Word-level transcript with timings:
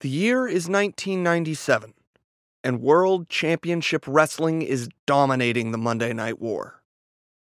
The 0.00 0.08
year 0.08 0.46
is 0.46 0.68
1997, 0.68 1.92
and 2.62 2.80
World 2.80 3.28
Championship 3.28 4.04
Wrestling 4.06 4.62
is 4.62 4.88
dominating 5.06 5.72
the 5.72 5.78
Monday 5.78 6.12
Night 6.12 6.40
War. 6.40 6.84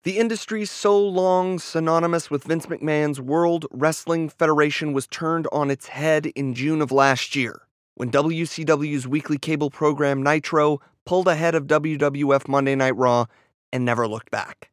The 0.05 0.17
industry 0.17 0.63
so 0.63 0.97
long 0.97 1.59
synonymous 1.59 2.31
with 2.31 2.45
Vince 2.45 2.67
McMahon's 2.67 3.19
World 3.19 3.65
Wrestling 3.71 4.29
Federation 4.29 4.93
was 4.93 5.05
turned 5.05 5.47
on 5.51 5.69
its 5.69 5.87
head 5.87 6.27
in 6.27 6.53
June 6.53 6.81
of 6.81 6.93
last 6.93 7.35
year 7.35 7.67
when 7.95 8.09
WCW's 8.09 9.05
weekly 9.05 9.37
cable 9.37 9.69
program 9.69 10.23
Nitro 10.23 10.79
pulled 11.05 11.27
ahead 11.27 11.55
of 11.55 11.67
WWF 11.67 12.47
Monday 12.47 12.75
Night 12.75 12.95
Raw 12.95 13.25
and 13.73 13.83
never 13.83 14.07
looked 14.07 14.31
back. 14.31 14.71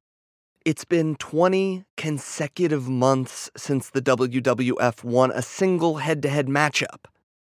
It's 0.64 0.84
been 0.84 1.16
20 1.16 1.84
consecutive 1.96 2.88
months 2.88 3.50
since 3.56 3.90
the 3.90 4.02
WWF 4.02 5.02
won 5.02 5.32
a 5.32 5.42
single 5.42 5.96
head 5.96 6.22
to 6.22 6.28
head 6.28 6.46
matchup, 6.46 7.06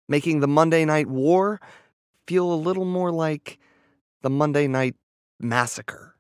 making 0.07 0.39
the 0.39 0.47
Monday 0.47 0.85
Night 0.85 1.07
War 1.07 1.59
feel 2.27 2.51
a 2.51 2.55
little 2.55 2.86
more 2.86 3.11
like 3.11 3.59
the 4.21 4.29
Monday 4.29 4.68
Night 4.68 4.95
Massacre. 5.39 6.15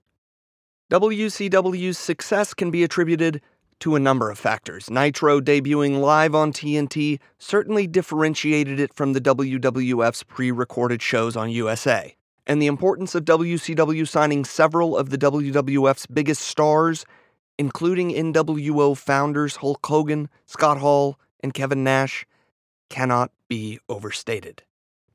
WCW's 0.91 1.97
success 1.97 2.53
can 2.53 2.71
be 2.71 2.83
attributed 2.83 3.41
to 3.79 3.95
a 3.95 3.99
number 3.99 4.31
of 4.31 4.39
factors. 4.39 4.89
Nitro 4.89 5.39
debuting 5.39 5.99
live 5.99 6.33
on 6.33 6.51
TNT 6.51 7.19
certainly 7.37 7.87
differentiated 7.87 8.79
it 8.79 8.93
from 8.93 9.13
the 9.13 9.21
WWF's 9.21 10.23
pre 10.23 10.51
recorded 10.51 11.01
shows 11.01 11.35
on 11.35 11.49
USA 11.49 12.15
and 12.47 12.61
the 12.61 12.67
importance 12.67 13.13
of 13.13 13.25
WCW 13.25 14.07
signing 14.07 14.45
several 14.45 14.97
of 14.97 15.09
the 15.09 15.17
WWF's 15.17 16.07
biggest 16.07 16.41
stars, 16.41 17.05
including 17.57 18.11
NWO 18.11 18.97
founders 18.97 19.57
Hulk 19.57 19.85
Hogan, 19.85 20.29
Scott 20.45 20.77
Hall, 20.77 21.19
and 21.41 21.53
Kevin 21.53 21.83
Nash, 21.83 22.25
cannot 22.89 23.31
be 23.47 23.79
overstated. 23.89 24.63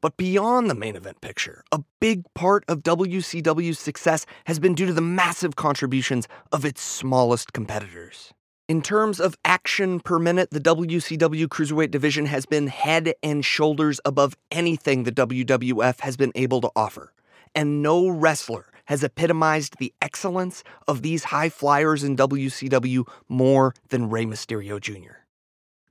But 0.01 0.17
beyond 0.17 0.69
the 0.69 0.75
main 0.75 0.97
event 0.97 1.21
picture, 1.21 1.63
a 1.71 1.81
big 2.01 2.25
part 2.35 2.65
of 2.67 2.83
WCW's 2.83 3.79
success 3.79 4.27
has 4.47 4.59
been 4.59 4.75
due 4.75 4.87
to 4.87 4.93
the 4.93 5.01
massive 5.01 5.55
contributions 5.55 6.27
of 6.51 6.65
its 6.65 6.83
smallest 6.83 7.53
competitors. 7.53 8.33
In 8.69 8.83
terms 8.83 9.21
of 9.21 9.37
action 9.45 10.01
per 10.01 10.19
minute, 10.19 10.51
the 10.51 10.61
WCW 10.61 11.47
Cruiserweight 11.47 11.91
division 11.91 12.27
has 12.27 12.47
been 12.47 12.67
head 12.69 13.15
and 13.23 13.45
shoulders 13.45 14.01
above 14.05 14.37
anything 14.51 15.05
the 15.05 15.13
WWF 15.13 16.01
has 16.01 16.17
been 16.17 16.33
able 16.35 16.61
to 16.63 16.71
offer 16.75 17.13
and 17.55 17.83
no 17.83 18.09
wrestler 18.09 18.67
has 18.87 19.05
epitomized 19.05 19.79
the 19.79 19.93
excellence 20.03 20.65
of 20.89 21.03
these 21.03 21.25
high 21.25 21.49
flyers 21.49 22.03
in 22.03 22.17
WCW 22.17 23.07
more 23.29 23.75
than 23.89 24.11
Rey 24.11 24.25
Mysterio 24.25 24.81
Jr. 24.81 25.22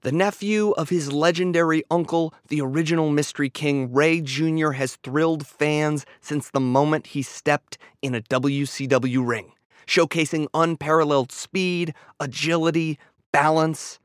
The 0.02 0.12
nephew 0.12 0.72
of 0.72 0.90
his 0.90 1.12
legendary 1.12 1.84
uncle, 1.92 2.34
the 2.48 2.60
original 2.60 3.12
Mystery 3.12 3.52
King, 3.52 3.94
Rey 3.94 4.20
Jr., 4.20 4.72
has 4.72 4.96
thrilled 4.96 5.46
fans 5.46 6.08
since 6.22 6.50
the 6.50 6.60
moment 6.60 7.08
he 7.08 7.22
stepped 7.22 7.78
in 8.02 8.16
a 8.16 8.22
WCW 8.22 9.28
ring, 9.28 9.52
showcasing 9.86 10.48
unparalleled 10.56 11.32
speed, 11.32 11.94
agility, 12.20 12.98
balance, 13.32 14.00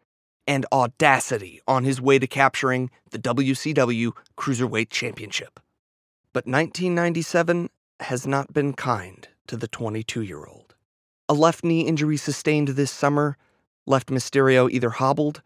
and 0.47 0.67
audacity 0.71 1.63
on 1.67 1.85
his 1.85 1.99
way 1.99 2.19
to 2.19 2.27
capturing 2.27 2.91
the 3.11 3.19
WCW 3.19 4.13
Cruiserweight 4.37 4.91
Championship. 4.91 5.59
But 6.35 6.45
1997 6.45 7.71
has 8.01 8.27
not 8.27 8.53
been 8.53 8.75
kind 8.75 9.27
to 9.47 9.57
the 9.57 9.67
22 9.67 10.21
year 10.21 10.45
old. 10.45 10.75
A 11.27 11.33
left 11.33 11.65
knee 11.65 11.87
injury 11.87 12.19
sustained 12.19 12.69
this 12.69 12.91
summer 12.91 13.39
left 13.87 14.09
Mysterio 14.09 14.71
either 14.71 14.91
hobbled 14.91 15.41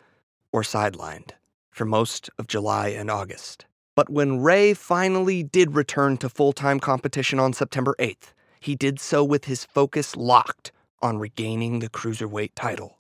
or 0.53 0.63
sidelined 0.63 1.31
for 1.71 1.85
most 1.85 2.31
of 2.39 2.47
July 2.47 2.89
and 2.89 3.11
August. 3.11 3.67
But 3.95 4.11
when 4.11 4.41
Rey 4.41 4.75
finally 4.75 5.43
did 5.43 5.75
return 5.75 6.17
to 6.19 6.29
full 6.29 6.53
time 6.53 6.81
competition 6.81 7.39
on 7.39 7.53
September 7.53 7.95
8th, 7.99 8.33
he 8.61 8.77
did 8.77 9.01
so 9.01 9.25
with 9.25 9.47
his 9.47 9.65
focus 9.65 10.17
locked 10.17 10.73
on 11.03 11.19
regaining 11.19 11.79
the 11.79 11.89
Cruiserweight 11.89 12.53
title. 12.55 12.99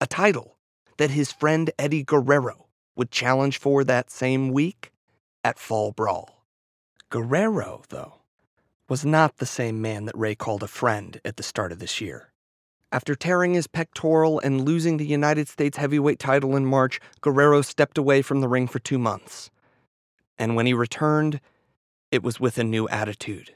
A 0.00 0.06
title 0.06 0.56
that 0.96 1.10
his 1.10 1.32
friend 1.32 1.70
Eddie 1.78 2.04
Guerrero 2.04 2.66
would 2.96 3.10
challenge 3.10 3.58
for 3.58 3.84
that 3.84 4.10
same 4.10 4.50
week 4.50 4.92
at 5.44 5.58
Fall 5.58 5.92
Brawl. 5.92 6.44
Guerrero, 7.10 7.82
though, 7.88 8.20
was 8.88 9.04
not 9.04 9.36
the 9.36 9.46
same 9.46 9.80
man 9.80 10.06
that 10.06 10.16
Rey 10.16 10.34
called 10.34 10.62
a 10.62 10.68
friend 10.68 11.20
at 11.24 11.36
the 11.36 11.42
start 11.42 11.72
of 11.72 11.78
this 11.78 12.00
year. 12.00 12.31
After 12.92 13.14
tearing 13.14 13.54
his 13.54 13.66
pectoral 13.66 14.38
and 14.40 14.66
losing 14.66 14.98
the 14.98 15.06
United 15.06 15.48
States 15.48 15.78
heavyweight 15.78 16.18
title 16.18 16.54
in 16.54 16.66
March, 16.66 17.00
Guerrero 17.22 17.62
stepped 17.62 17.96
away 17.96 18.20
from 18.20 18.42
the 18.42 18.48
ring 18.48 18.68
for 18.68 18.80
two 18.80 18.98
months. 18.98 19.50
And 20.38 20.54
when 20.56 20.66
he 20.66 20.74
returned, 20.74 21.40
it 22.10 22.22
was 22.22 22.38
with 22.38 22.58
a 22.58 22.64
new 22.64 22.86
attitude. 22.88 23.54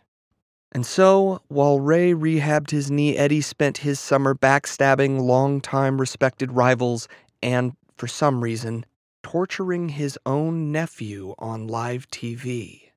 And 0.72 0.86
so, 0.86 1.42
while 1.48 1.80
Rey 1.80 2.12
rehabbed 2.12 2.70
his 2.70 2.90
knee, 2.90 3.16
Eddie 3.16 3.42
spent 3.42 3.78
his 3.78 4.00
summer 4.00 4.34
backstabbing 4.34 5.20
longtime 5.20 6.00
respected 6.00 6.52
rivals 6.52 7.06
and, 7.42 7.76
for 7.98 8.06
some 8.06 8.42
reason, 8.42 8.86
torturing 9.22 9.90
his 9.90 10.18
own 10.24 10.72
nephew 10.72 11.34
on 11.38 11.66
live 11.66 12.08
TV. 12.10 12.90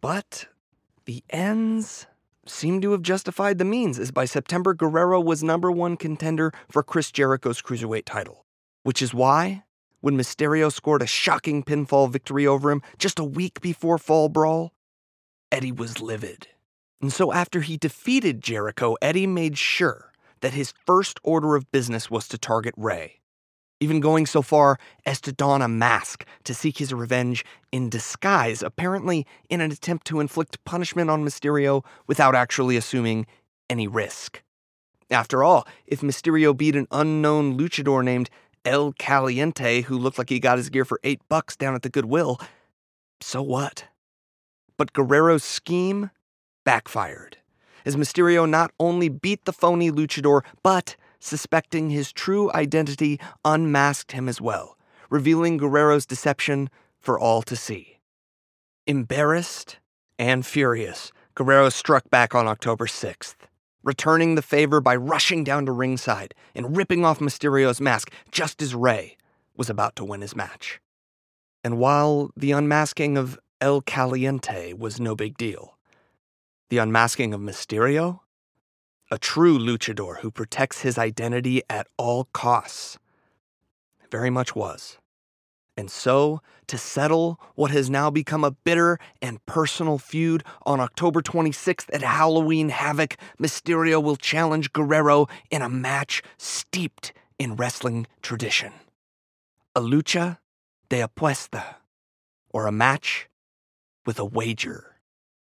But 0.00 0.46
the 1.04 1.22
ends 1.30 2.06
seem 2.50 2.80
to 2.80 2.92
have 2.92 3.02
justified 3.02 3.58
the 3.58 3.64
means, 3.64 3.98
as 3.98 4.10
by 4.10 4.24
September, 4.24 4.74
Guerrero 4.74 5.20
was 5.20 5.42
number 5.42 5.70
one 5.70 5.96
contender 5.96 6.52
for 6.70 6.82
Chris 6.82 7.10
Jericho's 7.10 7.62
Cruiserweight 7.62 8.04
title. 8.04 8.44
Which 8.82 9.02
is 9.02 9.14
why, 9.14 9.64
when 10.00 10.16
Mysterio 10.16 10.72
scored 10.72 11.02
a 11.02 11.06
shocking 11.06 11.62
pinfall 11.62 12.10
victory 12.10 12.46
over 12.46 12.70
him 12.70 12.82
just 12.98 13.18
a 13.18 13.24
week 13.24 13.60
before 13.60 13.98
Fall 13.98 14.28
Brawl, 14.28 14.72
Eddie 15.52 15.72
was 15.72 16.00
livid. 16.00 16.48
And 17.00 17.12
so 17.12 17.32
after 17.32 17.60
he 17.60 17.76
defeated 17.76 18.42
Jericho, 18.42 18.96
Eddie 19.00 19.26
made 19.26 19.56
sure 19.56 20.12
that 20.40 20.54
his 20.54 20.72
first 20.84 21.18
order 21.22 21.56
of 21.56 21.70
business 21.70 22.10
was 22.10 22.28
to 22.28 22.38
target 22.38 22.74
Rey 22.76 23.19
even 23.80 24.00
going 24.00 24.26
so 24.26 24.42
far 24.42 24.78
as 25.06 25.20
to 25.22 25.32
don 25.32 25.62
a 25.62 25.68
mask 25.68 26.26
to 26.44 26.54
seek 26.54 26.78
his 26.78 26.92
revenge 26.92 27.44
in 27.72 27.88
disguise, 27.88 28.62
apparently 28.62 29.26
in 29.48 29.60
an 29.60 29.72
attempt 29.72 30.06
to 30.06 30.20
inflict 30.20 30.62
punishment 30.64 31.10
on 31.10 31.24
Mysterio 31.24 31.84
without 32.06 32.34
actually 32.34 32.76
assuming 32.76 33.26
any 33.68 33.88
risk. 33.88 34.42
After 35.10 35.42
all, 35.42 35.66
if 35.86 36.02
Mysterio 36.02 36.56
beat 36.56 36.76
an 36.76 36.86
unknown 36.90 37.58
luchador 37.58 38.04
named 38.04 38.30
El 38.64 38.92
Caliente 38.92 39.80
who 39.82 39.98
looked 39.98 40.18
like 40.18 40.28
he 40.28 40.38
got 40.38 40.58
his 40.58 40.68
gear 40.68 40.84
for 40.84 41.00
eight 41.02 41.20
bucks 41.28 41.56
down 41.56 41.74
at 41.74 41.82
the 41.82 41.88
Goodwill, 41.88 42.38
so 43.20 43.42
what? 43.42 43.84
But 44.76 44.92
Guerrero's 44.92 45.44
scheme 45.44 46.10
backfired, 46.64 47.38
as 47.84 47.96
Mysterio 47.96 48.48
not 48.48 48.70
only 48.78 49.08
beat 49.08 49.44
the 49.46 49.52
phony 49.52 49.90
luchador, 49.90 50.42
but 50.62 50.96
suspecting 51.20 51.90
his 51.90 52.12
true 52.12 52.50
identity, 52.52 53.20
unmasked 53.44 54.12
him 54.12 54.28
as 54.28 54.40
well, 54.40 54.76
revealing 55.10 55.58
Guerrero's 55.58 56.06
deception 56.06 56.70
for 56.98 57.18
all 57.18 57.42
to 57.42 57.54
see. 57.54 57.98
Embarrassed 58.86 59.78
and 60.18 60.44
furious, 60.44 61.12
Guerrero 61.34 61.68
struck 61.68 62.10
back 62.10 62.34
on 62.34 62.48
October 62.48 62.86
6th, 62.86 63.36
returning 63.82 64.34
the 64.34 64.42
favor 64.42 64.80
by 64.80 64.96
rushing 64.96 65.44
down 65.44 65.66
to 65.66 65.72
ringside 65.72 66.34
and 66.54 66.76
ripping 66.76 67.04
off 67.04 67.20
Mysterio's 67.20 67.80
mask 67.80 68.12
just 68.30 68.60
as 68.60 68.74
Rey 68.74 69.16
was 69.56 69.70
about 69.70 69.96
to 69.96 70.04
win 70.04 70.20
his 70.20 70.34
match. 70.34 70.80
And 71.62 71.78
while 71.78 72.30
the 72.36 72.52
unmasking 72.52 73.16
of 73.16 73.38
El 73.60 73.82
Caliente 73.82 74.72
was 74.72 75.00
no 75.00 75.14
big 75.14 75.36
deal, 75.36 75.76
the 76.70 76.78
unmasking 76.78 77.34
of 77.34 77.40
Mysterio 77.40 78.20
a 79.10 79.18
true 79.18 79.58
luchador 79.58 80.18
who 80.20 80.30
protects 80.30 80.82
his 80.82 80.96
identity 80.96 81.62
at 81.68 81.88
all 81.96 82.28
costs. 82.32 82.98
Very 84.10 84.30
much 84.30 84.54
was. 84.54 84.98
And 85.76 85.90
so, 85.90 86.42
to 86.66 86.76
settle 86.76 87.40
what 87.54 87.70
has 87.70 87.88
now 87.88 88.10
become 88.10 88.44
a 88.44 88.50
bitter 88.50 88.98
and 89.22 89.44
personal 89.46 89.98
feud, 89.98 90.44
on 90.66 90.78
October 90.78 91.22
26th 91.22 91.86
at 91.92 92.02
Halloween 92.02 92.68
Havoc, 92.68 93.16
Mysterio 93.40 94.02
will 94.02 94.16
challenge 94.16 94.72
Guerrero 94.72 95.26
in 95.50 95.62
a 95.62 95.68
match 95.68 96.22
steeped 96.36 97.12
in 97.38 97.56
wrestling 97.56 98.06
tradition. 98.20 98.72
A 99.74 99.80
lucha 99.80 100.38
de 100.90 101.00
apuesta, 101.00 101.76
or 102.50 102.66
a 102.66 102.72
match 102.72 103.28
with 104.04 104.18
a 104.18 104.24
wager. 104.24 104.89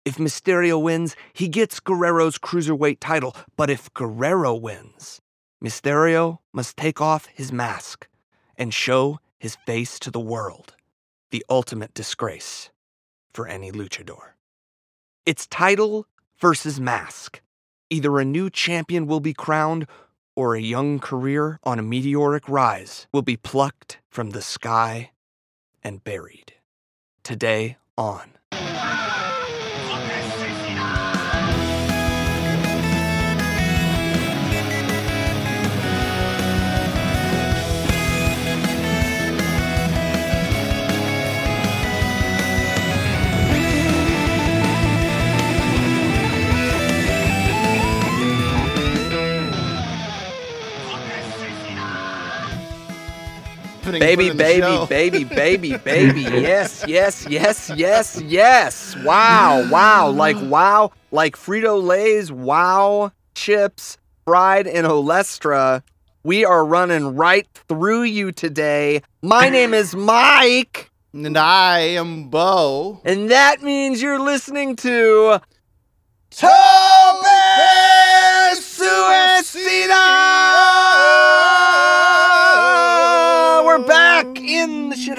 If 0.05 0.17
Mysterio 0.17 0.81
wins, 0.81 1.15
he 1.33 1.47
gets 1.47 1.79
Guerrero's 1.79 2.37
cruiserweight 2.37 2.99
title. 3.01 3.35
But 3.57 3.69
if 3.71 3.93
Guerrero 3.93 4.53
wins, 4.55 5.19
Mysterio 5.63 6.39
must 6.53 6.77
take 6.77 7.01
off 7.01 7.27
his 7.33 7.51
mask 7.51 8.07
and 8.55 8.73
show 8.73 9.19
his 9.39 9.57
face 9.65 9.99
to 9.99 10.11
the 10.11 10.19
world. 10.19 10.75
The 11.31 11.43
ultimate 11.49 11.93
disgrace 11.93 12.69
for 13.33 13.47
any 13.47 13.71
luchador. 13.71 14.35
It's 15.25 15.47
title 15.47 16.07
versus 16.39 16.79
mask. 16.79 17.41
Either 17.89 18.19
a 18.19 18.25
new 18.25 18.49
champion 18.49 19.07
will 19.07 19.19
be 19.19 19.33
crowned 19.33 19.87
or 20.35 20.55
a 20.55 20.61
young 20.61 20.99
career 20.99 21.59
on 21.63 21.79
a 21.79 21.83
meteoric 21.83 22.47
rise 22.47 23.07
will 23.11 23.23
be 23.23 23.37
plucked 23.37 23.99
from 24.09 24.31
the 24.31 24.41
sky 24.41 25.11
and 25.83 26.03
buried. 26.03 26.53
today 27.23 27.77
on. 27.97 28.31
Baby, 53.85 54.31
baby, 54.31 54.85
baby, 54.87 55.23
baby, 55.35 55.77
baby. 55.77 56.21
Yes, 56.21 56.83
yes, 56.87 57.27
yes, 57.29 57.71
yes, 57.75 58.19
yes. 58.21 58.95
Wow, 59.03 59.67
wow. 59.69 60.09
Like, 60.09 60.37
wow. 60.41 60.91
Like 61.11 61.35
Frito 61.35 61.81
Lay's 61.81 62.31
wow 62.31 63.11
chips 63.35 63.97
fried 64.25 64.65
in 64.65 64.85
Olestra. 64.85 65.83
We 66.23 66.43
are 66.43 66.65
running 66.65 67.15
right 67.15 67.47
through 67.69 68.03
you 68.03 68.31
today. 68.31 69.03
My 69.21 69.49
name 69.49 69.75
is 69.75 69.95
Mike. 69.95 70.89
And 71.13 71.37
I 71.37 71.79
am 71.79 72.29
Beau. 72.29 73.01
And 73.05 73.29
that 73.29 73.61
means 73.61 74.01
you're 74.01 74.19
listening 74.19 74.75
to 74.77 75.39
Tope 76.31 76.49
We're 76.49 76.55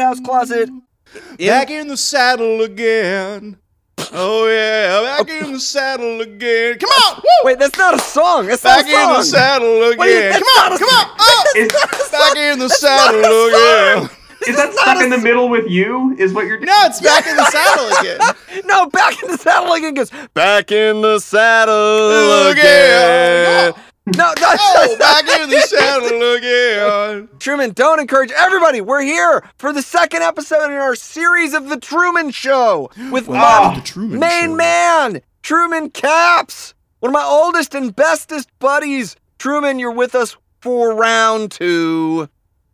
in 0.01 0.11
the 0.11 0.23
closet. 0.23 0.69
In- 0.69 0.83
Back 1.47 1.71
in 1.71 1.89
the 1.89 1.97
saddle 1.97 2.63
again. 2.63 3.57
Oh 4.13 4.47
yeah, 4.49 5.01
back 5.03 5.29
in 5.29 5.53
the 5.55 5.61
saddle 5.61 6.21
again. 6.21 6.79
Come 6.79 6.91
on, 6.91 7.17
woo! 7.17 7.23
Wait, 7.45 7.59
that's 7.59 7.79
not 7.79 7.95
a 7.95 7.99
song. 7.99 8.47
That's 8.47 8.63
back 8.63 8.87
not 8.87 8.93
a 8.93 8.93
song. 8.95 9.11
in 9.13 9.17
the 9.19 9.25
saddle 9.25 9.83
again. 9.85 9.99
Wait, 9.99 10.33
come 10.33 10.43
on, 10.43 10.79
come 10.79 10.89
on. 10.89 11.07
song. 11.07 11.17
Oh, 11.19 11.43
That's 11.55 12.13
not 12.13 12.35
back 12.35 12.37
in 12.37 12.59
the 12.59 12.69
saddle 12.69 13.21
again. 13.47 14.11
Is 14.47 14.57
that 14.57 14.73
stuck 14.75 15.03
in 15.03 15.11
the 15.11 15.19
middle 15.19 15.49
with 15.49 15.69
you? 15.69 16.15
Is 16.19 16.33
what 16.35 16.47
you're 16.47 16.59
doing? 16.59 16.67
No, 16.67 16.79
it's 16.85 17.01
back 17.01 17.27
in 17.27 17.37
the 17.37 17.51
saddle 17.51 17.99
again. 17.99 18.35
No, 18.67 18.87
back 18.87 19.23
in 19.23 19.31
the 19.31 19.39
saddle 19.39 19.73
again 19.75 19.95
goes 19.95 20.11
back 20.35 20.71
in 20.73 21.01
the 21.03 21.19
saddle 21.19 22.51
Again. 22.51 22.65
Oh, 22.65 23.71
again. 23.73 23.83
No, 24.07 24.33
that's, 24.39 24.63
Oh, 24.65 24.97
back 24.99 25.25
in 25.41 25.51
the 25.51 25.61
saddle 25.63 26.35
again. 26.35 27.29
Truman, 27.41 27.73
don't 27.73 27.99
encourage 27.99 28.31
everybody. 28.31 28.81
We're 28.81 29.03
here 29.03 29.43
for 29.59 29.73
the 29.73 29.83
second 29.83 30.23
episode 30.23 30.67
in 30.67 30.73
our 30.79 30.95
series 30.95 31.55
of 31.55 31.69
the 31.69 31.77
Truman 31.81 32.31
Show 32.31 32.89
with 33.11 33.27
Welcome 33.27 33.79
my 33.79 33.81
Truman 33.85 34.21
main 34.21 34.45
Show. 34.51 34.55
man, 34.55 35.21
Truman 35.43 35.91
Capps, 35.91 36.73
one 37.01 37.11
of 37.11 37.15
my 37.15 37.25
oldest 37.25 37.75
and 37.75 37.97
bestest 37.97 38.49
buddies. 38.61 39.17
Truman, 39.41 39.81
you're 39.81 39.91
with 39.91 40.15
us 40.15 40.37
for 40.61 40.95
round 40.95 41.51
two. 41.51 42.29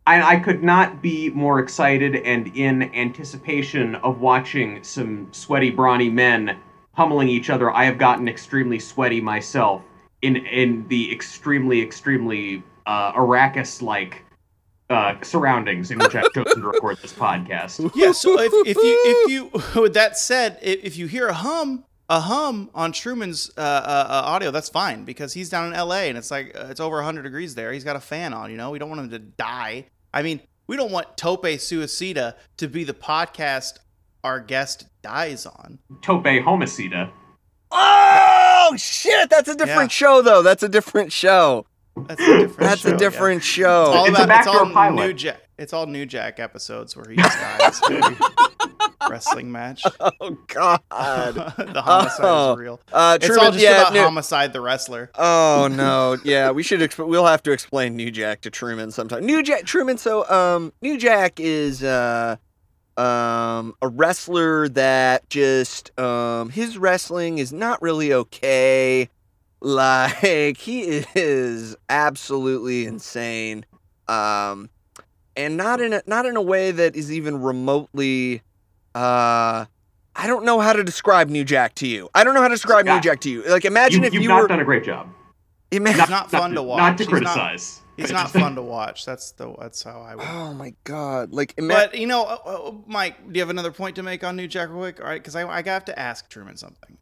I, 0.05 0.35
I 0.35 0.39
could 0.39 0.61
not 0.63 1.01
be 1.01 1.31
more 1.31 1.59
excited 1.59 2.15
and 2.15 2.55
in 2.55 2.93
anticipation 2.93 3.95
of 3.95 4.21
watching 4.21 4.83
some 4.83 5.29
sweaty, 5.31 5.71
brawny 5.71 6.09
men 6.11 6.59
pummeling 6.95 7.27
each 7.29 7.49
other. 7.49 7.71
I 7.71 7.85
have 7.85 7.97
gotten 7.97 8.27
extremely 8.27 8.77
sweaty 8.77 9.19
myself 9.19 9.81
in 10.23 10.37
in 10.47 10.87
the 10.87 11.11
extremely, 11.11 11.81
extremely 11.81 12.63
uh, 12.85 13.13
Arrakis-like 13.13 14.23
uh, 14.89 15.15
surroundings 15.21 15.91
in 15.91 15.99
which 15.99 16.15
I've 16.15 16.31
chosen 16.33 16.61
to 16.61 16.67
record 16.67 16.97
this 17.01 17.13
podcast. 17.13 17.91
Yeah, 17.95 18.11
so 18.11 18.39
if, 18.39 18.51
if 18.67 18.77
you 18.77 19.01
if 19.05 19.31
you 19.75 19.81
with 19.81 19.93
that 19.93 20.17
said, 20.17 20.57
if, 20.61 20.83
if 20.83 20.97
you 20.97 21.07
hear 21.07 21.27
a 21.27 21.33
hum, 21.33 21.83
a 22.09 22.21
hum 22.21 22.69
on 22.73 22.91
Truman's 22.93 23.51
uh, 23.57 23.61
uh, 23.61 24.07
uh, 24.09 24.21
audio, 24.25 24.49
that's 24.49 24.69
fine 24.69 25.03
because 25.03 25.33
he's 25.33 25.49
down 25.49 25.67
in 25.67 25.73
L.A. 25.73 26.09
and 26.09 26.17
it's 26.17 26.31
like 26.31 26.57
uh, 26.57 26.67
it's 26.69 26.79
over 26.79 26.95
100 26.97 27.21
degrees 27.21 27.53
there. 27.55 27.73
He's 27.73 27.83
got 27.83 27.95
a 27.95 28.01
fan 28.01 28.33
on. 28.33 28.49
You 28.49 28.57
know, 28.57 28.71
we 28.71 28.79
don't 28.79 28.89
want 28.89 29.01
him 29.01 29.09
to 29.11 29.19
die. 29.19 29.87
I 30.13 30.21
mean, 30.21 30.39
we 30.67 30.77
don't 30.77 30.91
want 30.91 31.17
Tope 31.17 31.43
Suicida 31.43 32.35
to 32.57 32.67
be 32.67 32.83
the 32.83 32.93
podcast 32.93 33.79
our 34.23 34.39
guest 34.39 34.85
dies 35.01 35.45
on. 35.45 35.79
Tope 36.01 36.23
Homicida. 36.23 37.11
Oh 37.75 38.75
shit! 38.77 39.29
That's 39.29 39.49
a 39.49 39.55
different 39.55 39.91
Yeah. 39.91 40.07
show, 40.07 40.21
though. 40.21 40.41
That's 40.41 40.63
a 40.63 40.69
different 40.69 41.11
show. 41.11 41.65
That's 42.07 42.21
a 42.21 42.25
different. 42.39 42.57
That's 42.59 42.81
show, 42.81 42.87
a 42.89 42.91
yeah. 42.91 42.97
different 42.97 43.37
It's 43.37 43.45
show. 43.45 43.83
all 43.85 44.05
It's 44.05 44.19
a 44.19 44.23
about 44.23 44.39
it's 44.39 44.47
all 44.47 44.53
backdoor 44.65 44.73
pilot. 44.73 45.07
new 45.07 45.13
Jack. 45.13 45.39
It's 45.57 45.73
all 45.73 45.85
new 45.85 46.05
Jack 46.05 46.39
episodes 46.39 46.95
where 46.95 47.05
he 47.09 47.15
just 47.15 47.37
dies. 47.37 47.81
wrestling 49.09 49.51
match. 49.51 49.83
Oh 49.99 50.37
god. 50.47 50.79
the 50.89 51.81
homicide 51.83 52.25
Oh. 52.25 52.53
is 52.53 52.59
real. 52.59 52.79
Uh, 52.91 53.17
It's 53.19 53.27
Truman, 53.27 53.45
all 53.45 53.51
just 53.51 53.63
yeah, 53.63 53.81
about 53.81 53.93
no- 53.93 54.03
homicide 54.03 54.53
the 54.53 54.61
wrestler. 54.61 55.11
Oh 55.15 55.67
no, 55.71 56.17
yeah, 56.23 56.51
we 56.51 56.63
should. 56.63 56.79
Exp- 56.79 57.05
we'll 57.07 57.25
have 57.25 57.43
to 57.43 57.51
explain 57.51 57.95
New 57.95 58.11
Jack 58.11 58.41
to 58.41 58.49
Truman 58.49 58.91
sometime. 58.91 59.25
New 59.25 59.43
Jack, 59.43 59.65
Truman. 59.65 59.97
So, 59.97 60.27
um, 60.29 60.73
New 60.81 60.97
Jack 60.97 61.39
is 61.39 61.83
uh, 61.83 62.37
um, 62.97 63.73
a 63.81 63.87
wrestler 63.87 64.69
that 64.69 65.29
just 65.29 65.97
um, 65.99 66.49
his 66.49 66.77
wrestling 66.77 67.37
is 67.39 67.51
not 67.53 67.81
really 67.81 68.13
okay. 68.13 69.09
Like 69.65 70.57
he 70.57 70.81
is 71.15 71.77
absolutely 71.87 72.85
insane, 72.85 73.65
um, 74.09 74.69
and 75.37 75.55
not 75.55 75.79
in 75.79 75.93
a 75.93 76.01
not 76.05 76.25
in 76.25 76.35
a 76.35 76.41
way 76.41 76.71
that 76.71 76.97
is 76.97 77.13
even 77.13 77.41
remotely. 77.41 78.41
Uh, 78.93 79.63
I 80.17 80.27
don't 80.27 80.43
know 80.43 80.59
how 80.59 80.73
to 80.73 80.83
describe 80.83 81.29
New 81.29 81.45
Jack 81.45 81.75
to 81.75 81.87
you. 81.87 82.09
I 82.13 82.25
don't 82.25 82.33
know 82.33 82.41
how 82.41 82.49
to 82.49 82.53
describe 82.55 82.85
New 82.85 82.99
Jack 82.99 83.21
to 83.21 83.29
you. 83.29 83.41
Like, 83.43 83.63
imagine 83.63 84.01
You, 84.01 84.07
if 84.07 84.13
you've 84.13 84.23
you 84.23 84.27
not 84.29 84.41
were. 84.41 84.47
done 84.49 84.59
a 84.59 84.65
great 84.65 84.83
job. 84.83 85.07
Ima- 85.71 85.93
He's 85.93 86.09
not 86.09 86.29
fun 86.29 86.51
to 86.55 86.61
watch. 86.61 86.79
Not 86.79 86.97
to 86.97 87.03
He's 87.05 87.11
not- 87.11 87.17
criticize. 87.21 87.81
He's 87.97 88.11
not 88.11 88.31
fun 88.31 88.55
to 88.55 88.61
watch. 88.61 89.05
That's 89.05 89.31
the 89.31 89.53
that's 89.59 89.83
how 89.83 90.01
I 90.01 90.15
would. 90.15 90.25
Oh 90.27 90.53
my 90.53 90.73
god! 90.83 91.31
Like, 91.31 91.53
ima- 91.57 91.73
But 91.73 91.95
you 91.97 92.07
know, 92.07 92.23
uh, 92.23 92.37
uh, 92.45 92.71
Mike, 92.87 93.27
do 93.27 93.37
you 93.37 93.41
have 93.41 93.49
another 93.49 93.71
point 93.71 93.95
to 93.97 94.03
make 94.03 94.23
on 94.23 94.35
New 94.35 94.47
Jack 94.47 94.69
real 94.69 94.79
quick? 94.79 94.99
All 94.99 95.05
right, 95.05 95.21
because 95.21 95.35
I, 95.35 95.47
I 95.47 95.61
have 95.61 95.85
to 95.85 95.99
ask 95.99 96.29
Truman 96.29 96.57
something. 96.57 96.97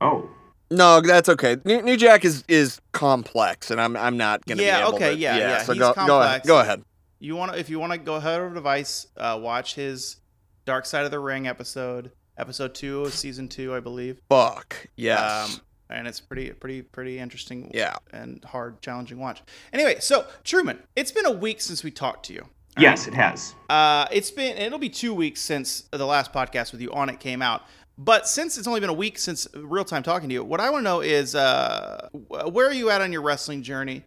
Oh. 0.00 0.28
no, 0.70 1.00
that's 1.00 1.28
okay. 1.28 1.58
New, 1.64 1.82
New 1.82 1.96
Jack 1.96 2.24
is 2.24 2.42
is 2.48 2.80
complex, 2.92 3.70
and 3.70 3.80
I'm 3.80 3.96
I'm 3.96 4.16
not 4.16 4.44
gonna. 4.46 4.62
Yeah, 4.62 4.78
be 4.80 4.86
able 4.86 4.94
okay, 4.96 5.10
to, 5.14 5.18
yeah, 5.18 5.36
yeah, 5.36 5.62
So 5.62 5.74
he's 5.74 5.80
go 5.80 5.94
go 5.94 6.20
ahead. 6.20 6.42
Go 6.44 6.60
ahead. 6.60 6.82
You 7.20 7.36
want 7.36 7.52
to, 7.52 7.58
if 7.58 7.70
you 7.70 7.78
want 7.78 7.92
to 7.92 7.98
go 7.98 8.16
ahead 8.16 8.40
over 8.40 8.52
device, 8.52 9.06
uh, 9.16 9.38
watch 9.40 9.76
his 9.76 10.16
Dark 10.64 10.86
Side 10.86 11.04
of 11.04 11.12
the 11.12 11.20
Ring 11.20 11.46
episode, 11.46 12.10
episode 12.36 12.74
two 12.74 13.02
of 13.02 13.14
season 13.14 13.48
two, 13.48 13.72
I 13.74 13.78
believe. 13.80 14.20
Fuck 14.28 14.88
yes. 14.96 15.54
Um, 15.54 15.60
and 15.92 16.06
it's 16.08 16.20
pretty, 16.20 16.50
pretty, 16.50 16.82
pretty 16.82 17.18
interesting. 17.18 17.70
yeah. 17.74 17.96
And 18.12 18.44
hard, 18.44 18.80
challenging 18.82 19.18
watch. 19.18 19.42
Anyway, 19.72 19.96
so 20.00 20.26
Truman, 20.44 20.78
it's 20.96 21.12
been 21.12 21.26
a 21.26 21.32
week 21.32 21.60
since 21.60 21.84
we 21.84 21.90
talked 21.90 22.26
to 22.26 22.32
you. 22.32 22.42
all 22.42 22.82
Yes, 22.82 23.06
it 23.06 23.14
has. 23.14 23.54
Uh, 23.68 24.06
it's 24.10 24.30
been 24.30 24.56
it'll 24.56 24.78
be 24.78 24.88
two 24.88 25.12
weeks 25.14 25.40
since 25.40 25.82
the 25.90 26.06
last 26.06 26.32
podcast 26.32 26.72
with 26.72 26.80
you 26.80 26.90
on 26.92 27.08
it 27.08 27.20
came 27.20 27.42
out. 27.42 27.62
But 27.98 28.26
since 28.26 28.56
it's 28.56 28.66
only 28.66 28.80
been 28.80 28.88
a 28.90 28.94
week 28.94 29.18
since 29.18 29.46
real 29.54 29.84
time 29.84 30.02
talking 30.02 30.28
to 30.30 30.32
you, 30.34 30.42
what 30.42 30.60
I 30.60 30.70
want 30.70 30.80
to 30.80 30.84
know 30.84 31.00
is 31.00 31.34
uh, 31.34 32.08
where 32.12 32.66
are 32.66 32.72
you 32.72 32.88
at 32.90 33.00
on 33.02 33.12
your 33.12 33.22
wrestling 33.22 33.62
journey? 33.62 34.04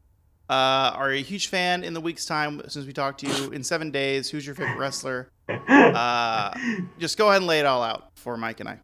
Uh, 0.50 0.94
are 0.96 1.12
you 1.12 1.20
a 1.20 1.24
huge 1.24 1.48
fan 1.48 1.84
in 1.84 1.94
the 1.94 2.02
week's 2.02 2.26
time 2.26 2.62
since 2.68 2.86
we 2.86 2.94
talked 2.94 3.20
to 3.22 3.28
you 3.28 3.52
in 3.52 3.64
seven 3.64 3.92
days? 3.92 4.30
Who's 4.30 4.46
your 4.46 4.56
favorite 4.56 4.78
wrestler? 4.78 5.30
Uh, 5.68 6.52
just 6.98 7.18
go 7.18 7.30
ahead 7.30 7.38
and 7.38 7.48
lay 7.48 7.60
it 7.60 7.66
all 7.66 7.84
out 7.84 8.10
for 8.16 8.36
Mike 8.36 8.60
and 8.60 8.68
I. 8.68 8.80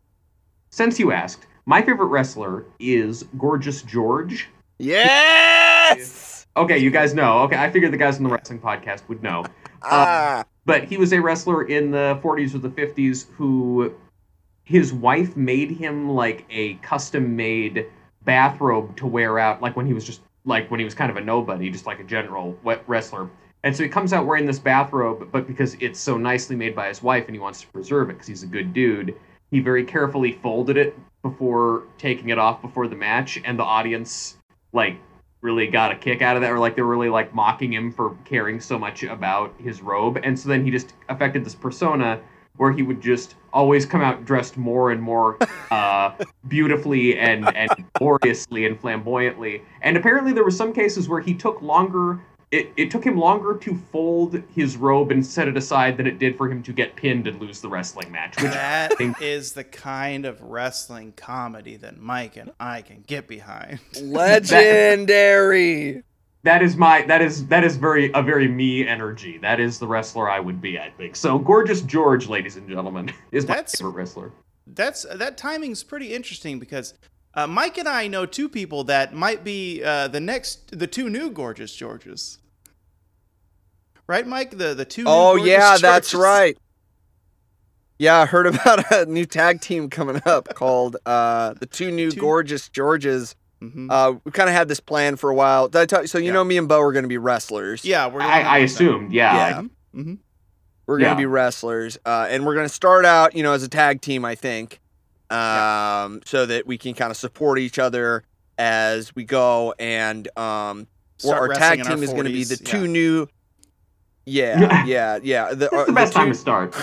Since 0.71 0.99
you 0.99 1.13
asked, 1.13 1.47
my 1.67 1.81
favorite 1.81 2.07
wrestler 2.07 2.65
is 2.81 3.23
Gorgeous 3.39 3.83
George. 3.83 4.49
Yes. 4.79 6.47
Okay, 6.57 6.79
you 6.79 6.91
guys 6.91 7.15
know. 7.15 7.41
Okay, 7.41 7.57
I 7.57 7.71
figured 7.71 7.93
the 7.93 7.97
guys 7.97 8.17
on 8.17 8.25
the 8.25 8.31
wrestling 8.31 8.61
podcast 8.61 9.09
would 9.09 9.23
know. 9.23 9.45
Ah. 9.83 10.45
But 10.65 10.85
he 10.85 10.97
was 10.97 11.13
a 11.13 11.21
wrestler 11.21 11.65
in 11.65 11.91
the 11.91 12.19
40s 12.23 12.55
or 12.55 12.59
the 12.59 12.69
50s 12.69 13.27
who 13.33 13.95
his 14.65 14.93
wife 14.93 15.37
made 15.37 15.71
him 15.71 16.11
like 16.11 16.45
a 16.51 16.75
custom 16.75 17.37
made 17.37 17.87
bathrobe 18.25 18.97
to 18.97 19.07
wear 19.07 19.39
out 19.39 19.63
like 19.63 19.77
when 19.77 19.87
he 19.87 19.95
was 19.95 20.05
just 20.05 20.21
like 20.45 20.71
when 20.71 20.79
he 20.81 20.85
was 20.85 20.95
kind 20.95 21.11
of 21.11 21.17
a 21.17 21.21
nobody, 21.21 21.71
just 21.71 21.87
like 21.87 22.01
a 22.01 22.05
general 22.05 22.57
wet 22.63 22.83
wrestler. 22.87 23.31
And 23.65 23.77
so 23.77 23.83
he 23.83 23.89
comes 23.89 24.13
out 24.13 24.27
wearing 24.27 24.47
this 24.47 24.59
bathrobe, 24.59 25.31
but 25.33 25.47
because 25.47 25.75
it's 25.81 25.99
so 25.99 26.17
nicely 26.17 26.57
made 26.57 26.75
by 26.75 26.89
his 26.89 27.03
wife 27.03 27.27
and 27.27 27.35
he 27.35 27.41
wants 27.41 27.61
to 27.63 27.67
preserve 27.69 28.11
it 28.11 28.15
because 28.15 28.29
he's 28.29 28.43
a 28.43 28.47
good 28.47 28.73
dude, 28.73 29.15
he 29.51 29.61
very 29.61 29.85
carefully 29.85 30.33
folded 30.33 30.77
it 30.77 30.97
before 31.23 31.85
taking 31.99 32.29
it 32.31 32.39
off 32.39 32.63
before 32.63 32.89
the 32.89 32.97
match, 32.97 33.41
and 33.45 33.59
the 33.59 33.65
audience 33.65 34.38
like 34.73 34.99
really 35.41 35.67
got 35.67 35.93
a 35.93 35.97
kick 35.97 36.23
out 36.23 36.37
of 36.37 36.43
that, 36.43 36.51
or 36.51 36.59
like 36.59 36.75
they're 36.75 36.85
really 36.85 37.09
like 37.09 37.35
mocking 37.35 37.73
him 37.73 37.93
for 37.93 38.17
caring 38.25 38.61
so 38.61 38.79
much 38.79 39.03
about 39.05 39.55
his 39.59 39.83
robe. 39.83 40.19
And 40.23 40.39
so 40.39 40.49
then 40.49 40.65
he 40.65 40.71
just 40.71 40.95
affected 41.09 41.45
this 41.45 41.55
persona 41.55 42.21
where 42.57 42.73
he 42.73 42.83
would 42.83 43.01
just 43.01 43.37
always 43.53 43.87
come 43.87 44.03
out 44.03 44.25
dressed 44.25 44.57
more 44.57 44.91
and 44.91 45.01
more 45.01 45.39
uh, 45.71 46.13
beautifully 46.49 47.19
and, 47.19 47.49
and 47.57 47.71
gloriously 47.95 48.67
and 48.67 48.79
flamboyantly. 48.81 49.63
And 49.83 49.97
apparently 49.97 50.33
there 50.33 50.45
were 50.45 50.51
some 50.51 50.73
cases 50.73 51.09
where 51.09 51.21
he 51.21 51.35
took 51.35 51.63
longer. 51.63 52.21
It, 52.51 52.71
it 52.79 52.91
took 52.91 53.05
him 53.05 53.19
longer 53.19 53.59
to 53.59 53.77
fold 53.93 54.43
his 54.55 54.79
robe 54.79 55.11
and 55.11 55.25
set 55.25 55.49
it 55.49 55.57
aside 55.59 55.99
than 55.99 56.07
it 56.07 56.19
did 56.19 56.35
for 56.39 56.51
him 56.51 56.63
to 56.63 56.73
get 56.73 56.97
pinned 56.97 57.27
and 57.27 57.39
lose 57.39 57.61
the 57.61 57.69
wrestling 57.69 58.11
match. 58.11 58.41
Which 58.43 58.53
That 58.53 58.97
think- 58.97 59.21
is 59.21 59.53
the 59.53 59.65
kind 59.65 60.25
of 60.25 60.41
wrestling 60.41 61.13
comedy 61.13 61.77
that 61.77 61.99
Mike 61.99 62.39
and 62.39 62.51
I 62.59 62.81
can 62.81 63.03
get 63.07 63.29
behind. 63.29 63.81
Legendary. 64.03 66.03
that 66.45 66.63
is 66.63 66.77
my 66.77 67.03
that 67.03 67.21
is 67.21 67.47
that 67.49 67.65
is 67.65 67.77
very 67.77 68.11
a 68.15 68.23
very 68.23 68.49
me 68.49 68.87
energy. 68.89 69.37
That 69.39 69.61
is 69.61 69.79
the 69.79 69.87
wrestler 69.87 70.31
I 70.31 70.41
would 70.41 70.61
be, 70.63 70.79
I 70.79 70.89
think. 70.91 71.17
So 71.17 71.39
gorgeous 71.39 71.83
George, 71.83 72.29
ladies 72.29 72.57
and 72.57 72.67
gentlemen, 72.69 73.13
is 73.31 73.47
my 73.47 73.57
That's- 73.57 73.77
favorite 73.79 73.93
wrestler. 73.93 74.33
That's 74.67 75.05
that 75.15 75.37
timing's 75.39 75.83
pretty 75.83 76.15
interesting 76.15 76.59
because 76.59 76.93
uh, 77.39 77.47
Mike 77.47 77.79
and 77.79 77.89
I 77.89 78.07
know 78.09 78.27
two 78.27 78.49
people 78.49 78.85
that 78.85 79.15
might 79.15 79.45
be 79.45 79.83
uh, 79.83 80.09
the 80.09 80.21
next, 80.21 80.79
the 80.79 80.87
two 80.87 81.09
new 81.09 81.31
gorgeous 81.31 81.75
Georges. 81.75 82.39
Right, 84.07 84.27
Mike? 84.27 84.53
The 84.53 84.75
the 84.75 84.85
two. 84.85 85.05
Oh 85.07 85.37
Gorgeous 85.37 85.47
yeah, 85.49 85.77
that's 85.81 86.15
right. 86.15 86.57
Yeah, 87.99 88.19
I 88.19 88.27
heard 88.27 88.47
about 88.47 88.91
a 88.93 89.07
new 89.07 89.27
tag 89.27 89.61
team 89.61 89.91
coming 89.91 90.23
up 90.25 90.55
called 90.55 90.97
uh, 91.05 91.55
the 91.55 91.67
two 91.67 91.91
new 91.91 92.11
Two- 92.11 92.21
gorgeous 92.21 92.69
Georges. 92.69 93.35
Mhm. 93.63 93.89
Uh, 93.91 94.19
we 94.25 94.31
kind 94.31 94.49
of 94.49 94.55
had 94.55 94.69
this 94.69 94.79
plan 94.81 95.17
for 95.17 95.31
a 95.31 95.35
while. 95.35 95.69
Did 95.69 95.81
I 95.81 95.87
tell 95.87 96.03
you? 96.03 96.07
So 96.07 96.17
you 96.19 96.27
Yeah. 96.27 96.33
know, 96.35 96.45
me 96.45 96.57
and 96.59 96.69
Beau 96.69 96.81
are 96.81 96.93
going 96.93 97.03
to 97.03 97.09
be 97.09 97.19
wrestlers. 97.19 97.85
yeah, 97.85 98.07
we're. 98.07 98.21
I, 98.23 98.41
I 98.43 98.59
assumed, 98.59 99.13
yeah. 99.13 99.37
Yeah. 99.37 99.63
hmm 99.93 100.15
we're 100.87 100.99
going 100.99 101.11
to 101.11 101.21
Yeah. 101.21 101.27
be 101.27 101.27
wrestlers, 101.27 101.99
uh, 102.07 102.29
and 102.31 102.47
we're 102.47 102.55
going 102.55 102.67
to 102.69 102.73
start 102.73 103.05
out, 103.05 103.37
you 103.37 103.43
know, 103.43 103.53
as 103.53 103.63
a 103.63 103.69
tag 103.69 104.01
team. 104.01 104.25
I 104.25 104.35
think, 104.37 104.81
um, 105.31 106.21
so 106.25 106.47
that 106.47 106.67
we 106.67 106.79
can 106.79 106.95
kind 106.95 107.11
of 107.11 107.17
support 107.17 107.59
each 107.59 107.79
other 107.79 108.25
as 108.57 109.15
we 109.15 109.25
go, 109.25 109.75
and 109.79 110.27
um, 110.39 110.87
well, 111.25 111.35
our 111.35 111.49
tag 111.49 111.81
in 111.81 111.87
our 111.87 111.95
team 111.95 112.03
is 112.03 112.11
going 112.11 112.25
to 112.25 112.33
be 112.33 112.45
the 112.45 112.57
two 112.57 112.83
yeah. 112.83 112.87
new. 112.87 113.29
Yeah, 114.27 114.85
yeah, 114.85 115.19
yeah. 115.23 115.55
The, 115.55 115.75
uh, 115.75 115.79
It's 115.81 115.87
the 115.87 115.93
best 115.95 116.13
two- 116.13 116.19
time 116.19 116.29
to 116.29 116.35
start. 116.35 116.75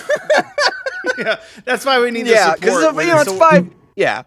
yeah, 1.17 1.39
that's 1.63 1.85
why 1.85 1.99
we 1.99 2.11
need 2.11 2.27
Yeah, 2.27 2.55
the 2.55 2.61
support. 2.67 2.95
because 2.95 3.05
you 3.05 3.13
know 3.13 3.19
it's 3.21 3.29
So 3.31 3.37
five. 3.37 3.69
Yeah, 3.95 4.23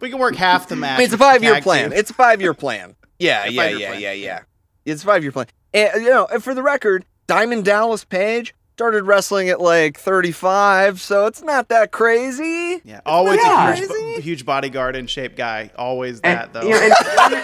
We 0.00 0.10
can 0.10 0.18
work 0.18 0.34
half 0.34 0.68
the 0.68 0.76
match. 0.76 0.96
I 0.96 0.98
mean, 0.98 1.04
it's 1.04 1.14
a 1.14 1.18
five 1.18 1.42
year 1.42 1.60
plan. 1.60 1.90
team. 1.90 1.98
It's 1.98 2.10
a 2.10 2.14
five 2.14 2.40
year 2.40 2.54
plan. 2.54 2.96
Yeah, 3.18 3.44
A 3.44 3.50
yeah, 3.50 3.68
yeah, 3.68 3.88
plan. 3.90 4.00
yeah, 4.00 4.12
yeah. 4.12 4.40
It's 4.84 5.02
a 5.02 5.06
five 5.06 5.22
year 5.22 5.32
plan. 5.32 5.46
And 5.72 6.02
you 6.02 6.10
know, 6.10 6.26
and 6.32 6.42
for 6.42 6.54
the 6.54 6.62
record, 6.62 7.04
Diamond 7.26 7.64
Dallas 7.64 8.04
Page 8.04 8.54
started 8.78 9.02
wrestling 9.02 9.48
at 9.48 9.60
like 9.60 9.98
35, 9.98 11.00
so 11.00 11.26
it's 11.26 11.42
not 11.42 11.68
that 11.68 11.90
crazy. 11.90 12.80
Yeah, 12.84 13.00
always 13.04 13.40
a 13.42 13.74
huge, 13.74 13.88
Crazy. 13.88 14.20
huge 14.20 14.46
bodyguard 14.46 14.94
and 14.94 15.10
shape 15.10 15.34
guy. 15.34 15.72
Always 15.76 16.20
And, 16.20 16.38
that 16.38 16.52
though. 16.52 16.62
you 16.62 16.70
know, 16.70 17.42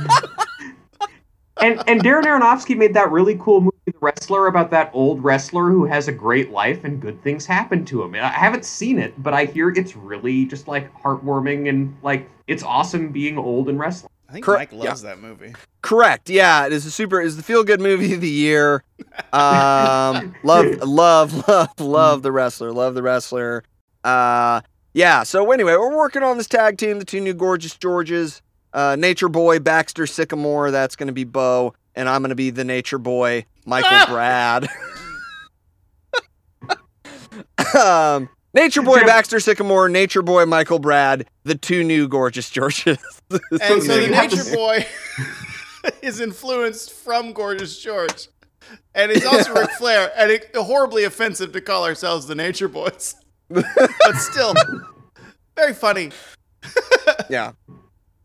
and, 0.00 0.20
and 1.62 1.82
and 1.88 2.02
Darren 2.04 2.24
Aronofsky 2.24 2.76
made 2.76 2.92
that 2.92 3.10
really 3.10 3.36
cool 3.40 3.62
movie, 3.62 3.72
The 3.86 3.94
Wrestler, 4.02 4.46
about 4.48 4.70
that 4.72 4.90
old 4.92 5.24
wrestler 5.24 5.70
who 5.70 5.86
has 5.86 6.06
a 6.08 6.12
great 6.12 6.50
life 6.50 6.84
and 6.84 7.00
good 7.00 7.22
things 7.22 7.46
happen 7.46 7.86
to 7.86 8.02
him. 8.02 8.14
And 8.14 8.22
I 8.26 8.28
haven't 8.28 8.66
seen 8.66 8.98
it, 8.98 9.14
but 9.22 9.32
I 9.32 9.46
hear 9.46 9.70
it's 9.70 9.96
really 9.96 10.44
just 10.44 10.68
like 10.68 10.92
heartwarming 10.92 11.66
and 11.70 11.96
like 12.02 12.28
it's 12.46 12.62
awesome 12.62 13.08
being 13.10 13.38
old 13.38 13.70
and 13.70 13.78
wrestling. 13.78 14.10
I 14.34 14.38
think 14.38 14.46
Correct, 14.46 14.72
Mike 14.72 14.84
loves 14.84 15.02
that 15.02 15.20
movie. 15.20 15.54
Correct. 15.80 16.28
Yeah, 16.28 16.66
it 16.66 16.72
is 16.72 16.84
a 16.86 16.90
super. 16.90 17.20
Is 17.20 17.36
the 17.36 17.44
feel 17.44 17.62
good 17.62 17.80
movie 17.80 18.14
of 18.14 18.20
the 18.20 18.28
year. 18.28 18.82
Um, 19.32 20.34
love, 20.42 20.66
love, 20.82 21.46
love, 21.46 21.68
love 21.78 22.22
the 22.22 22.32
wrestler. 22.32 22.72
Love 22.72 22.94
the 22.94 23.02
wrestler. 23.04 23.62
Uh, 24.02 24.60
yeah. 24.92 25.22
So 25.22 25.52
anyway, 25.52 25.74
we're 25.74 25.96
working 25.96 26.24
on 26.24 26.36
this 26.36 26.48
tag 26.48 26.78
team. 26.78 26.98
The 26.98 27.04
two 27.04 27.20
new 27.20 27.32
gorgeous 27.32 27.76
Georges. 27.76 28.42
Uh, 28.72 28.96
Nature 28.98 29.28
Boy 29.28 29.60
Baxter 29.60 30.04
Sycamore. 30.04 30.72
That's 30.72 30.96
going 30.96 31.06
to 31.06 31.12
be 31.12 31.22
Beau, 31.22 31.72
and 31.94 32.08
I'm 32.08 32.20
going 32.20 32.30
to 32.30 32.34
be 32.34 32.50
the 32.50 32.64
Nature 32.64 32.98
Boy 32.98 33.46
Michael 33.64 34.12
Brad. 34.12 34.66
um, 37.80 38.28
Nature 38.54 38.82
Boy 38.82 39.00
Baxter 39.00 39.40
Sycamore. 39.40 39.88
Nature 39.88 40.22
Boy 40.22 40.46
Michael 40.46 40.78
Brad. 40.78 41.26
The 41.42 41.56
two 41.56 41.82
new 41.84 42.08
gorgeous 42.08 42.50
Georges. 42.50 42.98
And 43.30 43.82
so 43.82 43.96
the 43.96 44.06
you 44.06 44.12
have 44.12 44.30
to 44.30 44.36
Nature 44.36 44.54
Boy 44.54 44.86
is 46.02 46.20
influenced 46.20 46.92
from 46.92 47.32
Gorgeous 47.32 47.80
George, 47.80 48.28
and 48.94 49.10
he's 49.10 49.24
also 49.24 49.54
Ric 49.54 49.70
Flair, 49.78 50.12
and 50.16 50.30
it's 50.30 50.46
horribly 50.56 51.04
offensive 51.04 51.50
to 51.52 51.60
call 51.60 51.84
ourselves 51.84 52.26
the 52.26 52.34
Nature 52.34 52.68
Boys, 52.68 53.16
but 53.48 53.64
still 54.16 54.54
very 55.56 55.72
funny. 55.72 56.12
yeah. 57.28 57.52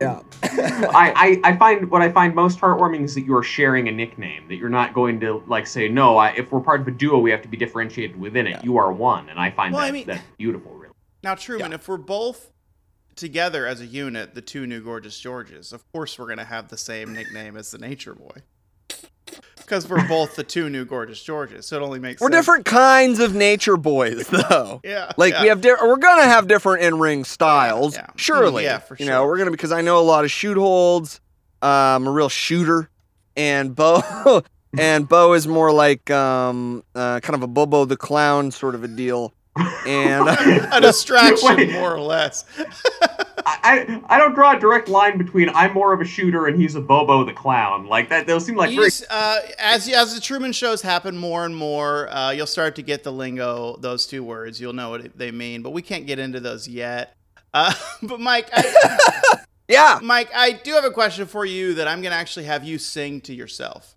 Yeah. 0.01 0.21
I, 0.43 1.41
I, 1.43 1.51
I 1.51 1.57
find 1.57 1.89
what 1.91 2.01
I 2.01 2.11
find 2.11 2.33
most 2.33 2.59
heartwarming 2.59 3.03
is 3.03 3.15
that 3.15 3.21
you 3.25 3.35
are 3.35 3.43
sharing 3.43 3.87
a 3.87 3.91
nickname. 3.91 4.47
That 4.47 4.55
you're 4.55 4.69
not 4.69 4.93
going 4.93 5.19
to 5.21 5.43
like 5.47 5.67
say 5.67 5.89
no. 5.89 6.17
I, 6.17 6.29
if 6.31 6.51
we're 6.51 6.61
part 6.61 6.81
of 6.81 6.87
a 6.87 6.91
duo, 6.91 7.19
we 7.19 7.31
have 7.31 7.41
to 7.41 7.47
be 7.49 7.57
differentiated 7.57 8.17
within 8.19 8.47
it. 8.47 8.51
Yeah. 8.51 8.61
You 8.63 8.77
are 8.77 8.91
one, 8.93 9.29
and 9.29 9.39
I 9.39 9.51
find 9.51 9.73
Well, 9.73 9.83
I 9.83 9.87
that 9.87 9.93
mean- 9.93 10.07
that 10.07 10.21
beautiful. 10.37 10.71
Really. 10.73 10.93
Now, 11.21 11.35
Truman, 11.35 11.73
if 11.73 11.87
we're 11.87 11.97
both 11.97 12.49
together 13.15 13.67
as 13.67 13.81
a 13.81 13.85
unit, 13.85 14.35
the 14.35 14.41
two 14.41 14.65
new 14.65 14.81
Gorgeous 14.81 15.19
Georges, 15.19 15.73
of 15.73 15.89
course 15.91 16.17
we're 16.17 16.27
gonna 16.29 16.45
have 16.45 16.69
the 16.69 16.77
same 16.77 17.13
nickname 17.13 17.57
as 17.57 17.71
the 17.71 17.77
Nature 17.77 18.15
Boy. 18.15 18.37
Because 19.57 19.87
we're 19.87 20.07
both 20.07 20.35
the 20.35 20.43
two 20.43 20.67
new 20.67 20.83
Gorgeous 20.83 21.21
Georges, 21.21 21.67
so 21.67 21.75
it 21.75 21.83
only 21.83 21.99
makes 21.99 22.19
We're 22.21 22.31
sense. 22.31 22.39
different 22.43 22.65
kinds 22.65 23.19
of 23.19 23.35
nature 23.35 23.77
boys, 23.77 24.27
though. 24.49 24.81
Yeah. 24.83 25.11
Like 25.15 25.33
yeah. 25.33 25.41
we 25.43 25.47
have, 25.49 25.61
di- 25.61 25.75
we're 25.79 25.97
gonna 25.97 26.23
have 26.23 26.47
different 26.47 26.83
in-ring 26.83 27.23
styles, 27.23 27.95
yeah. 27.95 28.07
surely. 28.15 28.63
Mm, 28.63 28.65
yeah, 28.65 28.77
for 28.79 28.97
sure. 28.97 29.05
You 29.05 29.11
know, 29.11 29.25
we're 29.25 29.37
gonna 29.37 29.51
because 29.51 29.71
I 29.71 29.81
know 29.81 29.99
a 29.99 30.01
lot 30.01 30.23
of 30.25 30.31
shoot 30.31 30.57
holds. 30.57 31.21
Um, 31.61 32.07
a 32.07 32.11
real 32.11 32.29
shooter, 32.29 32.89
and 33.35 33.75
Beau, 33.75 34.43
and 34.77 35.07
Beau 35.09 35.33
is 35.33 35.45
more 35.45 35.71
like 35.73 36.09
um, 36.09 36.83
uh, 36.95 37.19
kind 37.19 37.35
of 37.35 37.43
a 37.43 37.47
Bobo 37.47 37.83
the 37.85 37.97
Clown 37.97 38.49
sort 38.51 38.75
of 38.75 38.83
a 38.83 38.87
deal. 38.87 39.33
And 39.85 40.27
a 40.71 40.79
distraction, 40.79 41.57
Wait. 41.57 41.73
more 41.73 41.93
or 41.93 41.99
less. 41.99 42.45
I, 43.49 44.01
I 44.09 44.15
I 44.15 44.17
don't 44.17 44.33
draw 44.33 44.55
a 44.55 44.59
direct 44.59 44.87
line 44.87 45.17
between 45.17 45.49
I'm 45.49 45.73
more 45.73 45.93
of 45.93 46.01
a 46.01 46.05
shooter 46.05 46.47
and 46.47 46.59
he's 46.59 46.75
a 46.75 46.81
Bobo 46.81 47.23
the 47.23 47.33
clown. 47.33 47.87
Like 47.87 48.09
that, 48.09 48.27
those 48.27 48.45
seem 48.45 48.55
like 48.55 48.69
very 48.69 48.87
just, 48.87 49.05
uh, 49.09 49.39
as 49.57 49.89
as 49.89 50.13
the 50.13 50.21
Truman 50.21 50.51
shows 50.51 50.81
happen 50.81 51.17
more 51.17 51.45
and 51.45 51.55
more, 51.55 52.09
uh, 52.09 52.31
you'll 52.31 52.47
start 52.47 52.75
to 52.75 52.81
get 52.81 53.03
the 53.03 53.11
lingo. 53.11 53.77
Those 53.77 54.05
two 54.05 54.23
words, 54.23 54.61
you'll 54.61 54.73
know 54.73 54.89
what 54.89 55.17
they 55.17 55.31
mean, 55.31 55.61
but 55.61 55.71
we 55.71 55.81
can't 55.81 56.05
get 56.05 56.19
into 56.19 56.39
those 56.39 56.67
yet. 56.67 57.15
Uh, 57.53 57.73
but 58.03 58.19
Mike, 58.19 58.49
I, 58.53 58.99
yeah. 59.67 59.99
Mike, 60.01 60.29
I 60.35 60.51
do 60.51 60.73
have 60.73 60.85
a 60.85 60.91
question 60.91 61.25
for 61.25 61.45
you 61.45 61.73
that 61.75 61.87
I'm 61.87 62.01
gonna 62.01 62.15
actually 62.15 62.45
have 62.45 62.63
you 62.63 62.77
sing 62.77 63.21
to 63.21 63.33
yourself. 63.33 63.95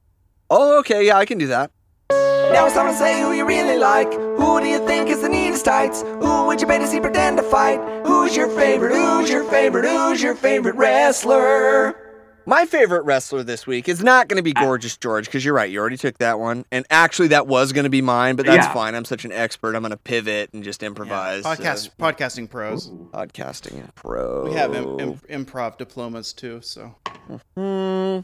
Oh, 0.51 0.79
okay. 0.81 1.07
Yeah, 1.07 1.17
I 1.17 1.25
can 1.25 1.39
do 1.39 1.49
that. 1.49 1.71
Now 2.11 2.67
it's 2.67 2.75
time 2.75 2.91
to 2.93 2.97
say 2.99 3.21
who 3.23 3.33
you 3.33 3.47
really 3.47 3.79
like. 3.79 4.13
Who 4.13 4.61
do 4.61 4.67
you 4.67 4.85
think 4.87 5.09
is 5.09 5.23
the 5.23 5.29
neatest 5.29 5.65
tights? 5.65 6.03
Who 6.03 6.47
would 6.47 6.61
you 6.61 6.67
bet 6.67 6.81
to 6.81 6.87
see 6.87 7.01
pretend 7.01 7.37
to 7.39 7.43
fight? 7.43 7.81
Who's 8.07 8.37
your 8.37 8.49
favorite? 8.49 8.93
Who's 8.95 9.31
your 9.31 9.45
favorite? 9.45 9.85
Who's 9.87 10.23
your 10.23 10.35
favorite 10.35 10.75
wrestler? 10.77 11.99
My 12.45 12.67
favorite 12.67 13.03
wrestler 13.05 13.45
this 13.45 13.69
week 13.69 13.89
is 13.89 14.03
not 14.03 14.27
going 14.27 14.37
to 14.37 14.43
be 14.43 14.53
Gorgeous 14.53 14.97
George 14.97 15.27
because 15.27 15.45
you're 15.45 15.55
right. 15.55 15.71
You 15.71 15.79
already 15.79 15.97
took 15.97 16.19
that 16.19 16.41
one, 16.41 16.65
and 16.73 16.85
actually 16.91 17.29
that 17.29 17.47
was 17.47 17.73
going 17.73 17.85
to 17.85 17.91
be 17.91 18.03
mine, 18.03 18.35
but 18.35 18.47
that's 18.47 18.67
Yeah. 18.67 18.73
fine. 18.73 18.97
I'm 18.97 19.05
such 19.05 19.25
an 19.25 19.31
expert. 19.31 19.77
I'm 19.77 19.83
going 19.83 19.93
to 19.93 19.97
pivot 19.97 20.51
and 20.53 20.65
just 20.65 20.83
improvise. 20.83 21.45
Podcast 21.45 21.91
podcasting 22.01 22.51
pros. 22.51 22.89
Ooh. 22.89 23.09
podcasting 23.15 23.95
pro. 23.95 24.45
We 24.45 24.55
have 24.55 24.75
Im- 24.75 24.99
Im- 24.99 25.45
improv 25.45 25.79
diplomas 25.79 26.33
too, 26.33 26.61
so 26.63 26.97
Hmm. 27.57 28.19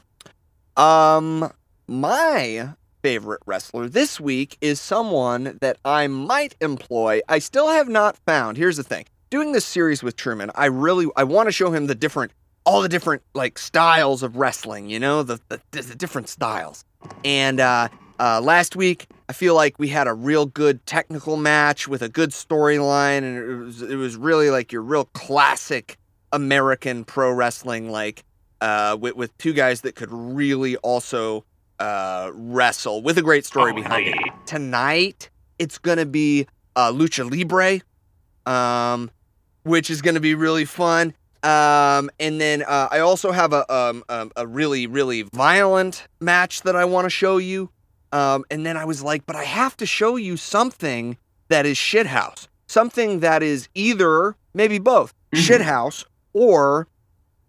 Um, 0.82 1.52
my 1.86 2.70
favorite 3.02 3.40
wrestler 3.46 3.88
this 3.88 4.20
week 4.20 4.56
is 4.60 4.80
someone 4.80 5.58
that 5.60 5.78
I 5.84 6.06
might 6.06 6.56
employ. 6.60 7.20
I 7.28 7.38
still 7.38 7.68
have 7.68 7.88
not 7.88 8.16
found. 8.18 8.56
Here's 8.56 8.76
the 8.76 8.82
thing: 8.82 9.06
doing 9.30 9.52
this 9.52 9.64
series 9.64 10.02
with 10.02 10.16
Truman, 10.16 10.50
I 10.54 10.66
really 10.66 11.06
I 11.16 11.24
want 11.24 11.48
to 11.48 11.52
show 11.52 11.72
him 11.72 11.86
the 11.86 11.94
different, 11.94 12.32
all 12.64 12.82
the 12.82 12.88
different 12.88 13.22
like 13.34 13.58
styles 13.58 14.22
of 14.22 14.36
wrestling. 14.36 14.88
You 14.88 15.00
know, 15.00 15.22
the 15.22 15.40
the, 15.48 15.60
the 15.70 15.94
different 15.94 16.28
styles. 16.28 16.84
And 17.24 17.60
uh, 17.60 17.88
uh, 18.18 18.40
last 18.40 18.74
week, 18.74 19.06
I 19.28 19.32
feel 19.32 19.54
like 19.54 19.78
we 19.78 19.88
had 19.88 20.06
a 20.06 20.14
real 20.14 20.46
good 20.46 20.84
technical 20.86 21.36
match 21.36 21.86
with 21.86 22.02
a 22.02 22.08
good 22.08 22.30
storyline, 22.30 23.18
and 23.18 23.38
it 23.38 23.54
was 23.56 23.82
it 23.82 23.96
was 23.96 24.16
really 24.16 24.50
like 24.50 24.72
your 24.72 24.82
real 24.82 25.04
classic 25.06 25.98
American 26.32 27.04
pro 27.04 27.30
wrestling, 27.30 27.90
like 27.90 28.24
uh, 28.60 28.96
with 28.98 29.14
with 29.14 29.36
two 29.38 29.52
guys 29.52 29.82
that 29.82 29.94
could 29.94 30.10
really 30.10 30.76
also 30.78 31.44
uh, 31.80 32.30
wrestle 32.34 33.02
with 33.02 33.18
a 33.18 33.22
great 33.22 33.44
story 33.46 33.72
Oh, 33.72 33.74
behind 33.76 34.06
it. 34.08 34.16
Tonight, 34.46 35.30
it's 35.58 35.78
gonna 35.78 36.06
be 36.06 36.46
uh, 36.76 36.90
lucha 36.92 37.28
libre, 37.30 37.80
um, 38.46 39.10
which 39.64 39.90
is 39.90 40.02
gonna 40.02 40.20
be 40.20 40.34
really 40.34 40.64
fun. 40.64 41.14
Um, 41.42 42.10
and 42.18 42.40
then 42.40 42.62
uh, 42.62 42.88
I 42.90 42.98
also 42.98 43.30
have 43.30 43.52
a 43.52 43.70
um, 43.72 44.02
um, 44.08 44.32
a 44.36 44.46
really 44.46 44.86
really 44.86 45.22
violent 45.22 46.06
match 46.20 46.62
that 46.62 46.74
I 46.76 46.84
want 46.84 47.04
to 47.06 47.10
show 47.10 47.36
you. 47.38 47.70
Um, 48.10 48.44
and 48.50 48.64
then 48.64 48.76
I 48.76 48.84
was 48.84 49.02
like, 49.02 49.26
but 49.26 49.36
I 49.36 49.44
have 49.44 49.76
to 49.76 49.86
show 49.86 50.16
you 50.16 50.36
something 50.36 51.16
that 51.48 51.66
is 51.66 51.76
shithouse, 51.76 52.48
something 52.66 53.20
that 53.20 53.42
is 53.42 53.68
either 53.74 54.34
maybe 54.54 54.78
both 54.78 55.12
Mhm. 55.34 55.42
shithouse 55.60 56.04
or 56.32 56.88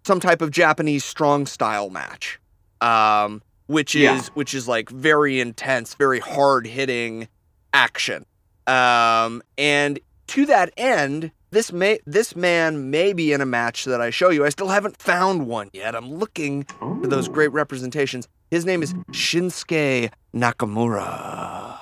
some 0.06 0.20
type 0.20 0.42
of 0.42 0.52
Japanese 0.52 1.04
strong 1.06 1.46
style 1.46 1.90
match, 1.90 2.40
um, 2.82 3.42
which 3.70 3.94
is 3.96 4.02
Yeah. 4.02 4.22
which 4.34 4.54
is 4.56 4.68
like 4.68 4.90
very 4.90 5.40
intense, 5.40 5.94
very 5.94 6.20
hard 6.20 6.66
hitting 6.66 7.28
action. 7.72 8.26
Um, 8.66 9.42
and 9.58 10.00
to 10.28 10.46
that 10.48 10.72
end, 10.76 11.32
this 11.52 11.72
may 11.72 12.00
this 12.06 12.36
man 12.36 12.90
may 12.90 13.14
be 13.14 13.32
in 13.32 13.42
a 13.42 13.46
match 13.46 13.86
that 13.86 14.02
I 14.02 14.10
show 14.10 14.30
you. 14.32 14.44
I 14.46 14.50
still 14.50 14.68
haven't 14.70 14.98
found 14.98 15.48
one 15.48 15.70
yet. 15.72 15.96
I'm 15.96 16.14
looking 16.16 16.64
for 16.80 17.08
those 17.08 17.28
great 17.28 17.52
representations. 17.54 18.28
His 18.52 18.66
name 18.66 18.82
is 18.82 18.94
Shinsuke 19.12 20.12
Nakamura. 20.36 21.78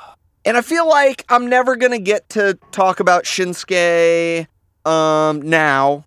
And 0.45 0.55
I 0.57 0.61
feel 0.61 0.87
like 0.87 1.23
I'm 1.29 1.47
never 1.49 1.75
going 1.75 1.91
to 1.91 1.99
get 1.99 2.29
to 2.29 2.57
talk 2.71 2.99
about 2.99 3.23
Shinsuke 3.23 4.47
um 4.85 5.41
now 5.41 6.05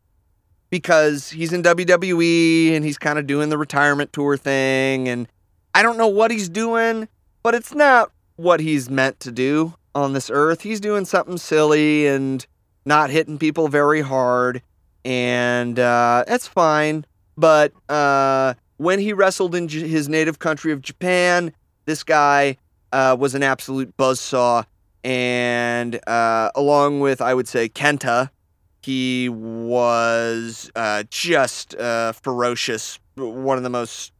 because 0.70 1.30
he's 1.30 1.52
in 1.52 1.62
WWE 1.62 2.72
and 2.74 2.84
he's 2.84 2.96
kind 2.98 3.18
of 3.18 3.26
doing 3.26 3.48
the 3.48 3.58
retirement 3.58 4.12
tour 4.12 4.36
thing 4.36 5.08
and 5.08 5.26
I 5.74 5.82
don't 5.82 5.98
know 5.98 6.08
what 6.08 6.30
he's 6.30 6.48
doing, 6.48 7.08
but 7.42 7.54
it's 7.54 7.74
not 7.74 8.10
what 8.36 8.60
he's 8.60 8.90
meant 8.90 9.20
to 9.20 9.32
do 9.32 9.74
on 9.94 10.12
this 10.12 10.30
earth. 10.30 10.62
He's 10.62 10.80
doing 10.80 11.04
something 11.04 11.38
silly 11.38 12.06
and 12.06 12.46
not 12.84 13.10
hitting 13.10 13.38
people 13.38 13.68
very 13.68 14.00
hard 14.00 14.62
and 15.04 15.78
uh 15.78 16.24
that's 16.26 16.46
fine, 16.46 17.06
but 17.36 17.72
uh 17.88 18.54
when 18.80 18.98
he 18.98 19.12
wrestled 19.12 19.54
in 19.54 19.68
J- 19.68 19.86
his 19.86 20.08
native 20.08 20.38
country 20.38 20.72
of 20.72 20.80
Japan, 20.80 21.52
this 21.84 22.02
guy 22.02 22.56
uh, 22.92 23.14
was 23.18 23.34
an 23.34 23.42
absolute 23.42 23.94
buzzsaw. 23.98 24.64
And 25.04 26.00
uh, 26.08 26.50
along 26.54 27.00
with, 27.00 27.20
I 27.20 27.34
would 27.34 27.46
say, 27.46 27.68
Kenta, 27.68 28.30
he 28.82 29.28
was 29.28 30.70
uh, 30.74 31.04
just 31.10 31.74
uh, 31.74 32.12
ferocious. 32.12 32.98
One 33.16 33.58
of 33.58 33.64
the 33.64 33.70
most 33.70 34.12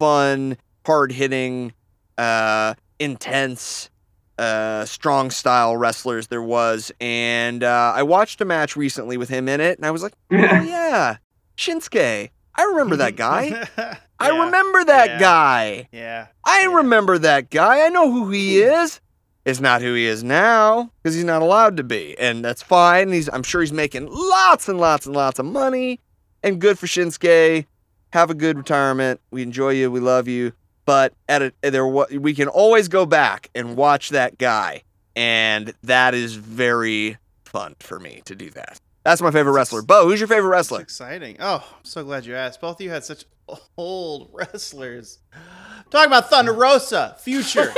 fun, 0.00 0.56
hard 0.86 1.12
hitting, 1.12 1.72
uh, 2.18 2.74
intense, 2.98 3.90
uh, 4.38 4.84
strong 4.84 5.30
style 5.30 5.76
wrestlers 5.76 6.28
there 6.28 6.42
was. 6.42 6.92
And 7.00 7.62
uh, 7.64 7.92
I 7.94 8.02
watched 8.02 8.40
a 8.40 8.44
match 8.44 8.76
recently 8.76 9.16
with 9.16 9.28
him 9.28 9.48
in 9.48 9.60
it, 9.60 9.78
and 9.78 9.86
I 9.86 9.90
was 9.90 10.02
like, 10.02 10.14
oh, 10.32 10.36
yeah, 10.36 11.16
Shinsuke. 11.56 12.30
I 12.54 12.62
remember 12.64 12.96
that 12.96 13.16
guy. 13.16 13.66
I 14.18 14.28
remember 14.44 14.84
that 14.84 15.06
Yeah. 15.08 15.18
guy. 15.18 15.88
Yeah. 15.90 16.26
I 16.44 16.62
Yeah. 16.62 16.74
remember 16.76 17.18
that 17.18 17.50
guy. 17.50 17.84
I 17.84 17.88
know 17.88 18.10
who 18.12 18.30
he 18.30 18.60
is. 18.62 19.00
It's 19.44 19.58
not 19.58 19.80
who 19.82 19.94
he 19.94 20.06
is 20.06 20.22
now 20.22 20.92
because 21.02 21.16
he's 21.16 21.24
not 21.24 21.42
allowed 21.42 21.76
to 21.78 21.82
be, 21.82 22.16
and 22.18 22.44
that's 22.44 22.62
fine. 22.62 23.10
He's 23.10 23.28
I'm 23.32 23.42
sure 23.42 23.60
he's 23.60 23.72
making 23.72 24.06
lots 24.08 24.68
and 24.68 24.78
lots 24.78 25.04
and 25.06 25.16
lots 25.16 25.40
of 25.40 25.46
money, 25.46 25.98
and 26.44 26.60
good 26.60 26.78
for 26.78 26.86
Shinsuke. 26.86 27.66
Have 28.12 28.30
a 28.30 28.34
good 28.34 28.56
retirement. 28.56 29.20
We 29.32 29.42
enjoy 29.42 29.70
you. 29.70 29.90
We 29.90 29.98
love 29.98 30.28
you. 30.28 30.52
But 30.84 31.14
at 31.28 31.42
a 31.42 31.52
there 31.62 31.86
we 31.86 32.34
can 32.34 32.48
always 32.48 32.88
go 32.88 33.06
back 33.06 33.50
and 33.54 33.76
watch 33.76 34.10
that 34.10 34.36
guy, 34.38 34.82
and 35.14 35.72
that 35.84 36.14
is 36.14 36.34
very 36.34 37.18
fun 37.44 37.76
for 37.80 38.00
me 38.00 38.22
to 38.24 38.34
do 38.34 38.50
that. 38.50 38.80
That's 39.04 39.20
my 39.20 39.30
favorite 39.30 39.52
wrestler. 39.52 39.82
Beau, 39.82 40.04
who's 40.08 40.20
your 40.20 40.28
favorite 40.28 40.50
That's 40.56 40.70
wrestler? 40.70 40.80
exciting. 40.80 41.36
Oh, 41.40 41.56
I'm 41.78 41.84
so 41.84 42.04
glad 42.04 42.24
you 42.26 42.34
asked. 42.34 42.60
Both 42.60 42.76
of 42.76 42.80
you 42.82 42.90
had 42.90 43.04
such 43.04 43.24
old 43.76 44.30
wrestlers. 44.32 45.18
Talk 45.90 46.06
about 46.06 46.30
Thunder 46.30 46.52
Rosa, 46.52 47.16
future 47.20 47.68
of 47.70 47.76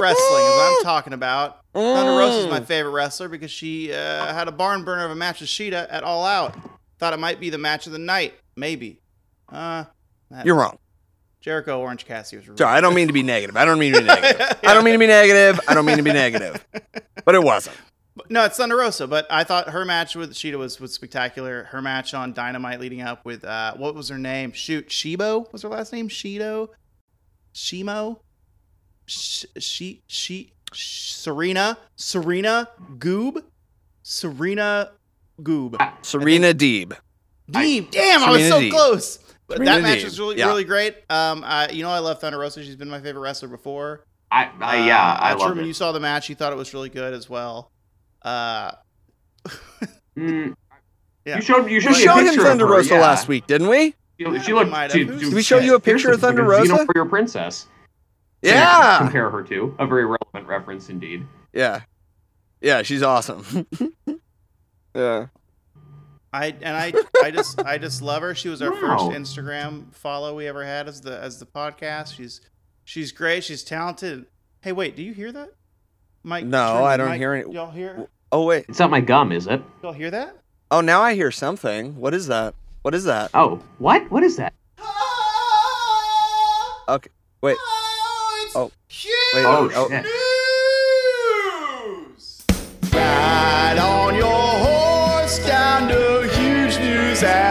wrestling, 0.00 0.44
as 0.44 0.60
I'm 0.78 0.82
talking 0.84 1.12
about. 1.12 1.60
Thunder 1.74 2.12
Rosa 2.18 2.38
is 2.40 2.46
my 2.50 2.60
Mm. 2.60 2.66
favorite 2.66 2.92
wrestler 2.92 3.28
because 3.28 3.50
she 3.50 3.92
uh, 3.92 4.32
had 4.32 4.48
a 4.48 4.52
barn 4.52 4.84
burner 4.84 5.04
of 5.04 5.10
a 5.10 5.14
match 5.16 5.40
with 5.40 5.48
Shida 5.48 5.86
at 5.90 6.02
All 6.04 6.24
Out. 6.24 6.54
Thought 6.98 7.12
it 7.14 7.18
might 7.18 7.40
be 7.40 7.50
the 7.50 7.58
match 7.58 7.86
of 7.86 7.92
the 7.92 7.98
night, 7.98 8.34
maybe. 8.56 9.00
Uh, 9.48 9.84
that- 10.30 10.44
You're 10.46 10.56
wrong. 10.56 10.78
Jericho 11.40 11.80
Orange 11.80 12.04
Cassidy 12.04 12.38
was 12.38 12.48
really 12.48 12.58
Sorry, 12.58 12.76
I 12.76 12.80
don't 12.80 12.94
mean 12.94 13.06
to 13.06 13.12
be 13.12 13.22
negative. 13.22 13.56
I 13.56 13.64
don't 13.64 13.78
mean 13.78 13.92
to 13.94 14.00
be 14.00 14.06
negative. 14.06 14.58
I 14.64 14.74
don't 14.74 14.84
mean 14.84 14.94
to 14.94 14.98
be 14.98 15.06
negative. 15.06 15.60
I 15.68 15.74
don't 15.74 15.84
mean 15.84 15.96
to 15.96 16.02
be 16.02 16.12
negative. 16.12 16.66
But 17.24 17.34
it 17.34 17.42
wasn't. 17.42 17.76
No, 18.28 18.44
it's 18.44 18.56
Thunder 18.56 18.76
Rosa, 18.76 19.06
but 19.06 19.26
I 19.30 19.44
thought 19.44 19.70
her 19.70 19.84
match 19.84 20.16
with 20.16 20.32
Shida 20.34 20.58
was, 20.58 20.80
was 20.80 20.92
spectacular. 20.92 21.64
Her 21.64 21.80
match 21.80 22.14
on 22.14 22.32
Dynamite 22.32 22.80
leading 22.80 23.00
up 23.00 23.24
with 23.24 23.44
uh, 23.44 23.74
what 23.76 23.94
was 23.94 24.08
her 24.08 24.18
name? 24.18 24.52
Shoot, 24.52 24.88
Shibo 24.88 25.50
was 25.52 25.62
her 25.62 25.68
last 25.68 25.92
name. 25.92 26.08
Shido, 26.08 26.68
Shimo, 27.54 28.18
Sh- 29.06 29.46
she 29.58 30.02
she 30.06 30.52
Serena 30.72 31.78
Serena 31.96 32.68
Goob, 32.98 33.42
Serena 34.02 34.90
Goob. 35.40 35.76
Serena 36.02 36.52
Deeb. 36.52 36.96
Deeb, 37.50 37.90
damn, 37.90 38.24
I 38.24 38.30
was 38.30 38.48
so 38.48 38.60
Deeb. 38.60 38.70
close. 38.70 39.18
But 39.48 39.64
that 39.64 39.82
match 39.82 40.00
Deeb, 40.00 40.04
was 40.04 40.20
really 40.20 40.36
yeah. 40.38 40.46
really 40.46 40.64
great. 40.64 40.94
Um, 41.08 41.42
I, 41.44 41.70
you 41.70 41.82
know 41.82 41.90
I 41.90 41.98
love 42.00 42.20
Thunder 42.20 42.38
Rosa. 42.38 42.62
She's 42.62 42.76
been 42.76 42.90
my 42.90 43.00
favorite 43.00 43.22
wrestler 43.22 43.48
before. 43.48 44.04
I, 44.30 44.50
I 44.60 44.86
yeah, 44.86 45.02
Uh, 45.02 45.16
I 45.20 45.32
uh, 45.32 45.38
love 45.38 45.46
Truman, 45.48 45.64
it. 45.64 45.68
you 45.68 45.72
saw 45.72 45.90
the 45.92 46.00
match. 46.00 46.28
You 46.28 46.34
thought 46.34 46.52
it 46.52 46.56
was 46.56 46.74
really 46.74 46.90
good 46.90 47.14
as 47.14 47.28
well. 47.30 47.70
Uh, 48.22 48.72
Mm, 50.18 50.54
Yeah. 51.24 51.36
You 51.36 51.42
showed 51.42 51.70
you 51.70 51.80
showed 51.80 51.90
We 51.90 52.02
a 52.02 52.06
showed 52.06 52.18
him 52.18 52.24
picture 52.26 52.40
of 52.40 52.46
Thunder 52.48 52.66
her, 52.66 52.72
Rosa 52.72 52.94
yeah. 52.94 53.00
last 53.00 53.28
week, 53.28 53.46
didn't 53.46 53.68
we? 53.68 53.90
She, 54.18 54.24
Yeah, 54.24 54.38
she 54.42 54.52
we 54.52 54.58
looked. 54.58 54.70
might 54.72 54.90
to- 54.90 55.04
Did 55.04 55.32
we 55.32 55.42
show 55.42 55.58
you 55.58 55.76
a 55.76 55.80
picture 55.80 56.10
of 56.12 56.20
Thunder 56.20 56.42
like 56.46 56.64
Xena 56.64 56.70
Rosa? 56.70 56.86
for 56.86 56.92
your 56.96 57.04
princess. 57.06 57.66
Yeah. 58.42 58.98
compare 58.98 59.30
her 59.30 59.42
to 59.44 59.74
a 59.78 59.86
very 59.86 60.04
relevant 60.04 60.46
reference 60.46 60.88
indeed. 60.90 61.24
Yeah. 61.52 61.82
Yeah, 62.60 62.82
she's 62.82 63.02
awesome. 63.04 63.66
yeah. 64.94 65.26
I 66.38 66.54
and 66.62 66.76
I 66.76 66.92
I 67.24 67.30
just 67.30 67.60
I 67.62 67.78
just 67.78 68.02
love 68.02 68.22
her. 68.22 68.34
She 68.34 68.48
was 68.48 68.62
our 68.62 68.70
Wow. 68.70 68.80
first 68.80 69.04
Instagram 69.18 69.92
follow 69.94 70.34
we 70.36 70.46
ever 70.46 70.64
had 70.64 70.88
as 70.88 71.00
the 71.00 71.18
as 71.20 71.38
the 71.38 71.46
podcast. 71.46 72.14
She's 72.14 72.40
she's 72.84 73.12
great. 73.12 73.44
She's 73.44 73.64
talented. 73.64 74.26
Hey, 74.60 74.72
wait, 74.72 74.96
do 74.96 75.02
you 75.02 75.12
hear 75.14 75.32
that? 75.32 75.50
Mike? 76.22 76.44
No, 76.44 76.72
Truman, 76.72 76.86
I 76.90 76.96
don't 76.96 77.08
Mike, 77.08 77.18
hear 77.18 77.34
any- 77.34 77.52
Y'all 77.52 77.70
hear? 77.70 78.08
Oh 78.30 78.44
wait. 78.44 78.66
It's 78.68 78.78
not 78.78 78.90
my 78.90 79.00
gum, 79.00 79.32
is 79.32 79.46
it? 79.46 79.62
Y'all 79.82 79.92
hear 79.92 80.10
that? 80.10 80.36
Oh, 80.70 80.80
now 80.80 81.00
I 81.02 81.14
hear 81.14 81.30
something. 81.30 81.96
What 81.96 82.14
is 82.14 82.26
that? 82.26 82.54
What 82.82 82.94
is 82.94 83.04
that? 83.04 83.30
Oh, 83.34 83.60
what? 83.78 84.10
What 84.10 84.22
is 84.22 84.36
that? 84.36 84.52
Ah! 84.78 86.84
Okay. 86.94 87.10
Wait. 87.42 87.56
Ah, 87.58 88.46
oh. 88.56 88.70
Wait. 89.34 89.44
Oh, 89.44 89.70
oh, 89.74 89.88
shit. 89.88 90.04
News. 92.08 92.44
Ride 92.92 93.78
on 93.78 94.14
your 94.14 94.24
horse 94.24 94.24
down 94.24 94.24
to 94.24 94.37
News 97.20 97.47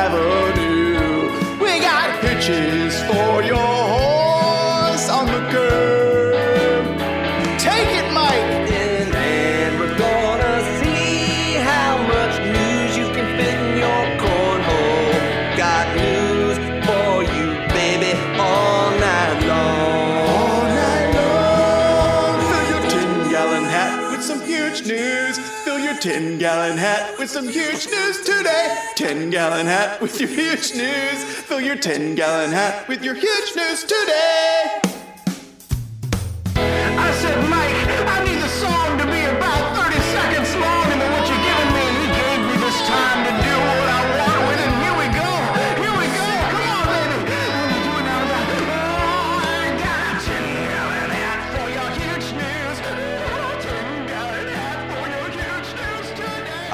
with 27.28 27.34
some 27.34 27.50
huge 27.50 27.88
news 27.88 28.22
today. 28.22 28.78
10 28.96 29.30
gallon 29.32 29.66
hat 29.66 30.00
with 30.02 30.18
your 30.18 30.30
huge 30.30 30.74
news. 30.74 31.24
Fill 31.24 31.60
your 31.60 31.76
10 31.76 32.16
gallon 32.16 32.52
hat 32.52 32.88
with 32.88 33.04
your 33.04 33.16
huge 33.16 33.54
news 33.54 33.84
today. 33.84 34.97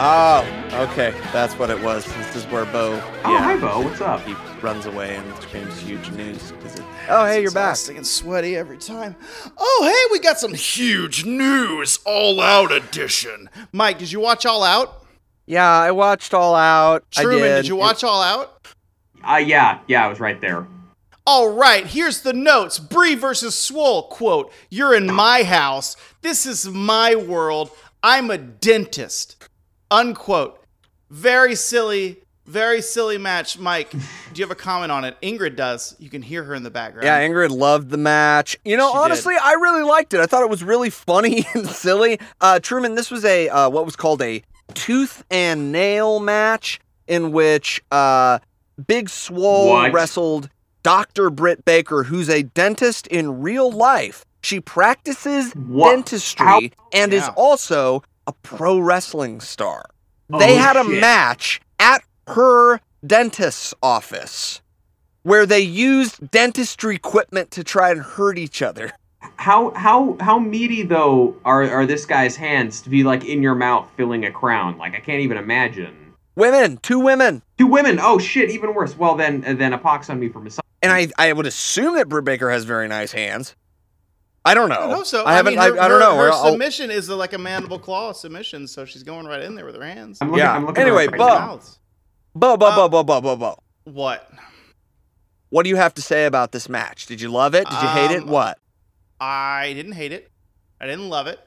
Oh, 0.06 0.46
okay. 0.92 1.12
That's 1.32 1.54
what 1.58 1.70
it 1.70 1.82
was. 1.82 2.04
This 2.04 2.36
is 2.36 2.44
where 2.48 2.66
Beau. 2.66 3.02
Oh, 3.24 3.38
hi, 3.38 3.56
Beau. 3.58 3.80
What's 3.82 4.02
up? 4.02 4.20
He 4.26 4.36
runs 4.62 4.86
away 4.86 5.16
and 5.16 5.34
screams 5.42 5.80
huge 5.80 6.12
news. 6.12 6.52
it- 6.52 6.84
oh, 7.08 7.26
hey, 7.26 7.42
you're 7.42 7.52
back. 7.52 7.72
Exhausting 7.72 7.96
and 7.96 8.06
sweaty 8.06 8.58
every 8.58 8.78
time. 8.78 9.16
Oh, 9.58 9.84
hey, 9.86 10.12
we 10.12 10.20
got 10.20 10.38
some 10.42 10.54
huge 10.54 11.24
news, 11.24 12.00
All 12.06 12.42
Out 12.42 12.74
edition. 12.74 13.50
Mike, 13.72 13.98
did 13.98 14.12
you 14.12 14.20
watch 14.20 14.46
All 14.46 14.62
Out? 14.64 15.06
Yeah, 15.46 15.70
I 15.70 15.92
watched 15.92 16.34
All 16.34 16.54
Out. 16.54 17.10
Truman, 17.10 17.42
I 17.44 17.48
did. 17.48 17.56
did 17.62 17.68
you 17.70 17.78
watch 17.78 18.04
All 18.04 18.22
Out? 18.22 18.68
Uh, 19.26 19.38
yeah, 19.38 19.80
yeah, 19.88 20.04
I 20.06 20.10
was 20.10 20.20
right 20.20 20.42
there. 20.42 20.68
All 21.26 21.48
right, 21.48 21.88
here's 21.88 22.24
the 22.24 22.34
notes. 22.34 22.78
Bree 22.78 23.16
versus 23.16 23.56
Swole 23.56 24.10
quote, 24.10 24.52
You're 24.70 24.94
in 24.96 25.10
my 25.10 25.44
house. 25.44 25.96
This 26.22 26.46
is 26.46 26.68
my 26.68 27.16
world. 27.16 27.72
I'm 28.04 28.30
a 28.30 28.38
dentist. 28.38 29.48
Unquote. 29.92 30.60
Very 31.10 31.56
silly, 31.56 32.18
very 32.46 32.82
silly 32.82 33.18
match. 33.18 33.58
Mike, 33.60 33.92
do 33.92 33.98
you 34.36 34.44
have 34.44 34.52
a 34.52 34.56
comment 34.56 34.92
on 34.92 35.04
it? 35.06 35.16
Ingrid 35.22 35.56
does. 35.56 35.96
You 36.00 36.10
can 36.10 36.22
hear 36.22 36.44
her 36.44 36.56
in 36.56 36.64
the 36.64 36.72
background. 36.72 37.06
Yeah, 37.06 37.20
Ingrid 37.22 37.52
loved 37.52 37.90
the 37.90 37.98
match. 37.98 38.58
You 38.66 38.78
know, 38.78 38.88
She 38.90 38.94
did. 38.94 39.00
honestly, 39.02 39.36
I 39.42 39.52
really 39.54 39.84
liked 39.84 40.14
it. 40.14 40.20
I 40.20 40.26
thought 40.26 40.42
it 40.44 40.50
was 40.50 40.64
really 40.64 40.90
funny 40.90 41.46
and 41.54 41.68
silly. 41.70 42.20
Uh, 42.42 42.60
Truman, 42.60 42.96
this 42.96 43.12
was 43.12 43.24
a 43.26 43.50
uh, 43.50 43.70
what 43.70 43.86
was 43.86 43.96
called 43.96 44.22
a 44.22 44.42
tooth 44.74 45.24
and 45.30 45.72
nail 45.72 46.20
match 46.20 46.80
in 47.08 47.32
which 47.32 47.82
uh, 47.92 48.40
Big 48.88 49.10
Swole 49.10 49.70
What? 49.70 49.94
wrestled 49.94 50.50
Dr. 50.82 51.30
Britt 51.30 51.64
Baker, 51.66 52.04
who's 52.04 52.30
a 52.30 52.42
dentist 52.44 53.06
in 53.08 53.42
real 53.42 53.72
life. 53.72 54.26
She 54.42 54.60
practices 54.60 55.54
What? 55.54 55.92
dentistry 55.92 56.46
How- 56.46 56.60
and 56.92 57.14
is 57.14 57.30
also 57.36 58.04
a 58.28 58.34
pro 58.34 58.80
wrestling 58.80 59.40
star. 59.42 59.86
They 60.30 60.56
Oh, 60.56 60.60
had 60.60 60.76
a 60.78 60.84
shit. 60.84 61.02
match 61.02 61.62
at 61.80 62.04
her 62.28 62.80
dentist's 63.06 63.74
office 63.84 64.62
where 65.24 65.46
they 65.46 65.60
used 65.60 66.32
dentistry 66.32 66.96
equipment 66.96 67.52
to 67.52 67.64
try 67.64 67.92
and 67.92 68.02
hurt 68.02 68.38
each 68.38 68.62
other. 68.62 68.92
How 69.38 69.72
how 69.72 70.18
how 70.20 70.40
meaty 70.40 70.84
though 70.84 71.36
are 71.46 71.64
are 71.70 71.86
this 71.86 72.06
guy's 72.06 72.36
hands 72.36 72.82
to 72.82 72.90
be 72.90 73.04
like 73.04 73.26
in 73.26 73.42
your 73.42 73.56
mouth 73.56 73.88
filling 73.98 74.26
a 74.26 74.32
crown? 74.32 74.78
Like 74.78 74.96
I 74.96 75.00
can't 75.00 75.22
even 75.22 75.38
imagine. 75.38 75.94
Women, 76.36 76.78
two 76.78 77.00
women. 77.00 77.42
Two 77.58 77.68
women. 77.68 78.00
Oh 78.02 78.18
shit, 78.20 78.50
even 78.52 78.74
worse. 78.74 78.98
Well 78.98 79.16
then 79.16 79.42
then 79.42 79.74
a 79.74 79.78
pox 79.78 80.10
on 80.10 80.20
me 80.20 80.30
for 80.30 80.40
misogyny. 80.40 80.62
And 80.82 80.92
I, 80.92 81.08
I 81.18 81.32
would 81.32 81.46
assume 81.46 81.96
that 81.96 82.10
Britt 82.10 82.26
Baker 82.26 82.50
has 82.50 82.66
very 82.66 82.88
nice 82.90 83.14
hands. 83.14 83.56
I 84.46 84.54
don't 84.54 84.70
know. 84.70 84.76
I 84.92 84.94
hope 84.96 85.06
so. 85.06 85.26
I 85.26 85.34
haven't. 85.34 85.54
mean, 85.54 85.60
I, 85.60 85.70
her, 85.70 85.80
I 85.82 85.88
don't 85.88 86.00
know. 86.00 86.18
Her, 86.18 86.32
her 86.32 86.50
submission 86.50 86.92
is 86.92 87.10
like 87.10 87.34
a 87.34 87.38
mandible 87.38 87.80
claw 87.80 88.12
submission, 88.12 88.68
so 88.68 88.84
she's 88.84 89.04
going 89.04 89.26
right 89.26 89.42
in 89.42 89.56
there 89.56 89.66
with 89.66 89.76
her 89.76 89.86
hands. 89.86 90.18
I'm 90.22 90.30
looking, 90.30 90.40
Yeah. 90.40 90.54
I'm 90.54 90.66
looking 90.66 90.82
Anyway, 90.82 91.08
right 91.08 91.18
Beau- 91.18 91.60
Beau, 92.36 92.58
bo, 92.58 92.72
bo, 92.72 92.86
Uh, 92.86 92.90
bo, 92.90 93.04
bo, 93.04 93.22
bo, 93.22 93.36
bo. 93.38 93.64
What? 93.86 94.30
What 95.50 95.64
do 95.64 95.70
you 95.70 95.76
have 95.76 95.94
to 95.94 96.02
say 96.02 96.26
about 96.26 96.52
this 96.52 96.68
match? 96.68 97.06
Did 97.06 97.22
you 97.22 97.30
love 97.30 97.54
it? 97.56 97.70
Did 97.70 97.82
you 97.82 97.88
hate 97.90 98.12
it? 98.12 98.24
Um, 98.24 98.28
What? 98.30 98.58
I 99.20 99.72
didn't 99.74 99.94
hate 99.94 100.12
it. 100.12 100.32
I 100.82 100.88
didn't 100.88 101.10
love 101.10 101.28
it. 101.28 101.40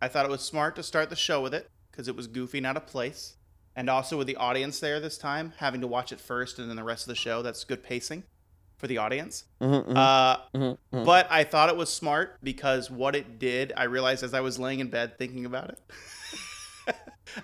I 0.00 0.08
thought 0.08 0.26
it 0.26 0.30
was 0.30 0.42
smart 0.42 0.76
to 0.76 0.82
start 0.82 1.10
the 1.10 1.16
show 1.16 1.40
with 1.40 1.54
it 1.54 1.70
because 1.90 2.06
it 2.06 2.14
was 2.14 2.26
goofy, 2.26 2.60
not 2.60 2.76
a 2.76 2.80
place. 2.80 3.36
And 3.74 3.90
also 3.90 4.18
with 4.18 4.26
the 4.28 4.36
audience 4.36 4.78
there 4.78 5.00
this 5.00 5.18
time, 5.18 5.54
having 5.56 5.80
to 5.80 5.86
watch 5.88 6.12
it 6.12 6.20
first 6.20 6.58
and 6.60 6.68
then 6.68 6.76
the 6.76 6.84
rest 6.84 7.04
of 7.04 7.08
the 7.08 7.14
show, 7.16 7.42
that's 7.42 7.64
good 7.64 7.82
pacing 7.82 8.22
for 8.78 8.86
the 8.86 8.98
audience. 8.98 9.44
Mhm, 9.60 9.86
mhm, 9.88 9.96
Uh, 9.96 10.36
mhm, 10.54 10.78
mhm. 10.92 11.04
But 11.04 11.26
I 11.30 11.44
thought 11.44 11.68
it 11.68 11.76
was 11.76 11.92
smart 11.92 12.38
because 12.42 12.90
what 12.90 13.14
it 13.16 13.38
did, 13.38 13.72
I 13.76 13.84
realized 13.84 14.22
as 14.22 14.34
I 14.34 14.40
was 14.40 14.58
laying 14.58 14.80
in 14.80 14.88
bed 14.88 15.16
thinking 15.18 15.44
about 15.46 15.70
it. 15.70 15.78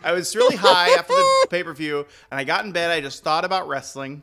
I 0.05 0.13
was 0.13 0.37
really 0.37 0.57
high 0.57 0.91
after 0.91 1.15
the 1.15 1.47
pay 1.51 1.63
per 1.65 1.73
view, 1.73 2.07
and 2.31 2.39
I 2.39 2.45
got 2.45 2.65
in 2.65 2.73
bed. 2.73 2.91
I 2.91 3.01
just 3.01 3.25
thought 3.25 3.45
about 3.45 3.67
wrestling, 3.69 4.23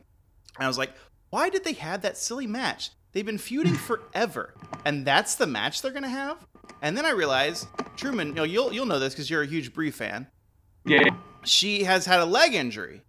and 0.58 0.64
I 0.66 0.68
was 0.68 0.78
like, 0.78 0.92
why 1.30 1.50
did 1.50 1.64
they 1.64 1.74
have 1.74 2.02
that 2.04 2.18
silly 2.18 2.48
match? 2.48 2.92
They've 3.12 3.26
been 3.26 3.38
feuding 3.38 3.74
forever, 3.90 4.54
and 4.86 5.06
that's 5.06 5.36
the 5.36 5.48
match 5.48 5.82
they're 5.82 5.92
gonna 5.92 6.08
have. 6.10 6.46
And 6.82 6.96
then 6.96 7.06
I 7.06 7.10
realized, 7.12 7.68
Truman, 7.96 8.28
you 8.30 8.34
know, 8.36 8.44
you'll 8.44 8.72
you'll 8.72 8.86
know 8.86 9.00
this 9.00 9.14
because 9.14 9.30
you're 9.30 9.42
a 9.42 9.48
huge 9.48 9.74
Brie 9.74 9.90
fan 9.92 10.28
Yeah. 10.86 11.10
she 11.44 11.84
has 11.86 12.06
had 12.06 12.20
a 12.20 12.26
leg 12.26 12.54
injury. 12.54 13.02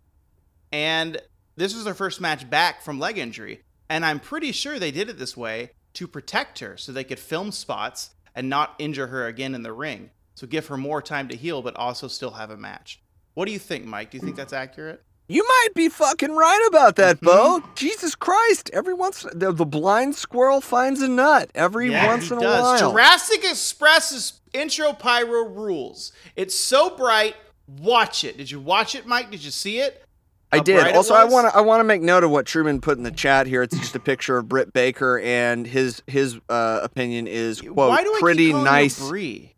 And 0.72 1.20
this 1.56 1.74
was 1.74 1.86
her 1.86 1.94
first 1.94 2.20
match 2.20 2.48
back 2.48 2.82
from 2.82 2.98
leg 2.98 3.18
injury. 3.18 3.62
And 3.88 4.04
I'm 4.04 4.20
pretty 4.20 4.52
sure 4.52 4.78
they 4.78 4.90
did 4.90 5.08
it 5.08 5.18
this 5.18 5.36
way 5.36 5.70
to 5.94 6.06
protect 6.06 6.58
her 6.58 6.76
so 6.76 6.92
they 6.92 7.04
could 7.04 7.18
film 7.18 7.50
spots 7.52 8.10
and 8.34 8.48
not 8.48 8.74
injure 8.78 9.08
her 9.08 9.26
again 9.26 9.54
in 9.54 9.62
the 9.62 9.72
ring. 9.72 10.10
So 10.34 10.46
give 10.46 10.68
her 10.68 10.76
more 10.76 11.02
time 11.02 11.28
to 11.28 11.36
heal, 11.36 11.62
but 11.62 11.74
also 11.76 12.06
still 12.06 12.32
have 12.32 12.50
a 12.50 12.56
match. 12.56 13.00
What 13.34 13.46
do 13.46 13.52
you 13.52 13.58
think, 13.58 13.84
Mike? 13.84 14.10
Do 14.10 14.18
you 14.18 14.22
think 14.22 14.36
that's 14.36 14.52
accurate? 14.52 15.02
You 15.30 15.44
might 15.46 15.74
be 15.74 15.88
fucking 15.90 16.34
right 16.34 16.66
about 16.68 16.96
that, 16.96 17.20
Beau. 17.20 17.60
Mm-hmm. 17.60 17.74
Jesus 17.74 18.14
Christ! 18.14 18.70
Every 18.72 18.94
once 18.94 19.26
the, 19.34 19.52
the 19.52 19.66
blind 19.66 20.14
squirrel 20.14 20.62
finds 20.62 21.02
a 21.02 21.08
nut 21.08 21.50
every 21.54 21.90
once 21.90 22.28
he 22.28 22.34
in 22.34 22.38
a 22.38 22.42
does. 22.42 22.62
while. 22.62 22.90
Jurassic 22.90 23.44
Express's 23.44 24.40
intro 24.54 24.94
pyro 24.94 25.44
rules. 25.44 26.12
It's 26.34 26.58
so 26.58 26.96
bright. 26.96 27.36
Watch 27.66 28.24
it. 28.24 28.38
Did 28.38 28.50
you 28.50 28.58
watch 28.58 28.94
it, 28.94 29.04
Mike? 29.06 29.30
Did 29.30 29.44
you 29.44 29.50
see 29.50 29.80
it? 29.80 30.02
I 30.50 30.60
did. 30.60 30.94
Also, 30.94 31.14
I 31.14 31.24
want 31.24 31.50
to 31.50 31.56
I 31.56 31.60
want 31.60 31.80
to 31.80 31.84
make 31.84 32.00
note 32.02 32.24
of 32.24 32.30
what 32.30 32.46
Truman 32.46 32.80
put 32.80 32.96
in 32.96 33.04
the 33.04 33.10
chat 33.10 33.46
here. 33.46 33.62
It's 33.62 33.78
just 33.78 33.94
a 33.94 34.00
picture 34.00 34.38
of 34.38 34.48
Britt 34.48 34.72
Baker, 34.72 35.18
and 35.20 35.66
his 35.66 36.02
his 36.06 36.38
uh, 36.48 36.80
opinion 36.82 37.26
is 37.26 37.60
quote 37.60 37.90
Why 37.90 38.02
do 38.02 38.08
I 38.14 38.18
pretty 38.20 38.52
nice. 38.52 38.98
her 38.98 39.08
Brie? 39.08 39.54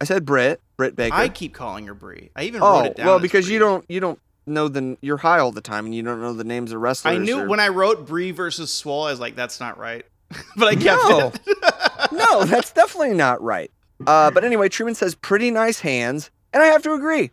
I 0.00 0.04
said 0.04 0.24
Britt, 0.24 0.60
Britt 0.76 0.94
Baker. 0.96 1.16
I 1.16 1.28
keep 1.28 1.54
calling 1.54 1.86
her 1.86 1.94
Brie. 1.94 2.30
I 2.36 2.44
even 2.44 2.60
wrote 2.60 2.68
oh 2.68 2.84
it 2.84 2.96
down. 2.96 3.06
well, 3.06 3.18
because 3.18 3.46
Brie. 3.46 3.54
you 3.54 3.58
don't 3.58 3.84
you 3.88 4.00
don't 4.00 4.18
know 4.46 4.68
the 4.68 4.96
you're 5.00 5.16
high 5.16 5.38
all 5.38 5.50
the 5.52 5.60
time, 5.62 5.86
and 5.86 5.94
you 5.94 6.02
don't 6.02 6.20
know 6.20 6.34
the 6.34 6.44
names 6.44 6.72
of 6.72 6.80
wrestlers. 6.80 7.14
I 7.16 7.18
knew 7.18 7.40
or- 7.40 7.48
when 7.48 7.60
I 7.60 7.68
wrote 7.68 8.06
Brie 8.06 8.30
versus 8.30 8.72
Swole, 8.72 9.04
I 9.04 9.10
was 9.10 9.20
like, 9.20 9.34
that's 9.34 9.60
not 9.60 9.78
right. 9.78 10.04
but 10.56 10.68
I 10.68 10.74
kept 10.74 11.02
No. 11.08 11.32
it. 11.34 12.12
no, 12.12 12.44
that's 12.44 12.70
definitely 12.72 13.14
not 13.14 13.42
right. 13.42 13.70
Uh, 14.06 14.30
but 14.30 14.44
anyway, 14.44 14.68
Truman 14.68 14.94
says 14.94 15.14
pretty 15.14 15.50
nice 15.50 15.80
hands, 15.80 16.30
and 16.52 16.62
I 16.62 16.66
have 16.66 16.82
to 16.82 16.92
agree. 16.92 17.30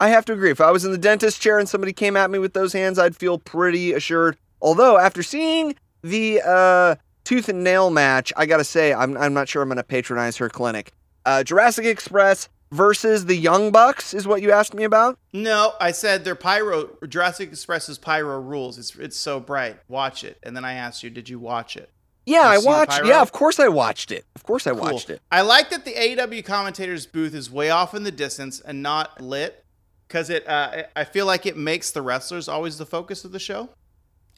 I 0.00 0.08
have 0.08 0.24
to 0.26 0.32
agree. 0.32 0.50
If 0.50 0.60
I 0.60 0.70
was 0.70 0.84
in 0.84 0.92
the 0.92 0.98
dentist 0.98 1.40
chair 1.40 1.58
and 1.58 1.68
somebody 1.68 1.92
came 1.92 2.16
at 2.16 2.30
me 2.30 2.38
with 2.38 2.54
those 2.54 2.72
hands, 2.72 2.98
I'd 2.98 3.14
feel 3.16 3.38
pretty 3.38 3.92
assured. 3.92 4.36
Although 4.62 4.98
after 4.98 5.22
seeing 5.22 5.76
the 6.02 6.40
uh, 6.44 6.94
tooth 7.24 7.48
and 7.48 7.62
nail 7.62 7.90
match, 7.90 8.32
I 8.36 8.46
gotta 8.46 8.64
say 8.64 8.92
I'm 8.94 9.16
I'm 9.16 9.34
not 9.34 9.48
sure 9.48 9.62
I'm 9.62 9.68
gonna 9.68 9.82
patronize 9.82 10.36
her 10.38 10.48
clinic. 10.48 10.92
Uh, 11.26 11.42
Jurassic 11.44 11.84
Express 11.84 12.48
versus 12.72 13.26
the 13.26 13.34
Young 13.36 13.72
Bucks 13.72 14.14
is 14.14 14.26
what 14.26 14.40
you 14.42 14.52
asked 14.52 14.74
me 14.74 14.84
about. 14.84 15.18
no, 15.32 15.74
I 15.80 15.90
said 15.92 16.24
their 16.24 16.34
pyro 16.36 16.88
Jurassic 17.06 17.50
Express's 17.50 17.98
pyro 17.98 18.40
rules. 18.40 18.78
It's 18.78 18.94
it's 18.96 19.16
so 19.16 19.38
bright. 19.40 19.78
Watch 19.88 20.24
it. 20.24 20.38
And 20.42 20.56
then 20.56 20.64
I 20.64 20.74
asked 20.74 21.02
you, 21.02 21.10
did 21.10 21.28
you 21.28 21.38
watch 21.38 21.76
it? 21.76 21.90
Yeah, 22.26 22.42
I 22.44 22.58
watched. 22.58 23.04
Yeah, 23.04 23.22
of 23.22 23.32
course 23.32 23.58
I 23.58 23.68
watched 23.68 24.12
it. 24.12 24.24
Of 24.36 24.44
course 24.44 24.66
I 24.66 24.70
Cool. 24.70 24.80
watched 24.82 25.10
it. 25.10 25.20
I 25.32 25.40
like 25.40 25.70
that 25.70 25.84
the 25.84 25.92
AEW 25.94 26.44
commentator's 26.44 27.06
booth 27.06 27.34
is 27.34 27.50
way 27.50 27.70
off 27.70 27.92
in 27.94 28.04
the 28.04 28.12
distance 28.12 28.60
and 28.60 28.82
not 28.82 29.20
lit 29.20 29.64
because 30.10 30.28
it. 30.28 30.46
Uh, 30.48 30.82
I 30.96 31.04
feel 31.04 31.24
like 31.24 31.46
it 31.46 31.56
makes 31.56 31.92
the 31.92 32.02
wrestlers 32.02 32.48
always 32.48 32.76
the 32.78 32.86
focus 32.86 33.24
of 33.24 33.30
the 33.30 33.38
show 33.38 33.68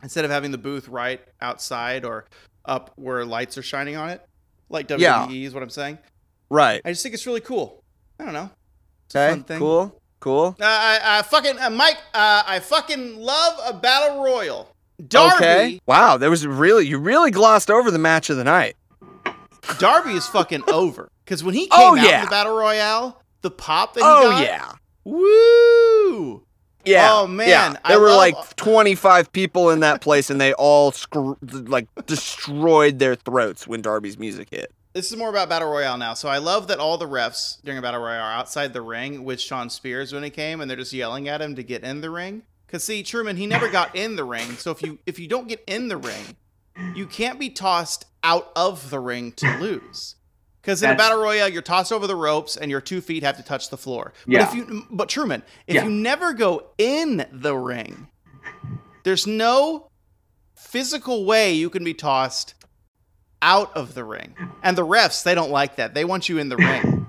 instead 0.02 0.24
of 0.26 0.30
having 0.30 0.50
the 0.50 0.58
booth 0.58 0.86
right 0.88 1.20
outside 1.40 2.04
or 2.04 2.26
up 2.66 2.90
where 2.96 3.24
lights 3.24 3.56
are 3.56 3.62
shining 3.62 3.96
on 3.96 4.10
it, 4.10 4.20
like 4.68 4.86
WWE 4.86 5.00
Yeah. 5.00 5.26
is 5.30 5.54
what 5.54 5.62
I'm 5.62 5.70
saying. 5.70 5.98
Right. 6.50 6.82
I 6.84 6.90
just 6.90 7.02
think 7.02 7.14
it's 7.14 7.26
really 7.26 7.40
cool. 7.40 7.82
I 8.20 8.24
don't 8.24 8.34
know. 8.34 8.50
It's 9.06 9.16
Okay. 9.16 9.58
Cool. 9.58 9.98
Cool. 10.20 10.54
Uh, 10.60 10.64
I, 10.64 11.00
I 11.18 11.22
fucking 11.22 11.58
uh, 11.58 11.70
Mike. 11.70 11.96
Uh, 12.14 12.42
I 12.46 12.60
fucking 12.60 13.16
love 13.18 13.58
a 13.66 13.72
battle 13.72 14.22
royal. 14.22 14.68
Darby. 15.08 15.34
Okay. 15.36 15.80
Wow, 15.86 16.16
there 16.18 16.30
was 16.30 16.46
really 16.46 16.86
you 16.86 16.98
really 16.98 17.30
glossed 17.30 17.70
over 17.70 17.90
the 17.90 17.98
match 17.98 18.28
of 18.30 18.36
the 18.36 18.44
night. 18.44 18.76
Darby 19.78 20.10
is 20.12 20.26
fucking 20.26 20.62
over 20.68 21.08
because 21.24 21.42
when 21.42 21.54
he 21.54 21.62
came 21.62 21.70
Oh, 21.72 21.96
out 21.98 22.06
yeah. 22.06 22.18
in 22.20 22.24
the 22.26 22.30
battle 22.30 22.56
royale, 22.56 23.22
the 23.40 23.50
pop 23.50 23.94
that 23.94 24.00
he 24.00 24.06
Oh 24.06 24.30
got. 24.30 24.42
yeah. 24.42 24.72
Woo! 25.04 26.42
Yeah. 26.84 27.08
Oh, 27.12 27.26
man, 27.28 27.48
Yeah. 27.48 27.76
I 27.84 27.90
There 27.90 28.00
were 28.00 28.08
love- 28.08 28.16
like 28.18 28.56
25 28.56 29.32
people 29.32 29.70
in 29.70 29.80
that 29.80 30.00
place 30.00 30.30
and 30.30 30.40
they 30.40 30.52
all 30.54 30.90
scr- 30.92 31.34
like 31.42 31.86
destroyed 32.06 32.98
their 32.98 33.14
throats 33.14 33.66
when 33.68 33.82
Darby's 33.82 34.18
music 34.18 34.48
hit. 34.50 34.72
this 34.94 35.10
is 35.10 35.16
more 35.16 35.30
about 35.30 35.48
battle 35.48 35.70
royale 35.70 35.96
now. 35.96 36.12
So 36.12 36.28
I 36.28 36.38
love 36.38 36.66
that 36.68 36.78
all 36.78 36.98
the 36.98 37.08
refs 37.08 37.62
during 37.62 37.78
a 37.78 37.82
battle 37.82 38.00
royale 38.00 38.24
are 38.24 38.32
outside 38.32 38.72
the 38.74 38.82
ring 38.82 39.24
with 39.24 39.40
Shawn 39.40 39.70
Spears 39.70 40.12
when 40.12 40.22
he 40.22 40.28
came, 40.30 40.60
and 40.60 40.68
they're 40.68 40.76
just 40.76 40.92
yelling 40.92 41.28
at 41.28 41.40
him 41.40 41.54
to 41.56 41.62
get 41.62 41.82
in 41.82 42.00
the 42.02 42.10
ring. 42.10 42.42
Cause 42.68 42.84
see, 42.84 43.02
Truman, 43.02 43.36
he 43.38 43.46
never 43.46 43.68
got 43.70 43.94
in 43.96 44.16
the 44.16 44.24
ring. 44.24 44.52
So 44.56 44.70
if 44.70 44.82
you 44.82 44.98
if 45.06 45.18
you 45.18 45.28
don't 45.28 45.46
get 45.48 45.62
in 45.66 45.88
the 45.88 45.96
ring, 45.96 46.36
you 46.94 47.06
can't 47.06 47.38
be 47.38 47.48
tossed 47.48 48.04
out 48.24 48.50
of 48.56 48.90
the 48.90 48.98
ring 48.98 49.32
to 49.32 49.56
lose. 49.58 50.16
Because 50.62 50.82
in 50.82 50.90
a 50.90 50.94
battle 50.94 51.20
royale, 51.20 51.48
you're 51.48 51.60
tossed 51.60 51.92
over 51.92 52.06
the 52.06 52.14
ropes 52.14 52.56
and 52.56 52.70
your 52.70 52.80
two 52.80 53.00
feet 53.00 53.24
have 53.24 53.36
to 53.36 53.42
touch 53.42 53.68
the 53.68 53.76
floor. 53.76 54.12
But 54.26 54.32
Yeah. 54.32 54.42
if 54.48 54.54
you, 54.54 54.86
but 54.90 55.08
Truman, 55.08 55.42
if 55.66 55.74
Yeah. 55.74 55.84
you 55.84 55.90
never 55.90 56.32
go 56.32 56.66
in 56.78 57.26
the 57.32 57.56
ring, 57.56 58.06
there's 59.02 59.26
no 59.26 59.88
physical 60.54 61.24
way 61.24 61.52
you 61.52 61.68
can 61.68 61.82
be 61.82 61.94
tossed 61.94 62.54
out 63.42 63.76
of 63.76 63.94
the 63.94 64.04
ring. 64.04 64.36
And 64.62 64.78
the 64.78 64.86
refs, 64.86 65.24
they 65.24 65.34
don't 65.34 65.50
like 65.50 65.76
that. 65.76 65.94
They 65.94 66.04
want 66.04 66.28
you 66.28 66.38
in 66.38 66.48
the 66.48 66.56
ring. 66.58 67.06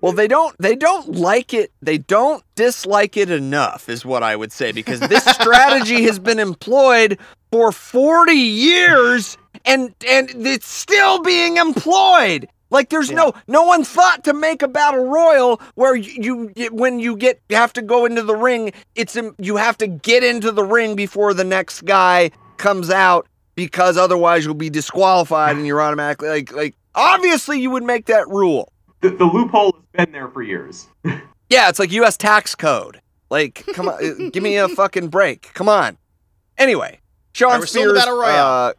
Well, 0.00 0.12
they 0.12 0.26
don't 0.26 0.56
they 0.58 0.74
don't 0.74 1.12
like 1.14 1.54
it. 1.54 1.70
They 1.80 1.98
don't 1.98 2.42
dislike 2.56 3.16
it 3.16 3.30
enough 3.30 3.88
is 3.88 4.04
what 4.04 4.24
I 4.24 4.34
would 4.34 4.50
say 4.50 4.72
because 4.72 4.98
this 4.98 5.22
strategy 5.40 6.02
has 6.04 6.18
been 6.18 6.40
employed 6.40 7.18
for 7.52 7.70
40 7.70 8.32
years 8.32 9.36
and 9.64 9.94
and 10.08 10.28
it's 10.46 10.66
still 10.66 11.22
being 11.22 11.58
employed. 11.58 12.48
Like 12.70 12.88
there's 12.88 13.10
no 13.10 13.34
no 13.46 13.62
one 13.62 13.84
thought 13.84 14.24
to 14.24 14.32
make 14.32 14.62
a 14.62 14.68
battle 14.68 15.04
royal 15.04 15.60
where 15.74 15.94
you, 15.94 16.50
you 16.56 16.66
when 16.68 16.98
you 16.98 17.16
get 17.16 17.40
you 17.48 17.56
have 17.56 17.72
to 17.74 17.82
go 17.82 18.04
into 18.06 18.22
the 18.22 18.34
ring, 18.34 18.72
it's 18.94 19.14
im- 19.16 19.34
you 19.38 19.56
have 19.56 19.78
to 19.78 19.86
get 19.86 20.24
into 20.24 20.50
the 20.50 20.64
ring 20.64 20.96
before 20.96 21.34
the 21.34 21.44
next 21.44 21.84
guy 21.84 22.30
comes 22.56 22.90
out 22.90 23.28
because 23.54 23.96
otherwise 23.96 24.44
you'll 24.44 24.54
be 24.54 24.70
disqualified 24.70 25.56
and 25.56 25.66
you're 25.66 25.80
automatically 25.80 26.28
like 26.28 26.52
like 26.52 26.74
obviously 26.94 27.60
you 27.60 27.70
would 27.70 27.84
make 27.84 28.06
that 28.06 28.26
rule. 28.28 28.72
The, 29.02 29.10
the 29.10 29.24
loophole 29.24 29.72
has 29.74 30.06
been 30.06 30.12
there 30.12 30.28
for 30.28 30.42
years. 30.42 30.86
Yeah, 31.50 31.68
it's 31.68 31.78
like 31.78 31.92
U.S. 31.92 32.16
tax 32.16 32.54
code. 32.54 33.00
Like, 33.30 33.64
come 33.74 33.86
on, 33.88 34.30
give 34.32 34.42
me 34.42 34.56
a 34.56 34.66
fucking 34.66 35.08
break. 35.08 35.50
Come 35.52 35.68
on. 35.68 35.98
Anyway, 36.56 37.00
Shawn 37.34 37.60
still 37.66 37.82
in 37.82 37.88
the 37.94 38.00
Spears, 38.00 38.04
Battle 38.06 38.18
Royale. 38.18 38.46
uh, 38.46 38.72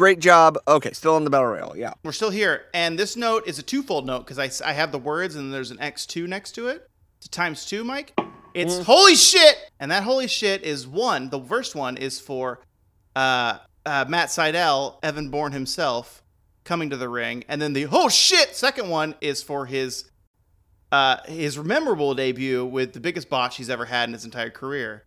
great 0.00 0.18
job. 0.18 0.56
Okay, 0.66 0.92
still 0.92 1.14
on 1.14 1.24
the 1.24 1.30
battle 1.30 1.48
royale. 1.48 1.74
Yeah. 1.76 1.92
We're 2.02 2.12
still 2.12 2.30
here. 2.30 2.62
And 2.72 2.98
this 2.98 3.16
note 3.16 3.46
is 3.46 3.58
a 3.58 3.62
twofold 3.62 4.06
note 4.06 4.20
because 4.26 4.38
I, 4.38 4.70
I 4.70 4.72
have 4.72 4.92
the 4.92 4.98
words 4.98 5.36
and 5.36 5.52
there's 5.52 5.70
an 5.70 5.76
X2 5.76 6.26
next 6.26 6.52
to 6.52 6.68
it. 6.68 6.88
It's 7.18 7.26
a 7.26 7.30
times 7.30 7.66
two, 7.66 7.84
Mike. 7.84 8.18
It's 8.54 8.76
Mm. 8.76 8.84
holy 8.84 9.14
shit. 9.14 9.58
And 9.78 9.90
that 9.90 10.02
holy 10.02 10.26
shit 10.26 10.62
is 10.62 10.86
one. 10.88 11.28
The 11.28 11.38
first 11.38 11.74
one 11.74 11.98
is 11.98 12.18
for 12.18 12.60
uh, 13.14 13.58
uh, 13.84 14.06
Matt 14.08 14.28
Sydal, 14.30 14.96
Evan 15.02 15.28
Bourne 15.28 15.52
himself, 15.52 16.22
coming 16.64 16.88
to 16.88 16.96
the 16.96 17.10
ring. 17.10 17.44
And 17.46 17.60
then 17.60 17.74
the 17.74 17.86
oh 17.92 18.08
shit 18.08 18.56
second 18.56 18.88
one 18.88 19.14
is 19.20 19.42
for 19.42 19.66
his 19.66 20.10
uh, 20.92 21.18
his 21.26 21.58
memorable 21.58 22.14
debut 22.14 22.64
with 22.64 22.94
the 22.94 23.00
biggest 23.00 23.28
botch 23.28 23.58
he's 23.58 23.68
ever 23.68 23.84
had 23.84 24.08
in 24.08 24.14
his 24.14 24.24
entire 24.24 24.50
career, 24.50 25.04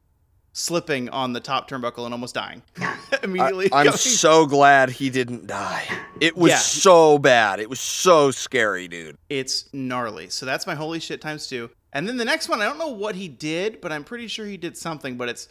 slipping 0.54 1.10
on 1.10 1.34
the 1.34 1.40
top 1.40 1.68
turnbuckle 1.70 2.06
and 2.06 2.14
almost 2.14 2.36
dying 2.36 2.62
immediately. 3.24 3.72
I, 3.72 3.82
am 3.82 3.86
going- 3.88 3.98
so 3.98 4.46
glad 4.46 4.90
he 4.92 5.10
didn't 5.10 5.48
die. 5.48 5.86
It 6.22 6.38
was 6.38 6.52
Yeah. 6.52 6.58
so 6.58 7.18
bad. 7.18 7.60
It 7.60 7.70
was 7.70 7.80
so 7.80 8.30
scary, 8.32 8.88
dude. 8.88 9.18
It's 9.30 9.68
gnarly. 9.74 10.30
So 10.30 10.46
that's 10.46 10.68
my 10.68 10.76
holy 10.76 11.00
shit 11.00 11.20
times 11.22 11.48
two. 11.48 11.70
And 11.92 12.08
then 12.08 12.18
the 12.18 12.26
next 12.26 12.50
one, 12.50 12.62
I 12.62 12.66
don't 12.66 12.78
know 12.80 12.88
what 12.90 13.16
he 13.16 13.28
did, 13.28 13.82
but 13.82 13.92
I'm 13.92 14.04
pretty 14.04 14.28
sure 14.28 14.46
he 14.46 14.58
did 14.58 14.78
something. 14.78 15.18
But 15.18 15.30
it's 15.30 15.50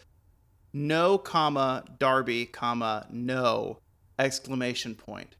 no 0.73 1.19
comma 1.19 1.85
Darby 1.99 2.47
comma 2.47 3.07
no 3.11 3.79
exclamation 4.19 4.95
point. 4.95 5.35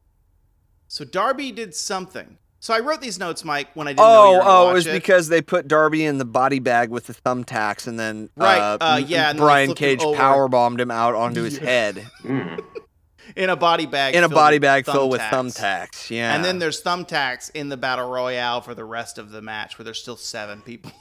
So 0.87 1.03
Darby 1.05 1.51
did 1.51 1.73
something. 1.73 2.37
So 2.63 2.73
I 2.73 2.79
wrote 2.79 3.01
these 3.01 3.19
notes, 3.19 3.43
Mike, 3.43 3.67
when 3.73 3.89
I 3.89 3.91
didn't 3.91 4.05
know 4.05 4.23
you 4.23 4.29
Oh, 4.29 4.31
were 4.35 4.39
gonna 4.39 4.49
oh, 4.67 4.69
it 4.69 4.73
was 4.73 4.87
it. 4.87 4.93
because 4.93 5.27
they 5.27 5.41
put 5.41 5.67
Darby 5.67 6.05
in 6.05 6.17
the 6.17 6.23
body 6.23 6.59
bag 6.59 6.91
with 6.91 7.07
the 7.07 7.13
thumbtacks, 7.13 7.87
and 7.87 7.99
then 7.99 8.29
Right, 8.37 8.57
uh, 8.57 8.77
uh, 8.79 9.01
yeah, 9.05 9.31
and 9.31 9.37
then 9.37 9.43
Brian 9.45 9.67
flipped 9.67 9.79
Cage 9.79 9.99
power 9.99 10.47
bombed 10.47 10.79
him 10.79 10.89
out 10.89 11.13
onto 11.13 11.43
his 11.43 11.57
Yeah. 11.57 11.63
head 11.65 12.07
Mm. 12.23 12.63
in 13.35 13.49
a 13.49 13.57
body 13.57 13.85
bag, 13.85 14.15
in 14.15 14.23
a 14.23 14.29
filled 14.29 14.35
body 14.39 14.55
with 14.55 14.61
bag 14.61 14.85
filled 14.85 15.11
with 15.11 15.19
thumbtacks. 15.19 15.57
thumbtacks. 15.89 16.09
Yeah, 16.09 16.33
And 16.33 16.45
then 16.45 16.59
there's 16.59 16.81
thumbtacks 16.81 17.51
in 17.53 17.67
the 17.67 17.75
battle 17.75 18.09
royale 18.09 18.61
for 18.61 18.73
the 18.73 18.85
rest 18.85 19.17
of 19.17 19.31
the 19.31 19.41
match, 19.41 19.77
where 19.77 19.83
there's 19.83 19.99
still 19.99 20.15
seven 20.15 20.61
people. 20.61 20.93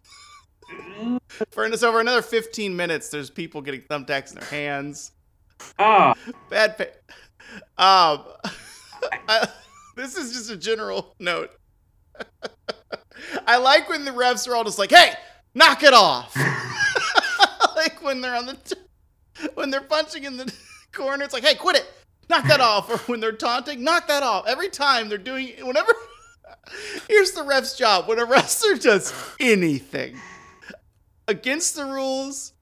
for 1.53 1.71
this 1.71 1.85
over 1.85 2.01
another 2.01 2.23
15 2.23 2.75
minutes, 2.75 3.09
there's 3.09 3.31
people 3.31 3.63
getting 3.63 3.83
thumbtacks 3.83 4.31
in 4.33 4.41
their 4.41 4.49
hands. 4.49 5.13
Ah, 5.79 6.15
Bad. 6.51 6.77
Pa- 6.77 8.15
um, 8.17 8.25
I- 9.29 9.47
this 9.97 10.17
is 10.17 10.33
just 10.33 10.51
a 10.51 10.57
general 10.57 11.15
note. 11.19 11.51
I 13.47 13.59
like 13.59 13.89
when 13.89 14.05
the 14.05 14.11
refs 14.11 14.49
are 14.49 14.55
all 14.55 14.65
just 14.65 14.79
like, 14.79 14.91
"Hey, 14.91 15.13
knock 15.55 15.83
it 15.83 15.95
off!" 15.95 16.37
like 17.77 18.03
when 18.03 18.21
they're 18.21 18.35
on 18.35 18.47
the 18.47 18.55
t- 18.55 19.49
when 19.55 19.71
they're 19.71 19.81
punching 19.81 20.25
in 20.25 20.37
the 20.37 20.53
corner, 20.93 21.25
it's 21.25 21.35
like, 21.35 21.45
"Hey, 21.45 21.55
quit 21.55 21.77
it! 21.77 21.87
Knock 22.29 22.47
that 22.49 22.61
off!" 22.61 22.91
Or 22.91 22.99
when 23.11 23.21
they're 23.21 23.33
taunting, 23.33 23.83
"Knock 23.85 24.09
that 24.09 24.23
off!" 24.23 24.47
Every 24.47 24.69
time 24.69 25.09
they're 25.09 25.19
doing 25.19 25.53
whenever. 25.61 25.93
Here's 27.09 27.33
the 27.33 27.43
ref's 27.43 27.77
job: 27.77 28.09
when 28.09 28.19
a 28.19 28.25
wrestler 28.25 28.77
does 28.77 29.13
anything 29.41 30.21
against 31.29 31.75
the 31.75 31.85
rules, 31.85 32.53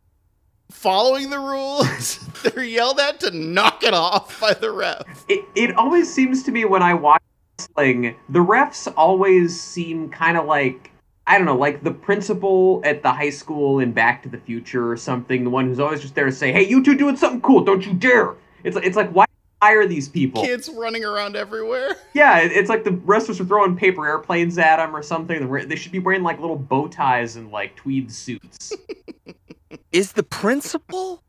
following 0.70 1.30
the 1.30 1.38
rules, 1.38 2.18
they're 2.42 2.64
yelled 2.64 2.98
at 3.00 3.20
to 3.20 3.30
knock 3.30 3.82
it 3.82 3.94
off 3.94 4.40
by 4.40 4.54
the 4.54 4.70
ref. 4.70 5.24
it, 5.28 5.44
it 5.54 5.76
always 5.76 6.12
seems 6.12 6.42
to 6.44 6.52
me 6.52 6.64
when 6.64 6.82
I 6.82 6.94
watch 6.94 7.22
wrestling, 7.58 8.16
the 8.28 8.38
refs 8.40 8.92
always 8.96 9.60
seem 9.60 10.08
kind 10.10 10.36
of 10.36 10.46
like 10.46 10.90
I 11.26 11.36
don't 11.36 11.46
know, 11.46 11.56
like 11.56 11.84
the 11.84 11.92
principal 11.92 12.80
at 12.84 13.04
the 13.04 13.12
high 13.12 13.30
school 13.30 13.78
in 13.78 13.92
Back 13.92 14.24
to 14.24 14.28
the 14.28 14.38
Future 14.38 14.90
or 14.90 14.96
something. 14.96 15.44
The 15.44 15.50
one 15.50 15.66
who's 15.66 15.78
always 15.78 16.00
just 16.00 16.16
there 16.16 16.26
to 16.26 16.32
say, 16.32 16.50
"Hey, 16.50 16.66
you 16.66 16.82
two 16.82 16.96
doing 16.96 17.16
something 17.16 17.40
cool? 17.40 17.62
Don't 17.62 17.86
you 17.86 17.92
dare!" 17.92 18.34
It's 18.64 18.76
it's 18.76 18.96
like 18.96 19.10
why 19.10 19.26
hire 19.62 19.86
these 19.86 20.08
people? 20.08 20.42
Kids 20.42 20.68
running 20.70 21.04
around 21.04 21.36
everywhere. 21.36 21.96
Yeah, 22.12 22.40
it's 22.40 22.68
like 22.68 22.82
the 22.82 22.90
wrestlers 22.90 23.40
are 23.40 23.44
throwing 23.44 23.76
paper 23.76 24.04
airplanes 24.04 24.58
at 24.58 24.78
them 24.78 24.96
or 24.96 25.00
something. 25.00 25.48
They 25.68 25.76
should 25.76 25.92
be 25.92 26.00
wearing 26.00 26.24
like 26.24 26.40
little 26.40 26.56
bow 26.56 26.88
ties 26.88 27.36
and 27.36 27.52
like 27.52 27.76
tweed 27.76 28.10
suits. 28.10 28.72
Is 29.92 30.12
the 30.12 30.22
principle 30.22 31.22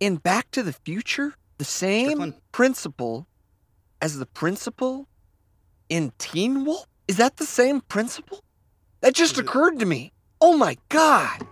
in 0.00 0.16
Back 0.16 0.50
to 0.52 0.62
the 0.62 0.72
Future 0.72 1.34
the 1.58 1.64
same 1.64 2.06
Strickland. 2.08 2.34
principal 2.52 3.26
as 4.00 4.18
the 4.18 4.26
principle 4.26 5.08
in 5.88 6.12
Teen 6.18 6.64
Wolf? 6.64 6.86
Is 7.06 7.16
that 7.18 7.36
the 7.36 7.46
same 7.46 7.80
principle? 7.82 8.42
That 9.00 9.14
just 9.14 9.34
Is 9.34 9.38
it- 9.38 9.44
occurred 9.46 9.78
to 9.78 9.86
me. 9.86 10.12
Oh 10.40 10.56
my 10.56 10.76
god, 10.88 11.46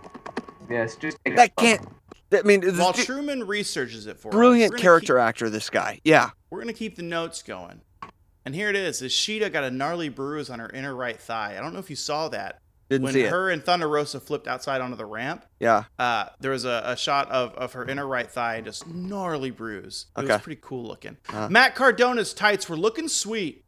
yeah, 0.69 0.83
it's 0.83 0.95
just 0.95 1.17
that 1.25 1.55
can't. 1.57 1.85
I 2.33 2.41
mean, 2.43 2.61
While 2.77 2.91
dude- 2.93 3.05
Truman 3.05 3.45
researches 3.47 4.05
it 4.07 4.17
for 4.17 4.29
us, 4.29 4.33
brilliant 4.33 4.71
we're 4.71 4.77
gonna 4.77 4.81
character 4.83 5.17
actor. 5.17 5.49
This 5.49 5.69
guy, 5.69 5.99
yeah. 6.05 6.29
We're 6.49 6.59
gonna 6.61 6.73
keep 6.73 6.95
the 6.95 7.03
notes 7.03 7.41
going. 7.41 7.81
And 8.45 8.55
here 8.55 8.69
it 8.69 8.77
is. 8.77 8.97
Is 9.01 9.07
Ishida 9.13 9.49
got 9.49 9.65
a 9.65 9.71
gnarly 9.71 10.07
bruise 10.07 10.49
on 10.49 10.59
her 10.59 10.69
inner 10.69 10.95
right 10.95 11.19
thigh. 11.19 11.57
I 11.57 11.61
don't 11.61 11.73
know 11.73 11.79
if 11.79 11.89
you 11.89 11.97
saw 11.97 12.29
that. 12.29 12.61
Didn't 12.89 13.03
when 13.03 13.13
see 13.13 13.21
it. 13.23 13.29
her 13.31 13.49
and 13.49 13.63
Thunder 13.63 13.87
Rosa 13.89 14.19
flipped 14.19 14.47
outside 14.47 14.79
onto 14.81 14.95
the 14.95 15.05
ramp, 15.05 15.45
Yeah. 15.59 15.83
uh, 15.99 16.25
there 16.39 16.51
was 16.51 16.63
a, 16.65 16.81
a 16.85 16.95
shot 16.95 17.29
of, 17.31 17.53
of 17.55 17.73
her 17.73 17.83
inner 17.85 18.07
right 18.07 18.29
thigh 18.31 18.55
and 18.55 18.65
just 18.65 18.87
gnarly 18.87 19.51
bruise. 19.51 20.05
It 20.17 20.25
was 20.27 20.41
pretty 20.41 20.61
cool 20.63 20.85
looking. 20.87 21.17
Uh. 21.29 21.49
Matt 21.49 21.75
Cardona's 21.75 22.33
tights 22.33 22.69
were 22.69 22.77
looking 22.77 23.07
sweet. 23.09 23.65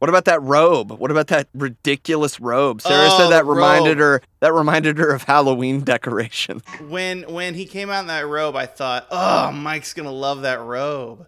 What 0.00 0.08
about 0.08 0.26
that 0.26 0.40
robe? 0.42 0.92
What 0.92 1.10
about 1.10 1.26
that 1.28 1.48
ridiculous 1.54 2.38
robe? 2.38 2.80
Sarah 2.82 3.08
Oh, 3.10 3.18
said 3.18 3.30
that 3.30 3.46
reminded 3.46 3.98
robe. 3.98 4.22
her 4.22 4.22
that 4.40 4.52
reminded 4.52 4.96
her 4.98 5.10
of 5.12 5.24
Halloween 5.24 5.80
decoration. 5.84 6.62
When 6.88 7.22
when 7.32 7.54
he 7.54 7.64
came 7.66 7.90
out 7.90 8.02
in 8.02 8.06
that 8.06 8.24
robe, 8.28 8.54
I 8.54 8.66
thought, 8.66 9.08
oh, 9.10 9.50
Mike's 9.50 9.94
gonna 9.94 10.12
love 10.12 10.42
that 10.42 10.60
robe. 10.60 11.26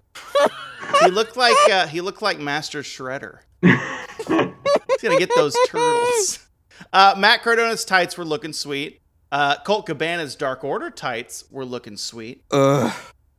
he 1.03 1.11
looked 1.11 1.37
like 1.37 1.57
uh, 1.69 1.89
he 1.89 2.01
looked 2.01 2.23
like 2.23 2.39
Master 2.39 2.83
Shredder. 2.83 3.39
He's 3.61 4.27
gonna 4.27 5.19
get 5.19 5.31
those 5.35 5.57
turtles. 5.67 6.47
Uh, 6.93 7.15
Matt 7.19 7.43
Cardona's 7.43 7.85
tights 7.85 8.17
were 8.17 8.25
looking 8.25 8.53
sweet. 8.53 9.01
Uh, 9.33 9.57
Colt 9.65 9.87
Cabana's 9.87 10.35
Dark 10.35 10.65
Order 10.65 10.91
tights 10.91 11.45
were 11.51 11.65
looking 11.65 11.97
sweet. 11.97 12.45
Ugh. 12.51 12.93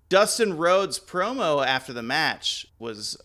Dustin 0.10 0.58
Rhodes' 0.58 1.00
promo 1.00 1.66
after 1.66 1.94
the 1.94 2.04
match 2.04 2.66
was 2.80 3.18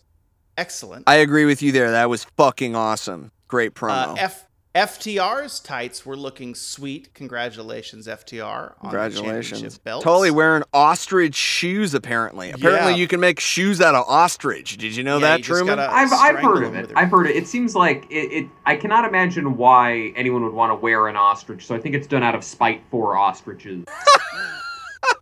excellent. 0.57 1.03
I 1.07 1.15
agree 1.15 1.45
with 1.45 1.61
you 1.61 1.71
there. 1.71 1.91
That 1.91 2.09
was 2.09 2.23
fucking 2.37 2.75
awesome. 2.75 3.31
Great 3.47 3.71
Uh, 3.71 3.79
promo. 4.13 4.17
F- 4.17 4.46
FTR's 4.77 5.59
tights 5.59 6.05
were 6.05 6.15
looking 6.15 6.53
sweet. 6.53 7.11
Congratulations, 7.15 8.05
FTR. 8.07 8.43
On 8.45 8.73
The 8.73 8.79
Congratulations. 8.81 9.49
championship 9.61 9.83
belts. 9.83 10.03
Totally 10.03 10.29
wearing 10.29 10.61
ostrich 10.71 11.33
shoes, 11.33 11.95
apparently. 11.95 12.51
Apparently, 12.51 12.91
Yeah. 12.91 12.97
you 12.97 13.07
can 13.07 13.19
make 13.19 13.39
shoes 13.39 13.81
out 13.81 13.95
of 13.95 14.05
ostrich. 14.07 14.77
Did 14.77 14.95
you 14.95 15.03
know 15.03 15.17
Yeah, 15.17 15.29
that, 15.29 15.39
you 15.39 15.45
Truman? 15.45 15.79
I've, 15.79 16.13
I've 16.13 16.35
heard 16.37 16.63
of 16.63 16.75
it. 16.75 16.89
with 16.89 16.97
I've 16.97 17.09
heard 17.09 17.25
it. 17.25 17.35
It 17.35 17.47
seems 17.47 17.75
like 17.75 18.05
it, 18.11 18.31
it. 18.31 18.47
I 18.67 18.75
cannot 18.75 19.05
imagine 19.05 19.57
why 19.57 20.13
anyone 20.15 20.43
would 20.43 20.53
want 20.53 20.69
to 20.69 20.75
wear 20.75 21.07
an 21.07 21.15
ostrich. 21.15 21.65
So 21.65 21.73
I 21.73 21.79
think 21.79 21.95
it's 21.95 22.05
done 22.07 22.21
out 22.21 22.35
of 22.35 22.43
spite 22.43 22.83
for 22.91 23.17
ostriches. 23.17 23.83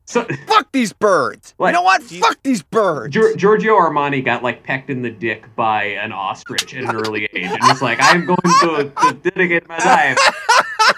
So 0.06 0.24
Fuck 0.48 0.72
these 0.72 0.94
birds. 0.94 1.56
Like- 1.58 1.72
you 1.72 1.80
know 1.80 1.82
what? 1.82 2.12
You- 2.12 2.20
Fuck 2.22 2.38
these 2.44 2.62
birds. 2.62 3.16
Gior- 3.16 3.36
Giorgio 3.36 3.74
Armani 3.76 4.24
got 4.24 4.44
like 4.44 4.64
pecked 4.64 4.90
in 4.90 5.02
the 5.02 5.10
dick 5.10 5.44
by 5.56 5.84
an 5.86 6.12
ostrich 6.12 6.74
at 6.76 6.84
an 6.84 6.96
early 6.96 7.26
age, 7.34 7.50
and 7.52 7.60
was 7.64 7.82
like, 7.82 7.98
"I'm 8.02 8.26
going 8.26 8.38
to, 8.62 8.92
to 9.02 9.14
dedicate 9.32 9.68
my 9.68 9.78
life 9.80 10.18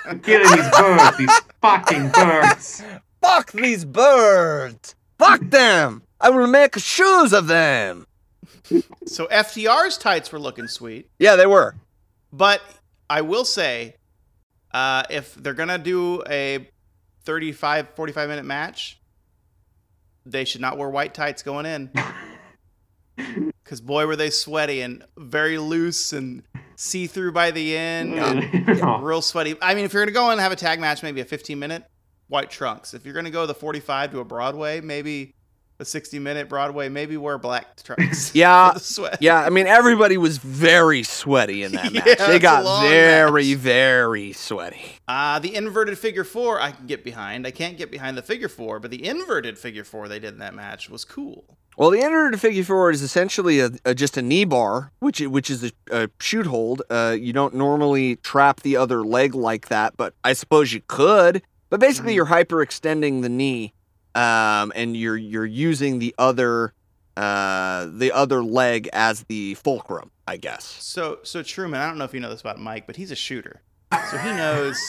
to 0.10 0.19
killing 0.19 0.52
these 0.56 0.69
birds, 0.78 1.17
these 1.17 1.39
fucking 1.62 2.10
birds." 2.10 2.84
Fuck 3.21 3.52
these 3.54 3.86
birds. 3.86 4.93
Fuck 5.17 5.41
them. 5.41 6.04
I 6.19 6.30
will 6.30 6.47
make 6.47 6.78
shoes 6.78 7.32
of 7.34 7.47
them. 7.47 8.06
So 9.06 9.28
FTR's 9.28 9.97
tights 9.97 10.32
were 10.32 10.39
looking 10.39 10.67
sweet, 10.67 11.10
Yeah, 11.19 11.36
they 11.38 11.45
were. 11.47 11.76
but 12.34 12.62
I 13.10 13.21
will 13.21 13.45
say, 13.45 13.95
uh, 14.73 15.04
if 15.10 15.34
they're 15.36 15.54
gonna 15.54 15.78
do 15.78 16.23
a 16.30 16.69
35, 17.28 17.90
45 17.94 18.30
minute 18.30 18.46
match, 18.46 19.02
they 20.26 20.46
should 20.46 20.62
not 20.62 20.78
wear 20.78 20.90
white 20.90 21.13
tights 21.13 21.44
going 21.44 21.68
in. 21.68 21.92
Because 23.63 23.82
boy, 23.82 24.06
were 24.06 24.16
they 24.16 24.30
sweaty 24.30 24.80
and 24.80 25.04
very 25.18 25.58
loose 25.58 26.13
and 26.13 26.44
see 26.78 27.06
through 27.06 27.34
by 27.34 27.52
the 27.52 27.76
end. 27.76 28.13
and 28.13 29.04
real 29.04 29.22
sweaty. 29.22 29.56
I 29.62 29.74
mean, 29.76 29.84
if 29.84 29.92
you're 29.92 30.04
gonna 30.04 30.13
go 30.13 30.28
in 30.28 30.34
and 30.34 30.40
have 30.42 30.54
a 30.54 30.56
tag 30.56 30.80
match, 30.80 31.04
maybe 31.04 31.20
a 31.20 31.26
15 31.26 31.60
minute 31.60 31.84
white 32.28 32.50
trunks. 32.50 32.94
If 32.94 33.04
you're 33.04 33.16
gonna 33.16 33.30
go 33.32 33.46
the 33.46 33.54
45 33.56 34.12
to 34.12 34.20
a 34.20 34.24
Broadway, 34.24 34.80
maybe 34.80 35.34
a 35.80 35.86
60 35.86 36.20
minute 36.20 36.50
Broadway, 36.50 36.90
maybe 36.90 37.18
wear 37.18 37.38
black 37.38 37.82
trunks. 37.84 38.32
Yeah. 38.36 38.78
Yeah, 39.20 39.40
I 39.42 39.50
mean 39.50 39.68
everybody 39.68 40.18
was 40.18 40.38
very 40.38 41.04
sweaty 41.04 41.63
in 41.63 41.72
that 41.74 41.92
Yeah, 41.94 42.04
match. 42.06 42.18
They 42.20 42.40
got 42.40 42.82
very, 42.82 43.50
match. 43.54 43.58
very 43.58 44.34
sweaty. 44.34 44.82
Uh, 45.08 45.40
the 45.40 45.56
inverted 45.56 45.98
figure 45.98 46.24
four 46.24 46.60
I 46.62 46.72
can 46.72 46.88
get 46.88 47.04
behind. 47.04 47.46
I 47.46 47.52
can't 47.52 47.78
get 47.78 47.92
behind 47.92 48.18
the 48.18 48.22
figure 48.22 48.50
four, 48.50 48.80
but 48.80 48.92
the 48.92 49.06
inverted 49.06 49.58
figure 49.58 49.84
four 49.84 50.08
they 50.08 50.20
did 50.20 50.34
in 50.34 50.40
that 50.40 50.54
match 50.56 50.90
was 50.90 51.06
cool. 51.06 51.46
Well, 51.78 51.92
the 51.92 52.02
inverted 52.02 52.42
figure 52.42 52.63
four 52.63 52.90
is 52.90 53.04
essentially 53.04 53.60
a, 53.60 53.70
a 53.86 53.94
just 53.94 54.18
a 54.18 54.22
knee 54.24 54.46
bar, 54.46 54.92
which 55.00 55.20
which 55.22 55.50
is 55.52 55.63
a, 55.63 55.72
a 55.92 56.10
shoot 56.20 56.48
hold. 56.48 56.82
Uh, 56.90 57.16
you 57.20 57.34
don't 57.34 57.54
normally 57.54 58.16
trap 58.18 58.62
the 58.62 58.76
other 58.78 59.04
leg 59.04 59.36
like 59.36 59.68
that, 59.68 59.96
but 59.96 60.16
I 60.24 60.34
suppose 60.34 60.74
you 60.74 60.82
could. 60.88 61.44
But 61.70 61.80
basically, 61.80 62.13
you're 62.16 62.28
hyperextending 62.28 63.22
the 63.22 63.30
knee, 63.30 63.74
um, 64.18 64.74
and 64.76 64.98
you're 64.98 65.16
you're 65.16 65.46
using 65.46 66.00
the 66.00 66.14
other 66.18 66.74
uh, 67.16 67.88
the 67.92 68.12
other 68.12 68.44
leg 68.44 68.90
as 68.92 69.24
the 69.24 69.54
fulcrum, 69.56 70.12
I 70.28 70.38
guess. 70.38 70.64
So 70.64 71.20
so 71.24 71.44
Truman, 71.44 71.80
I 71.80 71.88
don't 71.88 71.98
know 71.98 72.04
if 72.04 72.14
you 72.14 72.20
know 72.20 72.30
this 72.30 72.42
about 72.42 72.60
Mike, 72.60 72.88
but 72.88 72.96
he's 72.96 73.12
a 73.12 73.16
shooter, 73.16 73.62
so 74.10 74.18
he 74.18 74.30
knows 74.34 74.80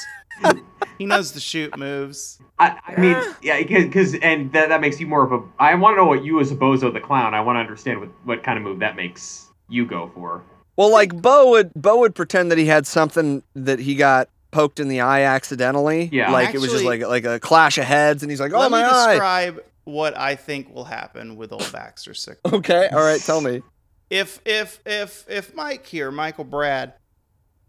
he 0.98 1.04
knows 1.04 1.32
the 1.32 1.40
shoot 1.40 1.76
moves. 1.76 2.40
I, 2.58 2.78
I 2.86 3.00
mean, 3.00 3.16
yeah, 3.42 3.62
because 3.62 4.14
and 4.14 4.50
that, 4.52 4.70
that 4.70 4.80
makes 4.80 4.98
you 4.98 5.06
more 5.06 5.24
of 5.24 5.32
a. 5.32 5.44
I 5.58 5.74
want 5.74 5.92
to 5.92 5.96
know 5.98 6.06
what 6.06 6.24
you 6.24 6.40
as 6.40 6.50
a 6.50 6.56
bozo 6.56 6.92
the 6.92 7.00
clown. 7.00 7.34
I 7.34 7.40
want 7.40 7.56
to 7.56 7.60
understand 7.60 8.00
what 8.00 8.08
what 8.24 8.42
kind 8.42 8.56
of 8.56 8.64
move 8.64 8.78
that 8.78 8.96
makes 8.96 9.48
you 9.68 9.84
go 9.84 10.10
for. 10.14 10.42
Well, 10.76 10.90
like 10.90 11.20
Beau 11.20 11.50
would 11.50 11.72
Beau 11.74 11.98
would 11.98 12.14
pretend 12.14 12.50
that 12.50 12.56
he 12.56 12.64
had 12.64 12.86
something 12.86 13.42
that 13.54 13.78
he 13.78 13.94
got 13.94 14.30
poked 14.50 14.80
in 14.80 14.88
the 14.88 15.00
eye 15.00 15.22
accidentally. 15.22 16.08
Yeah. 16.12 16.30
like 16.32 16.54
it 16.54 16.60
was 16.60 16.70
just 16.72 16.84
like 16.84 17.02
like 17.06 17.24
a 17.24 17.38
clash 17.40 17.78
of 17.78 17.84
heads, 17.84 18.22
and 18.22 18.30
he's 18.30 18.40
like, 18.40 18.52
"Oh 18.52 18.58
Let 18.60 18.70
my 18.70 18.82
me 18.82 18.88
eye." 18.88 19.12
describe 19.14 19.60
what 19.84 20.16
I 20.18 20.34
think 20.36 20.74
will 20.74 20.84
happen 20.84 21.36
with 21.36 21.52
old 21.52 21.70
Baxter 21.72 22.14
Sick. 22.14 22.38
Okay, 22.52 22.88
all 22.92 23.00
right, 23.00 23.20
tell 23.20 23.40
me. 23.40 23.62
if 24.10 24.40
if 24.44 24.80
if 24.86 25.24
if 25.28 25.54
Mike 25.54 25.86
here, 25.86 26.10
Michael 26.10 26.44
Brad, 26.44 26.94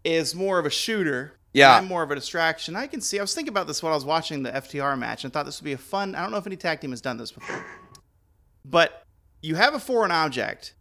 is 0.04 0.34
more 0.34 0.58
of 0.58 0.66
a 0.66 0.70
shooter, 0.70 1.32
Yeah. 1.52 1.76
and 1.76 1.84
I'm 1.84 1.88
more 1.88 2.02
of 2.02 2.10
a 2.10 2.14
distraction. 2.14 2.76
I 2.76 2.86
can 2.86 3.00
see. 3.00 3.18
I 3.18 3.22
was 3.22 3.34
thinking 3.34 3.50
about 3.52 3.66
this 3.66 3.82
while 3.82 3.92
I 3.92 3.96
was 3.96 4.04
watching 4.04 4.42
the 4.42 4.50
FTR 4.50 4.98
match, 4.98 5.24
and 5.24 5.32
thought 5.32 5.44
this 5.46 5.60
would 5.60 5.64
be 5.66 5.72
a 5.72 5.78
fun. 5.78 6.14
I 6.14 6.22
don't 6.22 6.30
know 6.30 6.38
if 6.38 6.46
any 6.46 6.56
tag 6.56 6.80
team 6.80 6.90
has 6.90 7.00
done 7.00 7.16
this 7.18 7.32
before, 7.32 7.64
but 8.64 9.04
you 9.42 9.54
have 9.54 9.74
a 9.74 9.78
foreign 9.78 10.10
object, 10.10 10.74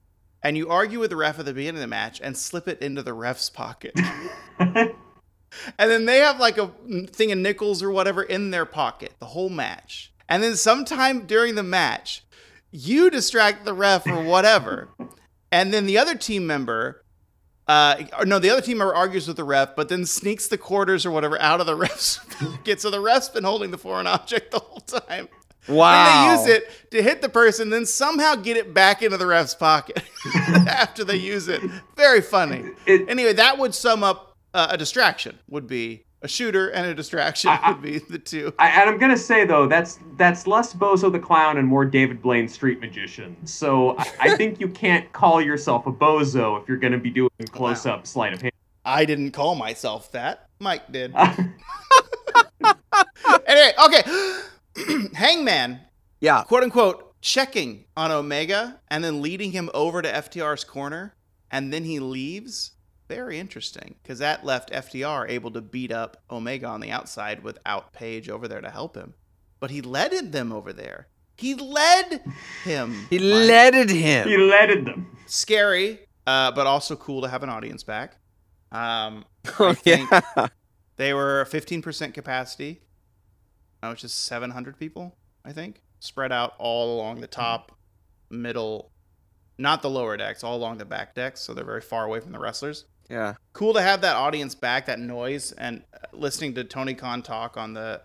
and 0.44 0.58
you 0.58 0.70
argue 0.70 1.00
with 1.00 1.10
the 1.10 1.16
ref 1.16 1.40
at 1.40 1.46
the 1.46 1.54
beginning 1.54 1.76
of 1.78 1.82
the 1.82 1.88
match, 1.88 2.20
and 2.22 2.38
slip 2.38 2.68
it 2.68 2.82
into 2.82 3.02
the 3.04 3.14
ref's 3.14 3.50
pocket, 3.50 3.94
and 5.78 5.90
then 5.92 6.06
they 6.06 6.20
have 6.20 6.40
like 6.40 6.58
a 6.58 6.68
thing 7.08 7.32
of 7.32 7.38
nickels 7.38 7.82
or 7.84 7.92
whatever 7.92 8.24
in 8.24 8.52
their 8.52 8.66
pocket 8.66 9.14
the 9.20 9.26
whole 9.28 9.50
match, 9.50 10.12
and 10.28 10.44
then 10.44 10.56
sometime 10.56 11.26
during 11.26 11.56
the 11.56 11.64
match, 11.64 12.24
you 12.72 13.10
distract 13.10 13.66
the 13.66 13.74
ref 13.74 14.06
or 14.08 14.24
whatever. 14.24 14.90
And 15.52 15.74
then 15.74 15.88
the 15.88 15.98
other 15.98 16.14
team 16.14 16.46
member, 16.46 17.04
uh, 17.68 18.04
or 18.20 18.26
no, 18.28 18.38
the 18.38 18.52
other 18.52 18.62
team 18.62 18.78
member 18.78 18.94
argues 18.94 19.28
with 19.28 19.36
the 19.36 19.44
ref, 19.44 19.76
but 19.76 19.90
then 19.90 20.06
sneaks 20.06 20.48
the 20.48 20.60
quarters 20.60 21.08
or 21.08 21.12
whatever 21.12 21.42
out 21.42 21.60
of 21.60 21.66
the 21.66 21.74
ref's 21.88 22.20
pocket. 22.40 22.80
So 22.80 22.92
the 22.92 23.00
ref's 23.00 23.30
been 23.30 23.44
holding 23.46 23.72
the 23.72 23.80
foreign 23.80 24.06
object 24.06 24.52
the 24.52 24.60
whole 24.60 24.80
time. 24.82 25.28
Wow. 25.68 26.06
And 26.06 26.40
they 26.48 26.52
use 26.52 26.58
it 26.58 26.92
to 26.92 27.02
hit 27.02 27.24
the 27.24 27.30
person, 27.30 27.72
then 27.72 27.88
somehow 27.88 28.36
get 28.36 28.58
it 28.58 28.76
back 28.76 29.02
into 29.02 29.18
the 29.18 29.26
ref's 29.26 29.56
pocket 29.56 30.04
after 30.68 31.04
they 31.04 31.18
use 31.18 31.48
it. 31.48 31.62
Very 31.96 32.22
funny. 32.22 32.64
It- 32.86 33.10
anyway, 33.10 33.34
that 33.34 33.58
would 33.58 33.74
sum 33.74 34.04
up 34.04 34.29
uh, 34.54 34.68
a 34.72 34.78
distraction. 34.78 35.38
Would 35.50 35.68
be 35.68 36.06
a 36.22 36.28
shooter 36.28 36.68
and 36.70 36.86
a 36.86 36.94
distraction 36.94 37.50
I- 37.50 37.56
I- 37.62 37.72
would 37.72 37.82
be 37.82 38.00
the 38.00 38.20
two. 38.20 38.54
I, 38.60 38.70
and 38.70 38.90
I'm 38.90 38.98
gonna 38.98 39.18
say 39.18 39.46
though, 39.46 39.68
that's 39.68 40.00
that's 40.18 40.48
less 40.48 40.74
Bozo 40.74 41.12
the 41.12 41.20
clown 41.20 41.58
and 41.58 41.68
more 41.68 41.86
David 41.86 42.22
Blaine 42.22 42.48
street 42.48 42.80
magician. 42.80 43.36
So 43.46 43.98
I, 43.98 44.06
I 44.20 44.36
think 44.38 44.60
you 44.60 44.68
can't 44.70 45.12
call 45.14 45.42
yourself 45.42 45.88
a 45.88 45.92
bozo 45.92 46.62
if 46.62 46.68
you're 46.68 46.78
gonna 46.78 46.98
be 46.98 47.10
doing 47.10 47.30
close 47.52 47.86
up 47.86 48.06
sleight 48.06 48.34
of 48.34 48.42
hand. 48.42 48.54
I 48.86 49.06
didn't 49.06 49.32
call 49.32 49.56
myself 49.56 50.12
that. 50.14 50.48
Mike 50.60 50.92
did. 50.92 51.14
anyway, 53.48 53.72
okay. 53.86 54.04
Hangman, 55.14 55.80
Yeah. 56.22 56.44
quote 56.44 56.64
unquote, 56.64 57.20
checking 57.22 57.86
on 57.98 58.12
Omega 58.12 58.80
and 58.90 59.04
then 59.04 59.22
leading 59.22 59.52
him 59.52 59.70
over 59.74 60.02
to 60.02 60.10
FTR's 60.12 60.64
corner, 60.64 61.14
and 61.52 61.72
then 61.74 61.84
he 61.84 62.00
leaves. 62.00 62.72
Very 63.10 63.40
interesting, 63.40 63.96
because 64.04 64.20
that 64.20 64.46
left 64.46 64.72
FTR 64.72 65.28
able 65.30 65.50
to 65.52 65.62
beat 65.62 65.92
up 65.92 66.22
Omega 66.32 66.68
on 66.68 66.80
the 66.80 66.92
outside 66.92 67.44
without 67.44 67.92
Page 67.92 68.30
over 68.30 68.48
there 68.48 68.62
to 68.62 68.70
help 68.70 68.96
him. 68.96 69.16
But 69.60 69.72
he 69.72 69.82
led 69.82 70.32
them 70.32 70.52
over 70.54 70.72
there. 70.72 71.08
He 71.36 71.56
led 71.56 72.22
him. 72.64 73.08
He 73.10 73.18
Mike. 73.18 73.48
him. 73.90 73.90
he 73.90 74.34
him. 74.36 74.50
leaded 74.50 74.86
them. 74.86 75.18
Scary, 75.26 76.00
uh, 76.28 76.52
but 76.52 76.68
also 76.68 76.96
cool 76.96 77.22
to 77.24 77.28
have 77.30 77.42
an 77.44 77.50
audience 77.50 77.84
back. 77.84 78.18
Um, 78.72 79.26
Oh, 79.60 79.74
think- 79.74 80.10
yeah. 80.12 80.48
They 80.98 81.14
were 81.14 81.48
15% 81.50 82.14
capacity, 82.14 82.82
uh, 83.82 83.88
which 83.90 84.04
is 84.04 84.14
700 84.14 84.78
people, 84.78 85.16
I 85.44 85.52
think, 85.54 85.82
spread 86.00 86.32
out 86.32 86.54
all 86.60 86.96
along 86.96 87.22
the 87.22 87.28
top, 87.28 87.72
middle, 88.30 88.92
not 89.58 89.82
the 89.82 89.90
lower 89.90 90.16
decks, 90.18 90.44
all 90.44 90.58
along 90.58 90.78
the 90.78 90.86
back 90.86 91.16
decks. 91.16 91.40
So 91.40 91.54
they're 91.54 91.64
very 91.66 91.82
far 91.82 92.04
away 92.04 92.20
from 92.20 92.34
the 92.34 92.40
wrestlers. 92.40 92.86
Yeah. 93.10 93.36
Cool 93.54 93.74
to 93.74 93.82
have 93.82 94.02
that 94.02 94.16
audience 94.16 94.56
back, 94.56 94.86
that 94.86 95.00
noise, 95.00 95.52
and 95.52 95.84
uh, 95.94 96.08
listening 96.14 96.54
to 96.56 96.64
Tony 96.64 96.94
Khan 96.94 97.24
talk 97.24 97.58
on 97.58 97.74
the 97.74 98.02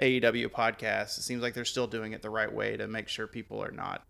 AEW 0.00 0.48
podcast. 0.48 1.18
It 1.18 1.22
seems 1.22 1.42
like 1.42 1.54
they're 1.54 1.64
still 1.64 1.86
doing 1.88 2.12
it 2.12 2.22
the 2.22 2.30
right 2.30 2.52
way 2.52 2.76
to 2.76 2.86
make 2.86 3.08
sure 3.08 3.26
people 3.26 3.62
are 3.62 3.72
not 3.72 4.04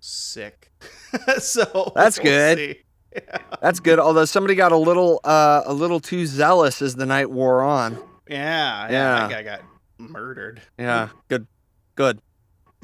sick. 0.00 0.70
so 1.38 1.92
That's 1.94 2.18
we'll 2.18 2.24
good. 2.24 2.76
Yeah. 3.14 3.38
That's 3.62 3.80
good. 3.80 3.98
Although 3.98 4.24
somebody 4.24 4.54
got 4.54 4.72
a 4.72 4.76
little 4.76 5.20
uh 5.24 5.62
a 5.66 5.72
little 5.72 6.00
too 6.00 6.26
zealous 6.26 6.82
as 6.82 6.94
the 6.94 7.06
night 7.06 7.30
wore 7.30 7.62
on. 7.62 7.98
Yeah, 8.28 8.88
yeah, 8.88 8.90
Yeah. 8.90 9.28
That 9.28 9.30
guy 9.30 9.42
got 9.42 9.60
murdered. 9.98 10.62
Yeah. 10.78 11.08
Good. 11.28 11.46
Good. 11.94 12.20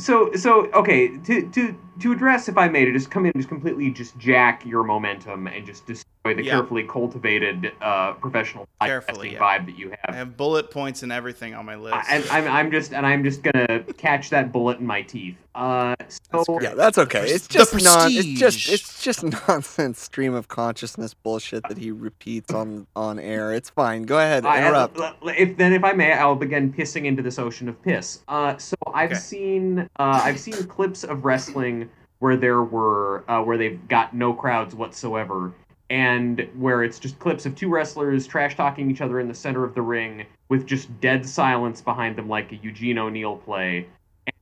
So 0.00 0.32
so 0.32 0.70
okay 0.72 1.18
to 1.18 1.48
to 1.50 1.76
to 2.00 2.12
address 2.12 2.48
if 2.48 2.56
I 2.56 2.68
may 2.68 2.86
to 2.86 2.92
just 2.92 3.10
come 3.10 3.26
in 3.26 3.32
and 3.34 3.38
just 3.38 3.50
completely 3.50 3.90
just 3.90 4.16
jack 4.16 4.64
your 4.64 4.82
momentum 4.82 5.46
and 5.46 5.66
just 5.66 5.86
destroy 5.86 6.06
the 6.24 6.44
Yeah. 6.44 6.52
carefully 6.52 6.85
cultivated 6.85 7.72
uh, 7.80 8.12
professional 8.12 8.68
Carefully, 8.83 9.33
yeah. 9.33 9.38
vibe 9.38 9.66
that 9.66 9.78
you 9.78 9.88
have. 9.90 9.98
I 10.04 10.12
have. 10.12 10.14
have 10.28 10.37
bullet 10.37 10.70
points 10.70 11.02
and 11.02 11.11
everything 11.11 11.54
on 11.54 11.64
my 11.64 11.76
list. 11.76 11.94
I- 11.96 12.16
and 12.16 12.24
I'm, 12.30 12.46
I'm 12.48 12.70
just 12.70 12.92
and 12.92 13.06
I'm 13.06 13.24
just 13.24 13.42
gonna 13.42 13.80
catch 13.96 14.28
that 14.30 14.52
bullet 14.52 14.78
in 14.80 14.87
my 14.87 15.00
teeth. 15.02 15.37
Uh, 15.54 15.96
so 16.33 16.44
great. 16.44 16.62
Yeah, 16.62 16.74
that's 16.74 16.98
okay. 16.98 17.26
It's 17.30 17.48
just 17.48 17.72
non. 17.83 18.11
It's 18.12 18.38
just 18.38 18.68
it's 18.68 19.02
just 19.02 19.22
nonsense 19.48 20.00
stream 20.00 20.35
of 20.35 20.48
consciousness 20.48 21.14
bullshit 21.14 21.66
that 21.68 21.78
he 21.78 21.90
repeats 21.90 22.53
on 22.53 22.86
on 22.94 23.18
air. 23.18 23.55
It's 23.55 23.70
fine. 23.70 24.03
Go 24.03 24.18
ahead. 24.18 24.44
I- 24.44 24.59
Interrupt. 24.59 25.01
I- 25.01 25.14
if 25.36 25.57
then, 25.57 25.72
if 25.72 25.84
I 25.84 25.92
may, 25.92 26.12
I'll 26.12 26.34
begin 26.36 26.70
pissing 26.72 27.07
into 27.07 27.22
this 27.22 27.38
ocean 27.38 27.68
of 27.68 27.80
piss. 27.82 28.20
Uh, 28.28 28.57
so 28.59 28.76
I've 28.92 29.12
Okay. 29.12 29.18
seen 29.20 29.78
uh, 29.99 30.20
I've 30.22 30.38
seen 30.38 30.55
clips 30.64 31.03
of 31.03 31.24
wrestling 31.24 31.88
where 32.18 32.36
there 32.36 32.62
were 32.62 33.24
uh, 33.28 33.42
where 33.42 33.57
they've 33.57 33.80
got 33.88 34.14
no 34.14 34.32
crowds 34.34 34.74
whatsoever, 34.74 35.53
and 35.91 36.49
where 36.57 36.84
it's 36.84 36.99
just 36.99 37.18
clips 37.18 37.45
of 37.45 37.55
two 37.57 37.68
wrestlers 37.68 38.26
trash 38.26 38.57
talking 38.57 38.91
each 38.91 39.01
other 39.01 39.18
in 39.18 39.28
the 39.28 39.34
center 39.34 39.64
of 39.64 39.74
the 39.74 39.82
ring 39.82 40.24
with 40.49 40.64
just 40.66 40.88
dead 41.01 41.26
silence 41.26 41.80
behind 41.80 42.16
them, 42.16 42.28
like 42.28 42.53
a 42.53 42.57
Eugene 42.57 42.97
O'Neill 42.97 43.36
play. 43.36 43.86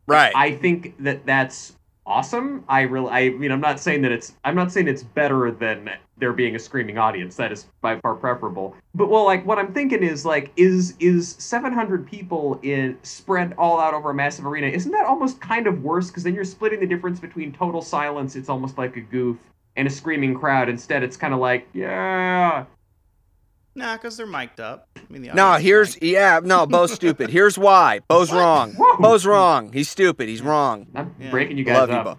Right. 0.07 0.33
I 0.37 0.53
think 0.53 0.95
that 1.03 1.25
that's 1.27 1.75
awesome. 2.07 2.65
I 2.69 2.83
really, 2.83 3.11
I 3.11 3.31
mean, 3.31 3.51
I'm 3.51 3.61
not 3.61 3.81
saying 3.81 4.03
that 4.03 4.13
it's, 4.13 4.35
I'm 4.45 4.55
not 4.55 4.73
saying 4.73 4.89
it's 4.89 5.03
better 5.03 5.51
than 5.51 5.91
there 6.19 6.33
being 6.33 6.55
a 6.55 6.59
screaming 6.59 6.99
audience. 6.99 7.37
That 7.37 7.53
is 7.53 7.67
by 7.81 7.99
far 8.01 8.15
preferable. 8.15 8.75
But 8.95 9.09
well, 9.09 9.25
like 9.25 9.47
what 9.47 9.59
I'm 9.59 9.73
thinking 9.73 10.03
is 10.03 10.25
like, 10.25 10.51
is 10.57 10.95
is 10.99 11.37
700 11.39 12.07
people 12.07 12.59
in 12.63 12.99
spread 13.03 13.55
all 13.57 13.81
out 13.81 13.95
over 13.95 14.11
a 14.11 14.15
massive 14.15 14.47
arena? 14.47 14.67
Isn't 14.67 14.93
that 14.93 15.07
almost 15.07 15.41
kind 15.41 15.67
of 15.67 15.83
worse? 15.83 16.09
Because 16.09 16.25
then 16.25 16.35
you're 16.35 16.45
splitting 16.45 16.81
the 16.81 16.87
difference 16.87 17.21
between 17.21 17.53
total 17.53 17.83
silence. 17.83 18.37
It's 18.37 18.49
almost 18.49 18.77
like 18.79 18.97
a 18.97 19.01
goof. 19.01 19.39
And 19.79 19.87
a 19.89 19.91
screaming 19.91 20.35
crowd. 20.35 20.69
Instead, 20.69 21.03
it's 21.03 21.17
kind 21.17 21.33
of 21.33 21.41
like, 21.41 21.67
yeah, 21.73 22.65
Nah, 23.75 23.97
because 23.97 24.17
they're 24.17 24.27
mic'd 24.27 24.59
up. 24.61 24.89
I 24.97 25.01
mean, 25.09 25.23
the 25.23 25.29
No, 25.35 25.53
here's 25.55 25.95
mic'd. 25.95 26.05
yeah, 26.05 26.41
no, 26.43 26.67
Beau's 26.67 26.93
stupid. 27.01 27.31
Here's 27.31 27.57
why. 27.57 28.01
Beau's 28.09 28.33
wrong. 28.33 28.77
Beau's 29.01 29.25
wrong. 29.25 29.73
He's 29.73 29.89
stupid. 29.89 30.29
He's 30.29 30.43
wrong. 30.43 30.89
I'm 30.97 31.15
Yeah. 31.21 31.31
breaking 31.31 31.59
you 31.59 31.65
guys 31.65 31.77
Love 31.77 31.91
you, 31.91 31.97
up. 31.97 32.05
Beau. 32.05 32.19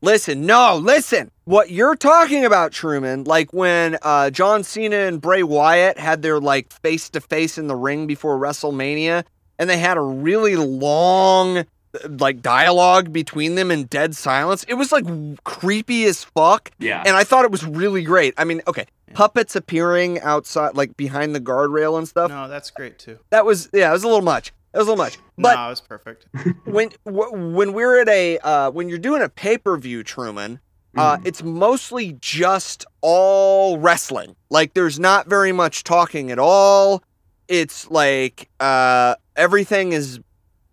Listen, 0.00 0.46
no, 0.46 0.76
listen. 0.76 1.30
What 1.44 1.70
you're 1.70 1.96
talking 1.96 2.44
about, 2.44 2.70
Truman, 2.72 3.24
like 3.24 3.52
when 3.52 3.98
uh, 4.02 4.30
John 4.30 4.62
Cena 4.64 4.96
and 4.96 5.20
Bray 5.20 5.42
Wyatt 5.42 5.98
had 5.98 6.22
their 6.22 6.38
like 6.40 6.72
face 6.72 7.08
to 7.10 7.20
face 7.20 7.58
in 7.58 7.66
the 7.66 7.76
ring 7.76 8.06
before 8.06 8.38
WrestleMania, 8.38 9.24
and 9.58 9.68
they 9.70 9.78
had 9.78 9.96
a 9.96 10.00
really 10.00 10.54
long 10.56 11.64
like 12.08 12.40
dialogue 12.42 13.12
between 13.12 13.54
them 13.54 13.70
in 13.70 13.84
dead 13.84 14.14
silence. 14.16 14.64
It 14.68 14.74
was 14.74 14.92
like 14.92 15.04
creepy 15.44 16.04
as 16.04 16.24
fuck. 16.24 16.70
Yeah. 16.78 17.02
And 17.06 17.16
I 17.16 17.24
thought 17.24 17.44
it 17.44 17.50
was 17.50 17.64
really 17.64 18.02
great. 18.02 18.34
I 18.38 18.44
mean, 18.44 18.62
okay, 18.66 18.86
puppets 19.14 19.54
appearing 19.56 20.20
outside, 20.20 20.74
like 20.74 20.96
behind 20.96 21.34
the 21.34 21.40
guardrail 21.40 21.98
and 21.98 22.08
stuff. 22.08 22.30
No, 22.30 22.48
that's 22.48 22.70
great 22.70 22.98
too. 22.98 23.18
That 23.30 23.44
was 23.44 23.68
yeah, 23.72 23.90
it 23.90 23.92
was 23.92 24.04
a 24.04 24.08
little 24.08 24.22
much. 24.22 24.52
It 24.74 24.78
was 24.78 24.86
a 24.86 24.90
little 24.90 25.04
much. 25.04 25.18
But 25.36 25.54
no, 25.54 25.68
was 25.68 25.80
perfect. 25.82 26.26
when 26.64 26.90
w- 27.04 27.54
when 27.54 27.72
we're 27.74 28.00
at 28.00 28.08
a 28.08 28.38
uh, 28.38 28.70
when 28.70 28.88
you're 28.88 28.98
doing 28.98 29.20
a 29.22 29.28
pay 29.28 29.58
per 29.58 29.76
view, 29.76 30.02
Truman, 30.02 30.60
uh, 30.96 31.18
Mhm. 31.18 31.26
it's 31.26 31.42
mostly 31.42 32.16
just 32.20 32.86
all 33.02 33.76
wrestling. 33.78 34.34
Like 34.48 34.72
there's 34.72 34.98
not 34.98 35.26
very 35.28 35.52
much 35.52 35.84
talking 35.84 36.30
at 36.30 36.38
all. 36.38 37.02
It's 37.48 37.90
like 37.90 38.48
uh, 38.60 39.16
everything 39.36 39.92
is 39.92 40.20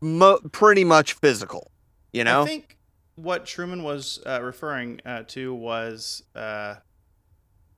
mo- 0.01 0.39
pretty 0.51 0.83
much 0.83 1.13
physical. 1.13 1.71
You 2.11 2.23
know? 2.23 2.43
I 2.43 2.45
think 2.45 2.77
what 3.15 3.45
Truman 3.45 3.83
was 3.83 4.21
uh, 4.25 4.41
referring 4.41 5.01
uh, 5.05 5.23
to 5.27 5.53
was 5.53 6.23
uh, 6.35 6.75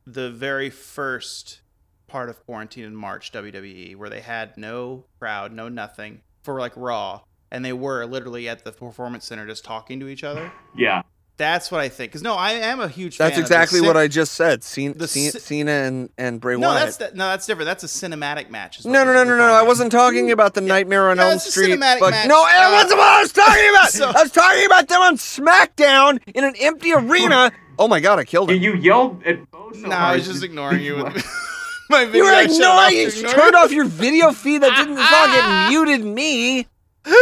the 0.05 0.31
very 0.31 0.69
first 0.69 1.61
part 2.07 2.29
of 2.29 2.43
quarantine 2.45 2.85
in 2.85 2.95
March 2.95 3.31
WWE, 3.31 3.95
where 3.95 4.09
they 4.09 4.21
had 4.21 4.57
no 4.57 5.05
crowd, 5.19 5.51
no 5.51 5.69
nothing 5.69 6.21
for 6.43 6.59
like 6.59 6.73
Raw, 6.75 7.21
and 7.51 7.63
they 7.63 7.73
were 7.73 8.05
literally 8.05 8.49
at 8.49 8.63
the 8.63 8.71
Performance 8.71 9.25
Center 9.25 9.47
just 9.47 9.63
talking 9.63 9.99
to 9.99 10.07
each 10.07 10.23
other. 10.23 10.51
yeah. 10.75 11.03
That's 11.41 11.71
what 11.71 11.81
I 11.81 11.89
think. 11.89 12.11
Because 12.11 12.21
no, 12.21 12.35
I 12.35 12.51
am 12.51 12.79
a 12.79 12.87
huge. 12.87 13.17
That's 13.17 13.33
fan 13.33 13.41
exactly 13.41 13.79
of 13.79 13.85
the 13.85 13.89
what 13.89 13.97
I 13.97 14.07
just 14.07 14.33
said. 14.35 14.63
Cena, 14.63 14.93
the 14.93 15.07
Cena, 15.07 15.31
ci- 15.31 15.39
Cena 15.39 15.71
and 15.71 16.09
and 16.17 16.39
Bray 16.39 16.55
No, 16.55 16.67
Wyatt. 16.69 16.83
that's 16.85 16.97
that, 16.97 17.15
no, 17.15 17.27
that's 17.29 17.47
different. 17.47 17.65
That's 17.65 17.83
a 17.83 17.87
cinematic 17.87 18.49
match. 18.51 18.79
is 18.79 18.85
No, 18.85 19.03
no, 19.03 19.11
no, 19.11 19.23
no, 19.23 19.35
no. 19.37 19.43
I 19.53 19.63
wasn't 19.63 19.91
talking 19.91 20.31
about 20.31 20.53
the 20.53 20.61
Nightmare 20.61 21.09
on 21.09 21.17
Yeah, 21.17 21.23
Elm 21.25 21.33
it's 21.33 21.47
a 21.47 21.51
Street. 21.51 21.71
cinematic 21.79 21.99
fuck- 21.99 22.11
match. 22.11 22.27
No, 22.27 22.43
that 22.45 22.69
Uh, 22.69 22.75
wasn't 22.75 22.97
what 22.99 23.07
I 23.07 23.21
was 23.21 23.31
talking 23.31 23.69
about. 23.69 23.89
so- 23.91 24.09
I 24.15 24.21
was 24.23 24.31
talking 24.31 24.65
about 24.67 24.87
them 24.87 25.01
on 25.01 25.17
SmackDown 25.17 26.19
in 26.35 26.43
an 26.43 26.53
empty 26.61 26.93
arena. 26.93 27.51
Oh 27.79 27.87
my 27.87 27.99
god, 27.99 28.19
I 28.19 28.23
killed 28.23 28.49
You, 28.51 28.55
him. 28.57 28.61
you 28.63 28.73
yelled 28.75 29.23
at 29.25 29.49
Beau 29.49 29.71
so 29.73 29.87
No, 29.87 29.95
I 29.95 30.15
was 30.17 30.27
just 30.27 30.43
ignoring 30.43 30.81
you. 30.81 30.97
With 31.03 31.15
my 31.89 32.03
You 32.03 32.23
were 32.23 32.29
I 32.29 32.43
like, 32.43 32.51
no, 32.51 32.71
I 32.71 32.89
you 32.89 33.07
ignore 33.07 33.31
turned 33.33 33.55
off 33.55 33.71
your 33.71 33.85
video 33.85 34.31
feed 34.31 34.61
that 34.61 34.75
didn't 34.77 34.97
fucking 34.97 35.69
muted 35.69 36.05
me. 36.05 36.67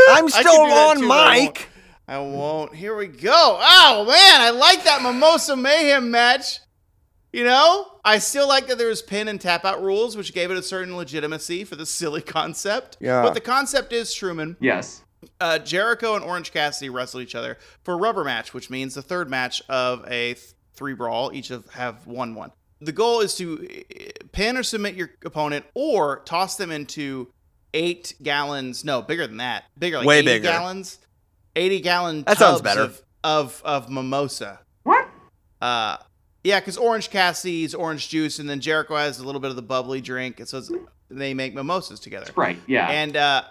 I'm 0.09 0.27
still 0.27 0.43
can 0.43 0.65
do 0.65 0.69
that 0.71 0.87
on 0.89 0.97
too, 0.99 1.07
but 1.07 1.13
I 1.17 1.37
won't. 1.39 1.55
mic. 1.55 1.68
I 2.09 2.17
won't. 2.19 2.73
Here 2.75 2.95
we 2.95 3.07
go. 3.07 3.31
Oh 3.61 4.05
man, 4.07 4.41
I 4.41 4.49
like 4.49 4.83
that 4.85 5.01
Mimosa 5.03 5.55
Mayhem 5.55 6.09
match. 6.09 6.59
You 7.31 7.43
know, 7.43 7.85
I 8.03 8.17
still 8.17 8.47
like 8.47 8.65
that 8.67 8.79
there 8.79 8.87
was 8.87 9.03
pin 9.03 9.27
and 9.27 9.39
tap 9.39 9.63
out 9.63 9.83
rules, 9.83 10.17
which 10.17 10.33
gave 10.33 10.49
it 10.49 10.57
a 10.57 10.63
certain 10.63 10.97
legitimacy 10.97 11.63
for 11.63 11.75
the 11.75 11.85
silly 11.85 12.21
concept. 12.23 12.97
Yeah. 12.99 13.21
But 13.21 13.35
the 13.35 13.41
concept 13.41 13.93
is 13.93 14.11
Truman. 14.13 14.57
Yes. 14.59 15.03
Uh, 15.39 15.59
Jericho 15.59 16.15
and 16.15 16.23
Orange 16.23 16.51
Cassidy 16.51 16.89
wrestled 16.89 17.21
each 17.21 17.35
other 17.35 17.57
for 17.83 17.93
a 17.93 17.97
rubber 17.97 18.23
match, 18.23 18.53
which 18.53 18.69
means 18.71 18.95
the 18.95 19.01
third 19.03 19.29
match 19.29 19.61
of 19.69 20.03
a 20.07 20.33
th- 20.33 20.53
three 20.73 20.93
brawl. 20.95 21.31
Each 21.31 21.51
of 21.51 21.67
have 21.73 22.07
one 22.07 22.33
one. 22.33 22.51
The 22.81 22.93
goal 22.93 23.19
is 23.19 23.35
to 23.35 23.67
uh, 23.69 24.25
pin 24.31 24.57
or 24.57 24.63
submit 24.63 24.95
your 24.95 25.11
opponent, 25.23 25.65
or 25.75 26.21
toss 26.25 26.55
them 26.55 26.71
into 26.71 27.31
eight 27.75 28.15
gallons. 28.23 28.83
No, 28.83 29.01
bigger 29.03 29.27
than 29.27 29.37
that. 29.37 29.65
Bigger, 29.77 29.97
like 29.97 30.07
Way 30.07 30.19
80 30.19 30.25
bigger. 30.25 30.43
gallons. 30.47 30.97
Eighty 31.55 31.79
gallon. 31.79 32.23
That 32.23 32.37
sounds 32.37 32.61
better. 32.61 32.81
Of, 32.81 33.01
of 33.23 33.61
of 33.65 33.89
mimosa. 33.89 34.59
What? 34.83 35.07
Uh, 35.61 35.97
yeah, 36.43 36.59
because 36.59 36.77
Orange 36.77 37.09
Cassidy's 37.09 37.75
orange 37.75 38.07
juice, 38.09 38.39
and 38.39 38.49
then 38.49 38.61
Jericho 38.61 38.95
has 38.95 39.19
a 39.19 39.25
little 39.25 39.41
bit 39.41 39.49
of 39.49 39.55
the 39.55 39.61
bubbly 39.61 39.99
drink, 39.99 40.39
and 40.39 40.47
so 40.47 40.59
it's, 40.59 40.71
they 41.09 41.33
make 41.33 41.53
mimosas 41.53 41.99
together. 41.99 42.31
Right. 42.35 42.57
Yeah. 42.65 42.87
And 42.89 43.17
uh, 43.17 43.43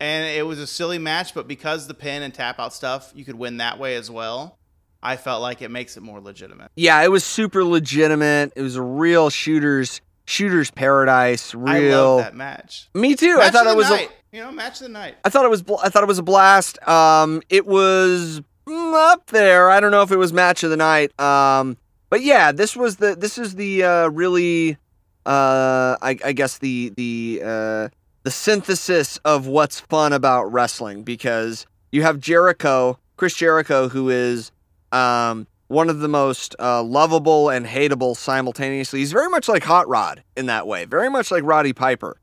and 0.00 0.26
it 0.36 0.44
was 0.44 0.58
a 0.58 0.66
silly 0.66 0.98
match, 0.98 1.34
but 1.34 1.48
because 1.48 1.86
the 1.86 1.94
pin 1.94 2.22
and 2.22 2.34
tap 2.34 2.58
out 2.58 2.74
stuff, 2.74 3.12
you 3.14 3.24
could 3.24 3.36
win 3.36 3.56
that 3.58 3.78
way 3.78 3.96
as 3.96 4.10
well. 4.10 4.58
I 5.02 5.16
felt 5.16 5.40
like 5.40 5.62
it 5.62 5.70
makes 5.70 5.96
it 5.96 6.02
more 6.02 6.20
legitimate. 6.20 6.70
Yeah, 6.74 7.02
it 7.02 7.10
was 7.10 7.24
super 7.24 7.64
legitimate. 7.64 8.52
It 8.56 8.62
was 8.62 8.76
a 8.76 8.82
real 8.82 9.30
shooters 9.30 10.00
shooter's 10.26 10.70
paradise. 10.70 11.54
Real. 11.54 11.68
I 11.68 11.96
love 11.96 12.18
that 12.18 12.34
match. 12.34 12.88
Me 12.92 13.14
too. 13.14 13.38
Match 13.38 13.46
I 13.46 13.50
thought 13.50 13.66
it 13.66 13.70
the 13.70 13.76
was. 13.76 13.90
A, 13.90 13.94
night. 13.94 14.10
You 14.36 14.42
know, 14.42 14.52
match 14.52 14.74
of 14.74 14.86
the 14.86 14.88
night. 14.90 15.16
I 15.24 15.30
thought 15.30 15.46
it 15.46 15.50
was. 15.50 15.62
bl- 15.62 15.78
I 15.82 15.88
thought 15.88 16.02
it 16.02 16.08
was 16.08 16.18
a 16.18 16.22
blast. 16.22 16.78
Um, 16.86 17.40
it 17.48 17.66
was 17.66 18.42
mm, 18.68 19.12
up 19.12 19.26
there. 19.28 19.70
I 19.70 19.80
don't 19.80 19.90
know 19.90 20.02
if 20.02 20.10
it 20.12 20.18
was 20.18 20.30
match 20.32 20.62
of 20.62 20.68
the 20.68 20.76
night. 20.76 21.18
Um, 21.18 21.78
but 22.10 22.22
yeah, 22.22 22.52
this 22.52 22.76
was 22.76 22.96
the. 22.96 23.16
This 23.16 23.38
is 23.38 23.54
the 23.54 23.82
uh, 23.82 24.08
really. 24.08 24.76
Uh, 25.24 25.96
I, 26.02 26.18
I 26.24 26.32
guess 26.32 26.58
the 26.58 26.92
the 26.96 27.40
uh, 27.42 27.88
the 28.24 28.30
synthesis 28.30 29.16
of 29.24 29.46
what's 29.46 29.80
fun 29.80 30.12
about 30.12 30.52
wrestling 30.52 31.02
because 31.02 31.66
you 31.90 32.02
have 32.02 32.20
Jericho, 32.20 32.98
Chris 33.16 33.34
Jericho, 33.34 33.88
who 33.88 34.10
is 34.10 34.52
um 34.92 35.46
one 35.68 35.88
of 35.90 35.98
the 36.00 36.08
most 36.08 36.54
uh, 36.60 36.82
lovable 36.82 37.48
and 37.48 37.66
hateable 37.66 38.14
simultaneously. 38.16 38.98
He's 39.00 39.10
very 39.12 39.28
much 39.30 39.48
like 39.48 39.64
Hot 39.64 39.88
Rod 39.88 40.22
in 40.36 40.46
that 40.46 40.66
way, 40.66 40.84
very 40.84 41.08
much 41.10 41.30
like 41.32 41.42
Roddy 41.42 41.72
Piper, 41.72 42.18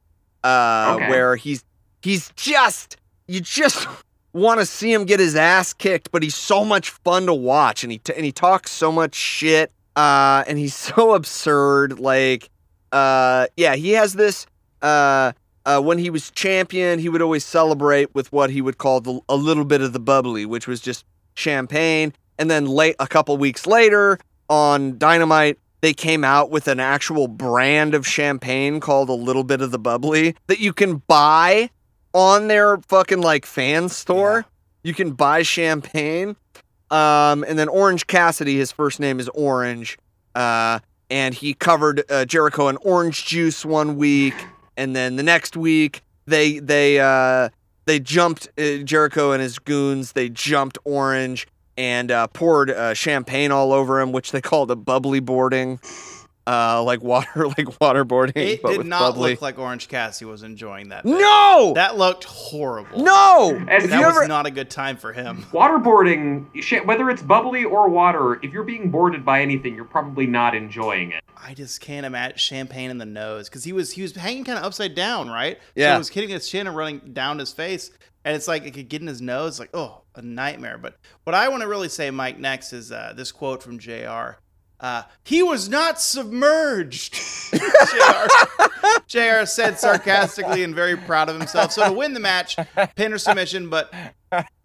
uh, 0.46 0.94
Okay. 0.98 1.10
where 1.10 1.36
he's 1.36 1.66
he's 2.04 2.32
just 2.36 2.98
you 3.28 3.42
just 3.42 3.88
want 4.34 4.60
to 4.60 4.66
see 4.66 4.92
him 4.92 5.06
get 5.06 5.20
his 5.20 5.36
ass 5.36 5.74
kicked, 5.74 6.12
but 6.12 6.24
he's 6.24 6.36
so 6.36 6.66
much 6.66 6.90
fun 6.90 7.26
to 7.26 7.34
watch, 7.34 7.84
and 7.84 7.92
he 7.92 7.98
t- 8.00 8.14
and 8.16 8.26
he 8.26 8.32
talks 8.32 8.72
so 8.72 8.92
much 8.92 9.16
shit, 9.16 9.72
uh, 9.96 10.44
and 10.48 10.58
he's 10.58 10.76
so 10.96 11.14
absurd. 11.14 12.00
Like, 12.00 12.50
uh, 12.92 13.48
yeah, 13.58 13.76
he 13.76 13.92
has 13.92 14.14
this. 14.14 14.46
Uh, 14.82 15.32
uh, 15.66 15.82
when 15.82 15.98
he 15.98 16.10
was 16.10 16.30
champion, 16.32 17.00
he 17.00 17.08
would 17.08 17.22
always 17.22 17.46
celebrate 17.46 18.14
with 18.14 18.32
what 18.34 18.50
he 18.50 18.62
would 18.62 18.78
call 18.78 19.00
the, 19.00 19.22
a 19.30 19.36
little 19.36 19.64
bit 19.64 19.80
of 19.80 19.94
the 19.94 20.00
bubbly, 20.00 20.46
which 20.46 20.68
was 20.68 20.82
just 20.82 21.06
champagne. 21.36 22.12
And 22.38 22.52
then 22.52 22.66
late, 22.66 22.98
a 23.00 23.08
couple 23.08 23.38
weeks 23.38 23.66
later, 23.66 24.20
on 24.50 24.98
Dynamite, 24.98 25.58
they 25.80 25.94
came 25.94 26.26
out 26.26 26.50
with 26.50 26.68
an 26.68 26.82
actual 26.82 27.30
brand 27.30 27.96
of 27.96 28.06
champagne 28.06 28.82
called 28.82 29.08
a 29.08 29.14
little 29.14 29.44
bit 29.46 29.62
of 29.62 29.72
the 29.72 29.80
bubbly 29.80 30.36
that 30.48 30.60
you 30.60 30.74
can 30.74 30.98
buy 31.08 31.70
on 32.14 32.48
their 32.48 32.78
fucking 32.78 33.22
like 33.22 33.46
fan 33.46 33.90
store. 33.90 34.46
You 34.84 34.94
can 34.94 35.12
buy 35.12 35.44
champagne. 35.44 36.36
Um, 36.92 37.44
and 37.48 37.58
then 37.58 37.70
Orange 37.70 38.06
Cassidy, 38.08 38.58
his 38.58 38.72
first 38.72 39.00
name 39.00 39.20
is 39.20 39.30
Orange. 39.30 39.98
Uh, 40.36 40.80
and 41.10 41.34
he 41.36 41.54
covered 41.54 42.04
uh, 42.10 42.26
Jericho 42.26 42.68
in 42.70 42.78
orange 42.78 43.26
juice 43.26 43.64
one 43.64 43.98
week, 43.98 44.34
and 44.76 44.96
then 44.96 45.16
the 45.16 45.22
next 45.22 45.56
week 45.56 46.02
they 46.26 46.58
they 46.58 47.00
uh, 47.00 47.50
they 47.86 48.00
jumped 48.00 48.50
uh, 48.58 48.78
Jericho 48.78 49.32
and 49.32 49.42
his 49.42 49.60
goons. 49.60 50.14
They 50.14 50.30
jumped 50.30 50.80
Orange 50.86 51.48
and 51.78 52.12
uh, 52.12 52.28
poured 52.28 52.72
uh, 52.72 52.94
champagne 52.94 53.52
all 53.52 53.74
over 53.74 54.00
him, 54.00 54.12
which 54.12 54.32
they 54.32 54.42
called 54.42 54.72
a 54.72 54.76
bubbly 54.76 55.20
boarding, 55.20 55.80
uh, 56.46 56.84
like 56.84 57.02
water 57.02 57.48
like 57.48 57.68
waterboarding. 57.80 58.36
It 58.36 58.62
but 58.62 58.78
did 58.78 58.86
not 58.86 59.14
bubbly. 59.14 59.32
look 59.32 59.42
like 59.42 59.58
Orange 59.60 59.88
Cassidy 59.88 60.30
was 60.30 60.44
enjoying 60.44 60.90
that. 60.90 61.04
bit. 61.04 61.12
no, 61.18 61.72
that 61.76 61.98
looked 61.98 62.26
horrible. 62.26 63.04
no. 63.04 63.52
As 63.70 63.86
If 63.86 63.90
that 63.92 64.06
was 64.06 64.18
ever- 64.18 64.28
not 64.28 64.46
a 64.46 64.52
good 64.52 64.70
time 64.70 64.98
for 64.98 65.14
him. 65.14 65.46
Waterboarding, 65.52 66.86
whether 66.86 67.10
it's 67.10 67.22
bubbly 67.22 67.64
or 67.66 67.90
water, 67.90 68.40
if 68.44 68.52
you're 68.52 68.64
being 68.64 68.90
boarded 68.90 69.24
by 69.26 69.42
anything, 69.42 69.76
you're 69.76 69.86
probably 69.86 70.26
not 70.28 70.56
enjoying 70.56 71.12
it. 71.12 71.24
I 71.38 71.54
just 71.54 71.82
can't 71.82 72.06
imagine 72.06 72.38
champagne 72.38 72.90
in 72.90 72.98
the 72.98 73.06
nose 73.06 73.50
because 73.50 73.64
he 73.64 73.74
was 73.74 73.92
he 73.92 74.02
was 74.02 74.16
hanging 74.16 74.44
kind 74.46 74.58
of 74.58 74.64
upside 74.64 74.96
down, 74.96 75.30
right? 75.30 75.58
Yeah, 75.76 75.86
So 75.86 75.90
Yeah. 75.90 75.96
it 75.96 75.98
was 76.00 76.10
hitting 76.10 76.30
his 76.30 76.48
chin 76.50 76.68
and 76.68 76.76
running 76.76 77.00
down 77.14 77.40
his 77.40 77.52
face, 77.52 77.92
and 78.24 78.36
it's 78.36 78.48
like 78.48 78.64
it 78.66 78.72
could 78.74 78.88
get 78.90 79.02
in 79.02 79.08
his 79.08 79.22
nose. 79.22 79.60
Like 79.60 79.70
oh, 79.74 80.02
a 80.16 80.22
nightmare. 80.22 80.78
But 80.78 80.98
what 81.26 81.34
I 81.34 81.50
want 81.50 81.62
to 81.62 81.68
really 81.68 81.90
say, 81.90 82.12
Mike, 82.12 82.40
next 82.40 82.72
is 82.72 82.92
uh, 82.92 83.14
this 83.16 83.32
quote 83.32 83.62
from 83.62 83.78
JR 83.80 84.38
Uh, 84.84 85.04
he 85.24 85.42
was 85.42 85.70
not 85.70 86.00
submerged. 86.02 87.14
JR, 89.08 89.46
said 89.46 89.80
sarcastically 89.80 90.64
and 90.64 90.76
very 90.76 90.98
proud 90.98 91.30
of 91.30 91.38
himself. 91.40 91.72
So 91.72 91.88
to 91.88 91.94
win 91.94 92.14
the 92.14 92.20
match, 92.20 92.58
pin 92.96 93.14
or 93.14 93.18
submission, 93.18 93.70
but 93.70 93.94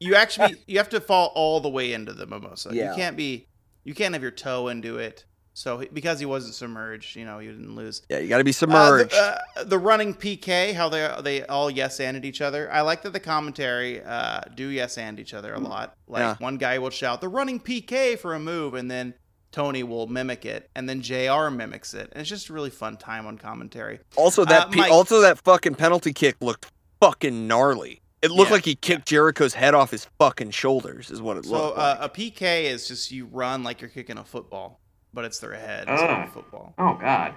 you 0.00 0.16
actually 0.16 0.56
you 0.66 0.78
have 0.78 0.88
to 0.90 1.00
fall 1.00 1.30
all 1.36 1.60
the 1.60 1.68
way 1.68 1.92
into 1.92 2.12
the 2.12 2.26
mimosa. 2.26 2.70
Yeah. 2.72 2.90
You 2.90 2.96
can't 2.96 3.16
be 3.16 3.46
you 3.84 3.94
can't 3.94 4.12
have 4.14 4.22
your 4.22 4.32
toe 4.32 4.68
into 4.68 4.98
it. 4.98 5.24
So 5.54 5.84
because 5.92 6.18
he 6.20 6.26
wasn't 6.26 6.54
submerged, 6.54 7.16
you 7.16 7.24
know, 7.24 7.38
you 7.40 7.50
didn't 7.52 7.74
lose. 7.74 8.02
Yeah, 8.08 8.18
you 8.18 8.28
got 8.28 8.38
to 8.38 8.44
be 8.44 8.50
Uh, 8.50 8.54
submerged. 8.54 9.10
the, 9.10 9.40
uh, 9.56 9.64
the 9.64 9.78
running 9.78 10.14
PK, 10.14 10.72
how 10.74 10.88
they 10.88 11.12
they 11.22 11.42
all 11.44 11.70
yes 11.70 12.00
anded 12.00 12.24
each 12.24 12.40
other. 12.40 12.70
I 12.72 12.80
like 12.80 13.02
that 13.02 13.12
the 13.12 13.20
commentary 13.20 14.02
uh, 14.02 14.40
do 14.54 14.66
yes 14.68 14.98
and 14.98 15.18
each 15.20 15.32
other 15.34 15.54
a 15.54 15.60
lot. 15.60 15.94
Like 16.08 16.20
Yeah. 16.22 16.36
one 16.38 16.56
guy 16.58 16.78
will 16.78 16.90
shout 16.90 17.20
the 17.20 17.28
running 17.28 17.60
PK 17.60 18.18
for 18.18 18.34
a 18.34 18.40
move, 18.40 18.74
and 18.74 18.90
then 18.90 19.14
Tony 19.50 19.82
will 19.82 20.06
mimic 20.06 20.44
it, 20.44 20.70
and 20.76 20.88
then 20.88 21.00
JR 21.00 21.48
mimics 21.50 21.94
it, 21.94 22.10
and 22.12 22.20
it's 22.20 22.28
just 22.28 22.48
a 22.48 22.52
really 22.52 22.70
fun 22.70 22.96
time 22.96 23.26
on 23.26 23.38
commentary. 23.38 24.00
also, 24.16 24.44
that 24.44 24.66
uh, 24.66 24.70
pe- 24.70 24.76
Mike- 24.80 24.92
also 24.92 25.20
that 25.22 25.38
fucking 25.38 25.74
penalty 25.74 26.12
kick 26.12 26.36
looked 26.40 26.70
fucking 27.00 27.46
gnarly. 27.46 28.02
It 28.20 28.30
looked 28.30 28.50
Yeah, 28.50 28.54
like 28.56 28.64
he 28.64 28.74
kicked 28.74 29.06
Jericho's 29.06 29.54
head 29.54 29.74
off 29.74 29.90
his 29.92 30.06
fucking 30.18 30.50
shoulders. 30.50 31.10
Is 31.10 31.22
what 31.22 31.36
it 31.36 31.44
So 31.44 31.52
looked 31.52 31.78
uh, 31.78 31.96
like. 32.00 32.10
a 32.16 32.20
PK 32.20 32.64
is 32.64 32.88
just 32.88 33.10
you 33.12 33.26
run 33.26 33.62
like 33.62 33.80
you're 33.80 33.90
kicking 33.90 34.18
a 34.18 34.24
football, 34.24 34.80
but 35.14 35.24
it's 35.24 35.38
their 35.38 35.54
head 35.54 35.88
instead 35.88 36.10
of 36.10 36.16
Ah. 36.18 36.24
a 36.24 36.28
football. 36.30 36.74
Oh 36.78 36.98
God. 37.00 37.34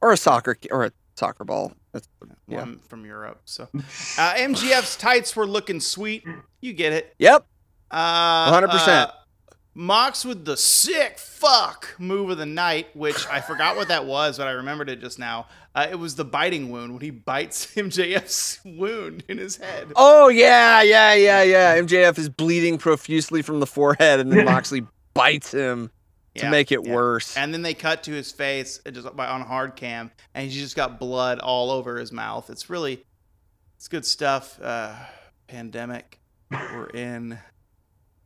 or 0.00 0.12
a 0.12 0.16
soccer 0.16 0.56
or 0.70 0.84
a 0.84 0.92
soccer 1.16 1.44
ball. 1.44 1.72
That's, 1.92 2.08
Well, 2.20 2.30
yeah. 2.48 2.60
I'm 2.62 2.78
from 2.88 3.04
Europe, 3.04 3.40
so 3.44 3.68
uh, 3.74 3.78
MJF's 4.36 4.96
tights 4.96 5.34
were 5.36 5.46
looking 5.46 5.80
sweet. 5.80 6.24
You 6.60 6.72
get 6.72 6.92
it. 6.92 7.14
Yep. 7.18 7.44
Uh, 7.90 8.52
100%. 8.60 8.88
uh, 8.88 9.10
Mox 9.76 10.24
with 10.24 10.44
the 10.44 10.56
sick 10.56 11.18
fuck 11.18 11.94
move 11.98 12.30
of 12.30 12.38
the 12.38 12.46
night, 12.46 12.94
which 12.94 13.26
I 13.28 13.40
forgot 13.40 13.76
what 13.76 13.88
that 13.88 14.06
was, 14.06 14.38
but 14.38 14.46
I 14.46 14.52
remembered 14.52 14.88
it 14.88 15.00
just 15.00 15.18
now. 15.18 15.46
Uh, 15.74 15.88
it 15.90 15.96
was 15.96 16.14
the 16.14 16.24
biting 16.24 16.70
wound 16.70 16.92
when 16.92 17.00
he 17.02 17.10
bites 17.10 17.66
MJF's 17.74 18.60
wound 18.64 19.24
in 19.28 19.38
his 19.38 19.56
head. 19.56 19.92
Oh 19.96 20.28
yeah, 20.28 20.82
yeah, 20.82 21.14
yeah, 21.14 21.42
yeah. 21.42 21.76
MJF 21.78 22.18
is 22.18 22.28
bleeding 22.28 22.78
profusely 22.78 23.42
from 23.42 23.58
the 23.58 23.66
forehead, 23.66 24.20
and 24.20 24.30
then 24.32 24.44
Moxley 24.44 24.86
bites 25.12 25.52
him 25.52 25.90
to 26.36 26.44
Yeah, 26.44 26.50
make 26.50 26.70
it 26.70 26.86
yeah. 26.86 26.94
worse. 26.94 27.36
And 27.36 27.52
then 27.52 27.62
they 27.62 27.74
cut 27.74 28.04
to 28.04 28.12
his 28.12 28.30
face 28.30 28.80
uh, 28.86 28.92
just 28.92 29.08
on 29.08 29.40
hard 29.40 29.74
cam, 29.74 30.12
and 30.34 30.48
he's 30.48 30.60
just 30.60 30.76
got 30.76 31.00
blood 31.00 31.40
all 31.40 31.72
over 31.72 31.96
his 31.98 32.12
mouth. 32.12 32.48
It's 32.48 32.70
really, 32.70 33.04
it's 33.76 33.88
good 33.88 34.06
stuff. 34.06 34.60
Uh, 34.62 34.94
pandemic, 35.48 36.20
we're 36.52 36.86
in. 36.90 37.38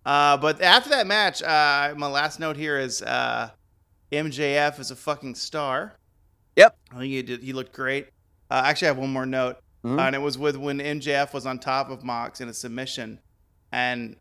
Uh, 0.09 0.39
but 0.39 0.63
after 0.63 0.89
that 0.89 1.07
match, 1.07 1.43
uh, 1.43 1.93
my 1.95 2.07
last 2.07 2.41
note 2.41 2.57
here 2.57 2.79
is 2.79 3.03
uh, 3.03 3.51
MJF 4.11 4.81
is 4.81 4.91
a 4.91 4.97
fucking 4.97 5.35
star. 5.35 5.93
Yep. 6.57 6.79
I 6.91 6.95
think 6.95 7.05
he 7.13 7.23
did. 7.23 7.43
He 7.43 7.53
looked 7.53 7.75
great. 7.75 8.07
Uh, 8.51 8.63
actually, 8.65 8.89
I 8.89 8.93
have 8.93 8.97
one 8.99 9.13
more 9.13 9.27
note, 9.27 9.59
Mhm. 9.85 9.99
uh, 9.99 10.03
and 10.05 10.17
it 10.17 10.21
was 10.21 10.39
with 10.39 10.57
when 10.57 10.81
MJF 10.81 11.35
was 11.35 11.45
on 11.45 11.59
top 11.59 11.91
of 11.91 12.03
Mox 12.03 12.41
in 12.41 12.49
a 12.49 12.55
submission, 12.55 13.19
and 13.71 14.17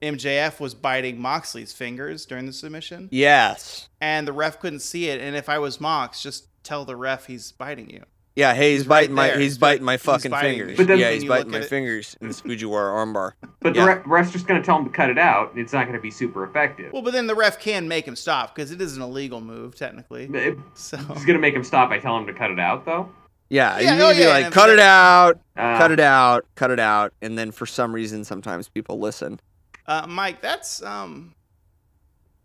MJF 0.00 0.58
was 0.58 0.74
biting 0.74 1.20
Moxley's 1.20 1.74
fingers 1.74 2.24
during 2.24 2.46
the 2.46 2.52
submission 2.54 3.10
yes. 3.12 3.90
and 4.00 4.26
the 4.26 4.32
ref 4.32 4.58
couldn't 4.58 4.80
see 4.80 5.10
it. 5.10 5.20
And 5.20 5.36
if 5.36 5.50
I 5.50 5.58
was 5.58 5.78
Mox, 5.82 6.22
just 6.22 6.46
tell 6.62 6.86
the 6.86 6.96
ref 6.96 7.26
he's 7.26 7.52
biting 7.52 7.90
you. 7.90 8.04
Yeah. 8.36 8.54
Hey, 8.54 8.72
he's, 8.72 8.82
He's 8.82 8.88
right 8.88 9.00
biting 9.02 9.14
my 9.14 9.26
there. 9.28 9.36
he's 9.38 9.44
He's 9.52 9.58
biting 9.58 9.84
my 9.84 9.96
fucking 9.96 10.30
biting 10.30 10.52
fingers. 10.52 10.68
me. 10.70 10.74
But 10.76 10.86
then- 10.86 10.98
yeah, 10.98 11.10
he's 11.10 11.24
you 11.24 11.28
biting 11.28 11.46
look 11.46 11.52
my 11.52 11.58
at 11.58 11.64
it- 11.64 11.68
fingers 11.68 12.16
in 12.20 12.28
this 12.28 12.40
Fujiwara 12.40 12.92
armbar. 12.94 13.32
But 13.60 13.74
Yeah. 13.74 13.84
the 13.84 13.94
re- 13.96 14.02
ref's 14.06 14.30
just 14.32 14.46
gonna 14.46 14.62
tell 14.62 14.78
him 14.78 14.84
to 14.84 14.90
cut 14.90 15.10
it 15.10 15.18
out. 15.18 15.52
It's 15.56 15.72
not 15.72 15.86
gonna 15.86 16.00
be 16.00 16.10
super 16.10 16.44
effective. 16.44 16.92
Well, 16.92 17.02
but 17.02 17.12
then 17.12 17.26
the 17.26 17.34
ref 17.34 17.58
can 17.58 17.88
make 17.88 18.06
him 18.06 18.16
stop 18.16 18.54
because 18.54 18.70
it 18.70 18.80
is 18.80 18.96
an 18.96 19.02
illegal 19.02 19.40
move 19.40 19.74
technically. 19.74 20.24
It- 20.32 20.56
So 20.74 20.96
He's 20.96 21.24
gonna 21.24 21.38
make 21.38 21.54
him 21.54 21.64
stop 21.64 21.90
by 21.90 21.98
telling 21.98 22.22
him 22.22 22.26
to 22.32 22.38
cut 22.38 22.50
it 22.50 22.58
out, 22.60 22.84
though. 22.86 23.10
Yeah, 23.48 23.78
Yeah, 23.80 23.96
you 23.96 24.02
oh, 24.02 24.08
to 24.10 24.14
be 24.14 24.20
yeah, 24.22 24.28
like, 24.28 24.44
and 24.46 24.54
cut 24.54 24.70
it 24.70 24.78
out, 24.78 25.40
Uh, 25.56 25.76
cut 25.76 25.90
it 25.90 25.98
out, 25.98 26.46
cut 26.54 26.70
it 26.70 26.78
out, 26.78 27.12
and 27.20 27.36
then 27.36 27.50
for 27.50 27.66
some 27.66 27.92
reason, 27.92 28.22
sometimes 28.24 28.68
people 28.68 29.00
listen. 29.00 29.40
uh, 29.88 30.06
Mike, 30.08 30.40
that's 30.40 30.82
um, 30.84 31.34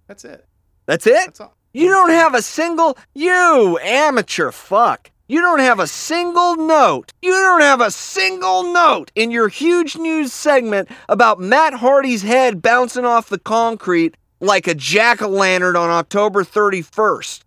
that's 0.08 0.26
it. 0.26 0.46
That's 0.88 1.06
it. 1.06 1.14
That's 1.26 1.42
all. 1.42 1.56
You 1.74 1.90
don't 1.90 2.10
have 2.10 2.34
a 2.34 2.42
single, 2.42 2.98
you 3.14 3.78
amateur 3.84 4.52
fuck. 4.52 5.12
You 5.28 5.41
don't 5.41 5.59
have 5.59 5.80
a 5.80 5.88
single 5.88 6.55
note. 6.55 7.11
You 7.21 7.32
don't 7.32 7.61
have 7.61 7.82
a 7.82 7.89
single 7.89 8.71
note 8.71 9.11
in 9.15 9.32
your 9.32 9.47
huge 9.47 9.97
news 9.97 10.32
segment 10.32 10.88
about 11.09 11.39
Matt 11.39 11.73
Hardy's 11.73 12.21
head 12.21 12.61
bouncing 12.61 13.05
off 13.05 13.30
the 13.30 13.39
concrete 13.39 14.15
like 14.39 14.67
a 14.67 14.76
jack 14.76 15.21
o' 15.23 15.28
lantern 15.28 15.76
on 15.76 15.89
October 15.89 16.43
31st. 16.43 17.41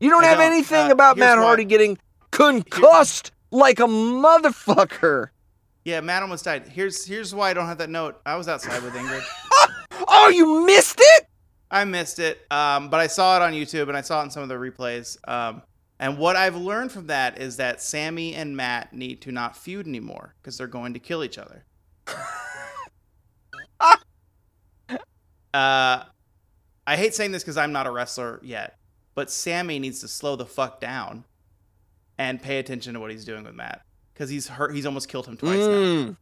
You 0.00 0.10
don't 0.10 0.24
I 0.24 0.28
have 0.28 0.38
don't. 0.38 0.46
anything 0.52 0.88
Uh, 0.88 0.92
about 0.92 1.16
here's 1.16 1.26
Matt 1.28 1.38
why. 1.38 1.44
Hardy 1.44 1.64
getting 1.66 1.98
concussed 2.32 3.30
like 3.52 3.78
a 3.78 3.84
motherfucker. 3.86 5.28
Yeah, 5.84 6.00
Matt 6.00 6.22
almost 6.22 6.44
died. 6.44 6.66
Here's 6.68 7.06
here's 7.06 7.32
why 7.34 7.50
I 7.50 7.54
don't 7.54 7.66
have 7.66 7.78
that 7.78 7.90
note. 7.90 8.20
I 8.26 8.36
was 8.36 8.48
outside 8.48 8.82
with 8.82 8.94
Ingrid. 8.94 9.22
Oh, 10.12 10.28
you 10.28 10.64
missed 10.66 10.98
it? 11.00 11.26
I 11.70 11.84
missed 11.84 12.18
it, 12.18 12.40
um, 12.50 12.88
but 12.88 12.98
I 13.00 13.06
saw 13.06 13.36
it 13.36 13.42
on 13.42 13.52
YouTube 13.52 13.86
and 13.88 13.96
I 13.96 14.00
saw 14.00 14.20
it 14.20 14.24
in 14.24 14.30
some 14.30 14.42
of 14.42 14.48
the 14.48 14.56
replays. 14.56 15.16
Um, 15.28 15.62
and 16.00 16.16
what 16.18 16.34
I've 16.34 16.56
learned 16.56 16.90
from 16.90 17.06
that 17.08 17.38
is 17.38 17.58
that 17.58 17.82
Sammy 17.82 18.34
and 18.34 18.56
Matt 18.56 18.94
need 18.94 19.20
to 19.20 19.30
not 19.30 19.54
feud 19.56 19.86
anymore 19.86 20.34
because 20.42 20.56
they're 20.56 20.66
going 20.66 20.94
to 20.94 20.98
kill 20.98 21.22
each 21.22 21.36
other. 21.36 21.66
uh, 24.88 24.96
I 25.54 26.96
hate 26.96 27.14
saying 27.14 27.32
this 27.32 27.42
because 27.42 27.56
I'm 27.58 27.72
not 27.72 27.86
a 27.86 27.90
wrestler 27.90 28.40
yet, 28.42 28.78
but 29.14 29.30
Sammy 29.30 29.78
needs 29.78 30.00
to 30.00 30.08
slow 30.08 30.36
the 30.36 30.46
fuck 30.46 30.80
down 30.80 31.24
and 32.18 32.40
pay 32.42 32.58
attention 32.58 32.94
to 32.94 33.00
what 33.00 33.10
he's 33.10 33.26
doing 33.26 33.44
with 33.44 33.54
Matt 33.54 33.82
because 34.14 34.30
he's 34.30 34.48
hurt. 34.48 34.74
He's 34.74 34.86
almost 34.86 35.08
killed 35.08 35.26
him 35.26 35.36
twice 35.36 35.58
now. 35.58 35.66
Mm. 35.66 36.16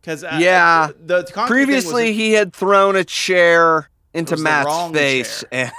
Because 0.00 0.24
uh, 0.24 0.38
Yeah. 0.40 0.88
the, 0.98 1.18
the 1.18 1.22
thing 1.22 1.42
was- 1.42 1.48
Previously, 1.50 2.12
he 2.12 2.32
had 2.32 2.52
thrown 2.52 2.96
a 2.96 3.04
chair 3.04 3.90
into 4.12 4.36
Matt's 4.36 4.90
face, 4.92 5.40
chair. 5.40 5.48
and 5.52 5.72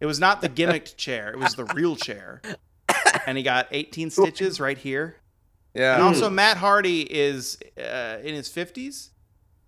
It 0.00 0.06
was 0.06 0.18
not 0.18 0.40
the 0.40 0.48
gimmicked 0.48 0.96
chair. 0.96 1.30
It 1.30 1.38
was 1.38 1.54
the 1.54 1.66
real 1.66 1.94
chair. 1.96 2.40
And 3.26 3.36
he 3.36 3.44
got 3.44 3.68
18 3.70 4.10
stitches 4.10 4.58
right 4.60 4.78
here. 4.78 5.16
Yeah. 5.74 5.94
And 5.94 6.02
also, 6.02 6.30
Matt 6.30 6.56
Hardy 6.56 7.02
is 7.02 7.58
uh, 7.78 8.16
in 8.22 8.34
his 8.34 8.48
50s, 8.48 9.10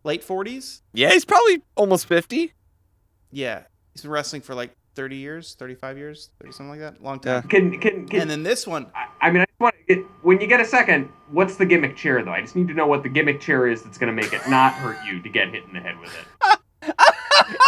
late 0.05 0.27
40s. 0.27 0.81
yeah, 0.95 1.11
he's 1.11 1.25
probably 1.25 1.63
almost 1.77 2.07
fifty. 2.07 2.53
Yeah. 3.31 3.65
He's 3.93 4.03
been 4.03 4.11
wrestling 4.11 4.43
for 4.43 4.55
like 4.55 4.75
30 4.95 5.17
years, 5.17 5.55
35 5.59 5.99
years, 5.99 6.31
30 6.41 6.53
something 6.53 6.71
like 6.71 6.81
that. 6.81 7.03
Long 7.03 7.21
time. 7.21 7.43
Can 7.45 7.79
can, 7.79 8.07
can 8.09 8.23
And 8.23 8.31
then 8.31 8.43
this 8.43 8.67
one, 8.67 8.87
I, 8.95 9.07
I 9.27 9.31
mean, 9.31 9.43
I 9.43 9.45
just 9.45 9.61
want 9.61 9.75
to 9.87 9.95
get 9.95 10.05
when 10.23 10.41
you 10.41 10.47
get 10.47 10.61
a 10.61 10.65
second. 10.65 11.09
What's 11.31 11.57
the 11.57 11.67
gimmick 11.67 11.97
chair 11.97 12.23
though? 12.25 12.33
I 12.33 12.41
just 12.41 12.57
need 12.57 12.69
to 12.69 12.75
know 12.75 12.87
what 12.87 13.03
the 13.03 13.09
gimmick 13.09 13.41
chair 13.41 13.67
is 13.69 13.83
that's 13.83 13.99
gonna 13.99 14.13
make 14.13 14.33
it 14.33 14.41
not 14.49 14.73
hurt 14.75 14.99
you 15.07 15.23
to 15.23 15.29
get 15.29 15.49
hit 15.51 15.65
in 15.65 15.75
the 15.75 15.81
head 15.81 15.99
with 16.01 16.15
it. 16.15 16.95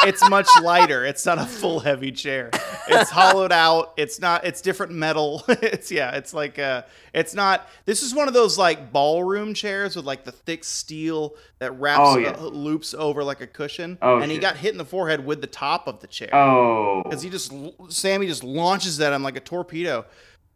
it's 0.04 0.28
much 0.28 0.48
lighter. 0.62 1.04
It's 1.04 1.24
not 1.26 1.38
a 1.38 1.46
full 1.46 1.80
heavy 1.80 2.12
chair. 2.12 2.50
It's 2.88 3.10
hollowed 3.10 3.52
out. 3.52 3.94
It's 3.96 4.20
not. 4.20 4.44
It's 4.44 4.60
different 4.60 4.92
metal. 4.92 5.42
it's 5.48 5.90
yeah. 5.90 6.16
It's 6.16 6.34
like 6.34 6.58
uh. 6.58 6.82
It's 7.12 7.34
not. 7.34 7.68
This 7.84 8.02
is 8.02 8.14
one 8.14 8.28
of 8.28 8.34
those 8.34 8.58
like 8.58 8.92
ballroom 8.92 9.54
chairs 9.54 9.96
with 9.96 10.04
like 10.04 10.24
the 10.24 10.32
thick 10.32 10.64
steel 10.64 11.34
that 11.60 11.72
wraps 11.72 12.00
Oh, 12.02 12.18
yeah. 12.18 12.30
uh, 12.30 12.42
loops 12.46 12.92
over 12.94 13.22
like 13.24 13.40
a 13.40 13.46
cushion. 13.46 13.98
Oh, 14.02 14.18
and 14.18 14.30
he 14.30 14.38
got 14.38 14.56
hit 14.56 14.72
in 14.72 14.78
the 14.78 14.84
forehead 14.84 15.24
with 15.24 15.40
the 15.40 15.46
top 15.46 15.86
of 15.86 16.00
the 16.00 16.06
chair. 16.06 16.34
Oh, 16.34 17.02
because 17.04 17.22
he 17.22 17.30
just 17.30 17.52
Sammy 17.88 18.26
just 18.26 18.44
launches 18.44 19.00
at 19.00 19.12
him 19.12 19.22
like 19.22 19.36
a 19.36 19.40
torpedo. 19.40 20.04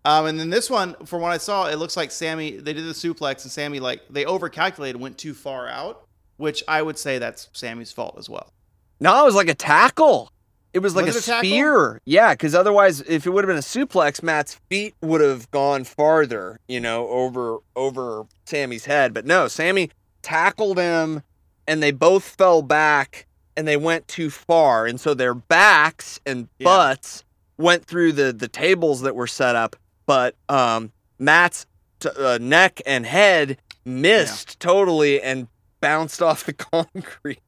Um, 0.05 0.27
and 0.27 0.39
then 0.41 0.49
this 0.49 0.71
one, 0.71 0.95
from 1.05 1.21
what 1.23 1.33
I 1.33 1.39
saw, 1.39 1.67
it 1.69 1.77
looks 1.77 1.97
like 1.97 2.11
Sammy. 2.11 2.57
They 2.57 2.73
did 2.73 2.85
the 2.87 2.93
suplex, 2.93 3.43
and 3.43 3.51
Sammy 3.53 3.79
like 3.81 4.01
they 4.09 4.25
overcalculated, 4.25 4.97
went 4.97 5.19
too 5.19 5.35
far 5.35 5.69
out, 5.69 6.07
which 6.37 6.63
I 6.67 6.81
would 6.83 6.99
say 6.99 7.19
that's 7.19 7.49
Sammy's 7.53 7.93
fault 7.93 8.15
as 8.19 8.29
well. 8.31 8.53
No, 9.01 9.23
it 9.23 9.25
was 9.25 9.35
like 9.35 9.49
a 9.49 9.55
tackle. 9.55 10.33
It 10.75 10.81
was 10.81 10.95
like 10.95 11.07
Was 11.07 11.17
a 11.29 11.33
it 11.33 11.37
a 11.37 11.39
spear. 11.39 12.01
Yeah, 12.05 12.35
because 12.35 12.55
otherwise, 12.55 13.01
if 13.03 13.27
it 13.27 13.31
would 13.31 13.43
have 13.45 13.49
been 13.49 13.57
a 13.57 13.61
suplex, 13.61 14.23
Matt's 14.23 14.61
feet 14.69 14.95
would 15.01 15.21
have 15.21 15.51
gone 15.51 15.85
farther, 15.85 16.61
you 16.69 16.79
know, 16.81 17.09
over 17.09 17.59
over 17.75 18.27
Sammy's 18.45 18.85
head. 18.85 19.15
But 19.15 19.25
no, 19.25 19.49
Sammy 19.49 19.91
tackled 20.23 20.79
him, 20.79 21.23
and 21.67 21.83
they 21.83 21.91
both 21.91 22.23
fell 22.25 22.61
back, 22.63 23.27
and 23.57 23.67
they 23.67 23.77
went 23.79 24.09
too 24.09 24.29
far, 24.31 24.87
and 24.87 25.01
so 25.01 25.15
their 25.15 25.35
backs 25.35 26.21
and 26.27 26.49
Yeah. 26.59 26.65
butts 26.65 27.25
went 27.57 27.87
through 27.87 28.13
the 28.13 28.33
the 28.33 28.49
tables 28.49 29.01
that 29.01 29.17
were 29.17 29.27
set 29.27 29.57
up, 29.57 29.75
but 30.07 30.35
um, 30.51 30.93
Matt's 31.19 31.67
t- 31.99 32.11
uh, 32.17 32.39
neck 32.41 32.81
and 32.85 33.07
head 33.07 33.57
missed 33.87 34.61
totally 34.61 35.21
and 35.23 35.49
bounced 35.81 36.21
off 36.23 36.45
the 36.45 36.53
concrete. 36.53 37.41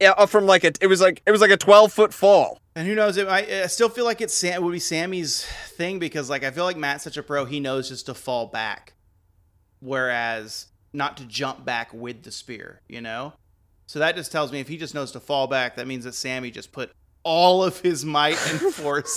Yeah, 0.00 0.12
up 0.12 0.30
from 0.30 0.46
like 0.46 0.64
a 0.64 0.72
it 0.80 0.86
was 0.86 1.00
like 1.00 1.22
it 1.26 1.30
was 1.30 1.40
like 1.40 1.50
a 1.50 1.56
twelve 1.56 1.92
foot 1.92 2.12
fall. 2.12 2.58
And 2.74 2.86
who 2.86 2.94
knows? 2.94 3.16
It, 3.16 3.28
I, 3.28 3.62
I 3.62 3.66
still 3.66 3.88
feel 3.88 4.04
like 4.04 4.20
it's 4.20 4.34
Sam, 4.34 4.54
it 4.54 4.62
would 4.62 4.72
be 4.72 4.78
Sammy's 4.78 5.44
thing 5.76 5.98
because 5.98 6.30
like 6.30 6.44
I 6.44 6.50
feel 6.50 6.64
like 6.64 6.76
Matt's 6.76 7.04
such 7.04 7.16
a 7.16 7.22
pro, 7.22 7.44
he 7.44 7.60
knows 7.60 7.88
just 7.88 8.06
to 8.06 8.14
fall 8.14 8.46
back, 8.46 8.94
whereas 9.80 10.66
not 10.92 11.16
to 11.18 11.24
jump 11.24 11.64
back 11.64 11.92
with 11.92 12.22
the 12.22 12.30
spear. 12.30 12.80
You 12.88 13.00
know, 13.00 13.34
so 13.86 13.98
that 13.98 14.16
just 14.16 14.32
tells 14.32 14.52
me 14.52 14.60
if 14.60 14.68
he 14.68 14.76
just 14.76 14.94
knows 14.94 15.12
to 15.12 15.20
fall 15.20 15.46
back, 15.46 15.76
that 15.76 15.86
means 15.86 16.04
that 16.04 16.14
Sammy 16.14 16.50
just 16.50 16.72
put 16.72 16.90
all 17.24 17.62
of 17.62 17.80
his 17.80 18.04
might 18.04 18.38
and 18.50 18.60
force 18.74 19.16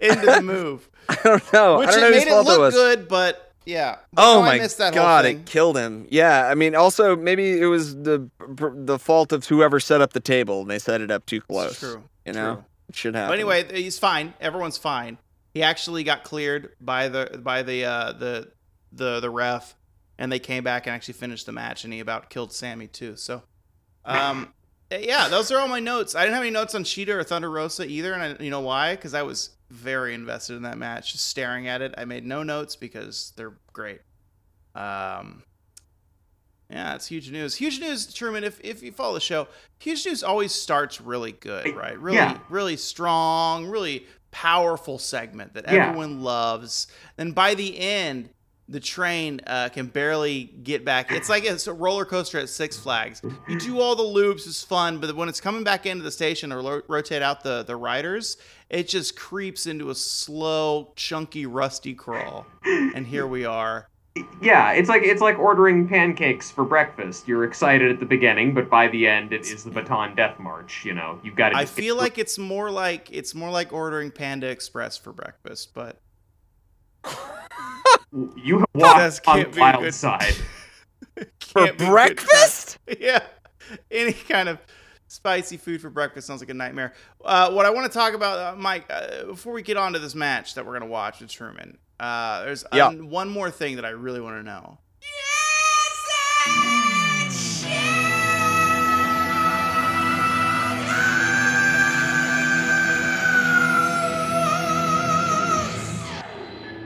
into 0.00 0.26
the 0.26 0.42
move, 0.42 0.88
I 1.08 1.16
don't 1.22 1.52
know. 1.52 1.78
which 1.78 1.88
I 1.88 1.92
don't 1.92 2.00
know 2.00 2.08
it 2.08 2.14
whose 2.14 2.24
made 2.24 2.32
it 2.32 2.42
look 2.42 2.72
good, 2.72 3.08
but 3.08 3.52
yeah. 3.64 3.96
Oh 4.16 4.42
my 4.42 4.58
missed 4.58 4.78
that 4.78 4.94
god, 4.94 5.24
it 5.24 5.46
killed 5.46 5.76
him. 5.76 6.06
Yeah, 6.10 6.46
I 6.48 6.54
mean, 6.54 6.74
also 6.74 7.16
maybe 7.16 7.60
it 7.60 7.66
was 7.66 7.94
the 7.94 8.28
the 8.48 8.98
fault 8.98 9.32
of 9.32 9.46
whoever 9.46 9.80
set 9.80 10.00
up 10.00 10.12
the 10.12 10.20
table 10.20 10.62
and 10.62 10.70
they 10.70 10.78
set 10.78 11.00
it 11.00 11.10
up 11.10 11.26
too 11.26 11.40
close. 11.40 11.70
It's 11.72 11.80
true. 11.80 12.04
You 12.26 12.32
know, 12.32 12.54
True. 12.54 12.64
it 12.88 12.96
should 12.96 13.14
happen. 13.14 13.28
But 13.28 13.34
anyway, 13.34 13.82
he's 13.82 13.98
fine. 13.98 14.32
Everyone's 14.40 14.78
fine. 14.78 15.18
He 15.52 15.62
actually 15.62 16.04
got 16.04 16.24
cleared 16.24 16.74
by 16.80 17.08
the 17.08 17.40
by 17.42 17.62
the 17.62 17.84
uh, 17.84 18.12
the 18.12 18.52
the 18.92 19.20
the 19.20 19.30
ref, 19.30 19.74
and 20.18 20.32
they 20.32 20.38
came 20.38 20.64
back 20.64 20.86
and 20.86 20.94
actually 20.94 21.14
finished 21.14 21.46
the 21.46 21.52
match, 21.52 21.84
and 21.84 21.92
he 21.92 22.00
about 22.00 22.30
killed 22.30 22.52
Sammy 22.52 22.86
too. 22.86 23.16
So, 23.16 23.42
um, 24.04 24.52
yeah, 25.02 25.28
those 25.28 25.50
are 25.50 25.58
all 25.58 25.68
my 25.68 25.80
notes. 25.80 26.14
I 26.14 26.22
didn't 26.22 26.34
have 26.34 26.42
any 26.42 26.50
notes 26.50 26.74
on 26.74 26.84
Shida 26.84 27.08
or 27.08 27.22
Thunder 27.24 27.50
Rosa 27.50 27.86
either, 27.86 28.12
and 28.12 28.22
I, 28.22 28.42
you 28.42 28.50
know 28.50 28.60
why? 28.60 28.94
Because 28.96 29.14
I 29.14 29.22
was 29.22 29.50
very 29.70 30.14
invested 30.14 30.56
in 30.56 30.62
that 30.62 30.78
match, 30.78 31.12
just 31.12 31.26
staring 31.26 31.68
at 31.68 31.82
it. 31.82 31.94
I 31.98 32.04
made 32.04 32.24
no 32.24 32.42
notes 32.42 32.76
because 32.76 33.32
they're 33.36 33.54
great. 33.72 34.00
Um, 34.74 35.42
yeah, 36.70 36.94
it's 36.94 37.06
huge 37.06 37.30
news. 37.30 37.54
Huge 37.56 37.78
news, 37.80 38.12
Truman. 38.12 38.42
If 38.44 38.60
if 38.62 38.82
you 38.82 38.90
follow 38.92 39.14
the 39.14 39.20
show, 39.20 39.48
huge 39.78 40.04
news 40.06 40.22
always 40.22 40.52
starts 40.52 41.00
really 41.00 41.32
good, 41.32 41.76
right? 41.76 41.98
Really, 41.98 42.16
Yeah. 42.18 42.38
really 42.48 42.76
strong, 42.76 43.66
really 43.66 44.06
powerful 44.30 44.98
segment 44.98 45.54
that 45.54 45.64
Yeah. 45.66 45.88
everyone 45.88 46.22
loves. 46.22 46.86
And 47.18 47.34
by 47.34 47.54
the 47.54 47.78
end, 47.78 48.30
the 48.68 48.80
train 48.80 49.40
uh, 49.46 49.68
can 49.68 49.86
barely 49.86 50.44
get 50.44 50.84
back. 50.84 51.12
It's 51.12 51.28
like 51.28 51.44
it's 51.44 51.66
a 51.66 51.72
roller 51.72 52.04
coaster 52.04 52.38
at 52.38 52.48
Six 52.48 52.78
Flags. 52.78 53.20
You 53.46 53.58
do 53.58 53.80
all 53.80 53.94
the 53.94 54.02
loops, 54.02 54.46
it's 54.46 54.62
fun, 54.62 54.98
but 54.98 55.14
when 55.14 55.28
it's 55.28 55.40
coming 55.40 55.64
back 55.64 55.86
into 55.86 56.02
the 56.02 56.10
station 56.10 56.52
or 56.52 56.62
lo- 56.62 56.82
rotate 56.88 57.22
out 57.22 57.42
the 57.42 57.62
the 57.62 57.76
riders, 57.76 58.36
it 58.70 58.88
just 58.88 59.16
creeps 59.16 59.66
into 59.66 59.90
a 59.90 59.94
slow, 59.94 60.92
chunky, 60.96 61.46
rusty 61.46 61.94
crawl. 61.94 62.46
And 62.64 63.06
here 63.06 63.26
we 63.26 63.44
are. 63.44 63.88
Yeah, 64.40 64.72
it's 64.72 64.88
like 64.88 65.02
it's 65.02 65.20
like 65.20 65.38
ordering 65.38 65.88
pancakes 65.88 66.50
for 66.50 66.64
breakfast. 66.64 67.26
You're 67.26 67.44
excited 67.44 67.90
at 67.90 67.98
the 67.98 68.06
beginning, 68.06 68.54
but 68.54 68.70
by 68.70 68.86
the 68.88 69.08
end, 69.08 69.32
it 69.32 69.42
is 69.42 69.64
the 69.64 69.70
Bataan 69.70 70.16
Death 70.16 70.38
March. 70.38 70.84
You 70.84 70.94
know, 70.94 71.18
you've 71.24 71.34
got 71.34 71.50
to. 71.50 71.56
I 71.56 71.64
feel 71.64 71.96
like 71.96 72.16
it's 72.16 72.38
more 72.38 72.70
like 72.70 73.08
it's 73.10 73.34
more 73.34 73.50
like 73.50 73.72
ordering 73.72 74.12
Panda 74.12 74.46
Express 74.48 74.96
for 74.96 75.12
breakfast, 75.12 75.74
but 75.74 76.00
you 78.36 78.58
have 78.58 78.66
That's 78.74 79.20
walked 79.26 79.28
on 79.46 79.50
the 79.52 79.60
wild 79.60 79.82
good- 79.82 79.94
side. 79.94 80.34
for 81.16 81.26
can't 81.66 81.78
be 81.78 81.84
good 81.84 81.90
breakfast? 81.90 82.78
yeah, 83.00 83.20
any 83.90 84.12
kind 84.12 84.48
of 84.48 84.58
spicy 85.06 85.56
food 85.56 85.80
for 85.80 85.90
breakfast 85.90 86.26
sounds 86.26 86.40
like 86.40 86.50
a 86.50 86.54
nightmare. 86.54 86.92
Uh, 87.24 87.50
what 87.52 87.66
I 87.66 87.70
want 87.70 87.90
to 87.90 87.96
talk 87.96 88.14
about, 88.14 88.38
uh, 88.38 88.56
Mike, 88.58 88.84
uh, 88.90 89.24
before 89.24 89.52
we 89.52 89.62
get 89.62 89.76
on 89.76 89.92
to 89.92 89.98
this 89.98 90.14
match 90.14 90.54
that 90.54 90.66
we're 90.66 90.72
gonna 90.72 90.90
watch 90.90 91.20
with 91.20 91.30
Truman, 91.30 91.78
uh, 92.00 92.44
there's 92.44 92.64
Yeah. 92.72 92.86
um, 92.86 93.08
one 93.10 93.28
more 93.30 93.50
thing 93.50 93.76
that 93.76 93.84
I 93.84 93.90
really 93.90 94.20
want 94.20 94.36
to 94.38 94.42
know. 94.42 94.78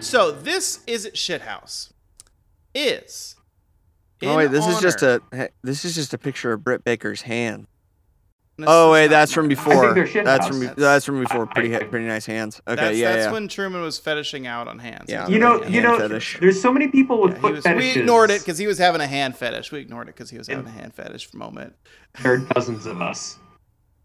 So 0.09 0.31
this 0.31 0.81
is 0.87 1.05
it 1.05 1.15
shithouse 1.15 1.93
is. 2.75 3.37
Oh 4.23 4.37
wait, 4.37 4.47
in 4.47 4.53
this 4.53 4.67
is 4.67 4.81
just 4.81 5.03
a 5.03 5.21
this 5.63 5.85
is 5.85 5.95
just 5.95 6.15
a 6.15 6.19
picture 6.19 6.53
of 6.53 6.65
Britt 6.65 6.83
Baker's 6.83 7.23
hand. 7.23 7.67
Oh 8.67 8.91
wait, 8.93 9.09
that's 9.09 9.33
from 9.33 9.45
I 9.45 9.49
before. 9.51 9.95
think 9.95 10.13
That's 10.25 10.47
from 10.49 10.61
That's- 10.61 10.77
that's 10.79 11.05
from 11.05 11.21
before. 11.21 11.47
Pretty 11.47 11.77
I- 11.77 11.85
pretty 11.85 12.07
nice 12.07 12.27
hands. 12.27 12.61
Okay, 12.67 12.75
That's, 12.75 12.97
yeah, 12.99 13.13
that's 13.13 13.27
yeah. 13.27 13.33
when 13.33 13.47
Truman 13.49 13.83
was 13.83 13.99
fetishing 13.99 14.47
out 14.49 14.67
on 14.67 14.79
hands. 14.81 15.05
Yeah. 15.09 15.29
You 15.29 15.39
know, 15.39 15.59
having 15.59 15.73
you 15.75 15.83
know, 15.83 15.99
fetish. 15.99 16.39
there's 16.41 16.61
so 16.61 16.73
many 16.73 16.89
people 16.89 17.21
with 17.21 17.35
Yeah, 17.35 17.41
foot 17.41 17.53
was- 17.57 17.65
fetishes. 17.65 17.95
we 17.95 18.01
ignored 18.01 18.31
it 18.31 18.41
because 18.41 18.59
he 18.59 18.67
was 18.67 18.79
having 18.79 19.01
a 19.01 19.07
hand 19.07 19.37
fetish. 19.37 19.71
We 19.71 19.79
ignored 19.81 20.09
it 20.09 20.17
because 20.17 20.31
he 20.31 20.39
was 20.39 20.49
having 20.49 20.67
a 20.67 20.71
hand 20.71 20.95
fetish 20.95 21.27
for 21.31 21.37
a 21.37 21.41
moment. 21.41 21.75
there 22.23 22.33
are 22.33 22.39
dozens 22.39 22.87
of 22.87 23.01
us. 23.01 23.39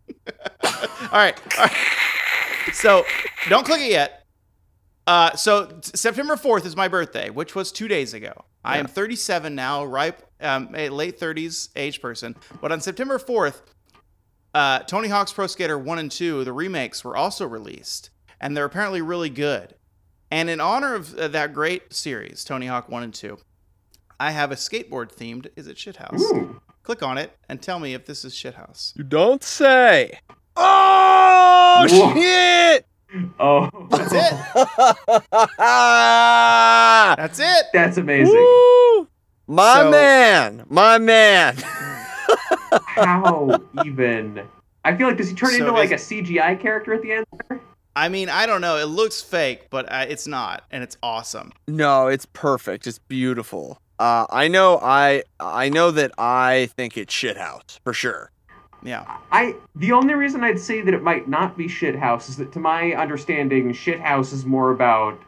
all, 0.64 1.10
right, 1.14 1.39
all 1.58 1.66
right. 1.66 1.76
So 2.74 3.06
don't 3.49 3.66
click 3.66 3.82
it 3.82 3.89
yet. 3.89 4.23
Uh, 5.06 5.36
so 5.36 5.66
t- 5.66 5.91
September 5.95 6.36
4th 6.36 6.66
is 6.66 6.76
my 6.76 6.88
birthday, 6.88 7.30
which 7.30 7.56
was 7.56 7.72
two 7.72 7.88
days 7.88 8.14
ago. 8.14 8.45
I 8.64 8.78
am 8.78 8.88
37 8.88 9.54
now, 9.54 9.84
ripe, 9.84 10.26
um, 10.39 10.70
a 10.74 10.89
late 10.89 11.20
30s 11.20 11.70
age 11.76 12.01
person. 12.01 12.36
But 12.62 12.72
on 12.72 12.80
September 12.80 13.20
4th, 13.20 13.62
uh, 14.54 14.80
Tony 14.80 15.10
Hawk's 15.10 15.34
Pro 15.34 15.47
Skater 15.47 15.78
1 15.78 15.99
and 15.99 16.12
2, 16.12 16.45
the 16.45 16.54
remakes, 16.54 17.04
were 17.04 17.18
also 17.18 17.45
released. 17.45 18.10
And 18.39 18.56
they're 18.56 18.66
apparently 18.66 19.01
really 19.01 19.30
good. 19.30 19.76
And 20.32 20.49
in 20.49 20.62
honor 20.62 20.95
of 20.95 21.14
uh, 21.18 21.28
that 21.30 21.54
great 21.54 21.93
series, 21.93 22.43
Tony 22.43 22.68
Hawk 22.68 22.88
1 22.88 23.04
and 23.04 23.14
2, 23.14 23.38
I 24.20 24.32
have 24.32 24.51
a 24.51 24.56
skateboard 24.56 25.14
themed 25.14 25.47
Is 25.58 25.68
It 25.68 25.76
Shithouse? 25.76 26.20
Ooh. 26.20 26.62
Click 26.84 27.04
on 27.04 27.18
it 27.18 27.38
and 27.49 27.62
tell 27.62 27.80
me 27.80 27.93
if 27.93 28.06
this 28.06 28.24
is 28.26 28.34
Shithouse. 28.34 28.95
You 28.95 29.04
don't 29.04 29.43
say. 29.43 30.20
Oh 30.56 31.88
Whoa. 31.89 32.14
shit! 32.14 32.86
Oh, 33.39 33.70
That's 33.91 34.11
it. 34.14 34.34
That's 37.18 37.39
it. 37.39 37.66
that's 37.74 37.97
amazing. 37.97 38.34
Woo! 38.34 39.07
My 39.47 39.76
So- 39.82 39.91
man, 39.91 40.66
my 40.70 40.97
man. 40.97 41.55
How 42.95 43.59
even? 43.86 44.41
I 44.84 44.95
feel 44.97 45.07
like 45.07 45.18
does 45.18 45.30
he 45.30 45.36
turn 45.36 45.51
So 45.51 45.57
into 45.57 45.72
like 45.72 45.91
a 45.91 45.95
CGI 45.95 46.59
character 46.59 46.93
at 46.93 47.01
the 47.01 47.11
end? 47.14 47.26
I 47.95 48.09
mean, 48.09 48.30
I 48.30 48.45
don't 48.47 48.61
know. 48.61 48.78
It 48.78 48.86
looks 48.86 49.22
fake, 49.22 49.68
but 49.70 49.91
uh, 49.91 50.05
it's 50.09 50.26
not, 50.28 50.64
and 50.72 50.84
it's 50.84 50.97
awesome. 51.03 51.51
No, 51.68 52.07
it's 52.07 52.26
perfect. 52.26 52.88
It's 52.88 52.97
beautiful. 52.97 53.78
Uh, 53.99 54.26
I 54.32 54.47
know. 54.47 54.80
I 54.82 55.24
I 55.39 55.70
know 55.70 55.91
that 55.91 56.11
I 56.18 56.70
think 56.76 56.97
it's 56.97 57.14
shithouse 57.14 57.80
for 57.84 57.93
sure. 57.93 58.32
Yeah. 58.84 59.18
I 59.32 59.56
the 59.76 59.92
only 59.92 60.14
reason 60.14 60.44
I'd 60.44 60.60
say 60.60 60.82
that 60.82 60.94
it 60.94 61.02
might 61.02 61.28
not 61.28 61.58
be 61.58 61.68
shithouse 61.68 62.30
is 62.30 62.38
that 62.38 62.52
to 62.54 62.60
my 62.60 62.94
understanding, 62.94 63.72
shithouse 63.72 64.34
is 64.34 64.46
more 64.46 64.72
about 64.72 65.20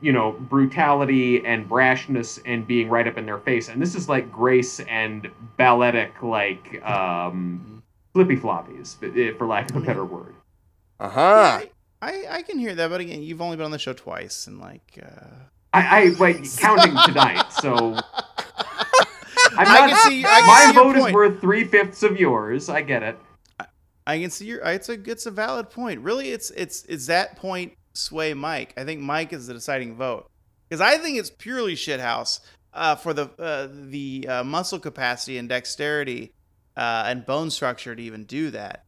you 0.00 0.12
know 0.12 0.32
brutality 0.32 1.44
and 1.46 1.68
brashness 1.68 2.40
and 2.44 2.66
being 2.66 2.88
right 2.88 3.06
up 3.06 3.16
in 3.16 3.26
their 3.26 3.38
face, 3.38 3.68
and 3.68 3.80
this 3.80 3.94
is 3.94 4.08
like 4.08 4.30
grace 4.30 4.80
and 4.80 5.30
balletic 5.56 6.22
like 6.22 6.82
um, 6.84 7.82
flippy 8.12 8.36
floppies, 8.36 8.96
eh, 9.16 9.32
for 9.38 9.46
lack 9.46 9.70
of 9.70 9.76
a 9.76 9.80
better 9.80 10.04
word. 10.04 10.34
Uh 10.98 11.08
huh. 11.08 11.60
I, 12.02 12.24
I 12.30 12.42
can 12.42 12.58
hear 12.58 12.74
that, 12.74 12.88
but 12.88 13.00
again, 13.00 13.22
you've 13.22 13.42
only 13.42 13.56
been 13.56 13.66
on 13.66 13.72
the 13.72 13.78
show 13.78 13.92
twice, 13.92 14.46
and 14.46 14.58
like, 14.58 14.98
uh... 15.02 15.26
I, 15.74 16.02
I 16.02 16.10
wait 16.18 16.48
counting 16.58 16.96
tonight, 17.06 17.52
so 17.52 17.98
I'm 19.60 19.68
I 19.68 19.86
not. 19.86 19.90
can 19.90 20.10
see. 20.10 20.24
I 20.24 20.28
can 20.40 20.46
my 20.46 20.64
see 20.66 20.72
vote 20.72 20.96
is 20.96 21.12
worth 21.12 21.40
three 21.40 21.64
fifths 21.64 22.02
of 22.02 22.18
yours. 22.18 22.68
I 22.68 22.82
get 22.82 23.02
it. 23.02 23.18
I 24.06 24.18
can 24.18 24.30
see 24.30 24.46
your. 24.46 24.60
It's 24.64 24.88
a 24.88 24.94
it's 24.94 25.26
a 25.26 25.30
valid 25.30 25.70
point. 25.70 26.00
Really, 26.00 26.30
it's 26.30 26.50
it's 26.50 26.84
is 26.86 27.06
that 27.06 27.36
point 27.36 27.72
sway 27.94 28.34
Mike? 28.34 28.74
I 28.76 28.84
think 28.84 29.00
Mike 29.00 29.32
is 29.32 29.46
the 29.46 29.54
deciding 29.54 29.96
vote 29.96 30.28
because 30.68 30.80
I 30.80 30.98
think 30.98 31.18
it's 31.18 31.30
purely 31.30 31.74
shithouse 31.74 32.40
uh, 32.72 32.96
for 32.96 33.12
the 33.12 33.30
uh, 33.38 33.68
the 33.70 34.26
uh, 34.28 34.44
muscle 34.44 34.78
capacity 34.80 35.38
and 35.38 35.48
dexterity 35.48 36.32
uh, 36.76 37.04
and 37.06 37.24
bone 37.26 37.50
structure 37.50 37.94
to 37.94 38.02
even 38.02 38.24
do 38.24 38.50
that. 38.50 38.84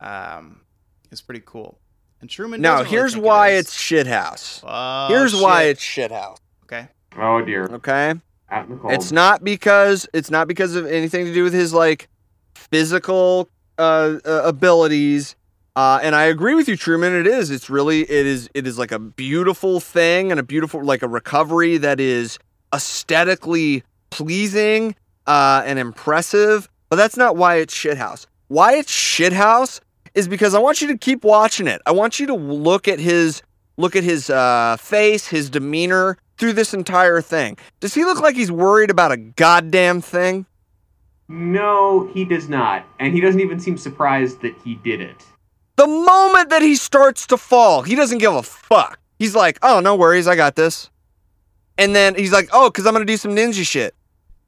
Um, 0.00 0.62
is 1.10 1.22
pretty 1.22 1.42
cool. 1.46 1.78
And 2.20 2.28
Truman. 2.28 2.60
Now 2.60 2.78
doesn't 2.78 2.86
really 2.86 2.96
here's 2.96 3.14
it 3.14 3.22
why 3.22 3.48
is. 3.50 3.66
it's 3.66 3.74
shithouse. 3.76 4.60
Oh, 4.66 5.08
here's 5.08 5.34
why 5.34 5.62
shit. 5.64 5.70
it's 5.70 5.82
shithouse. 5.82 6.36
okay. 6.64 6.88
Oh 7.16 7.40
dear, 7.42 7.64
Okay. 7.66 8.14
Out 8.50 8.66
in 8.66 8.72
the 8.72 8.76
cold. 8.76 8.92
It's 8.92 9.12
not 9.12 9.44
because 9.44 10.08
it's 10.12 10.30
not 10.30 10.48
because 10.48 10.74
of 10.74 10.86
anything 10.86 11.24
to 11.24 11.34
do 11.34 11.44
with 11.44 11.54
his 11.54 11.72
like 11.72 12.08
physical 12.54 13.48
uh, 13.78 14.18
uh, 14.24 14.42
abilities. 14.44 15.36
Uh, 15.74 16.00
and 16.02 16.14
I 16.14 16.24
agree 16.24 16.54
with 16.54 16.68
you, 16.68 16.76
Truman. 16.76 17.14
It 17.14 17.26
is. 17.26 17.50
It's 17.50 17.68
really. 17.68 18.02
It 18.02 18.26
is. 18.26 18.48
It 18.54 18.66
is 18.66 18.78
like 18.78 18.92
a 18.92 18.98
beautiful 18.98 19.80
thing 19.80 20.30
and 20.30 20.40
a 20.40 20.42
beautiful 20.42 20.82
like 20.82 21.02
a 21.02 21.08
recovery 21.08 21.76
that 21.78 22.00
is 22.00 22.38
aesthetically 22.74 23.84
pleasing 24.10 24.94
uh, 25.26 25.62
and 25.64 25.78
impressive. 25.78 26.68
But 26.88 26.96
that's 26.96 27.16
not 27.16 27.36
why 27.36 27.56
it's 27.56 27.74
shithouse. 27.74 28.26
Why 28.48 28.74
it's 28.74 28.92
shithouse 28.92 29.80
is 30.14 30.28
because 30.28 30.54
I 30.54 30.58
want 30.60 30.80
you 30.80 30.88
to 30.88 30.96
keep 30.96 31.24
watching 31.24 31.66
it. 31.66 31.82
I 31.84 31.92
want 31.92 32.18
you 32.18 32.26
to 32.28 32.34
look 32.34 32.88
at 32.88 32.98
his 32.98 33.42
look 33.76 33.96
at 33.96 34.04
his 34.04 34.30
uh, 34.30 34.76
face, 34.78 35.28
his 35.28 35.50
demeanor 35.50 36.16
through 36.38 36.52
this 36.54 36.74
entire 36.74 37.20
thing. 37.20 37.56
Does 37.80 37.94
he 37.94 38.04
look 38.04 38.20
like 38.20 38.36
he's 38.36 38.52
worried 38.52 38.90
about 38.90 39.12
a 39.12 39.16
goddamn 39.16 40.00
thing? 40.00 40.46
No, 41.28 42.08
he 42.14 42.24
does 42.24 42.48
not, 42.48 42.86
and 43.00 43.12
he 43.14 43.20
doesn't 43.20 43.40
even 43.40 43.58
seem 43.58 43.76
surprised 43.76 44.42
that 44.42 44.54
he 44.64 44.76
did 44.76 45.00
it. 45.00 45.24
The 45.76 45.86
moment 45.86 46.50
that 46.50 46.62
he 46.62 46.76
starts 46.76 47.26
to 47.28 47.36
fall, 47.36 47.82
he 47.82 47.94
doesn't 47.94 48.18
give 48.18 48.32
a 48.32 48.42
fuck. 48.42 48.98
He's 49.18 49.34
like, 49.34 49.58
oh, 49.62 49.80
no 49.80 49.96
worries, 49.96 50.26
I 50.28 50.36
got 50.36 50.54
this. 50.56 50.90
And 51.78 51.94
then 51.94 52.14
he's 52.14 52.32
like, 52.32 52.48
oh, 52.52 52.70
because 52.70 52.86
I'm 52.86 52.94
going 52.94 53.06
to 53.06 53.12
do 53.12 53.16
some 53.16 53.34
ninja 53.34 53.66
shit. 53.66 53.94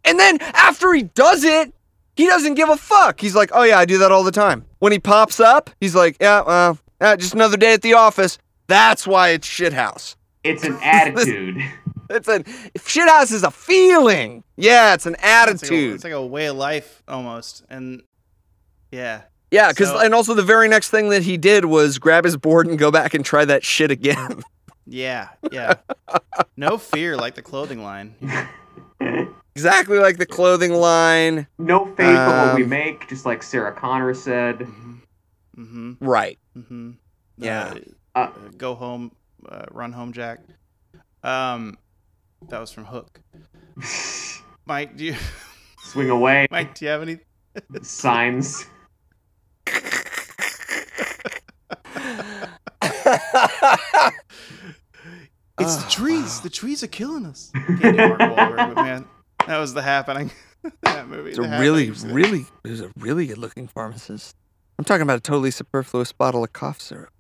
And 0.05 0.19
then 0.19 0.39
after 0.41 0.93
he 0.95 1.03
does 1.03 1.45
it, 1.45 1.73
He 2.19 2.27
doesn't 2.27 2.55
give 2.55 2.69
a 2.69 2.77
fuck. 2.77 3.21
He's 3.21 3.37
like, 3.37 3.51
oh 3.55 3.63
yeah, 3.63 3.79
I 3.79 3.85
do 3.85 3.99
that 3.99 4.11
all 4.11 4.25
the 4.25 4.33
time. 4.33 4.65
When 4.81 4.91
he 4.91 4.99
pops 4.99 5.39
up, 5.39 5.71
he's 5.81 5.95
like, 5.95 6.17
yeah, 6.21 6.43
well, 6.45 6.79
uh, 7.01 7.17
just 7.17 7.33
another 7.33 7.57
day 7.57 7.73
at 7.73 7.83
the 7.83 7.95
office. 7.95 8.39
That's 8.67 9.07
why 9.07 9.29
it's 9.29 9.47
shithouse. 9.47 10.17
It's 10.49 10.65
an 10.65 10.79
attitude. 10.83 11.63
It's 12.11 12.29
an 12.29 12.45
shithouse 12.79 13.33
is 13.33 13.43
a 13.43 13.51
feeling. 13.51 14.43
Yeah, 14.57 14.95
it's 14.95 15.05
an 15.07 15.15
It's 15.15 15.23
like, 15.23 15.31
a, 15.31 15.35
attitude. 15.51 15.95
it's 15.97 16.05
like 16.05 16.13
a 16.15 16.25
way 16.27 16.47
of 16.47 16.57
life 16.57 17.03
almost, 17.07 17.65
and 17.69 18.03
yeah, 18.91 19.23
yeah, 19.51 19.69
because 19.69 19.89
so- 19.89 19.99
and 19.99 20.15
also 20.15 20.33
the 20.35 20.43
very 20.43 20.69
next 20.69 20.89
thing 20.91 21.11
that 21.11 21.23
he 21.23 21.37
did 21.37 21.67
was 21.67 21.99
grab 21.99 22.25
his 22.25 22.37
board 22.37 22.67
and 22.67 22.79
go 22.79 22.91
back 22.91 23.13
and 23.15 23.25
try 23.25 23.45
that 23.45 23.63
shit 23.65 23.91
again. 23.91 24.43
yeah, 24.87 25.29
yeah. 25.53 25.75
no 26.57 26.79
fear, 26.79 27.15
like 27.17 27.35
the 27.35 27.43
clothing 27.43 27.83
line. 27.83 28.15
exactly 29.55 29.99
like 29.99 30.17
the 30.19 30.27
clothing 30.27 30.73
line. 30.73 31.47
no 31.59 31.87
faith 31.95 32.09
in 32.09 32.15
what 32.27 32.55
we 32.57 32.63
Um, 32.65 32.69
make, 32.71 33.09
just 33.09 33.27
like 33.27 33.43
Sarah 33.43 33.73
Connor 33.73 34.15
said. 34.15 34.61
Mm-hmm. 35.57 35.95
Right. 36.01 36.39
Mm-hmm. 36.57 36.93
Yeah. 37.39 37.75
Uh, 38.15 38.19
Uh, 38.19 38.31
go 38.57 38.75
home, 38.75 39.13
uh, 39.49 39.67
run 39.71 39.93
home, 39.93 40.13
Jack. 40.13 40.41
Um, 41.23 41.77
that 42.49 42.59
was 42.61 42.71
from 42.71 42.85
Hook. 42.87 43.21
Mike, 44.67 44.97
do 44.97 45.05
you, 45.05 45.17
Swing 45.85 46.11
away. 46.11 46.47
Mike, 46.51 46.75
do 46.75 46.85
you 46.85 46.91
have 46.91 47.03
any? 47.03 47.19
Signs. 47.83 48.67
It's 55.61 55.75
the 55.77 55.85
Oh, 55.85 55.89
trees. 55.91 56.41
The 56.41 56.51
trees 56.51 56.83
are 56.85 56.89
killing 56.89 57.27
us. 57.27 57.51
Can't 57.81 57.81
do 57.81 57.93
Mark 57.97 58.21
Wahlberg, 58.21 58.75
but 58.75 58.85
man, 58.85 59.05
that 59.47 59.59
was 59.59 59.75
the 59.75 59.83
happening. 59.83 60.31
that 60.83 61.09
movie. 61.09 61.31
It's 61.31 61.39
a 61.39 61.43
really, 61.43 61.87
Happenings. 61.87 62.07
really, 62.07 62.47
it 62.65 62.71
was 62.71 62.81
a 62.81 62.91
really 62.99 63.27
good 63.27 63.39
looking 63.39 63.67
pharmacist. 63.67 64.37
I'm 64.79 64.85
talking 64.85 65.03
about 65.03 65.17
a 65.17 65.21
totally 65.21 65.51
superfluous 65.51 66.13
bottle 66.13 66.45
of 66.45 66.53
cough 66.53 66.81
syrup. 66.81 67.11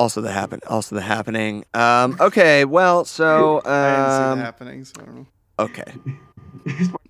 Also 0.00 0.22
the 0.22 0.32
happen, 0.32 0.60
also 0.66 0.94
the 0.94 1.02
happening. 1.02 1.62
Um, 1.74 2.16
okay, 2.18 2.64
well, 2.64 3.04
so 3.04 3.60
I 3.66 3.70
hadn't 3.70 4.12
seen 4.12 4.22
um, 4.32 4.38
the 4.38 4.44
happenings. 4.44 4.92
I 4.98 5.04
don't 5.04 5.14
know. 5.14 5.26
okay. 5.58 5.92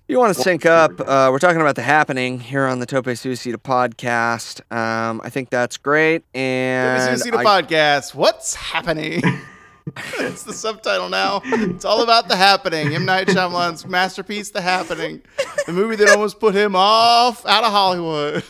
You 0.09 0.19
want 0.19 0.35
to 0.35 0.41
sync 0.41 0.65
up? 0.65 0.99
Uh, 0.99 1.29
we're 1.31 1.39
talking 1.39 1.61
about 1.61 1.77
the 1.77 1.83
happening 1.83 2.41
here 2.41 2.65
on 2.65 2.79
the 2.79 2.85
Tope 2.85 3.05
Suicida 3.05 3.55
podcast. 3.55 4.59
Um, 4.75 5.21
I 5.23 5.29
think 5.29 5.49
that's 5.49 5.77
great, 5.77 6.25
and 6.35 7.17
see 7.17 7.29
the 7.29 7.37
I- 7.37 7.45
podcast. 7.45 8.13
What's 8.13 8.55
happening? 8.55 9.21
it's 10.19 10.43
the 10.43 10.51
subtitle 10.51 11.07
now. 11.07 11.39
It's 11.45 11.85
all 11.85 12.03
about 12.03 12.27
the 12.27 12.35
happening. 12.35 12.93
M 12.93 13.05
Night 13.05 13.27
Shyamalan's 13.27 13.85
masterpiece, 13.85 14.49
The 14.49 14.59
Happening, 14.59 15.21
the 15.65 15.71
movie 15.71 15.95
that 15.95 16.09
almost 16.09 16.41
put 16.41 16.53
him 16.53 16.75
off 16.75 17.45
out 17.45 17.63
of 17.63 17.71
Hollywood. 17.71 18.43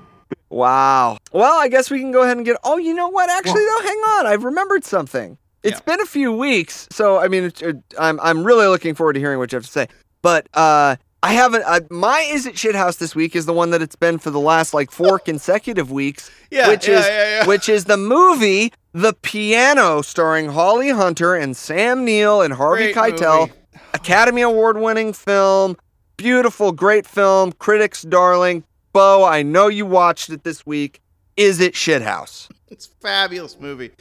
Wow. 0.50 1.18
Well, 1.32 1.58
I 1.60 1.68
guess 1.68 1.90
we 1.90 2.00
can 2.00 2.10
go 2.12 2.22
ahead 2.22 2.36
and 2.36 2.44
get. 2.44 2.56
Oh, 2.64 2.76
you 2.76 2.92
know 2.92 3.08
what? 3.08 3.30
Actually, 3.30 3.64
though, 3.64 3.80
hang 3.82 3.98
on. 3.98 4.26
I've 4.26 4.44
remembered 4.44 4.84
something. 4.84 5.38
It's 5.62 5.78
Yeah. 5.78 5.84
been 5.96 6.00
a 6.00 6.06
few 6.06 6.32
weeks, 6.32 6.88
so 6.90 7.18
I 7.18 7.28
mean, 7.28 7.44
it's, 7.44 7.62
it, 7.62 7.76
I'm 7.98 8.18
I'm 8.20 8.44
really 8.44 8.66
looking 8.66 8.94
forward 8.94 9.12
to 9.14 9.20
hearing 9.20 9.38
what 9.38 9.52
you 9.52 9.56
have 9.56 9.64
to 9.66 9.70
say. 9.70 9.88
But 10.22 10.48
uh, 10.54 10.96
I 11.22 11.32
haven't. 11.34 11.64
Uh, 11.66 11.80
my 11.90 12.20
is 12.30 12.46
it 12.46 12.54
shithouse 12.54 12.98
this 12.98 13.14
week 13.14 13.36
is 13.36 13.46
the 13.46 13.52
one 13.52 13.70
that 13.70 13.82
it's 13.82 13.94
been 13.96 14.18
for 14.18 14.30
the 14.30 14.40
last 14.40 14.72
like 14.74 14.90
four 14.90 15.18
consecutive 15.30 15.92
weeks. 15.92 16.30
Yeah, 16.50 16.68
which 16.68 16.88
yeah, 16.88 16.98
is 16.98 17.06
yeah, 17.06 17.24
yeah. 17.40 17.46
which 17.46 17.68
is 17.68 17.84
the 17.84 17.96
movie 17.98 18.72
The 18.92 19.12
Piano, 19.22 20.00
starring 20.02 20.48
Holly 20.48 20.88
Hunter 20.90 21.34
and 21.34 21.56
Sam 21.56 22.04
Neill 22.04 22.40
and 22.42 22.54
Harvey 22.54 22.92
Great 22.92 23.14
Keitel. 23.16 23.40
movie. 23.40 23.52
Academy 23.94 24.42
Award 24.42 24.78
winning 24.78 25.12
film. 25.12 25.76
Beautiful, 26.16 26.72
great 26.72 27.06
film. 27.06 27.52
Critics' 27.52 28.02
darling. 28.02 28.64
Beau, 28.92 29.24
I 29.24 29.42
know 29.42 29.68
you 29.68 29.86
watched 29.86 30.30
it 30.30 30.44
this 30.44 30.66
week. 30.66 31.00
Is 31.36 31.60
it 31.60 31.74
shithouse? 31.74 32.50
It's 32.68 32.86
fabulous 32.86 33.58
movie. 33.58 33.92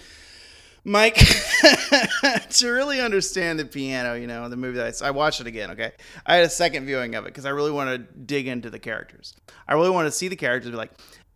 Mike, 0.83 1.15
to 2.49 2.69
really 2.69 2.99
understand 2.99 3.59
the 3.59 3.65
piano, 3.65 4.15
you 4.15 4.27
know, 4.27 4.47
the 4.49 4.55
movie 4.55 4.77
that 4.77 5.01
I, 5.03 5.07
I, 5.07 5.11
watched 5.11 5.41
it 5.41 5.47
again, 5.47 5.71
okay? 5.71 5.91
I 6.25 6.35
had 6.35 6.45
a 6.45 6.49
second 6.49 6.85
viewing 6.85 7.15
of 7.15 7.25
it 7.25 7.27
because 7.27 7.45
I 7.45 7.49
really 7.49 7.71
want 7.71 7.89
to 7.89 7.97
dig 7.97 8.47
into 8.47 8.69
the 8.69 8.79
characters. 8.79 9.35
I 9.67 9.73
really 9.73 9.89
want 9.89 10.07
to 10.07 10.11
see 10.11 10.29
the 10.29 10.35
characters 10.35 10.71
be 10.71 10.77
like, 10.77 10.91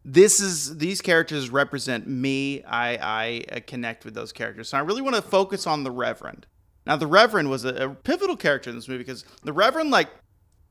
this 0.06 0.39
is, 0.39 0.78
these 0.78 1.01
characters 1.01 1.49
represent 1.49 2.08
me. 2.08 2.64
I, 2.64 2.97
I 2.97 3.56
uh, 3.56 3.60
connect 3.68 4.06
with 4.06 4.14
those 4.14 4.32
characters. 4.32 4.70
So 4.70 4.78
I 4.78 4.82
really 4.82 5.01
want 5.01 5.16
to 5.18 5.22
focus 5.22 5.68
on 5.68 5.84
the 5.84 5.91
Reverend. 5.91 6.45
Now, 6.86 6.95
the 6.95 7.08
Reverend 7.08 7.49
was 7.49 7.64
a, 7.66 7.76
a 7.76 7.89
pivotal 7.89 8.36
character 8.36 8.70
in 8.70 8.76
this 8.76 8.88
movie 8.88 8.99
because 8.99 9.26
the 9.43 9.54
Reverend, 9.54 9.91
like, 9.91 10.10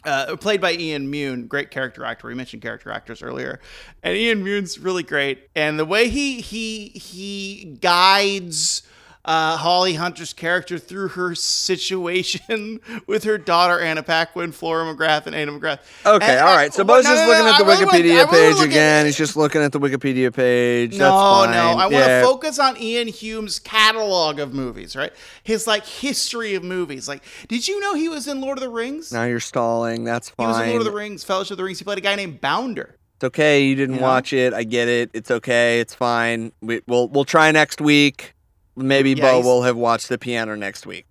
uh, 0.05 0.37
played 0.37 0.61
by 0.61 0.73
Ian 0.73 1.11
Mune, 1.11 1.47
great 1.47 1.71
character 1.71 2.05
actor. 2.05 2.27
We 2.27 2.35
mentioned 2.35 2.63
character 2.63 2.91
actors 2.91 3.23
earlier, 3.23 3.61
and 4.03 4.17
Ian 4.17 4.43
Mune's 4.43 4.79
really 4.79 5.03
great. 5.03 5.49
And 5.55 5.79
the 5.79 5.85
way 5.85 6.09
he 6.09 6.41
he 6.41 6.89
he 6.89 7.77
guides 7.81 8.83
uh, 9.25 9.57
Holly 9.57 9.95
Hunter's 9.95 10.33
character 10.33 10.79
through 10.79 11.09
her 11.09 11.35
situation 11.35 12.81
with 13.07 13.25
her 13.25 13.39
daughter 13.39 13.79
Anna 13.79 14.03
Paquin, 14.03 14.51
Flora 14.53 14.85
McGrath, 14.93 15.27
and 15.27 15.35
Ada 15.37 15.53
McGrath. 15.53 15.79
Okay, 16.05 16.27
And 16.33 16.41
all 16.41 16.49
I- 16.49 16.57
right. 16.57 16.75
So 16.75 16.83
well, 16.85 16.97
Beau's 16.97 17.05
no, 17.05 17.11
just 17.15 17.23
no, 17.23 17.29
looking 17.29 17.45
no, 17.47 17.53
at 17.53 17.59
the 17.59 17.65
I 17.65 17.75
Wikipedia 17.77 18.03
really 18.03 18.27
page 18.27 18.55
look 18.55 18.63
at- 18.63 18.69
again. 18.71 19.07
He's 19.07 19.17
just 19.17 19.37
looking 19.37 19.63
at 19.63 19.71
the 19.73 19.79
Wikipedia 19.81 20.35
page. 20.35 20.93
No, 20.99 21.05
That's 21.45 21.47
fine. 21.47 21.51
no. 21.55 21.81
I 21.81 21.87
want 21.87 21.93
Yeah. 21.93 22.21
to 22.21 22.27
focus 22.27 22.59
on 22.59 22.77
Ian 22.81 23.11
Mune's 23.23 23.59
catalog 23.59 24.41
of 24.41 24.53
movies, 24.53 24.97
right? 24.97 25.13
His 25.45 25.67
like 25.67 25.87
history 25.87 26.55
of 26.55 26.65
movies. 26.65 27.07
Like, 27.09 27.23
did 27.49 27.69
you 27.69 27.79
know 27.81 27.95
he 27.95 28.09
was 28.09 28.27
in 28.27 28.41
Lord 28.41 28.59
of 28.59 28.63
the 28.63 28.71
Rings? 28.71 29.13
Now 29.13 29.25
you're 29.25 29.39
stalling. 29.41 30.05
That's 30.05 30.31
fine. 30.31 30.47
He 30.47 30.53
was 30.53 30.61
in. 30.63 30.69
Lord 30.71 30.81
of 30.81 30.87
the 30.87 30.93
Rings, 30.99 31.23
Fellowship 31.23 31.53
of 31.53 31.57
the 31.59 31.65
Rings. 31.65 31.79
He 31.79 31.85
played 31.85 31.99
a 31.99 32.03
guy 32.03 32.17
named 32.17 32.41
Bounder. 32.41 32.97
It's 33.17 33.25
okay. 33.25 33.63
You 33.63 33.77
didn't 33.77 33.97
You 33.97 34.01
watch 34.01 34.33
it. 34.33 34.53
I 34.53 34.65
get 34.65 34.89
it. 34.89 35.11
It's 35.15 35.31
okay. 35.31 35.79
It's 35.79 35.95
fine. 35.95 36.51
We, 36.61 36.81
we'll 36.89 37.07
we'll 37.09 37.25
try 37.25 37.53
next 37.53 37.81
week. 37.81 38.35
Maybe 38.77 39.11
Yeah, 39.13 39.23
Beau 39.33 39.41
will 39.41 39.63
have 39.63 39.77
watched 39.77 40.09
the 40.09 40.19
piano 40.19 40.55
next 40.55 40.87
week. 40.87 41.07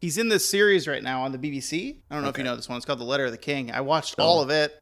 He's 0.00 0.18
in 0.18 0.28
this 0.28 0.48
series 0.48 0.88
right 0.88 1.02
now 1.02 1.22
on 1.22 1.32
the 1.32 1.38
BBC. 1.38 1.96
I 2.10 2.14
don't 2.14 2.24
know 2.24 2.28
if 2.30 2.36
you 2.38 2.44
know 2.44 2.56
this 2.56 2.68
one. 2.68 2.76
It's 2.76 2.84
called 2.84 2.98
The 2.98 3.04
Letter 3.04 3.26
of 3.26 3.30
the 3.30 3.38
King. 3.38 3.70
I 3.70 3.80
watched 3.82 4.18
all 4.18 4.42
of 4.42 4.50
it 4.50 4.78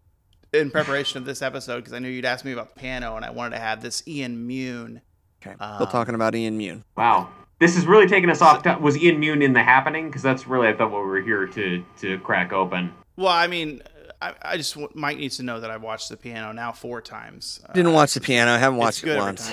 in 0.53 0.71
preparation 0.71 1.19
of 1.19 1.25
this 1.27 1.43
episode 1.43 1.77
because 1.77 1.93
I 1.93 1.99
knew 1.99 2.09
you'd 2.09 2.25
ask 2.25 2.45
me 2.45 2.53
about 2.53 2.75
the 2.75 2.81
piano 2.81 3.17
and 3.17 3.25
I 3.25 3.31
wanted 3.31 3.57
to 3.57 3.61
have 3.63 3.83
this 3.83 4.03
Ian 4.09 4.47
Mune. 4.47 5.03
Okay. 5.47 5.55
Um, 5.61 5.75
Still 5.77 5.87
talking 5.89 6.15
about 6.15 6.35
Ian 6.35 6.57
Mune. 6.57 6.85
Wow. 6.97 7.29
This 7.59 7.77
is 7.77 7.85
really 7.87 8.07
taking 8.09 8.31
us 8.31 8.41
off. 8.41 8.63
To- 8.63 8.79
was 8.81 8.97
Ian 8.97 9.21
Mune 9.21 9.43
in 9.43 9.53
the 9.53 9.63
happening? 9.63 10.07
Because 10.07 10.23
that's 10.23 10.47
really 10.47 10.69
I 10.69 10.73
thought 10.75 10.91
what 10.91 11.03
we 11.03 11.09
were 11.09 11.21
here 11.21 11.47
to 11.47 11.85
to 12.01 12.19
crack 12.21 12.55
open. 12.55 12.93
Well, 13.17 13.29
I 13.29 13.47
mean, 13.47 13.83
I, 14.23 14.33
I 14.41 14.57
just 14.57 14.75
want- 14.77 14.97
Mike 14.97 15.19
needs 15.19 15.37
to 15.37 15.43
know 15.43 15.61
that 15.61 15.71
I've 15.71 15.83
watched 15.83 16.09
the 16.09 16.17
piano 16.17 16.53
now 16.53 16.73
four 16.73 17.03
times. 17.03 17.61
Uh, 17.69 17.75
Didn't 17.75 17.93
watch 17.93 18.15
the 18.15 18.21
piano. 18.23 18.53
I 18.53 18.59
haven't 18.59 18.79
watched 18.79 19.05
it 19.05 19.11
every 19.11 19.21
once. 19.21 19.51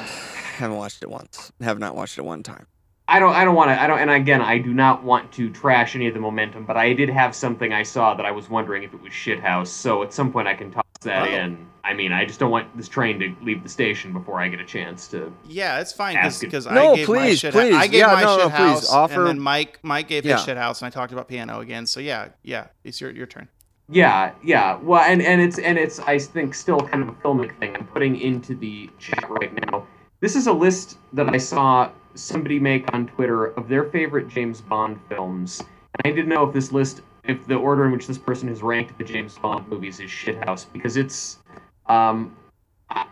Time. 0.58 0.64
haven't 0.64 0.78
watched 0.78 1.04
it 1.04 1.10
once. 1.10 1.52
Have 1.62 1.80
not 1.80 1.96
watched 1.96 2.18
it 2.18 2.24
one 2.26 2.44
time. 2.44 2.66
I 3.10 3.20
don't 3.20 3.34
I 3.34 3.46
don't 3.46 3.56
want 3.56 3.70
to 3.72 3.82
I 3.82 3.88
don't 3.88 4.00
and 4.00 4.12
again 4.12 4.42
I 4.42 4.58
do 4.58 4.74
not 4.74 5.04
want 5.04 5.32
to 5.34 5.50
trash 5.50 5.96
any 5.96 6.08
of 6.08 6.14
the 6.14 6.20
momentum, 6.20 6.66
but 6.66 6.76
I 6.76 6.92
did 6.94 7.10
have 7.10 7.34
something 7.34 7.72
I 7.72 7.84
saw 7.84 8.14
that 8.16 8.26
I 8.26 8.32
was 8.32 8.50
wondering 8.50 8.84
if 8.84 8.94
it 8.94 9.02
was 9.02 9.14
shithouse. 9.14 9.68
So 9.68 10.04
at 10.04 10.12
some 10.14 10.32
point 10.32 10.48
I 10.48 10.54
can 10.56 10.72
toss 10.72 10.84
that 11.02 11.28
Oh. 11.28 11.32
in. 11.34 11.66
I 11.86 11.94
mean, 11.94 12.12
I 12.12 12.26
just 12.26 12.38
don't 12.38 12.52
want 12.52 12.76
this 12.76 12.90
train 12.90 13.18
to 13.22 13.34
leave 13.42 13.64
the 13.64 13.70
station 13.70 14.12
before 14.12 14.42
I 14.42 14.50
get 14.50 14.60
a 14.60 14.66
chance 14.66 15.08
to. 15.10 15.32
Yeah, 15.48 15.80
it's 15.80 15.94
fine 15.94 16.18
Ask 16.18 16.44
it. 16.44 16.48
because 16.48 16.66
No, 16.66 16.92
I 16.92 16.96
gave 16.98 17.08
my 17.08 17.16
please, 17.16 17.40
shit. 17.40 17.54
please. 17.54 17.74
I 17.74 17.88
gave 17.88 18.02
Yeah, 18.02 18.08
my 18.08 18.24
no, 18.24 18.36
no, 18.38 18.44
shit 18.44 18.56
please, 18.58 18.58
house, 18.58 18.92
offer- 18.92 19.20
and 19.22 19.28
then 19.28 19.40
Mike 19.40 19.80
Mike 19.84 20.10
gave 20.10 20.26
Yeah. 20.26 20.34
his 20.36 20.44
shit 20.44 20.58
house, 20.58 20.82
and 20.82 20.88
I 20.88 20.90
talked 20.90 21.14
about 21.14 21.30
piano 21.30 21.62
again. 21.62 21.86
So 21.86 22.02
yeah, 22.02 22.28
yeah, 22.44 22.68
it's 22.84 23.00
your 23.00 23.12
your 23.12 23.26
turn. 23.26 23.48
Yeah, 23.90 24.32
yeah. 24.44 24.80
Well, 24.84 25.02
and 25.02 25.22
and 25.22 25.40
it's 25.40 25.60
and 25.60 25.78
it's 25.78 26.00
I 26.02 26.18
think 26.20 26.56
still 26.56 26.82
kind 26.82 27.04
of 27.04 27.08
a 27.08 27.14
filmic 27.14 27.58
thing. 27.58 27.74
I'm 27.74 27.88
putting 27.88 28.20
into 28.20 28.54
the 28.54 28.90
chat 29.00 29.24
right 29.30 29.54
now. 29.72 29.88
This 30.20 30.36
is 30.36 30.48
a 30.48 30.54
list 30.54 30.98
that 31.14 31.30
I 31.30 31.38
saw 31.38 31.92
somebody 32.16 32.60
make 32.60 32.92
on 32.94 33.08
Twitter 33.08 33.48
of 33.54 33.68
their 33.70 33.84
favorite 33.86 34.28
James 34.28 34.62
Bond 34.62 35.00
films. 35.10 35.60
And 35.60 36.12
I 36.12 36.16
didn't 36.16 36.30
know 36.30 36.48
if 36.48 36.54
this 36.54 36.72
list, 36.72 37.02
if 37.24 37.46
the 37.46 37.56
order 37.56 37.86
in 37.86 37.92
which 37.92 38.08
this 38.08 38.18
person 38.18 38.48
has 38.48 38.64
ranked 38.64 38.98
the 38.98 39.04
James 39.04 39.38
Bond 39.38 39.68
movies 39.68 40.00
is 40.00 40.10
shithouse 40.10 40.66
because 40.74 40.98
it's, 40.98 41.38
um, 41.86 42.36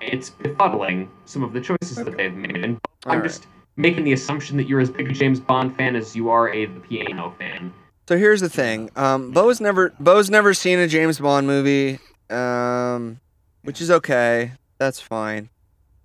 it's 0.01 0.31
befuddling 0.31 1.07
some 1.25 1.43
of 1.43 1.53
the 1.53 1.61
choices 1.61 1.97
that 1.97 2.17
they've 2.17 2.33
made. 2.33 2.63
And 2.63 2.79
I'm 3.05 3.11
All 3.11 3.17
right. 3.17 3.23
just 3.23 3.45
making 3.75 4.03
the 4.03 4.13
assumption 4.13 4.57
that 4.57 4.67
you're 4.67 4.79
as 4.79 4.89
big 4.89 5.09
a 5.09 5.13
James 5.13 5.39
Bond 5.39 5.75
fan 5.75 5.95
as 5.95 6.15
you 6.15 6.29
are 6.29 6.51
a 6.51 6.65
the 6.65 6.79
piano 6.79 7.35
fan. 7.37 7.71
So 8.07 8.17
here's 8.17 8.41
the 8.41 8.49
thing. 8.49 8.89
Um, 8.95 9.31
Beau's 9.31 9.59
never 9.59 9.89
Beau's 10.01 10.29
never 10.29 10.53
seen 10.53 10.79
a 10.79 10.87
James 10.87 11.19
Bond 11.19 11.47
movie, 11.47 11.99
um, 12.29 13.19
which 13.63 13.81
is 13.81 13.89
okay. 13.91 14.53
That's 14.77 14.99
fine. 14.99 15.49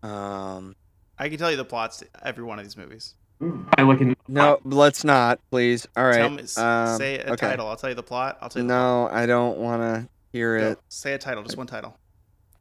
Um, 0.03 0.77
I 1.21 1.29
can 1.29 1.39
tell 1.39 1.51
you 1.51 1.59
the 1.59 1.67
plots 1.67 1.99
to 1.99 2.07
every 2.25 2.43
one 2.43 2.59
of 2.59 2.65
these 2.65 2.79
movies. 2.79 3.15
By 3.41 3.83
looking, 3.83 4.17
no, 4.27 4.59
let's 4.65 5.05
not, 5.05 5.39
please. 5.51 5.87
All 5.95 6.05
right. 6.05 6.17
Tell 6.17 6.31
me, 6.31 6.43
um, 6.57 6.99
say 6.99 7.19
a 7.19 7.33
okay. 7.33 7.49
title. 7.49 7.69
I'll 7.69 7.77
tell 7.77 7.91
you 7.91 7.95
the 7.95 8.03
plot. 8.03 8.39
I'll 8.41 8.49
tell 8.49 8.63
you. 8.63 8.69
No, 8.69 9.09
I 9.13 9.27
don't 9.27 9.59
want 9.59 9.83
to 9.83 10.09
hear 10.33 10.59
The 10.59 10.71
it. 10.71 10.75
Go. 10.75 10.81
Say 10.89 11.13
a 11.13 11.19
title. 11.19 11.43
Just 11.43 11.59
one 11.59 11.67
title. 11.67 11.95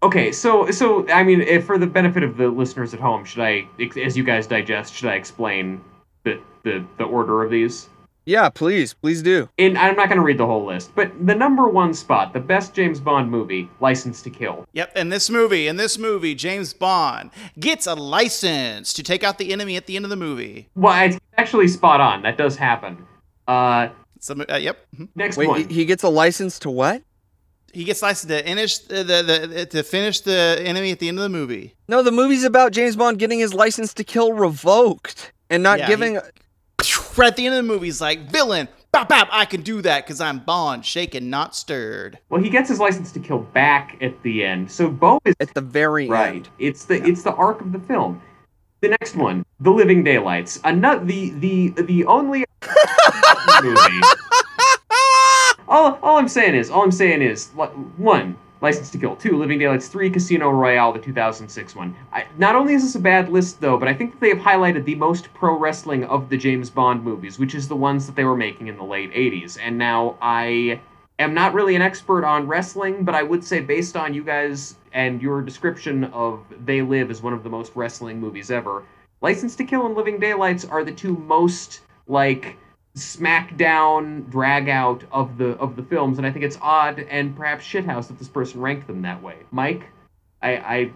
Okay, 0.04 0.32
so 0.34 0.72
so 0.72 1.08
I 1.10 1.24
mean, 1.24 1.42
if 1.42 1.66
for 1.66 1.78
the 1.78 1.88
benefit 1.88 2.22
of 2.22 2.36
the 2.36 2.50
listeners 2.50 2.94
at 2.94 3.00
home, 3.00 3.24
should 3.24 3.42
I, 3.42 3.68
as 4.02 4.18
you 4.18 4.24
guys 4.24 4.46
digest, 4.46 4.94
should 4.94 5.10
I 5.10 5.16
explain 5.16 5.82
the 6.24 6.42
the, 6.64 6.86
the 6.98 7.06
order 7.06 7.44
of 7.44 7.52
these? 7.52 7.88
Yeah, 8.30 8.48
please, 8.50 8.94
please 8.94 9.24
do. 9.24 9.50
And 9.58 9.76
I'm 9.76 9.96
not 9.96 10.08
going 10.08 10.18
to 10.20 10.24
read 10.24 10.38
the 10.38 10.46
whole 10.46 10.64
list, 10.64 10.92
but 10.94 11.12
the 11.26 11.34
number 11.34 11.68
one 11.68 11.96
spot, 11.96 12.32
the 12.32 12.40
best 12.40 12.76
James 12.76 13.00
Bond 13.00 13.32
movie, 13.32 13.68
License 13.80 14.22
to 14.22 14.30
Kill. 14.30 14.68
Yep, 14.74 14.96
in 14.96 15.10
this 15.10 15.32
movie, 15.32 15.66
in 15.66 15.78
this 15.78 15.98
movie, 15.98 16.36
James 16.36 16.72
Bond 16.72 17.32
gets 17.60 17.88
a 17.88 17.96
license 17.96 18.94
to 18.94 19.02
take 19.02 19.24
out 19.24 19.40
the 19.40 19.52
enemy 19.52 19.78
at 19.78 19.88
the 19.88 19.96
end 19.96 20.06
of 20.06 20.10
the 20.12 20.16
movie. 20.16 20.70
Well, 20.76 21.04
it's 21.08 21.18
actually 21.40 21.70
spot 21.70 22.02
on. 22.02 22.22
That 22.22 22.38
does 22.38 22.56
happen. 22.56 23.04
Uh, 23.48 23.88
So, 24.20 24.36
uh, 24.48 24.58
yep. 24.58 24.78
mhm. 24.96 25.10
next 25.16 25.36
Wait, 25.36 25.48
one. 25.48 25.64
he- 25.68 25.74
he 25.74 25.86
gets 25.86 26.04
a 26.04 26.10
license 26.10 26.60
to 26.60 26.70
what? 26.70 27.02
He 27.74 27.84
gets 27.84 28.04
license 28.04 28.30
to 28.32 28.44
finish 28.44 28.78
the, 28.78 29.04
the, 29.04 29.48
the 29.48 29.66
to 29.66 29.82
finish 29.82 30.22
the 30.22 30.62
enemy 30.64 30.92
at 30.92 31.00
the 31.00 31.08
end 31.08 31.18
of 31.18 31.24
the 31.24 31.30
movie. 31.30 31.74
No, 31.88 32.04
the 32.04 32.12
movie's 32.12 32.44
about 32.44 32.74
James 32.74 32.96
Bond 32.96 33.18
getting 33.18 33.40
his 33.40 33.56
license 33.56 33.92
to 33.96 34.04
kill 34.04 34.34
revoked 34.34 35.32
and 35.50 35.64
not 35.64 35.80
Yeah, 35.80 35.88
giving. 35.88 36.20
Right 37.18 37.28
at 37.28 37.36
the 37.36 37.46
end 37.46 37.56
of 37.56 37.66
the 37.66 37.72
movie, 37.74 37.88
he's 37.88 38.00
like, 38.02 38.30
villain, 38.32 38.68
bap, 38.92 39.10
bap, 39.10 39.28
I 39.32 39.46
can 39.46 39.62
do 39.62 39.82
that 39.82 40.06
because 40.06 40.22
I'm 40.22 40.40
Bond, 40.40 40.86
shaken, 40.86 41.30
not 41.30 41.56
stirred. 41.56 42.20
well, 42.30 42.42
he 42.42 42.50
gets 42.50 42.70
his 42.70 42.80
license 42.80 43.12
to 43.14 43.20
kill 43.20 43.40
back 43.40 43.98
at 44.02 44.22
the 44.24 44.44
end. 44.46 44.72
So 44.72 44.90
Beau 44.90 45.20
is 45.26 45.36
at 45.40 45.54
the 45.54 45.62
very 45.62 46.08
right. 46.08 46.36
end. 46.36 46.50
It's 46.60 46.86
the 46.86 47.04
it's 47.06 47.22
the 47.24 47.34
arc 47.34 47.60
of 47.62 47.72
the 47.74 47.80
film. 47.80 48.22
The 48.82 48.88
next 48.88 49.16
one, 49.18 49.46
The 49.60 49.72
Living 49.72 50.04
Daylights. 50.06 50.62
Another 50.64 51.04
the 51.04 51.32
the 51.32 51.70
the 51.82 52.06
only 52.06 52.46
movie. 53.64 54.02
All, 55.68 56.00
all 56.02 56.18
I'm 56.18 56.28
saying 56.28 56.56
is, 56.56 56.72
all 56.72 56.82
I'm 56.84 56.92
saying 56.92 57.22
is, 57.22 57.54
li- 57.56 57.68
one, 57.98 58.36
License 58.62 58.90
to 58.92 58.98
Kill. 58.98 59.16
Two, 59.16 59.38
Living 59.38 59.60
Daylights. 59.60 59.88
Three, 59.88 60.10
Casino 60.10 60.50
Royale, 60.50 60.92
the 60.92 61.00
2006 61.00 61.76
one. 61.76 61.96
I, 62.12 62.26
not 62.38 62.56
only 62.56 62.74
is 62.74 62.84
this 62.84 62.96
a 62.96 63.00
bad 63.00 63.30
list, 63.30 63.62
though, 63.62 63.78
but 63.78 63.88
I 63.88 63.94
think 63.94 64.12
that 64.12 64.20
they 64.20 64.30
have 64.30 64.40
highlighted 64.40 64.86
the 64.86 64.96
most 64.96 65.34
pro 65.34 65.58
wrestling 65.58 66.04
of 66.06 66.30
the 66.30 66.38
James 66.38 66.70
Bond 66.70 67.04
movies, 67.04 67.40
which 67.40 67.56
is 67.56 67.68
the 67.68 67.76
ones 67.76 68.06
that 68.06 68.16
they 68.16 68.26
were 68.26 68.36
making 68.36 68.68
in 68.68 68.78
the 68.78 68.84
late 68.84 69.14
80s. 69.14 69.58
And 69.62 69.78
now 69.78 70.18
I 70.22 70.82
am 71.20 71.34
not 71.34 71.54
really 71.54 71.76
an 71.76 71.82
expert 71.82 72.26
on 72.26 72.48
wrestling, 72.48 73.04
but 73.04 73.16
I 73.16 73.24
would 73.24 73.44
say, 73.44 73.62
based 73.62 73.96
on 73.96 74.14
you 74.14 74.24
guys 74.24 74.76
and 74.94 75.22
your 75.22 75.42
description 75.42 76.06
of 76.06 76.44
They 76.66 76.82
Live 76.82 77.12
as 77.12 77.22
one 77.22 77.34
of 77.34 77.44
the 77.44 77.50
most 77.50 77.74
wrestling 77.76 78.20
movies 78.20 78.52
ever, 78.52 78.84
License 79.22 79.56
to 79.58 79.66
Kill 79.66 79.86
and 79.86 79.96
Living 79.96 80.20
Daylights 80.20 80.64
are 80.66 80.84
the 80.84 80.94
two 80.94 81.16
most, 81.18 81.82
like, 82.08 82.56
smackdown 82.96 84.30
drag 84.30 84.68
out 84.70 85.04
of 85.12 85.38
the 85.38 85.50
of 85.58 85.76
the 85.76 85.84
films 85.84 86.18
and 86.18 86.26
i 86.28 86.32
think 86.32 86.44
it's 86.44 86.58
odd 86.62 87.00
and 87.10 87.36
perhaps 87.36 87.64
shithouse 87.66 88.08
that 88.08 88.18
this 88.18 88.28
person 88.28 88.60
ranked 88.60 88.88
them 88.88 89.02
that 89.02 89.22
way 89.22 89.36
mike 89.52 89.84
i 90.42 90.58
i 90.58 90.92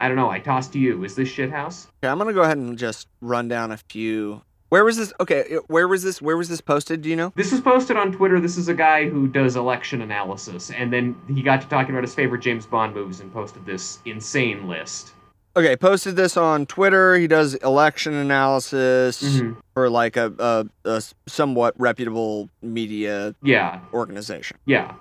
i 0.00 0.06
don't 0.08 0.16
know 0.16 0.28
i 0.30 0.38
toss 0.38 0.68
to 0.68 0.78
you 0.78 1.02
is 1.04 1.14
this 1.14 1.28
shithouse 1.28 1.86
Okay, 2.02 2.10
I'm 2.10 2.18
gonna 2.18 2.32
go 2.32 2.42
ahead 2.42 2.58
and 2.58 2.76
just 2.78 3.08
run 3.20 3.48
down 3.48 3.72
a 3.72 3.76
few. 3.78 4.42
Where 4.68 4.84
was 4.84 4.96
this? 4.96 5.12
Okay, 5.20 5.58
where 5.68 5.86
was 5.86 6.02
this? 6.02 6.20
Where 6.20 6.36
was 6.36 6.48
this 6.48 6.60
posted? 6.60 7.00
Do 7.00 7.08
you 7.08 7.14
know? 7.14 7.32
this 7.36 7.52
was 7.52 7.60
posted 7.60 7.96
on 7.96 8.12
twitter 8.12 8.40
this 8.40 8.56
is 8.58 8.68
a 8.68 8.74
guy 8.74 9.08
who 9.08 9.26
does 9.28 9.56
election 9.56 10.02
analysis 10.02 10.70
and 10.72 10.92
then 10.92 11.16
he 11.28 11.42
got 11.42 11.60
to 11.62 11.68
talking 11.68 11.94
about 11.94 12.02
his 12.04 12.14
favorite 12.14 12.40
james 12.40 12.66
bond 12.66 12.94
movies 12.94 13.20
and 13.20 13.32
posted 13.32 13.64
this 13.64 14.00
insane 14.04 14.68
list 14.68 15.12
Okay, 15.56 15.76
posted 15.76 16.16
this 16.16 16.36
on 16.36 16.66
Twitter. 16.66 17.14
He 17.16 17.26
does 17.28 17.54
election 17.56 18.12
analysis 18.14 19.22
Mhm. 19.22 19.56
for 19.72 19.88
like 19.88 20.16
a, 20.16 20.32
a, 20.38 20.66
a 20.88 21.02
somewhat 21.28 21.74
reputable 21.78 22.48
media 22.62 23.34
yeah 23.42 23.78
organization. 23.92 24.56
yeah 24.66 24.94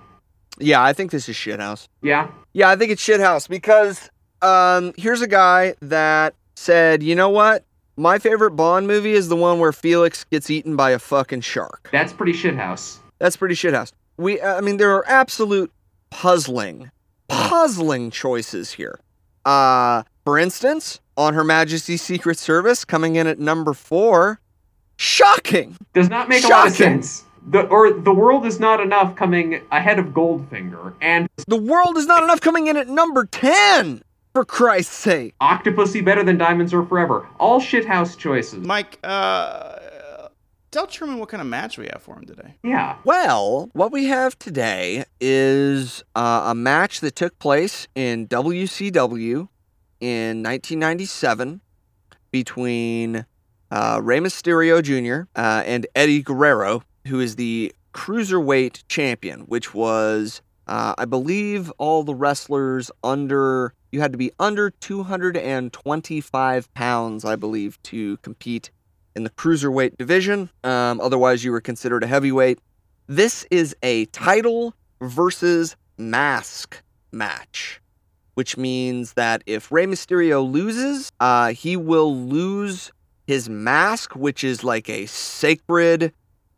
Yeah, 0.60 0.84
I 0.84 0.94
think 0.94 1.10
this 1.12 1.28
is 1.28 1.36
shithouse. 1.36 1.88
yeah 2.04 2.28
Yeah, 2.54 2.70
I 2.70 2.76
think 2.76 2.92
it's 2.92 3.04
shithouse 3.04 3.50
because 3.50 4.10
um, 4.44 4.94
here's 4.98 5.22
a 5.22 5.28
guy 5.28 5.74
that 5.82 6.36
said, 6.56 7.02
you 7.02 7.16
know 7.16 7.30
what? 7.30 7.64
My 7.98 8.20
favorite 8.20 8.52
Bond 8.52 8.86
movie 8.88 9.14
is 9.14 9.30
the 9.30 9.36
one 9.36 9.60
where 9.60 9.72
Felix 9.72 10.24
gets 10.26 10.50
eaten 10.52 10.76
by 10.76 10.92
a 10.92 11.00
fucking 11.00 11.42
shark. 11.42 11.90
that's 11.92 12.14
pretty 12.14 12.34
shithouse 12.34 12.98
That's 13.20 13.38
pretty 13.38 13.56
shithouse. 13.56 13.92
We, 14.18 14.40
I 14.42 14.62
mean, 14.62 14.78
there 14.78 14.94
are 14.94 15.04
absolute 15.08 15.72
puzzling, 16.12 16.92
puzzling 17.28 18.12
choices 18.12 18.74
here. 18.74 19.00
Uh, 19.46 20.04
for 20.24 20.38
instance, 20.38 21.00
on 21.18 21.34
Her 21.34 21.44
Majesty's 21.44 22.02
Secret 22.02 22.38
Service, 22.38 22.86
coming 22.86 23.16
in 23.16 23.28
at 23.28 23.40
number 23.40 23.74
four, 23.74 24.40
shocking. 24.98 25.78
does 25.94 26.10
not 26.10 26.30
make 26.30 26.44
a 26.44 26.48
lot 26.48 26.68
of 26.68 26.74
sense 26.74 27.26
the 27.48 27.62
or 27.68 27.92
the 27.92 28.14
world 28.14 28.46
is 28.46 28.60
not 28.60 28.80
enough 28.80 29.16
coming 29.16 29.62
ahead 29.72 30.00
of 30.00 30.08
goldfinger 30.08 30.94
and 31.02 31.28
The 31.48 31.58
world 31.58 31.98
is 31.98 32.06
not 32.06 32.24
enough 32.24 32.42
coming 32.42 32.68
in 32.68 32.78
at 32.78 32.88
number 32.88 33.26
ten. 33.26 34.04
For 34.34 34.44
Christ's 34.44 34.96
sake. 34.96 35.36
octopussy 35.42 36.04
better 36.04 36.24
than 36.24 36.40
diamonds 36.40 36.74
are 36.74 36.84
forever 36.84 37.28
all 37.40 37.62
shithouse 37.62 38.18
choices 38.18 38.66
Mike, 38.66 38.98
uh, 39.04 39.78
tell 40.72 40.88
Truman 40.88 41.20
what 41.20 41.30
kind 41.30 41.40
of 41.40 41.46
match 41.46 41.78
we 41.78 41.86
have 41.86 42.02
for 42.02 42.16
him 42.18 42.26
today. 42.26 42.56
yeah 42.64 42.98
Well, 43.04 43.70
what 43.74 43.92
we 43.92 44.06
have 44.06 44.40
today 44.40 45.06
is 45.22 46.04
uh, 46.16 46.46
a 46.48 46.56
match 46.56 47.02
that 47.02 47.16
took 47.16 47.38
place 47.38 47.88
in 47.94 48.28
WCW 48.28 49.50
in 50.04 50.44
1997 50.44 51.62
between 52.30 53.26
uh, 53.72 54.02
Rey 54.04 54.20
Mysterio 54.20 54.84
Jr. 54.84 55.30
Uh, 55.34 55.64
and 55.66 55.88
Eddie 55.96 56.22
Guerrero, 56.22 56.84
who 57.08 57.22
is 57.22 57.38
the 57.38 57.74
cruiserweight 57.94 58.84
champion, 58.90 59.42
which 59.42 59.74
was, 59.74 60.42
uh, 60.68 60.94
I 60.98 61.06
believe, 61.06 61.72
all 61.78 62.04
the 62.04 62.14
wrestlers 62.14 62.92
under. 63.02 63.74
You 63.94 64.02
had 64.02 64.12
to 64.12 64.18
be 64.18 64.34
under 64.40 64.72
225 64.72 66.74
pounds, 66.74 67.24
I 67.24 67.38
believe, 67.38 67.82
to 67.84 68.18
compete 68.18 68.72
in 69.16 69.24
the 69.24 69.30
cruiserweight 69.30 69.96
division. 69.98 70.50
Um, 70.66 71.00
otherwise, 71.00 71.46
you 71.46 71.54
were 71.54 71.62
considered 71.62 72.04
a 72.04 72.08
heavyweight. 72.08 72.60
This 73.08 73.46
is 73.52 73.74
a 73.82 74.04
title 74.08 74.74
versus 75.00 75.78
mask 75.98 76.84
match, 77.12 77.80
which 78.34 78.58
means 78.58 79.14
that 79.14 79.44
if 79.46 79.72
Rey 79.72 79.86
Mysterio 79.86 80.50
loses, 80.50 81.12
uh, 81.20 81.54
he 81.54 81.76
will 81.76 82.16
lose 82.16 82.92
his 83.28 83.50
mask, 83.50 84.16
which 84.16 84.44
is 84.44 84.64
like 84.64 84.90
a 84.90 85.06
sacred, 85.06 86.14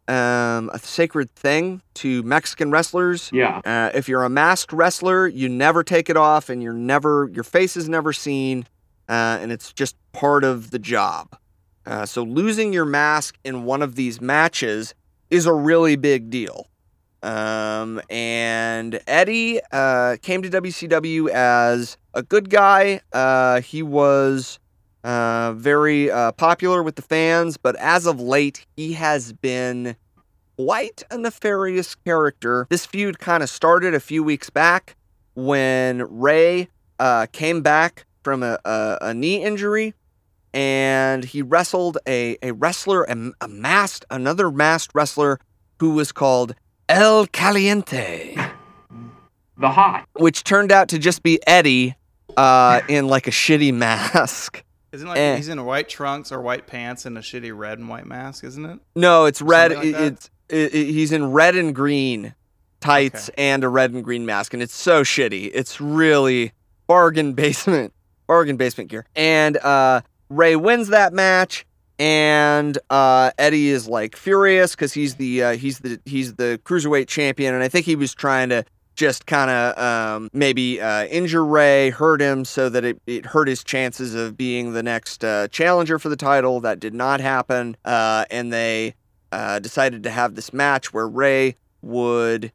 um, 0.07 0.69
a 0.73 0.80
sacred 0.80 1.30
thing 1.32 1.82
to 1.95 2.23
Mexican 2.23 2.71
wrestlers. 2.71 3.30
yeah 3.34 3.61
Uh, 3.65 3.91
if 3.93 4.07
you're 4.07 4.23
a 4.23 4.30
masked 4.30 4.73
wrestler, 4.73 5.28
you 5.28 5.49
never 5.49 5.84
take 5.84 6.09
it 6.09 6.17
off, 6.17 6.49
and 6.49 6.63
you're 6.63 6.73
never 6.73 7.30
your 7.34 7.43
face 7.43 7.78
is 7.78 7.88
never 7.89 8.13
seen, 8.13 8.65
uh, 9.09 9.38
and 9.41 9.51
it's 9.51 9.73
just 9.73 9.95
part 10.11 10.43
of 10.43 10.71
the 10.71 10.80
job. 10.80 11.38
Uh, 11.86 12.05
so 12.05 12.23
losing 12.23 12.73
your 12.73 12.86
mask 12.86 13.38
in 13.43 13.63
one 13.63 13.82
of 13.84 13.95
these 13.95 14.19
matches 14.19 14.95
is 15.30 15.45
a 15.45 15.53
really 15.53 15.95
big 15.95 16.30
deal. 16.30 16.67
Um, 17.26 17.99
and 18.07 19.01
Eddie 19.07 19.59
uh, 19.71 20.17
came 20.21 20.43
to 20.43 20.49
WCW 20.49 21.30
as 21.30 21.97
a 22.13 22.21
good 22.21 22.51
guy. 22.51 23.01
Uh, 23.11 23.61
he 23.61 23.82
was 23.82 24.59
uh, 25.03 25.53
very 25.53 26.11
uh, 26.11 26.34
popular 26.34 26.84
with 26.84 26.97
the 26.97 27.01
fans, 27.01 27.57
but 27.57 27.76
as 27.78 28.05
of 28.05 28.21
late, 28.21 28.67
he 28.78 28.93
has 28.93 29.34
been 29.34 29.95
quite 30.55 31.01
a 31.09 31.17
nefarious 31.17 31.95
character. 31.95 32.67
This 32.69 32.86
feud 32.86 33.17
kind 33.17 33.41
of 33.41 33.49
started 33.49 33.95
a 33.95 33.99
few 33.99 34.23
weeks 34.23 34.51
back 34.51 34.95
when 35.34 36.05
Rey 36.07 36.69
uh, 36.99 37.26
came 37.32 37.61
back 37.63 38.05
from 38.23 38.43
a, 38.43 38.59
a, 38.63 38.97
a 39.01 39.13
knee 39.15 39.43
injury 39.43 39.95
and 40.53 41.23
he 41.23 41.41
wrestled 41.41 41.97
a, 42.07 42.38
a 42.43 42.51
wrestler, 42.51 43.03
a, 43.05 43.32
a 43.41 43.47
masked, 43.47 44.05
another 44.11 44.51
masked 44.51 44.93
wrestler 44.93 45.39
who 45.80 45.95
was 45.95 46.11
called 46.11 46.53
El 46.88 47.25
Caliente, 47.27 48.36
the 49.57 49.69
hot 49.69 50.05
which 50.13 50.43
turned 50.43 50.71
out 50.71 50.89
to 50.89 50.99
just 50.99 51.23
be 51.23 51.39
Eddie 51.47 51.95
uh, 52.38 52.81
in 52.88 53.07
like 53.07 53.27
a 53.27 53.31
shitty 53.31 53.73
mask. 53.73 54.63
Isn't 54.91 55.07
like 55.07 55.17
Eh. 55.17 55.36
he's 55.38 55.49
in 55.49 55.65
white 55.65 55.89
trunks 55.89 56.31
or 56.31 56.41
white 56.41 56.67
pants 56.67 57.05
and 57.05 57.17
a 57.17 57.21
shitty 57.21 57.55
red 57.57 57.79
and 57.79 57.89
white 57.89 58.05
mask, 58.05 58.43
isn't 58.43 58.65
it? 58.65 58.79
No, 58.95 59.25
it's 59.25 59.41
red. 59.41 59.73
Like 59.73 59.86
it- 59.88 59.95
it's 59.95 60.29
it, 60.47 60.75
it- 60.75 60.86
he's 60.93 61.11
in 61.11 61.31
red 61.31 61.55
and 61.55 61.73
green 61.73 62.36
tights 62.81 63.29
Okay. 63.29 63.43
and 63.49 63.63
a 63.63 63.69
red 63.69 63.91
and 63.91 64.03
green 64.03 64.25
mask, 64.25 64.53
and 64.53 64.61
it's 64.61 64.75
so 64.75 65.01
shitty. 65.03 65.49
It's 65.53 65.81
really 65.81 66.51
bargain 66.88 67.33
basement, 67.33 67.93
bargain 68.27 68.57
basement 68.57 68.89
gear. 68.91 69.05
And 69.15 69.57
uh, 69.57 70.01
Rey 70.29 70.55
wins 70.55 70.89
that 70.89 71.13
match, 71.13 71.65
and 71.99 72.77
uh, 72.89 73.31
Eddie 73.37 73.69
is 73.69 73.87
like 73.87 74.15
furious 74.15 74.71
because 74.71 74.93
he's 74.93 75.15
the 75.15 75.43
uh, 75.43 75.51
he's 75.55 75.79
the 75.79 75.99
he's 76.05 76.35
the 76.35 76.59
cruiserweight 76.63 77.07
champion, 77.07 77.53
and 77.53 77.63
I 77.63 77.67
think 77.67 77.85
he 77.85 77.95
was 77.95 78.13
trying 78.13 78.49
to 78.49 78.65
just 78.95 79.25
kind 79.25 79.51
of 79.51 79.77
um, 79.77 80.29
maybe 80.33 80.79
uh, 80.79 81.05
injure 81.05 81.45
Rey, 81.45 81.89
hurt 81.89 82.21
him, 82.21 82.45
so 82.45 82.69
that 82.69 82.85
it, 82.85 83.01
it 83.05 83.25
hurt 83.25 83.47
his 83.47 83.63
chances 83.63 84.15
of 84.15 84.37
being 84.37 84.73
the 84.73 84.83
next 84.83 85.23
uh, 85.23 85.47
challenger 85.49 85.99
for 85.99 86.09
the 86.09 86.15
title. 86.15 86.59
That 86.61 86.79
did 86.79 86.93
not 86.93 87.19
happen, 87.19 87.75
uh, 87.85 88.25
and 88.29 88.51
they 88.51 88.95
uh, 89.31 89.59
decided 89.59 90.03
to 90.03 90.11
have 90.11 90.35
this 90.35 90.53
match 90.53 90.93
where 90.93 91.07
Rey 91.07 91.55
would 91.81 92.51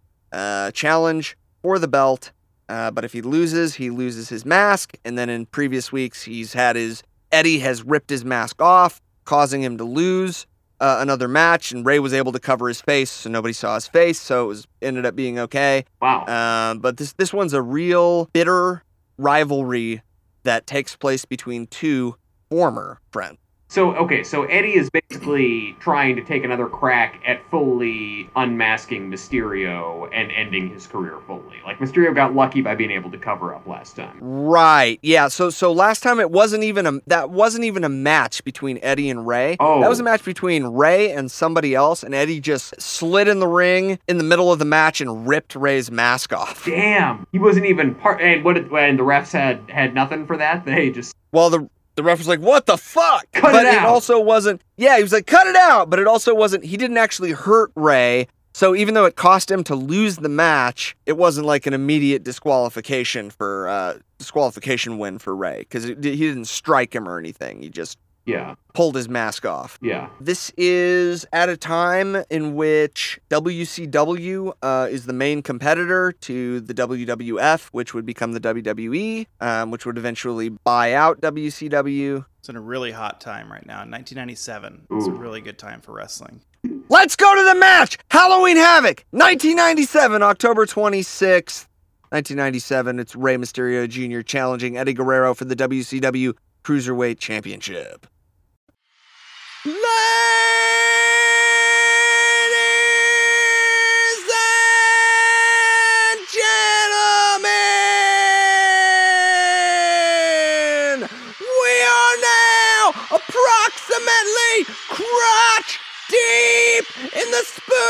challenge 0.73 1.37
for 1.63 1.79
the 1.79 1.89
belt. 1.89 2.33
But 2.69 3.05
if 3.05 3.13
he 3.13 3.21
loses, 3.21 3.75
he 3.75 3.91
loses 3.91 4.29
his 4.29 4.45
mask. 4.47 4.97
And 5.05 5.19
then 5.19 5.29
in 5.29 5.47
previous 5.47 5.91
weeks, 5.91 6.23
he's 6.23 6.53
had 6.53 6.77
his 6.77 7.03
Eddie 7.33 7.59
has 7.61 7.83
ripped 7.83 8.11
his 8.11 8.25
mask 8.25 8.61
off, 8.61 9.01
causing 9.25 9.63
him 9.63 9.79
to 9.79 9.85
lose. 9.85 10.47
uh, 10.81 10.97
another 11.01 11.29
match, 11.29 11.73
and 11.73 11.85
Rey 11.85 11.99
was 11.99 12.15
able 12.15 12.33
to 12.33 12.39
cover 12.41 12.67
his 12.67 12.81
face, 12.81 13.11
so 13.11 13.29
nobody 13.29 13.53
saw 13.53 13.75
his 13.75 13.87
face, 13.87 14.19
so 14.19 14.45
it 14.45 14.47
was 14.47 14.67
ended 14.81 15.05
up 15.05 15.15
being 15.15 15.39
okay. 15.39 15.85
Wow. 16.01 16.25
Um, 16.27 16.79
but 16.79 16.97
this 16.97 17.13
this 17.15 17.33
one's 17.35 17.53
a 17.53 17.61
real 17.61 18.31
bitter 18.33 18.83
rivalry 19.19 20.01
that 20.45 20.67
takes 20.67 20.97
place 20.97 21.27
between 21.27 21.67
two 21.67 22.17
former 22.51 22.99
friends. 23.13 23.37
So 23.71 23.95
okay, 23.95 24.25
so 24.25 24.43
Eddie 24.47 24.75
is 24.75 24.91
basically 24.91 25.77
trying 25.79 26.17
to 26.17 26.25
take 26.25 26.43
another 26.43 26.67
crack 26.67 27.21
at 27.25 27.49
fully 27.53 28.29
unmasking 28.35 29.09
Mysterio 29.09 30.11
and 30.13 30.33
ending 30.33 30.69
his 30.69 30.89
career 30.89 31.19
fully. 31.29 31.59
Like 31.65 31.79
Mysterio 31.79 32.13
got 32.13 32.35
lucky 32.35 32.63
by 32.63 32.75
being 32.75 32.91
able 32.91 33.13
to 33.13 33.17
cover 33.17 33.55
up 33.55 33.65
last 33.69 33.95
time. 33.95 34.19
Right. 34.21 34.99
Yeah. 35.03 35.29
So 35.29 35.51
so 35.51 35.73
last 35.73 36.03
time 36.03 36.19
it 36.19 36.33
wasn't 36.33 36.65
even 36.65 36.85
a 36.85 36.99
that 37.07 37.31
wasn't 37.31 37.63
even 37.63 37.85
a 37.85 37.89
match 37.89 38.43
between 38.43 38.81
Eddie 38.83 39.09
and 39.09 39.25
Rey. 39.25 39.57
Oh. 39.61 39.81
That 39.81 39.89
was 39.89 40.01
a 40.01 40.05
match 40.05 40.25
between 40.25 40.65
Rey 40.65 41.13
and 41.13 41.31
somebody 41.31 41.73
else, 41.73 42.03
and 42.03 42.13
Eddie 42.13 42.41
just 42.41 42.81
slid 42.83 43.29
in 43.29 43.39
the 43.39 43.47
ring 43.47 44.01
in 44.09 44.19
the 44.19 44.25
middle 44.25 44.53
of 44.53 44.59
the 44.59 44.65
match 44.65 45.01
and 45.01 45.29
ripped 45.29 45.55
Rey's 45.55 45.93
mask 45.93 46.33
off. 46.33 46.65
Damn, 46.65 47.25
he 47.31 47.39
wasn't 47.39 47.67
even 47.67 47.95
part. 47.95 48.21
And 48.21 48.43
what? 48.43 48.55
Did, 48.55 48.73
and 48.73 48.99
the 48.99 49.05
refs 49.05 49.31
had 49.31 49.61
had 49.71 49.95
nothing 49.95 50.27
for 50.27 50.37
that. 50.39 50.65
They 50.65 50.91
just 50.91 51.15
Well, 51.31 51.51
the 51.51 51.71
the 51.97 52.03
ref 52.03 52.19
was 52.19 52.29
like, 52.29 52.41
"What 52.41 52.67
the 52.67 52.77
fuck?" 52.77 53.27
Cut 53.33 53.53
but 53.53 53.67
it 53.67 53.75
out. 53.75 53.87
also 53.87 54.21
wasn't. 54.21 54.63
Yeah, 54.77 54.97
he 54.97 55.03
was 55.03 55.13
like, 55.13 55.27
"Cut 55.27 55.47
it 55.47 55.57
out," 55.57 55.91
but 55.91 55.99
it 55.99 56.07
also 56.07 56.35
wasn't. 56.35 56.65
He 56.65 56.77
didn't 56.77 56.97
actually 56.99 57.33
hurt 57.33 57.73
Rey. 57.75 58.29
So 58.53 58.75
even 58.75 58.95
though 58.95 59.05
it 59.05 59.15
cost 59.15 59.51
him 59.51 59.63
to 59.65 59.77
lose 59.77 60.17
the 60.17 60.29
match, 60.29 60.97
it 61.07 61.17
wasn't 61.17 61.47
like 61.47 61.67
an 61.67 61.73
immediate 61.73 62.25
disqualification 62.25 63.31
for 63.31 63.69
uh, 63.69 63.99
disqualification 64.19 64.99
win 64.99 65.19
for 65.19 65.37
Rey 65.37 65.59
because 65.61 65.85
he 65.85 65.95
didn't 65.95 66.47
strike 66.47 66.95
him 66.95 67.09
or 67.09 67.19
anything. 67.19 67.63
He 67.63 67.69
just 67.69 67.97
yeah 68.31 68.55
pulled 68.73 68.95
his 68.95 69.09
mask 69.09 69.45
off. 69.45 69.79
yeah. 69.83 70.09
This 70.21 70.53
is 70.57 71.27
at 71.33 71.49
a 71.49 71.57
time 71.57 72.25
in 72.31 72.55
which 72.55 73.21
WCW 73.29 74.53
uh, 74.63 74.89
is 74.91 75.07
the 75.07 75.13
main 75.13 75.43
competitor 75.43 76.13
to 76.13 76.61
the 76.61 76.75
WWF, 76.75 77.67
which 77.73 77.95
would 77.95 78.07
become 78.07 78.33
the 78.33 78.41
WWE, 78.41 79.27
um, 79.41 79.71
which 79.71 79.87
would 79.87 79.99
eventually 79.99 80.51
buy 80.51 80.93
out 80.93 81.21
WCW. 81.21 82.25
It's 82.39 82.49
in 82.49 82.57
a 82.57 82.61
really 82.61 82.93
hot 82.93 83.21
time 83.21 83.51
right 83.51 83.67
now. 83.67 83.83
In 83.83 83.91
1997, 83.91 84.87
it's 84.91 85.07
a 85.07 85.13
really 85.13 85.41
good 85.41 85.59
time 85.59 85.81
for 85.81 85.93
wrestling. 85.93 86.41
Let's 86.89 87.17
go 87.17 87.35
to 87.35 87.43
the 87.43 87.55
match! 87.55 87.99
Halloween 88.11 88.57
Havoc, 88.57 89.05
1997, 89.11 90.23
October 90.23 90.67
26th. 90.67 91.67
1997, 92.11 92.99
it's 92.99 93.15
Rey 93.15 93.37
Mysterio 93.37 93.89
Jr. 93.89 94.23
challenging 94.23 94.77
Eddie 94.77 94.95
Guerrero 94.95 95.33
for 95.33 95.45
the 95.45 95.55
WCW 95.55 96.35
Cruiserweight 96.65 97.19
Championship. 97.19 98.07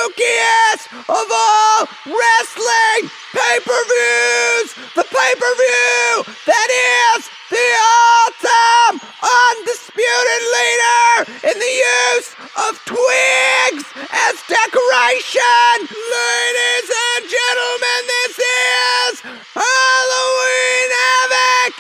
Spookiest 0.01 0.88
of 1.09 1.26
all 1.30 1.84
wrestling 2.07 3.11
pay-per-views, 3.32 4.74
the 4.96 5.05
pay-per-view 5.05 6.24
that 6.46 6.70
is 6.72 7.28
the 7.51 7.68
all-time 7.76 8.96
undisputed 9.20 10.42
leader 10.57 11.28
in 11.53 11.57
the 11.59 11.74
use 12.16 12.32
of 12.57 12.80
twigs 12.86 13.84
as 14.09 14.40
decoration. 14.48 15.84
Ladies 15.84 16.88
and 16.88 17.28
gentlemen, 17.28 18.03
this 18.09 18.40
is 18.40 19.20
Halloween 19.53 20.90
Havoc 20.96 21.72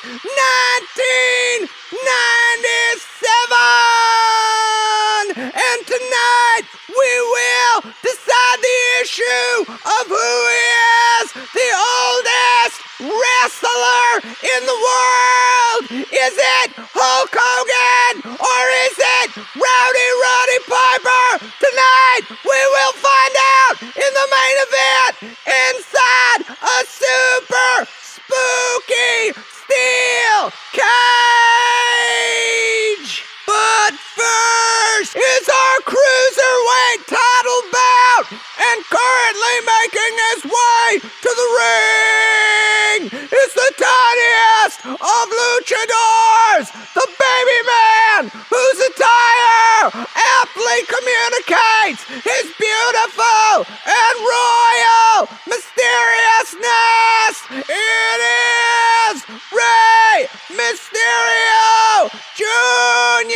1997. 1.64 2.99
Issue 9.30 9.62
of 9.70 10.06
who 10.08 10.32
is 11.22 11.32
the 11.54 11.70
oldest 11.70 12.82
wrestler 13.00 14.26
in 14.42 14.66
the 14.66 14.74
world. 14.74 15.84
Is 16.10 16.34
it 16.34 16.70
Hulk 16.74 17.30
Hogan 17.32 18.22
or 18.26 18.62
is 18.86 18.96
it 18.98 19.30
Rowdy 19.54 20.10
Roddy 20.24 20.60
Piper? 20.66 21.46
Tonight 21.62 22.24
we 22.42 22.60
will 22.74 22.94
find 22.98 23.34
out 23.62 23.76
in 23.82 24.10
the 24.18 24.26
main 24.30 24.56
event 24.66 25.14
inside 25.46 26.40
a 26.50 26.82
super 26.86 27.86
spooky 28.02 29.32
steel 29.38 30.50
cage. 30.74 30.90
But 33.46 33.94
first 33.94 35.16
is 35.16 35.48
our 35.48 35.78
cruiserweight 35.86 37.06
title 37.06 37.62
bout, 37.72 38.26
and 38.70 38.84
currently 38.86 39.56
making 39.66 40.14
his 40.30 40.44
way 40.46 41.02
to 41.02 41.30
the 41.40 41.48
ring 41.58 43.10
is 43.10 43.50
the 43.58 43.70
tiniest 43.74 44.78
of 44.86 45.24
luchadors, 45.26 46.70
the 46.94 47.06
baby 47.18 47.60
man 47.66 48.30
whose 48.30 48.78
attire 48.86 49.90
aptly 50.38 50.78
communicates 50.86 52.06
his 52.22 52.46
beautiful 52.54 53.66
and 53.90 54.16
royal 54.22 55.26
mysteriousness. 55.50 57.34
It 57.66 58.20
is 59.10 59.26
Rey 59.50 60.30
Mysterio 60.54 62.06
Jr. 62.38 63.30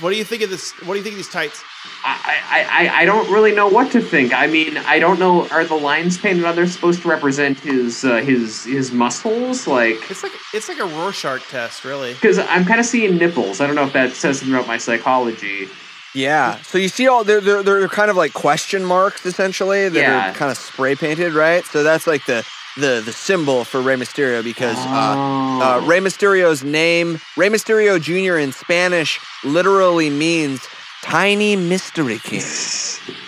What 0.00 0.10
do 0.10 0.16
you 0.16 0.24
think 0.24 0.42
of 0.42 0.50
this? 0.50 0.72
What 0.84 0.94
do 0.94 0.98
you 0.98 1.02
think 1.02 1.14
of 1.14 1.18
these 1.18 1.28
tights? 1.28 1.62
I, 2.04 2.38
I, 2.50 2.86
I- 2.86 3.00
I 3.00 3.04
don't 3.04 3.30
really 3.32 3.52
know 3.54 3.68
what 3.68 3.90
to 3.92 4.00
think. 4.00 4.32
I 4.34 4.46
mean, 4.46 4.76
I 4.78 4.98
don't 4.98 5.18
know. 5.18 5.46
Are 5.48 5.64
the 5.64 5.74
lines 5.76 6.18
painted 6.18 6.44
on 6.44 6.54
there 6.56 6.66
supposed 6.66 7.02
to 7.02 7.08
represent 7.08 7.58
his 7.60 8.04
uh, 8.04 8.16
his 8.16 8.64
his 8.64 8.92
muscles? 8.92 9.66
Like, 9.66 9.96
It's 10.10 10.22
like 10.22 10.32
it's 10.54 10.68
like 10.68 10.78
a 10.78 10.84
Rorschach 10.86 11.42
test, 11.48 11.84
really. 11.84 12.14
because 12.14 12.38
I'm 12.38 12.64
kind 12.64 12.80
of 12.80 12.86
seeing 12.86 13.16
nipples. 13.16 13.60
I 13.60 13.66
don't 13.66 13.76
know 13.76 13.84
if 13.86 13.92
that 13.92 14.12
says 14.12 14.38
something 14.40 14.54
about 14.54 14.66
my 14.68 14.78
psychology. 14.78 15.68
Yeah. 16.14 16.56
So 16.62 16.78
you 16.78 16.88
see 16.88 17.06
all 17.06 17.22
they're 17.24 17.40
they're, 17.40 17.62
they're 17.62 17.88
kind 17.88 18.10
of 18.10 18.16
like 18.16 18.32
question 18.32 18.84
marks 18.84 19.24
essentially 19.26 19.88
that 19.88 19.98
Yeah. 20.00 20.30
are 20.30 20.34
kind 20.34 20.50
of 20.50 20.56
spray 20.58 20.94
painted, 20.96 21.32
right? 21.34 21.64
So 21.66 21.82
that's 21.82 22.06
like 22.06 22.24
the 22.26 22.44
the 22.76 23.02
the 23.04 23.12
symbol 23.12 23.64
for 23.64 23.80
Rey 23.80 23.96
Mysterio 23.96 24.42
because 24.44 24.76
uh, 24.78 25.14
Oh. 25.16 25.60
uh, 25.82 25.86
Rey 25.86 25.98
Mysterio's 25.98 26.62
name, 26.62 27.20
Rey 27.36 27.48
Mysterio 27.48 28.00
Jr. 28.00 28.38
in 28.38 28.52
Spanish, 28.52 29.18
literally 29.44 30.10
means 30.10 30.60
tiny 31.02 31.56
mystery 31.56 32.18
king. 32.18 32.42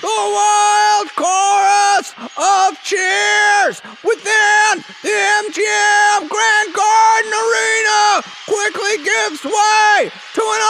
The 0.01 0.09
wild 0.09 1.09
chorus 1.17 2.15
of 2.37 2.77
cheers 2.83 3.81
within 4.03 4.73
the 5.03 5.15
MGM 5.45 6.29
Grand 6.29 6.71
Garden 6.75 7.33
Arena 7.33 8.23
quickly 8.49 8.97
gives 9.05 9.45
way 9.45 10.11
to 10.35 10.43
an 10.43 10.63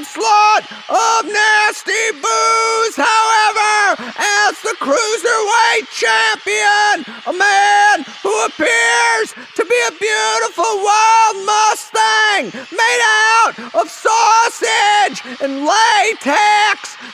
onslaught 0.00 0.64
of 0.88 1.26
nasty 1.26 2.06
boos. 2.22 2.94
However, 2.96 4.10
as 4.16 4.54
the 4.62 4.76
cruiserweight 4.80 5.86
champion, 5.92 7.04
a 7.26 7.34
man 7.36 8.04
who 8.22 8.34
appears 8.46 9.34
to 9.54 9.64
be 9.64 9.78
a 9.88 9.92
beautiful 9.98 10.72
wild 10.82 11.36
Mustang 11.44 12.44
made 12.72 13.02
out 13.02 13.54
of 13.74 13.90
sausage 13.90 15.22
and 15.42 15.66
latex, 15.66 16.45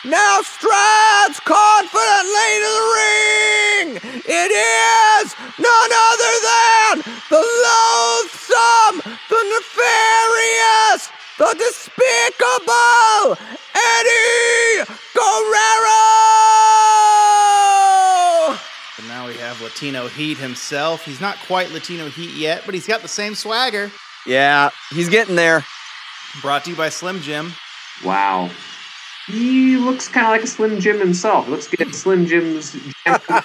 now 0.05 0.41
strides 0.43 1.39
confidently 1.41 2.53
to 2.59 2.71
the 2.77 2.87
ring. 2.99 3.89
It 4.27 4.51
is 4.51 5.35
none 5.59 5.93
other 6.11 6.35
than 6.51 6.95
the 7.31 7.43
loathsome, 7.65 8.97
the 9.31 9.43
nefarious, 9.53 11.09
the 11.39 11.55
despicable 11.59 13.37
Eddie 13.75 14.85
Guerrero. 15.15 16.03
But 18.97 19.07
now 19.09 19.27
we 19.29 19.35
have 19.35 19.61
Latino 19.63 20.09
Heat 20.09 20.39
himself. 20.39 21.05
He's 21.05 21.21
not 21.21 21.37
quite 21.47 21.71
Latino 21.71 22.09
Heat 22.09 22.35
yet, 22.35 22.63
but 22.65 22.75
he's 22.75 22.87
got 22.87 23.03
the 23.03 23.09
same 23.09 23.35
swagger. 23.35 23.91
Yeah, 24.27 24.71
he's 24.91 25.09
getting 25.09 25.37
there. 25.37 25.65
Brought 26.41 26.65
to 26.65 26.71
you 26.71 26.77
by 26.77 26.89
Slim 26.89 27.21
Jim. 27.21 27.53
Wow. 28.05 28.51
He 29.27 29.77
looks 29.77 30.09
kind 30.09 30.27
of 30.27 30.33
like 30.33 30.43
a 30.43 30.47
Slim 30.47 30.81
Jim 30.81 30.99
himself. 30.99 31.49
Looks 31.49 31.69
good. 31.69 31.95
Slim 31.95 32.27
Jim's 32.27 32.71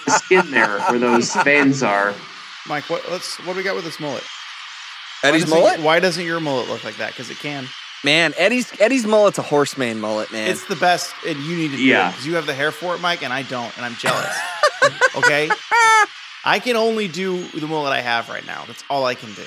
skin 0.07 0.51
there 0.51 0.79
where 0.89 0.99
those 0.99 1.33
veins 1.43 1.83
are. 1.83 2.13
Mike, 2.67 2.89
what 2.89 3.09
let's 3.11 3.37
what 3.45 3.53
do 3.53 3.57
we 3.57 3.63
got 3.63 3.75
with 3.75 3.85
this 3.85 3.99
mullet? 3.99 4.23
Eddie's 5.23 5.43
why 5.45 5.49
doesn't- 5.49 5.59
mullet? 5.59 5.79
Why 5.81 5.99
doesn't 5.99 6.25
your 6.25 6.39
mullet 6.39 6.67
look 6.67 6.83
like 6.83 6.97
that? 6.97 7.11
Because 7.11 7.29
it 7.29 7.37
can. 7.37 7.67
Man, 8.03 8.33
Eddie's 8.37 8.71
Eddie's 8.79 9.05
mullet's 9.05 9.37
a 9.39 9.43
horsemane 9.43 9.97
mullet, 9.97 10.31
man. 10.31 10.49
It's 10.49 10.65
the 10.65 10.75
best, 10.75 11.13
and 11.25 11.37
you 11.39 11.57
need 11.57 11.71
to 11.71 11.77
do 11.77 11.83
Yeah. 11.83 12.07
it 12.09 12.11
because 12.11 12.27
you 12.27 12.35
have 12.35 12.45
the 12.45 12.53
hair 12.53 12.71
for 12.71 12.93
it, 12.95 13.01
Mike, 13.01 13.23
and 13.23 13.31
I 13.33 13.41
don't, 13.43 13.75
and 13.77 13.85
I'm 13.85 13.95
jealous. 13.95 14.35
okay, 15.15 15.49
I 16.45 16.59
can 16.59 16.75
only 16.75 17.07
do 17.07 17.47
the 17.49 17.67
mullet 17.67 17.91
I 17.93 18.01
have 18.01 18.29
right 18.29 18.45
now. 18.45 18.63
That's 18.67 18.83
all 18.89 19.05
I 19.05 19.15
can 19.15 19.33
do. 19.33 19.45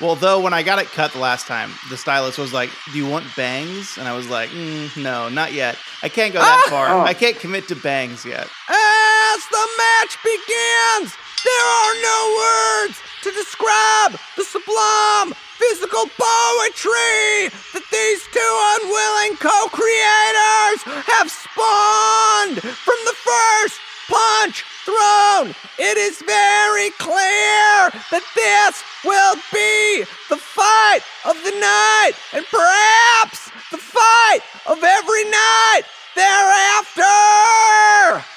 Well, 0.00 0.14
though, 0.14 0.40
when 0.40 0.54
I 0.54 0.62
got 0.62 0.78
it 0.78 0.86
cut 0.86 1.12
the 1.12 1.18
last 1.18 1.48
time, 1.48 1.72
the 1.90 1.96
stylist 1.96 2.38
was 2.38 2.52
like, 2.52 2.70
"Do 2.92 2.98
you 2.98 3.06
want 3.06 3.34
bangs?" 3.34 3.98
And 3.98 4.06
I 4.06 4.14
was 4.14 4.28
like, 4.28 4.48
mm, 4.50 4.96
"No, 4.96 5.28
not 5.28 5.52
yet. 5.52 5.76
I 6.04 6.08
can't 6.08 6.32
go 6.32 6.38
that 6.38 6.66
far. 6.70 6.88
Oh. 6.90 7.00
I 7.02 7.14
can't 7.14 7.38
commit 7.38 7.66
to 7.68 7.74
bangs 7.74 8.24
yet." 8.24 8.46
As 8.68 9.40
the 9.50 9.66
match 9.76 10.14
begins, 10.22 11.16
there 11.42 11.66
are 11.82 11.94
no 12.02 12.20
words 12.38 13.02
to 13.22 13.32
describe 13.32 14.12
the 14.36 14.44
sublime 14.44 15.34
physical 15.58 16.06
poetry 16.14 17.50
that 17.74 17.82
these 17.90 18.22
two 18.30 18.54
unwilling 18.78 19.34
co-creators 19.42 20.80
have 21.10 21.28
spawned 21.28 22.62
from 22.62 22.98
the 23.04 23.16
first 23.18 23.80
punch 24.06 24.64
thrown. 24.88 25.52
It 25.78 25.96
is 26.00 26.22
very 26.24 26.90
clear 26.96 27.92
that 28.08 28.24
this 28.32 28.74
will 29.04 29.36
be 29.52 30.08
the 30.32 30.40
fight 30.40 31.04
of 31.28 31.36
the 31.44 31.52
night 31.60 32.12
and 32.32 32.44
perhaps 32.48 33.52
the 33.70 33.76
fight 33.76 34.40
of 34.66 34.82
every 34.82 35.24
night 35.28 35.82
thereafter. 36.18 37.14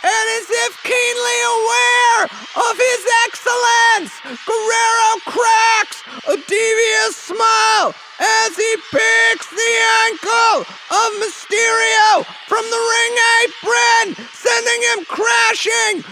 And 0.05 0.25
as 0.37 0.47
if 0.69 0.71
keenly 0.85 1.39
aware 1.57 2.21
of 2.69 2.75
his 2.77 3.03
excellence, 3.25 4.13
Guerrero 4.45 5.11
cracks 5.25 6.05
a 6.29 6.37
devious 6.45 7.17
smile 7.17 7.97
as 8.21 8.53
he 8.53 8.71
picks 8.93 9.49
the 9.49 9.73
ankle 10.05 10.61
of 10.93 11.09
Mysterio 11.17 12.21
from 12.45 12.61
the 12.69 12.81
ring 12.93 13.13
apron, 13.41 14.05
sending 14.29 14.81
him 14.93 15.01
crashing 15.09 16.05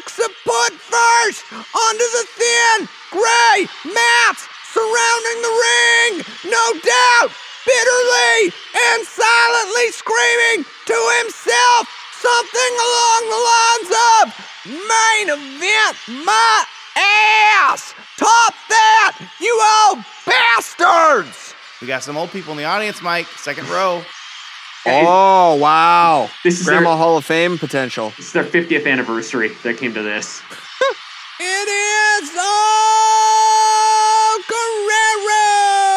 occiput 0.00 0.72
first 0.80 1.44
onto 1.52 2.06
the 2.16 2.24
thin 2.32 2.88
gray 3.12 3.68
mats 3.92 4.48
surrounding 4.72 5.38
the 5.44 5.54
ring. 5.68 6.12
No 6.48 6.64
doubt, 6.80 7.30
bitterly 7.70 8.50
and 8.74 9.06
silently 9.06 9.88
screaming 9.94 10.66
to 10.90 10.98
himself 11.22 11.86
something 12.18 12.72
along 12.82 13.22
the 13.30 13.42
lines 13.54 13.90
of 14.18 14.24
main 14.66 15.26
event 15.38 15.96
my 16.26 16.64
ass. 16.96 17.94
Top 18.16 18.54
that, 18.68 19.16
you 19.40 19.54
old 19.86 20.04
bastards. 20.26 21.54
We 21.80 21.86
got 21.86 22.02
some 22.02 22.16
old 22.16 22.30
people 22.30 22.50
in 22.52 22.58
the 22.58 22.64
audience, 22.64 23.00
Mike. 23.02 23.26
Second 23.38 23.68
row. 23.68 24.02
Oh, 24.86 25.54
wow. 25.56 26.28
This 26.42 26.60
is 26.60 26.66
Grandma 26.66 26.90
their, 26.90 26.98
Hall 26.98 27.16
of 27.18 27.24
Fame 27.24 27.58
potential. 27.58 28.12
this 28.16 28.26
is 28.26 28.32
their 28.32 28.44
50th 28.44 28.90
anniversary 28.90 29.50
that 29.62 29.76
came 29.78 29.94
to 29.94 30.02
this. 30.02 30.42
It 31.42 31.68
is 31.68 32.36
all 32.38 34.36
Guerrero 34.46 35.89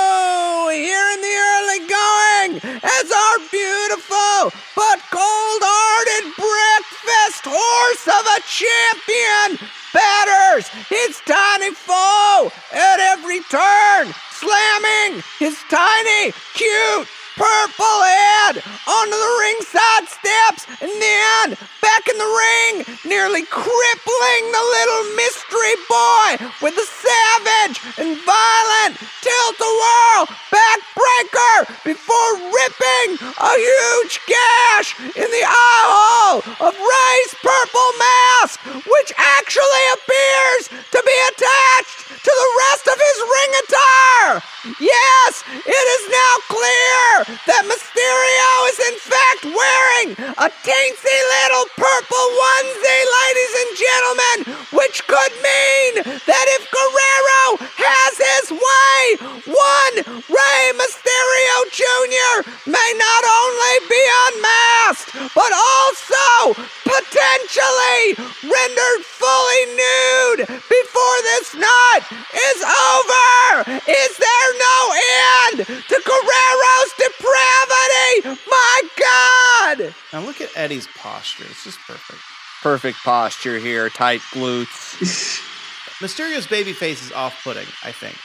here 0.73 1.07
in 1.13 1.21
the 1.21 1.35
early 1.53 1.81
going 1.85 2.51
as 2.81 3.07
our 3.11 3.37
beautiful 3.51 4.49
but 4.75 4.99
cold-hearted 5.13 6.25
breakfast 6.33 7.45
horse 7.45 8.05
of 8.09 8.23
a 8.25 8.39
champion 8.49 9.69
batters. 9.93 10.67
His 10.89 11.21
tiny 11.25 11.73
foe 11.75 12.51
at 12.73 12.99
every 12.99 13.41
turn, 13.53 14.13
slamming 14.33 15.21
his 15.37 15.57
tiny, 15.69 16.33
cute 16.53 17.07
purple 17.35 17.99
head 18.03 18.61
onto 18.87 19.17
the 19.17 19.33
ringside 19.41 20.05
steps 20.07 20.67
and 20.81 20.91
then 21.01 21.57
back 21.81 22.03
in 22.07 22.17
the 22.17 22.31
ring, 22.31 22.73
nearly 23.05 23.43
crippling 23.49 24.43
the 24.51 24.65
little 24.77 25.03
mystery 25.17 25.77
boy 25.89 26.29
with 26.61 26.75
a 26.77 26.87
savage 26.87 27.77
and 27.97 28.17
violent 28.21 28.97
tilt-a-whirl 29.21 30.25
backbreaker 30.53 31.57
before 31.83 32.31
ripping 32.53 33.09
a 33.21 33.53
huge 33.57 34.19
gash 34.27 34.99
in 35.15 35.29
the 35.29 35.45
eye 35.45 35.85
hole 35.89 36.39
of 36.67 36.73
Rey's 36.75 37.33
purple 37.41 37.91
mask, 37.97 38.59
which 38.85 39.11
actually 39.17 39.85
appears 39.97 40.63
to 40.91 40.99
be 41.01 41.17
attached 41.33 42.13
to 42.23 42.31
the 42.31 42.51
rest 42.69 42.85
of 42.87 42.97
his 42.99 43.17
ring 43.19 43.51
attire. 43.63 44.35
Yes, 44.79 45.43
it 45.65 45.85
is 45.99 46.03
now 46.11 46.33
clear 46.47 47.22
that 47.23 47.63
Mysterio 47.63 48.51
is 48.71 48.79
in 48.83 48.97
fact 48.99 49.41
wearing 49.47 50.09
a 50.35 50.47
teensy 50.63 51.19
little 51.39 51.67
purple 51.79 52.27
onesie, 52.35 53.03
ladies 53.23 53.53
and 53.63 53.71
gentlemen, 53.79 54.37
which 54.75 55.07
could 55.07 55.33
mean 55.39 55.91
that 56.27 56.45
if 56.59 56.67
Guerrero 56.67 57.43
has 57.79 58.13
his 58.19 58.45
way, 58.51 58.99
one 59.47 59.95
Rey 60.27 60.63
Mysterio 60.75 61.55
Jr. 61.71 62.35
may 62.67 62.89
not 62.99 63.23
only 63.23 63.75
be 63.87 64.03
unmasked, 64.27 65.11
but 65.35 65.51
also 65.51 66.59
potentially 66.83 68.19
rendered 68.43 69.01
fully 69.07 69.63
nude 69.71 70.41
before 70.47 71.17
this 71.35 71.55
night 71.55 72.03
is 72.35 72.59
over. 72.63 73.79
Is 73.87 74.13
there 74.17 74.49
no 74.59 74.79
end 74.91 75.57
to 75.67 75.95
Guerrero's 76.03 76.91
depravity? 77.17 78.39
My 78.49 78.81
God! 78.99 79.95
Now 80.11 80.21
look 80.21 80.41
at 80.41 80.49
Eddie's 80.55 80.87
posture. 80.95 81.45
It's 81.49 81.63
just 81.63 81.79
perfect. 81.87 82.19
Perfect 82.61 82.97
posture 83.03 83.59
here, 83.59 83.89
tight 83.89 84.21
glutes. 84.31 84.99
Mysterio's 86.01 86.47
baby 86.47 86.73
face 86.73 87.05
is 87.05 87.11
off-putting. 87.11 87.67
I 87.83 87.91
think. 87.91 88.17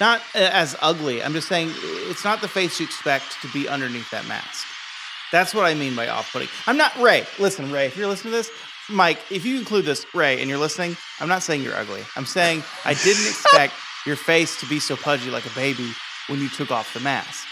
Not 0.00 0.20
uh, 0.34 0.50
as 0.52 0.76
ugly. 0.80 1.22
I'm 1.22 1.32
just 1.32 1.48
saying 1.48 1.70
it's 2.08 2.24
not 2.24 2.40
the 2.40 2.48
face 2.48 2.80
you 2.80 2.86
expect 2.86 3.40
to 3.42 3.48
be 3.48 3.68
underneath 3.68 4.10
that 4.10 4.26
mask. 4.26 4.66
That's 5.30 5.54
what 5.54 5.64
I 5.64 5.74
mean 5.74 5.96
by 5.96 6.08
off-putting. 6.08 6.48
I'm 6.66 6.76
not 6.76 6.94
Rey. 6.98 7.24
Listen, 7.38 7.70
Rey, 7.70 7.86
if 7.86 7.96
you're 7.96 8.08
listening 8.08 8.32
to 8.32 8.36
this, 8.36 8.50
Mike, 8.90 9.18
if 9.30 9.46
you 9.46 9.58
include 9.58 9.84
this, 9.84 10.04
Rey, 10.14 10.40
and 10.40 10.50
you're 10.50 10.58
listening, 10.58 10.96
I'm 11.20 11.28
not 11.28 11.42
saying 11.42 11.62
you're 11.62 11.76
ugly. 11.76 12.02
I'm 12.16 12.26
saying 12.26 12.62
I 12.84 12.94
didn't 12.94 13.26
expect 13.28 13.74
your 14.06 14.16
face 14.16 14.58
to 14.60 14.66
be 14.66 14.80
so 14.80 14.96
pudgy 14.96 15.30
like 15.30 15.46
a 15.46 15.54
baby 15.54 15.92
when 16.28 16.40
you 16.40 16.48
took 16.48 16.70
off 16.70 16.92
the 16.92 17.00
mask. 17.00 17.46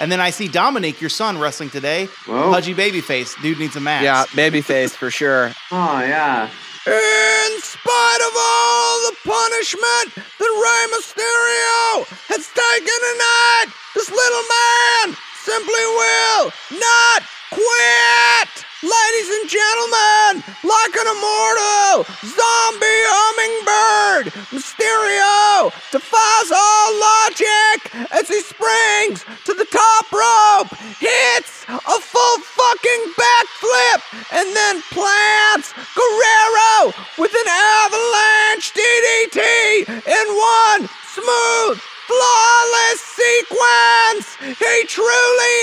And 0.00 0.10
then 0.12 0.20
I 0.20 0.30
see 0.30 0.48
Dominik, 0.48 1.00
your 1.00 1.10
son, 1.10 1.38
wrestling 1.38 1.70
today. 1.70 2.06
Whoa. 2.26 2.50
Pudgy 2.52 2.72
baby 2.74 3.00
face. 3.00 3.34
Dude 3.42 3.58
needs 3.58 3.74
a 3.76 3.80
mask. 3.80 4.04
Yeah, 4.04 4.24
babyface 4.26 4.90
for 4.90 5.10
sure. 5.10 5.52
Oh, 5.70 6.00
yeah. 6.00 6.48
In 6.86 7.60
spite 7.60 8.22
of 8.24 8.32
all 8.38 9.10
the 9.10 9.16
punishment 9.26 10.14
that 10.14 10.52
Rey 10.64 10.84
Mysterio 10.96 12.08
has 12.32 12.48
taken 12.48 12.98
tonight, 13.12 13.68
this 13.94 14.08
little 14.08 14.44
man 14.48 15.16
simply 15.44 15.84
will 15.92 16.50
not 16.80 17.22
quit. 17.52 18.64
Ladies 18.78 19.30
and 19.42 19.50
gentlemen, 19.50 20.54
like 20.62 20.94
an 20.94 21.10
immortal 21.10 22.06
zombie 22.22 23.02
hummingbird, 23.10 24.30
Mysterio 24.54 25.74
defies 25.90 26.50
all 26.54 26.88
logic 26.94 27.90
as 28.14 28.30
he 28.30 28.38
springs 28.38 29.26
to 29.50 29.54
the 29.58 29.66
top 29.66 30.06
rope, 30.14 30.70
hits 31.02 31.66
a 31.66 31.98
full 31.98 32.38
fucking 32.38 33.02
backflip, 33.18 33.98
and 34.30 34.46
then 34.54 34.78
plants 34.94 35.74
Guerrero 35.98 36.94
with 37.18 37.34
an 37.34 37.50
avalanche 37.50 38.78
DDT 38.78 39.90
in 40.06 40.26
one 40.38 40.86
smooth 41.18 41.82
flawless 42.08 43.00
sequence. 43.04 44.26
He 44.56 44.76
truly 44.88 45.56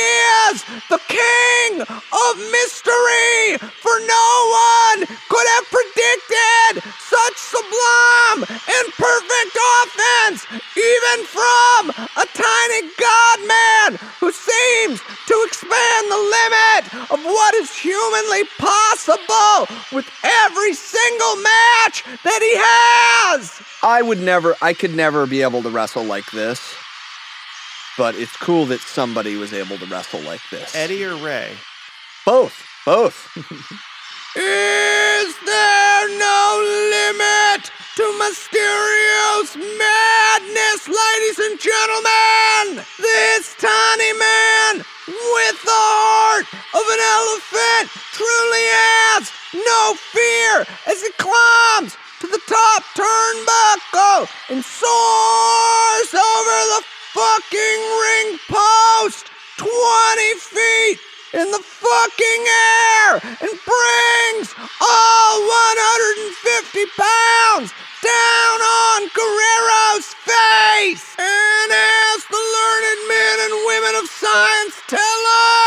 is 0.46 0.62
the 0.94 1.02
king 1.10 1.82
of 1.82 2.34
mystery, 2.54 3.58
for 3.82 3.98
no 4.06 4.30
one 4.54 5.10
could 5.26 5.48
have 5.58 5.66
predicted 5.74 6.86
such 7.02 7.38
sublime 7.38 8.46
and 8.46 8.86
perfect 8.94 9.56
offense, 9.82 10.46
even 10.78 11.18
from 11.26 11.90
a 12.22 12.26
tiny 12.30 12.82
god 13.02 13.38
man 13.50 13.90
who 14.20 14.32
seems 14.32 15.02
to 15.28 15.36
expand 15.48 16.06
the 16.12 16.22
limit 16.38 16.84
of 17.12 17.20
what 17.26 17.56
is 17.56 17.74
humanly 17.76 18.44
possible 18.60 19.66
with 19.92 20.08
every 20.24 20.74
single 20.74 21.36
match 21.38 22.04
that 22.24 22.40
he 22.42 22.54
has. 22.56 23.62
I 23.82 24.02
would 24.02 24.20
never, 24.20 24.56
I 24.62 24.74
could 24.74 24.96
never 24.96 25.26
be 25.26 25.42
able 25.42 25.64
to 25.64 25.70
wrestle 25.70 26.04
like 26.04 26.26
this. 26.36 26.76
But 27.98 28.16
it's 28.16 28.36
cool 28.38 28.66
that 28.68 28.82
somebody 28.82 29.38
was 29.38 29.54
able 29.54 29.78
to 29.78 29.86
wrestle 29.86 30.22
like 30.22 30.42
this. 30.52 30.76
Eddie 30.76 31.04
or 31.06 31.16
Rey? 31.16 31.54
Both. 32.26 32.62
Both. 32.86 33.32
Is 34.38 35.36
there 35.46 36.10
no 36.20 36.62
limit 36.92 37.72
to 37.96 38.04
Mysterio's 38.20 39.56
madness? 39.56 40.16
madness, 40.36 40.88
ladies 40.88 41.40
and 41.40 41.60
gentlemen! 41.60 42.86
This 43.00 43.56
tiny 43.56 44.12
man 44.20 44.78
with 45.08 45.58
the 45.64 45.82
heart 45.96 46.46
of 46.46 46.86
an 46.92 47.02
elephant 47.16 47.88
truly 48.12 48.66
has 48.76 49.32
no 49.54 49.96
fear 50.12 50.66
as 50.92 51.02
he 51.02 51.12
climbs 51.18 51.96
to 52.22 52.28
the 52.28 52.42
top 52.48 52.84
turn 52.96 53.46
back, 53.46 53.66
turnbuckle 53.96 54.28
and 54.50 54.64
soars 54.64 56.12
over 56.14 56.58
the 56.76 56.84
fucking 57.14 57.82
ring 58.04 58.40
post 58.48 59.28
20 59.58 59.70
feet 60.40 61.00
in 61.34 61.52
the 61.52 61.60
fucking 61.60 62.44
air 62.48 63.14
and 63.24 63.52
brings 63.66 64.48
all 64.82 65.42
150 65.42 66.86
pounds 66.96 67.72
down 68.04 68.60
on 68.62 69.10
Guerrero's 69.16 70.14
face. 70.24 71.16
And 71.20 71.72
as 71.72 72.20
the 72.30 72.40
learned 72.40 73.02
men 73.08 73.36
and 73.50 73.54
women 73.66 73.96
of 74.04 74.08
science 74.10 74.76
tell 74.88 75.22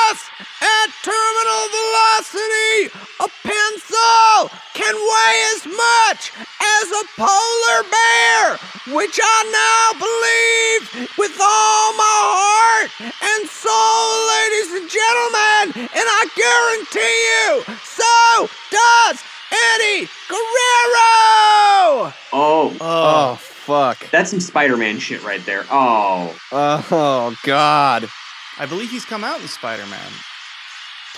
us, 0.09 0.48
at 0.61 0.89
terminal 1.05 1.65
velocity, 1.71 2.91
a 3.21 3.29
pencil 3.47 4.51
can 4.75 4.95
weigh 4.95 5.41
as 5.55 5.67
much 5.67 6.33
as 6.61 6.87
a 6.91 7.05
polar 7.17 7.81
bear, 7.91 8.59
which 8.97 9.19
I 9.23 9.39
now 9.53 9.99
believe 9.99 11.09
with 11.19 11.35
all 11.41 11.93
my 11.95 12.19
heart 12.35 12.91
and 13.03 13.49
soul, 13.49 14.11
ladies 14.35 14.71
and 14.79 14.87
gentlemen, 14.91 15.89
and 15.95 16.07
I 16.07 16.23
guarantee 16.35 17.19
you, 17.33 17.63
so 17.85 18.49
does 18.71 19.23
Eddie 19.51 20.09
Guerrero! 20.29 22.13
Oh, 22.33 22.77
Oh, 22.81 23.35
fuck. 23.41 24.11
that's 24.11 24.31
some 24.31 24.41
Spider-Man 24.41 24.99
shit 24.99 25.23
right 25.25 25.45
there. 25.47 25.65
Oh, 25.71 26.37
Oh, 26.53 27.37
God. 27.45 28.09
I 28.59 28.67
believe 28.67 28.91
he's 28.91 29.05
come 29.05 29.23
out 29.25 29.41
in 29.41 29.49
Spider-Man 29.49 30.11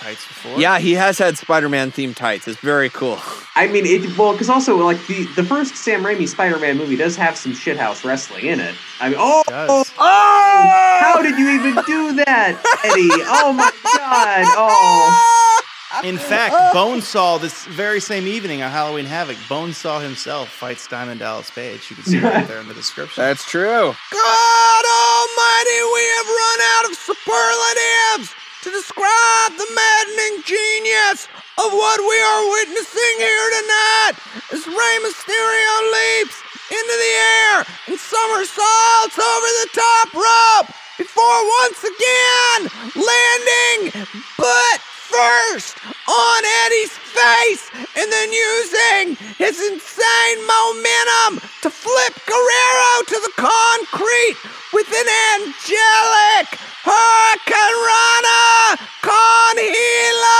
tights 0.01 0.27
before. 0.27 0.59
Yeah, 0.59 0.79
he 0.79 0.93
has 0.93 1.17
had 1.17 1.37
Spider-Man 1.37 1.91
themed 1.91 2.15
tights. 2.15 2.47
It's 2.47 2.59
very 2.59 2.89
cool. 2.89 3.19
I 3.55 3.67
mean, 3.67 3.85
it 3.85 4.17
well, 4.17 4.31
because 4.33 4.49
also 4.49 4.77
like 4.83 5.05
the 5.07 5.25
the 5.35 5.43
first 5.43 5.75
Sam 5.75 6.03
Raimi 6.03 6.27
Spider-Man 6.27 6.77
movie 6.77 6.95
does 6.95 7.15
have 7.15 7.37
some 7.37 7.53
shithouse 7.53 8.03
wrestling 8.03 8.45
in 8.45 8.59
it. 8.59 8.75
I 8.99 9.09
mean, 9.09 9.17
oh, 9.19 9.41
It 9.47 9.51
does. 9.51 9.91
oh, 9.97 10.97
how 11.01 11.21
did 11.21 11.37
you 11.37 11.49
even 11.49 11.75
do 11.85 12.13
that, 12.25 12.61
Eddie? 12.83 13.09
Oh 13.27 13.53
my 13.53 13.71
god! 13.97 14.45
Oh, 14.57 15.57
In 16.05 16.17
fact, 16.17 16.55
Bonesaw, 16.73 17.39
this 17.41 17.65
very 17.65 17.99
same 17.99 18.25
evening 18.25 18.61
on 18.63 18.71
Halloween 18.71 19.05
Havoc, 19.05 19.35
Bonesaw 19.49 20.01
himself 20.01 20.47
fights 20.49 20.87
Diamond 20.87 21.19
Dallas 21.19 21.51
Page. 21.51 21.89
You 21.89 21.97
can 21.97 22.05
see 22.05 22.17
it 22.17 22.23
right 22.23 22.47
there 22.47 22.61
in 22.61 22.67
the 22.69 22.73
description. 22.73 23.21
That's 23.21 23.43
true. 23.43 23.93
God 24.11 24.83
Almighty, 24.87 25.79
we 25.93 26.03
have 26.15 26.27
run 26.27 26.59
out 26.77 26.85
of 26.89 26.95
superlatives 26.95 28.40
to 28.61 28.69
describe 28.69 29.51
the 29.57 29.69
maddening 29.73 30.43
genius 30.45 31.25
of 31.57 31.73
what 31.73 31.99
we 31.99 32.17
are 32.21 32.43
witnessing 32.61 33.15
here 33.17 33.49
tonight 33.57 34.13
as 34.53 34.67
Rey 34.69 34.95
Mysterio 35.01 35.73
leaps 35.89 36.37
into 36.69 36.95
the 36.95 37.13
air 37.17 37.65
and 37.89 37.97
somersaults 37.99 39.17
over 39.17 39.49
the 39.65 39.69
top 39.73 40.13
rope 40.13 40.69
before 40.97 41.39
once 41.65 41.81
again 41.81 42.69
landing 42.93 44.05
butt 44.37 44.79
first 45.09 45.75
on 46.07 46.41
Eddie's 46.65 46.93
face 46.95 47.65
and 47.97 48.07
then 48.11 48.29
using 48.31 49.17
his 49.41 49.59
insane 49.73 50.39
momentum 50.45 51.41
to 51.65 51.69
flip 51.69 52.13
Guerrero 52.29 52.91
to 53.09 53.17
the 53.25 53.33
concrete 53.41 54.37
with 54.71 54.87
an 54.93 55.07
angelic 55.41 56.47
Hurricanrana 56.81 58.77
Con 59.01 59.57
Hilo! 59.57 60.31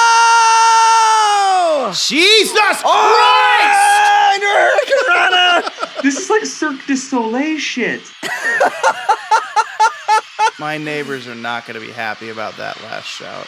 Jesus 1.93 2.81
Oh, 2.83 4.39
Hurricanrana! 4.41 6.01
this 6.01 6.17
is 6.17 6.29
like 6.29 6.45
Cirque 6.45 6.85
du 6.87 6.95
Soleil 6.95 7.57
shit. 7.59 8.01
My 10.71 10.77
neighbors 10.77 11.27
are 11.27 11.35
not 11.35 11.67
going 11.67 11.75
to 11.75 11.85
be 11.85 11.91
happy 11.91 12.29
about 12.29 12.55
that 12.55 12.79
last 12.87 13.03
shout. 13.03 13.43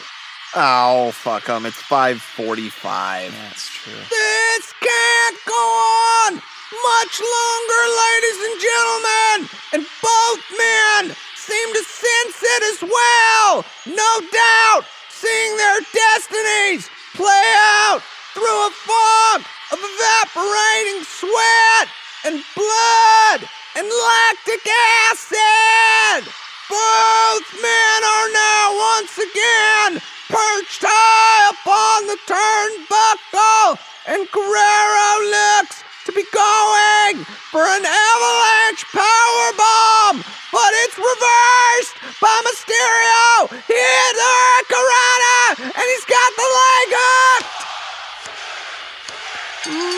Oh, 0.52 1.08
fuck 1.16 1.48
them. 1.48 1.64
It's 1.64 1.80
545. 1.80 3.32
That's 3.32 3.64
true. 3.72 3.96
This 3.96 4.64
can't 4.76 5.38
go 5.48 5.56
on 5.56 6.36
much 6.36 7.14
longer, 7.24 7.82
ladies 7.96 8.40
and 8.44 8.56
gentlemen. 8.60 9.36
And 9.72 9.82
both 10.04 10.42
men 10.52 11.16
seem 11.32 11.68
to 11.72 11.82
sense 11.88 12.44
it 12.44 12.62
as 12.76 12.80
well. 12.92 13.64
No 13.88 14.12
doubt, 14.28 14.84
seeing 15.08 15.56
their 15.56 15.80
destinies 15.96 16.92
play 17.16 17.48
out 17.80 18.04
through 18.36 18.60
a 18.68 18.72
fog 18.84 19.40
of 19.72 19.80
evaporating 19.80 21.00
sweat 21.08 21.88
and 22.28 22.36
blood 22.52 23.48
and 23.80 23.88
lactic 23.88 24.60
acid. 25.08 26.43
Both 26.68 27.48
men 27.60 27.98
are 28.04 28.30
now 28.32 28.72
once 28.96 29.18
again 29.18 30.00
perched 30.32 30.80
high 30.80 31.52
upon 31.52 32.08
the 32.08 32.16
turnbuckle, 32.24 33.76
and 34.08 34.24
Guerrero 34.32 35.10
looks 35.28 35.84
to 36.06 36.12
be 36.12 36.24
going 36.32 37.24
for 37.52 37.64
an 37.64 37.84
avalanche 37.84 38.84
power 38.92 39.48
bomb, 39.56 40.24
but 40.52 40.72
it's 40.84 40.96
reversed 40.96 41.96
by 42.20 42.32
Mysterio. 42.48 43.52
He 43.68 43.76
hit 43.76 44.14
the 44.16 44.24
Hurricanrana, 44.24 45.68
and 45.68 45.84
he's 45.84 46.08
got 46.08 46.30
the 46.36 46.48
leg 46.48 46.88
hooked. 46.96 47.64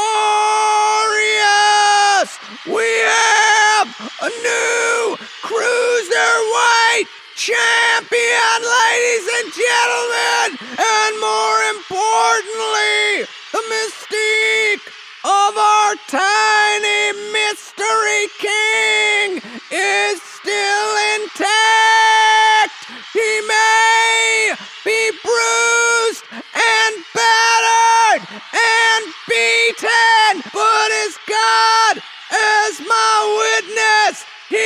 We 2.67 2.89
have 3.05 3.89
a 4.23 4.29
new 4.29 5.17
cruiserweight 6.21 7.07
champion, 7.37 8.59
ladies 8.61 9.27
and 9.39 9.49
gentlemen, 9.57 10.49
and 10.77 11.21
more 11.21 11.61
importantly, 11.73 13.25
the 13.53 13.63
mystique 13.73 14.87
of 15.25 15.57
our 15.57 15.95
tiny 16.09 17.13
mystery 17.33 18.29
king 18.39 19.41
is 19.71 20.21
still 20.23 20.93
intact. 21.17 22.77
He 23.13 23.41
may 23.49 24.55
be 24.85 25.11
bruised 25.23 26.25
and 26.33 27.05
battered 27.15 28.29
and 28.53 29.05
beaten, 29.29 30.43
but 30.53 30.91
as 30.91 31.17
God 31.27 32.03
as 32.33 32.81
my 32.81 33.61
witness, 33.65 34.25
he 34.49 34.57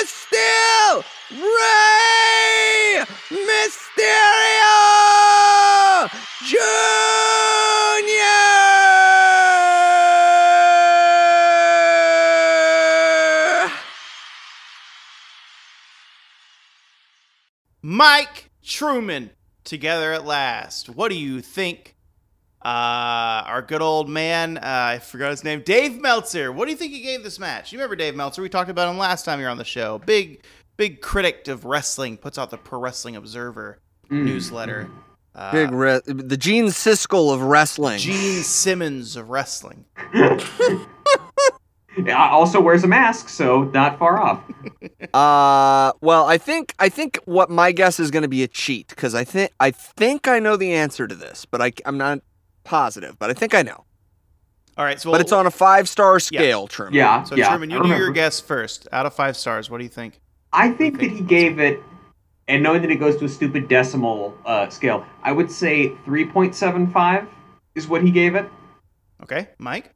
is 0.00 0.17
Mike 17.98 18.48
Truman 18.62 19.30
together 19.64 20.12
at 20.12 20.24
last. 20.24 20.88
What 20.88 21.08
do 21.08 21.16
you 21.18 21.40
think? 21.40 21.96
Uh, 22.64 23.42
our 23.44 23.60
good 23.60 23.82
old 23.82 24.08
man, 24.08 24.56
uh, 24.56 24.60
I 24.62 24.98
forgot 25.00 25.32
his 25.32 25.42
name, 25.42 25.62
Dave 25.62 26.00
Meltzer. 26.00 26.52
What 26.52 26.66
do 26.66 26.70
you 26.70 26.76
think 26.76 26.92
he 26.92 27.00
gave 27.00 27.24
this 27.24 27.40
match? 27.40 27.72
You 27.72 27.78
remember 27.80 27.96
Dave 27.96 28.14
Meltzer? 28.14 28.40
We 28.40 28.48
talked 28.48 28.70
about 28.70 28.88
him 28.88 28.98
last 28.98 29.24
time 29.24 29.40
you 29.40 29.46
were 29.46 29.50
on 29.50 29.58
the 29.58 29.64
show. 29.64 29.98
Big, 29.98 30.44
big 30.76 31.00
critic 31.00 31.48
of 31.48 31.64
wrestling. 31.64 32.16
Puts 32.18 32.38
out 32.38 32.50
the 32.50 32.56
Pro 32.56 32.78
Wrestling 32.78 33.16
Observer 33.16 33.80
newsletter. 34.08 34.88
Uh, 35.34 35.50
Big 35.50 35.72
re- 35.72 36.00
the 36.04 36.36
Gene 36.36 36.66
Siskel 36.66 37.34
of 37.34 37.42
wrestling. 37.42 37.98
Gene 37.98 38.44
Simmons 38.44 39.16
of 39.16 39.30
wrestling. 39.30 39.86
Yeah, 42.06 42.28
Also 42.28 42.60
wears 42.60 42.84
a 42.84 42.88
mask, 42.88 43.28
so 43.28 43.64
not 43.64 43.98
far 43.98 44.18
off. 44.18 44.40
Uh, 45.14 45.92
well, 46.02 46.26
I 46.26 46.36
think 46.36 46.74
I 46.78 46.88
think 46.90 47.18
what 47.24 47.48
my 47.48 47.72
guess 47.72 47.98
is 47.98 48.10
going 48.10 48.22
to 48.24 48.28
be 48.28 48.42
a 48.42 48.48
cheat 48.48 48.88
because 48.88 49.14
I 49.14 49.24
think 49.24 49.52
I 49.58 49.70
think 49.70 50.28
I 50.28 50.38
know 50.38 50.56
the 50.56 50.74
answer 50.74 51.08
to 51.08 51.14
this, 51.14 51.46
but 51.46 51.62
I 51.62 51.72
I'm 51.86 51.96
not 51.96 52.20
positive, 52.64 53.18
but 53.18 53.30
I 53.30 53.32
think 53.32 53.54
I 53.54 53.62
know. 53.62 53.84
All 54.76 54.84
right, 54.84 55.00
so 55.00 55.10
But 55.10 55.20
it's 55.20 55.32
on 55.32 55.46
a 55.46 55.50
five 55.50 55.88
star 55.88 56.20
scale, 56.20 56.68
Truman. 56.68 56.94
Yeah, 56.94 57.22
So 57.24 57.36
yeah. 57.36 57.48
Truman, 57.48 57.70
you 57.70 57.82
do 57.82 57.88
your 57.88 58.10
guess 58.10 58.38
first. 58.38 58.86
Out 58.92 59.06
of 59.06 59.14
five 59.14 59.36
stars, 59.36 59.70
what 59.70 59.78
do 59.78 59.84
you 59.84 59.90
think? 59.90 60.20
I 60.52 60.70
think 60.70 61.00
that 61.00 61.10
he 61.10 61.20
gave 61.20 61.58
it, 61.58 61.80
and 62.46 62.62
knowing 62.62 62.82
that 62.82 62.90
it 62.90 62.96
goes 62.96 63.16
to 63.16 63.24
a 63.24 63.28
stupid 63.28 63.68
decimal 63.68 64.36
uh, 64.44 64.68
scale, 64.68 65.04
I 65.22 65.32
would 65.32 65.50
say 65.50 65.90
3.75 66.06 67.26
is 67.74 67.88
what 67.88 68.02
he 68.02 68.10
gave 68.10 68.34
it. 68.34 68.48
Okay, 69.22 69.48
Mike. 69.58 69.94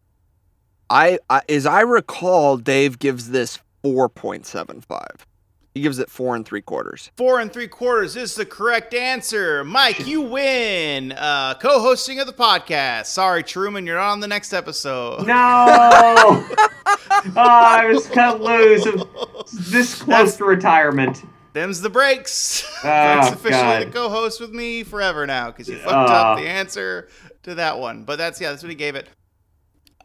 I, 0.93 1.19
I 1.31 1.41
as 1.49 1.65
I 1.65 1.81
recall, 1.81 2.59
Dave 2.59 2.99
gives 2.99 3.31
this 3.31 3.59
four 3.83 4.09
point 4.09 4.45
seven 4.47 4.81
five. 4.83 5.27
He 5.75 5.81
gives 5.81 5.99
it 5.99 6.11
four 6.11 6.37
and 6.37 6.45
three 6.45 6.61
quarters. 6.61 7.11
Four 7.17 7.41
and 7.41 7.51
three 7.51 7.67
quarters 7.67 8.15
is 8.15 8.35
the 8.35 8.45
correct 8.45 8.93
answer. 8.93 9.65
Mike, 9.65 10.07
you 10.07 10.21
win. 10.37 11.13
Uh, 11.13 11.55
co-hosting 11.55 12.21
of 12.21 12.27
the 12.27 12.33
podcast. 12.35 13.07
Sorry, 13.07 13.43
Truman, 13.43 13.87
you're 13.87 13.97
not 13.97 14.11
on 14.13 14.21
the 14.21 14.29
next 14.29 14.53
episode. 14.53 15.27
No! 15.27 15.35
oh, 15.35 16.47
I 17.37 17.87
was 17.87 18.07
cut 18.09 18.43
loose. 18.43 18.85
I'm 18.85 18.99
this 19.71 19.95
close 19.95 20.07
That's- 20.07 20.37
to 20.37 20.45
retirement. 20.45 21.23
Them's 21.55 21.81
the 21.83 21.91
breaks. 21.91 22.65
Oh, 22.79 22.81
That's 22.83 23.29
officially 23.31 23.51
God. 23.53 23.87
the 23.87 23.91
co-host 23.93 24.41
with 24.41 24.51
me 24.53 24.83
forever 24.85 25.27
now 25.27 25.51
because 25.51 25.69
you 25.69 25.77
fucked 25.77 25.95
Oh. 25.95 26.15
up 26.15 26.27
ah. 26.27 26.35
the 26.37 26.47
answer 26.49 27.09
to 27.45 27.55
that 27.57 27.79
one. 27.79 28.05
But 28.05 28.17
that's 28.17 28.41
yeah, 28.41 28.51
that's 28.51 28.63
what 28.63 28.71
he 28.71 28.75
gave 28.77 28.95
it. 28.95 29.09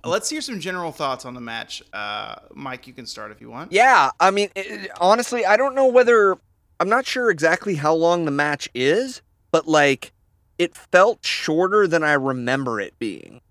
Let's 0.04 0.30
hear 0.30 0.42
some 0.42 0.60
general 0.60 0.92
thoughts 0.92 1.26
on 1.26 1.34
the 1.34 1.42
match. 1.42 1.82
Uh, 1.92 2.36
Mike, 2.54 2.88
you 2.88 2.94
can 2.94 3.06
start 3.06 3.32
if 3.32 3.42
you 3.42 3.50
want. 3.50 3.72
Yeah, 3.72 4.12
I 4.20 4.32
mean, 4.32 4.50
it, 4.56 4.90
honestly, 5.02 5.46
I 5.46 5.58
don't 5.58 5.76
know 5.76 5.88
whether 5.88 6.36
I'm 6.80 6.90
not 6.90 7.06
sure 7.06 7.30
exactly 7.30 7.76
how 7.76 7.94
long 7.94 8.26
the 8.26 8.32
match 8.32 8.70
is, 8.74 9.22
but 9.52 9.68
like, 9.68 10.14
it 10.58 10.76
felt 10.76 11.26
shorter 11.26 11.88
than 11.88 12.04
I 12.04 12.14
remember 12.14 12.80
it 12.80 12.98
being. 13.00 13.42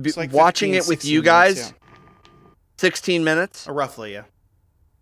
B- 0.00 0.08
It's 0.08 0.16
like 0.16 0.32
watching 0.32 0.72
it 0.74 0.86
with 0.88 1.00
16 1.02 1.12
you 1.12 1.22
minutes, 1.22 1.60
guys, 1.62 1.74
16 2.78 3.24
minutes. 3.24 3.68
Uh, 3.68 3.72
roughly, 3.72 4.12
yeah. 4.12 4.22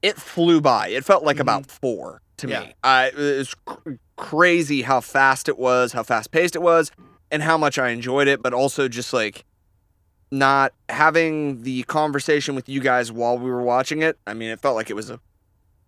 it 0.03 0.17
flew 0.17 0.61
by. 0.61 0.89
It 0.89 1.05
felt 1.05 1.25
like 1.25 1.39
Mhm. 1.39 1.41
about 1.41 1.67
four 1.67 2.21
to 2.39 2.49
Yeah. 2.49 2.61
me. 2.61 2.75
I, 2.85 3.07
it 3.09 3.15
was 3.17 3.55
cr- 3.67 3.93
crazy 4.17 4.83
how 4.83 5.01
fast 5.01 5.49
it 5.49 5.59
was, 5.59 5.93
how 5.93 6.03
fast 6.03 6.31
paced 6.31 6.55
it 6.55 6.63
was, 6.63 6.91
and 7.31 7.43
how 7.43 7.57
much 7.59 7.79
I 7.79 7.89
enjoyed 7.89 8.29
it. 8.29 8.43
But 8.43 8.53
also 8.55 8.89
just 8.89 9.13
like 9.13 9.45
not 10.31 10.73
having 10.89 11.63
the 11.63 11.83
conversation 11.85 12.55
with 12.55 12.69
you 12.69 12.81
guys 12.81 13.13
while 13.13 13.39
we 13.39 13.51
were 13.51 13.63
watching 13.63 14.03
it. 14.03 14.19
I 14.27 14.35
mean, 14.35 14.51
it 14.51 14.61
felt 14.61 14.77
like 14.77 14.91
it 14.91 14.95
was 14.95 15.11
a 15.11 15.21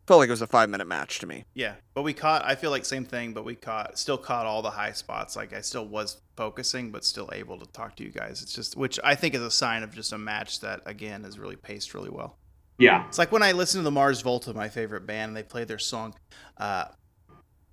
felt 0.06 0.20
like 0.20 0.28
it 0.28 0.32
was 0.32 0.42
a 0.42 0.46
five 0.46 0.70
minute 0.70 0.86
match 0.86 1.18
to 1.18 1.26
me. 1.26 1.44
Yeah, 1.54 1.74
but 1.94 2.02
we 2.02 2.14
caught. 2.14 2.44
I 2.44 2.54
feel 2.54 2.70
like 2.70 2.84
same 2.84 3.04
thing, 3.04 3.34
but 3.34 3.44
we 3.44 3.54
caught 3.54 3.98
still 3.98 4.18
caught 4.18 4.46
all 4.46 4.62
the 4.62 4.70
high 4.70 4.92
spots. 4.92 5.36
Like 5.36 5.52
I 5.52 5.60
still 5.60 5.86
was 5.86 6.20
focusing, 6.36 6.90
but 6.90 7.04
still 7.04 7.28
able 7.32 7.58
to 7.58 7.66
talk 7.72 7.96
to 7.96 8.04
you 8.04 8.10
guys. 8.10 8.42
It's 8.42 8.54
just 8.54 8.76
which 8.76 8.98
I 9.04 9.14
think 9.14 9.34
is 9.34 9.42
a 9.42 9.50
sign 9.50 9.82
of 9.82 9.94
just 9.94 10.12
a 10.12 10.18
match 10.18 10.60
that 10.60 10.80
again 10.86 11.24
is 11.24 11.38
really 11.38 11.56
paced 11.56 11.94
really 11.94 12.10
well. 12.10 12.38
Yeah. 12.78 13.06
It's 13.08 13.18
like 13.18 13.32
when 13.32 13.42
I 13.42 13.52
listen 13.52 13.80
to 13.80 13.84
the 13.84 13.90
Mars 13.90 14.20
Volta, 14.20 14.54
my 14.54 14.68
favorite 14.68 15.04
band, 15.06 15.30
and 15.30 15.36
they 15.36 15.42
play 15.42 15.64
their 15.64 15.78
song. 15.78 16.14
Uh, 16.56 16.86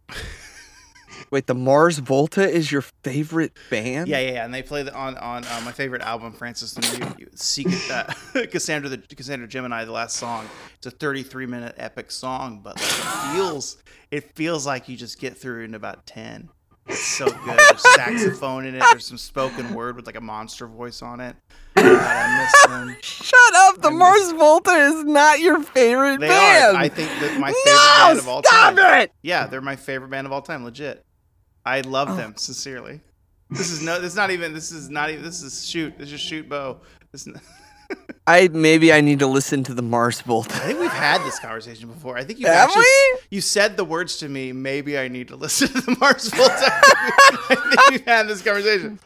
Wait, 1.32 1.48
the 1.48 1.56
Mars 1.56 1.99
Volta 1.99 2.48
is 2.49 2.72
your 2.72 2.82
favorite 2.82 3.53
band? 3.69 4.07
yeah, 4.07 4.19
yeah, 4.19 4.32
yeah, 4.34 4.45
and 4.45 4.53
they 4.53 4.61
play 4.61 4.84
the, 4.84 4.94
on 4.94 5.18
on 5.18 5.44
uh, 5.45 5.61
my 5.64 5.72
favorite 5.72 6.02
album, 6.02 6.34
Frances 6.34 6.73
the 6.73 7.15
New, 7.18 7.27
Secret, 7.36 7.82
uh, 7.91 8.45
Cassandra 8.52 8.90
the 8.90 8.98
Cassandra 8.98 9.48
Gemini, 9.48 9.86
the 9.86 9.91
last 9.91 10.18
song. 10.18 10.48
It's 10.77 10.88
a 10.88 10.91
33 10.91 11.45
minute 11.45 11.76
epic 11.77 12.11
song, 12.11 12.61
but 12.64 12.76
like 12.80 12.86
it 12.86 13.34
feels 13.34 13.77
it 14.11 14.36
feels 14.36 14.65
like 14.65 14.88
you 14.90 14.98
just 14.98 15.19
get 15.19 15.38
through 15.38 15.64
in 15.64 15.73
about 15.73 16.06
10. 16.06 16.49
It's 16.87 16.99
so 16.99 17.25
good. 17.25 17.57
There's 17.57 17.93
saxophone 17.95 18.65
in 18.65 18.75
it. 18.75 18.83
There's 18.91 19.05
some 19.07 19.17
spoken 19.17 19.73
word 19.73 19.95
with 19.95 20.05
like 20.05 20.15
a 20.17 20.21
monster 20.21 20.67
voice 20.67 21.01
on 21.01 21.19
it. 21.19 21.35
God, 21.75 21.85
I 21.85 22.43
miss 22.43 22.65
them. 22.67 22.95
Shut 23.01 23.55
up! 23.55 23.81
The 23.81 23.91
Mars 23.91 24.31
Volta 24.31 24.71
is 24.71 25.03
not 25.03 25.39
your 25.39 25.61
favorite 25.63 26.19
They 26.19 26.27
band. 26.27 26.77
are. 26.77 26.79
I 26.79 26.87
think 26.89 27.09
that 27.19 27.39
my 27.39 27.51
favorite 27.51 27.65
no, 27.65 28.05
band 28.07 28.19
of 28.19 28.27
all 28.27 28.43
stop 28.43 28.75
time. 28.75 29.01
it! 29.01 29.11
Yeah, 29.23 29.47
they're 29.47 29.61
my 29.61 29.75
favorite 29.75 30.09
band 30.09 30.27
of 30.27 30.33
all 30.33 30.41
time. 30.41 30.63
Legit. 30.63 31.03
I 31.65 31.81
love 31.81 32.09
Oh. 32.11 32.15
them 32.15 32.35
sincerely. 32.37 33.01
This 33.49 33.71
is 33.71 33.81
no. 33.81 33.99
This 33.99 34.11
is 34.11 34.15
not 34.17 34.31
even. 34.31 34.53
This 34.53 34.71
is 34.71 34.89
not 34.89 35.09
even. 35.09 35.23
This 35.23 35.41
is 35.41 35.67
shoot. 35.67 35.97
This 35.97 36.11
is 36.11 36.19
shoot 36.21 36.47
Beau. 36.47 36.81
This. 37.11 37.25
Is, 37.27 37.35
I 38.27 38.47
maybe 38.52 38.91
I 38.91 39.02
need 39.02 39.19
to 39.19 39.27
listen 39.27 39.64
to 39.65 39.73
the 39.73 39.81
Mars 39.84 40.22
Volta. 40.22 40.56
I 40.56 40.60
think 40.60 40.80
we've 40.80 40.89
had 40.91 41.22
this 41.23 41.38
conversation 41.39 41.88
before. 41.89 42.18
I 42.18 42.23
think 42.23 42.39
you 42.39 42.47
Have 42.47 42.69
actually 42.69 42.81
we? 42.81 43.19
you 43.30 43.41
said 43.41 43.77
the 43.77 43.85
words 43.85 44.18
to 44.18 44.30
me. 44.30 44.52
Maybe 44.52 44.97
I 44.97 45.07
need 45.07 45.27
to 45.27 45.35
listen 45.35 45.68
to 45.68 45.81
the 45.81 45.95
Mars 45.99 46.30
Volta. 46.30 46.53
I 46.57 47.56
think 47.69 47.89
we've 47.91 48.06
had 48.06 48.27
this 48.27 48.41
conversation. 48.41 48.99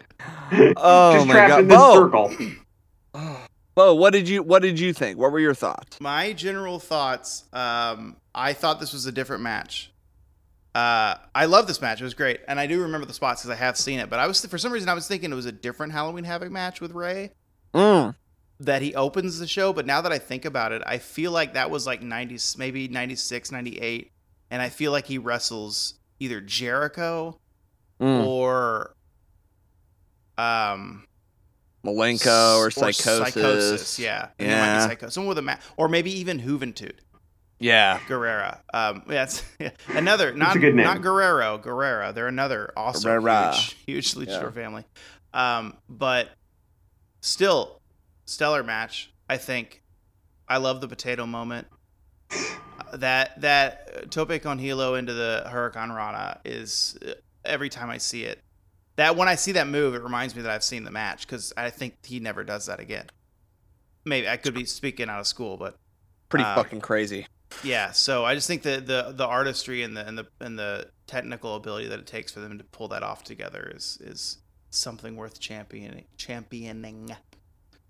Oh 0.78 1.14
Just 1.16 1.28
my 1.28 1.34
trapped 1.34 1.50
God. 1.50 1.60
in 1.60 1.68
this 1.68 1.78
Beau. 1.78 1.94
circle. 1.96 2.36
Beau, 3.76 3.94
what 3.96 4.12
did 4.14 4.28
you 4.30 4.42
what 4.44 4.62
did 4.62 4.80
you 4.80 4.94
think? 4.94 5.18
What 5.18 5.32
were 5.32 5.40
your 5.40 5.54
thoughts? 5.54 6.00
My 6.00 6.34
general 6.34 6.80
thoughts. 6.80 7.44
Um, 7.54 8.16
I 8.34 8.54
thought 8.54 8.80
this 8.80 8.94
was 8.94 9.06
a 9.06 9.12
different 9.12 9.44
match. 9.44 9.92
Uh, 10.76 11.16
I 11.36 11.46
love 11.46 11.68
this 11.68 11.82
match. 11.82 12.00
It 12.00 12.04
was 12.04 12.14
great, 12.14 12.40
and 12.48 12.60
I 12.60 12.68
do 12.68 12.82
remember 12.82 13.06
the 13.06 13.14
spots 13.14 13.42
because 13.42 13.52
I 13.52 13.60
have 13.60 13.76
seen 13.76 14.00
it. 14.00 14.10
But 14.10 14.20
I 14.20 14.28
was 14.28 14.46
for 14.46 14.58
some 14.58 14.72
reason 14.72 14.88
I 14.88 14.94
was 14.94 15.08
thinking 15.08 15.32
it 15.32 15.36
was 15.36 15.46
a 15.46 15.52
different 15.52 15.92
Halloween 15.94 16.24
Havoc 16.24 16.52
match 16.52 16.80
with 16.80 16.92
Rey. 16.92 17.32
Mm. 17.74 18.16
That 18.62 18.82
he 18.82 18.94
opens 18.94 19.40
the 19.40 19.48
show, 19.48 19.72
but 19.72 19.86
now 19.86 20.02
that 20.02 20.12
I 20.12 20.20
think 20.20 20.44
about 20.44 20.72
it, 20.74 20.82
I 20.86 20.98
feel 20.98 21.32
like 21.32 21.54
that 21.54 21.72
was 21.72 21.88
like 21.88 22.02
90s, 22.02 22.58
maybe 22.58 22.88
96, 22.90 23.52
98. 23.54 24.12
And 24.52 24.62
I 24.62 24.68
feel 24.70 24.92
like 24.92 25.06
he 25.06 25.18
wrestles 25.18 25.94
either 26.20 26.42
Jericho 26.42 27.38
Mm. 28.02 28.26
or 28.26 28.96
um 30.38 31.06
Malenko 31.86 32.58
or 32.60 32.68
s- 32.68 32.76
Psicosis. 32.78 34.00
Yeah. 34.00 34.18
I 34.18 34.26
might 34.26 34.38
be 34.38 34.46
Yeah. 34.46 34.88
Psycho- 34.88 35.10
Someone 35.10 35.30
with 35.30 35.38
a 35.38 35.42
ma- 35.42 35.56
or 35.78 35.88
maybe 35.88 36.12
even 36.20 36.40
Juventud. 36.42 36.94
Yeah. 37.60 38.00
Guerrera. 38.08 38.60
Um, 38.74 39.04
yeah, 39.10 39.30
yeah. 39.60 39.72
another 39.90 40.34
not 40.34 40.56
a 40.56 40.60
good 40.60 40.76
name. 40.76 40.86
not 40.86 41.02
Guerrero. 41.02 41.58
Guerrera. 41.58 42.14
They're 42.14 42.28
another 42.28 42.72
also 42.76 43.10
Guerrera. 43.10 43.54
huge, 43.54 43.76
huge 43.86 44.14
luchador 44.16 44.44
Yeah. 44.44 44.52
family. 44.52 44.86
Um, 45.34 45.76
but 45.90 46.30
still, 47.22 47.79
stellar 48.30 48.64
match. 48.64 49.12
I 49.28 49.38
think. 49.38 49.84
I 50.48 50.58
love 50.58 50.82
the 50.82 50.88
potato 50.88 51.26
moment. 51.26 51.68
That 52.94 53.40
that 53.42 54.10
Tope 54.12 54.42
con 54.42 54.58
Hilo 54.58 54.96
into 54.96 55.14
the 55.14 55.44
Hurricanrana 55.48 56.40
is 56.44 56.98
uh, 57.08 57.12
every 57.46 57.70
time 57.70 57.90
I 57.90 58.00
see 58.00 58.24
it. 58.24 58.40
That 58.96 59.16
when 59.16 59.28
I 59.28 59.36
see 59.36 59.52
that 59.54 59.68
move, 59.68 59.94
it 59.94 60.02
reminds 60.02 60.36
me 60.36 60.42
that 60.42 60.52
I've 60.52 60.64
seen 60.64 60.84
the 60.84 60.92
match 60.92 61.26
because 61.28 61.54
I 61.56 61.70
think 61.70 62.04
he 62.04 62.20
never 62.20 62.44
does 62.44 62.66
that 62.66 62.80
again. 62.80 63.06
Maybe 64.06 64.28
I 64.28 64.38
could 64.38 64.56
be 64.56 64.66
speaking 64.66 65.08
out 65.10 65.20
of 65.20 65.28
school, 65.28 65.56
but 65.58 65.76
Pretty 66.30 66.46
Uh, 66.46 66.56
fucking 66.56 66.82
crazy. 66.82 67.26
yeah, 67.64 67.92
so 67.92 68.26
I 68.26 68.34
just 68.36 68.48
think 68.48 68.64
that 68.64 68.88
the 68.88 69.12
the 69.16 69.26
artistry 69.26 69.84
and 69.84 69.96
the 69.96 70.06
and 70.08 70.18
the 70.18 70.28
and 70.40 70.58
the 70.58 70.90
technical 71.08 71.56
ability 71.56 71.88
that 71.90 72.00
it 72.00 72.08
takes 72.08 72.32
for 72.32 72.40
them 72.40 72.58
to 72.58 72.64
pull 72.64 72.88
that 72.90 73.04
off 73.04 73.24
together 73.24 73.72
is 73.76 73.98
is 74.02 74.38
something 74.72 75.16
worth 75.16 75.40
championing. 75.40 76.06
Championing. 76.18 77.16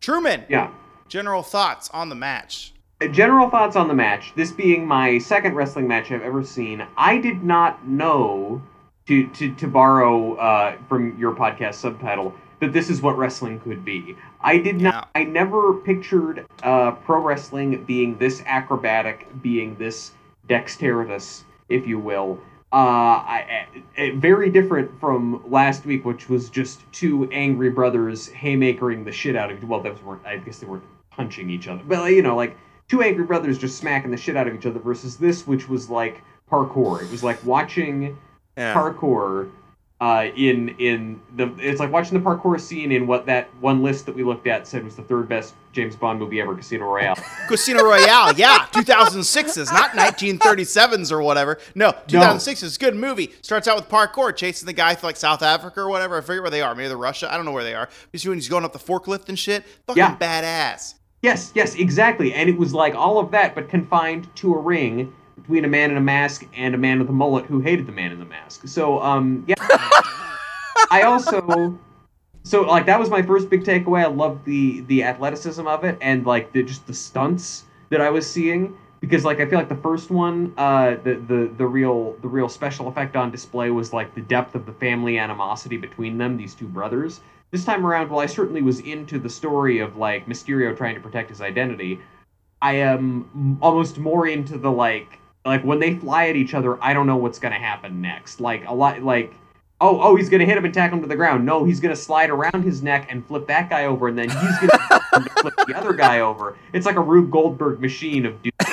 Truman, 0.01 0.43
Yeah. 0.49 0.69
general 1.07 1.43
thoughts 1.43 1.89
on 1.93 2.09
the 2.09 2.15
match. 2.15 2.73
General 3.11 3.49
thoughts 3.49 3.75
on 3.75 3.87
the 3.87 3.93
match. 3.93 4.33
This 4.35 4.51
being 4.51 4.85
my 4.85 5.17
second 5.19 5.55
wrestling 5.55 5.87
match 5.87 6.11
I've 6.11 6.21
ever 6.21 6.43
seen, 6.43 6.85
I 6.97 7.17
did 7.17 7.43
not 7.43 7.87
know 7.87 8.61
to 9.07 9.27
to 9.27 9.53
to 9.55 9.67
borrow 9.67 10.35
uh, 10.35 10.75
from 10.87 11.17
your 11.17 11.33
podcast 11.33 11.75
subtitle 11.75 12.33
that 12.59 12.73
this 12.73 12.89
is 12.89 13.01
what 13.01 13.17
wrestling 13.17 13.59
could 13.61 13.85
be. 13.85 14.17
I 14.41 14.57
did 14.57 14.81
not. 14.81 15.07
I 15.15 15.23
never 15.23 15.75
pictured 15.75 16.45
uh, 16.61 16.91
pro 16.91 17.21
wrestling 17.21 17.85
being 17.85 18.17
this 18.17 18.43
acrobatic, 18.45 19.27
being 19.41 19.75
this 19.77 20.11
dexterous, 20.49 21.45
if 21.69 21.87
you 21.87 21.99
will. 21.99 22.37
Uh, 22.71 22.75
I, 22.75 23.67
I, 23.97 24.11
very 24.17 24.51
different 24.51 24.99
from 24.99 25.41
last 25.49 25.85
week, 25.85 26.05
which 26.05 26.29
was 26.29 26.49
just 26.51 26.81
two 26.91 27.27
angry 27.31 27.71
brothers 27.71 28.29
haymakering 28.29 29.05
the 29.05 29.11
shit 29.11 29.35
out 29.35 29.51
of. 29.51 29.63
Well, 29.63 29.81
those 29.81 30.01
weren't. 30.03 30.23
I 30.25 30.37
guess 30.37 30.59
they 30.59 30.67
weren't 30.67 30.83
punching 31.09 31.49
each 31.49 31.67
other, 31.67 31.81
but 31.87 32.11
you 32.11 32.21
know, 32.21 32.35
like 32.35 32.55
two 32.87 33.01
angry 33.01 33.25
brothers 33.25 33.57
just 33.57 33.77
smacking 33.79 34.11
the 34.11 34.17
shit 34.17 34.35
out 34.37 34.47
of 34.47 34.53
each 34.53 34.67
other. 34.67 34.79
Versus 34.79 35.17
this, 35.17 35.47
which 35.47 35.67
was 35.67 35.89
like 35.89 36.21
parkour. 36.51 37.01
It 37.01 37.09
was 37.09 37.23
like 37.23 37.43
watching 37.43 38.15
Yeah. 38.55 38.73
parkour 38.75 39.49
uh, 40.01 40.27
in 40.35 40.69
in 40.79 41.19
the 41.35 41.53
it's 41.59 41.79
like 41.79 41.91
watching 41.91 42.17
the 42.17 42.23
parkour 42.23 42.59
scene 42.59 42.91
in 42.91 43.05
what 43.05 43.25
that 43.25 43.49
one 43.59 43.83
list 43.83 44.05
that 44.05 44.15
we 44.15 44.23
looked 44.23 44.47
at 44.47 44.65
said 44.65 44.83
was 44.83 44.95
the 44.95 45.01
third 45.03 45.27
best 45.27 45.53
James 45.73 45.95
Bond 45.95 46.19
movie 46.19 46.39
ever, 46.39 46.55
Casino 46.55 46.85
Royale. 46.85 47.15
Casino 47.47 47.83
Royale, 47.83 48.33
yeah, 48.33 48.65
2006s, 48.71 49.71
not 49.73 49.91
1937s 49.91 51.11
or 51.11 51.21
whatever. 51.21 51.59
No, 51.75 51.91
2006 52.07 52.63
is 52.63 52.75
a 52.75 52.79
good 52.79 52.95
movie. 52.95 53.33
Starts 53.41 53.67
out 53.67 53.75
with 53.75 53.89
parkour, 53.89 54.35
chasing 54.35 54.65
the 54.65 54.73
guy 54.73 54.95
through 54.95 55.09
like 55.09 55.17
South 55.17 55.41
Africa 55.41 55.81
or 55.81 55.89
whatever. 55.89 56.17
I 56.17 56.21
forget 56.21 56.41
where 56.41 56.51
they 56.51 56.61
are. 56.61 56.73
Maybe 56.75 56.87
they're 56.87 56.97
Russia. 56.97 57.31
I 57.31 57.35
don't 57.35 57.45
know 57.45 57.51
where 57.51 57.63
they 57.63 57.75
are. 57.75 57.89
He's 58.11 58.25
when 58.25 58.37
he's 58.37 58.49
going 58.49 58.63
up 58.65 58.73
the 58.73 58.79
forklift 58.79 59.29
and 59.29 59.37
shit. 59.37 59.63
Fucking 59.87 59.97
Yeah. 59.99 60.15
badass. 60.17 60.95
yes, 61.21 61.51
yes, 61.53 61.75
exactly. 61.75 62.33
And 62.33 62.49
it 62.49 62.57
was 62.57 62.73
like 62.73 62.95
all 62.95 63.19
of 63.19 63.31
that, 63.31 63.53
but 63.53 63.67
confined 63.69 64.33
to 64.37 64.53
a 64.55 64.57
ring 64.57 65.13
between 65.49 65.65
a 65.65 65.67
man 65.67 65.89
in 65.89 65.97
a 65.97 66.01
mask 66.01 66.45
and 66.55 66.75
a 66.75 66.77
man 66.77 66.99
with 66.99 67.09
a 67.09 67.11
mullet 67.11 67.43
who 67.47 67.59
hated 67.59 67.87
the 67.87 67.91
man 67.91 68.11
in 68.11 68.19
the 68.19 68.25
mask. 68.25 68.67
So, 68.67 69.01
um, 69.01 69.43
yeah. 69.47 69.55
I 70.91 71.01
also 71.01 71.79
so 72.43 72.61
like 72.61 72.85
that 72.85 72.99
was 72.99 73.09
my 73.09 73.23
first 73.23 73.49
big 73.49 73.63
takeaway. 73.63 74.03
I 74.03 74.07
loved 74.07 74.45
the 74.45 74.81
the 74.81 75.03
athleticism 75.03 75.65
of 75.65 75.83
it 75.83 75.97
and 76.01 76.23
like 76.23 76.51
the 76.51 76.61
just 76.61 76.85
the 76.85 76.93
stunts 76.93 77.63
that 77.89 77.99
I 77.99 78.11
was 78.11 78.29
seeing 78.29 78.77
because 78.99 79.25
like 79.25 79.39
I 79.39 79.47
feel 79.47 79.57
like 79.57 79.69
the 79.69 79.75
first 79.75 80.11
one, 80.11 80.53
uh, 80.55 80.97
the 81.03 81.15
the 81.15 81.51
the 81.57 81.65
real 81.65 82.13
the 82.21 82.27
real 82.27 82.47
special 82.47 82.87
effect 82.87 83.15
on 83.15 83.31
display 83.31 83.71
was 83.71 83.91
like 83.91 84.13
the 84.13 84.21
depth 84.21 84.53
of 84.53 84.67
the 84.67 84.73
family 84.73 85.17
animosity 85.17 85.77
between 85.77 86.19
them, 86.19 86.37
these 86.37 86.53
two 86.53 86.67
brothers. 86.67 87.21
this 87.49 87.65
time 87.65 87.87
around, 87.87 88.11
while 88.11 88.19
I 88.19 88.27
certainly 88.27 88.61
was 88.61 88.81
into 88.81 89.17
the 89.17 89.29
story 89.29 89.79
of 89.79 89.97
like 89.97 90.27
Mysterio 90.27 90.77
trying 90.77 90.93
to 90.93 91.01
protect 91.01 91.29
his 91.29 91.41
identity, 91.41 91.99
I 92.61 92.73
am 92.75 93.57
almost 93.63 93.97
more 93.97 94.27
into 94.27 94.59
the 94.59 94.71
like 94.71 95.19
like 95.49 95.63
when 95.63 95.79
they 95.79 95.95
fly 95.95 96.27
at 96.29 96.35
each 96.35 96.53
other. 96.53 96.81
I 96.81 96.93
don't 96.93 97.07
know 97.07 97.17
what's 97.17 97.39
gonna 97.39 97.57
happen 97.57 98.01
next. 98.01 98.39
Like 98.39 98.65
a 98.67 98.73
lot 98.73 99.01
like. 99.01 99.33
Oh, 99.81 100.01
oh, 100.01 100.15
he's 100.17 100.29
gonna 100.29 100.45
hit 100.45 100.57
him 100.57 100.65
and 100.65 100.73
tackle 100.73 100.97
him 100.97 101.03
to 101.03 101.07
the 101.07 101.15
ground. 101.15 101.45
No, 101.45 101.63
he's 101.63 101.79
gonna 101.79 101.95
slide 101.95 102.29
around 102.29 102.63
his 102.63 102.83
neck 102.83 103.07
and 103.09 103.25
flip 103.25 103.47
that 103.47 103.69
guy 103.69 103.85
over, 103.85 104.09
and 104.09 104.17
then 104.17 104.29
he's 104.29 104.59
gonna 104.59 105.29
flip 105.41 105.53
the 105.67 105.73
other 105.75 105.93
guy 105.93 106.19
over. 106.19 106.57
It's 106.73 106.85
like 106.85 106.97
a 106.97 107.01
Rube 107.01 107.31
Goldberg 107.31 107.79
machine 107.79 108.25
of 108.25 108.41
dude. 108.43 108.53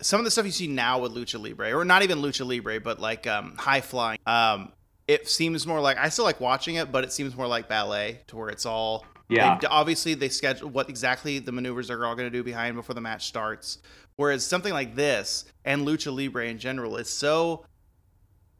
some 0.00 0.20
of 0.20 0.24
the 0.24 0.30
stuff 0.30 0.46
you 0.46 0.52
see 0.52 0.68
now 0.68 1.00
with 1.00 1.14
lucha 1.14 1.38
libre 1.38 1.74
or 1.74 1.84
not 1.84 2.02
even 2.02 2.20
lucha 2.20 2.46
libre 2.46 2.80
but 2.80 2.98
like 2.98 3.26
um, 3.26 3.54
high 3.58 3.82
flying 3.82 4.18
um, 4.26 4.72
it 5.06 5.28
seems 5.28 5.66
more 5.66 5.82
like 5.82 5.98
i 5.98 6.08
still 6.08 6.24
like 6.24 6.40
watching 6.40 6.76
it 6.76 6.90
but 6.90 7.04
it 7.04 7.12
seems 7.12 7.36
more 7.36 7.46
like 7.46 7.68
ballet 7.68 8.20
to 8.26 8.36
where 8.36 8.48
it's 8.48 8.64
all 8.64 9.04
Yeah. 9.28 9.58
they- 9.60 9.66
obviously 9.66 10.14
they 10.14 10.28
schedule 10.28 10.68
what 10.70 10.88
exactly 10.88 11.38
the 11.38 11.52
maneuvers 11.52 11.90
are 11.90 12.04
all 12.06 12.14
going 12.14 12.30
to 12.30 12.36
do 12.36 12.42
behind 12.44 12.76
before 12.76 12.94
the 12.94 13.00
match 13.00 13.26
starts. 13.26 13.78
Whereas 14.16 14.46
something 14.46 14.72
like 14.72 14.94
this 14.94 15.44
and 15.64 15.86
lucha 15.86 16.14
libre 16.16 16.46
in 16.46 16.58
general 16.58 16.96
is 16.96 17.10
so 17.10 17.64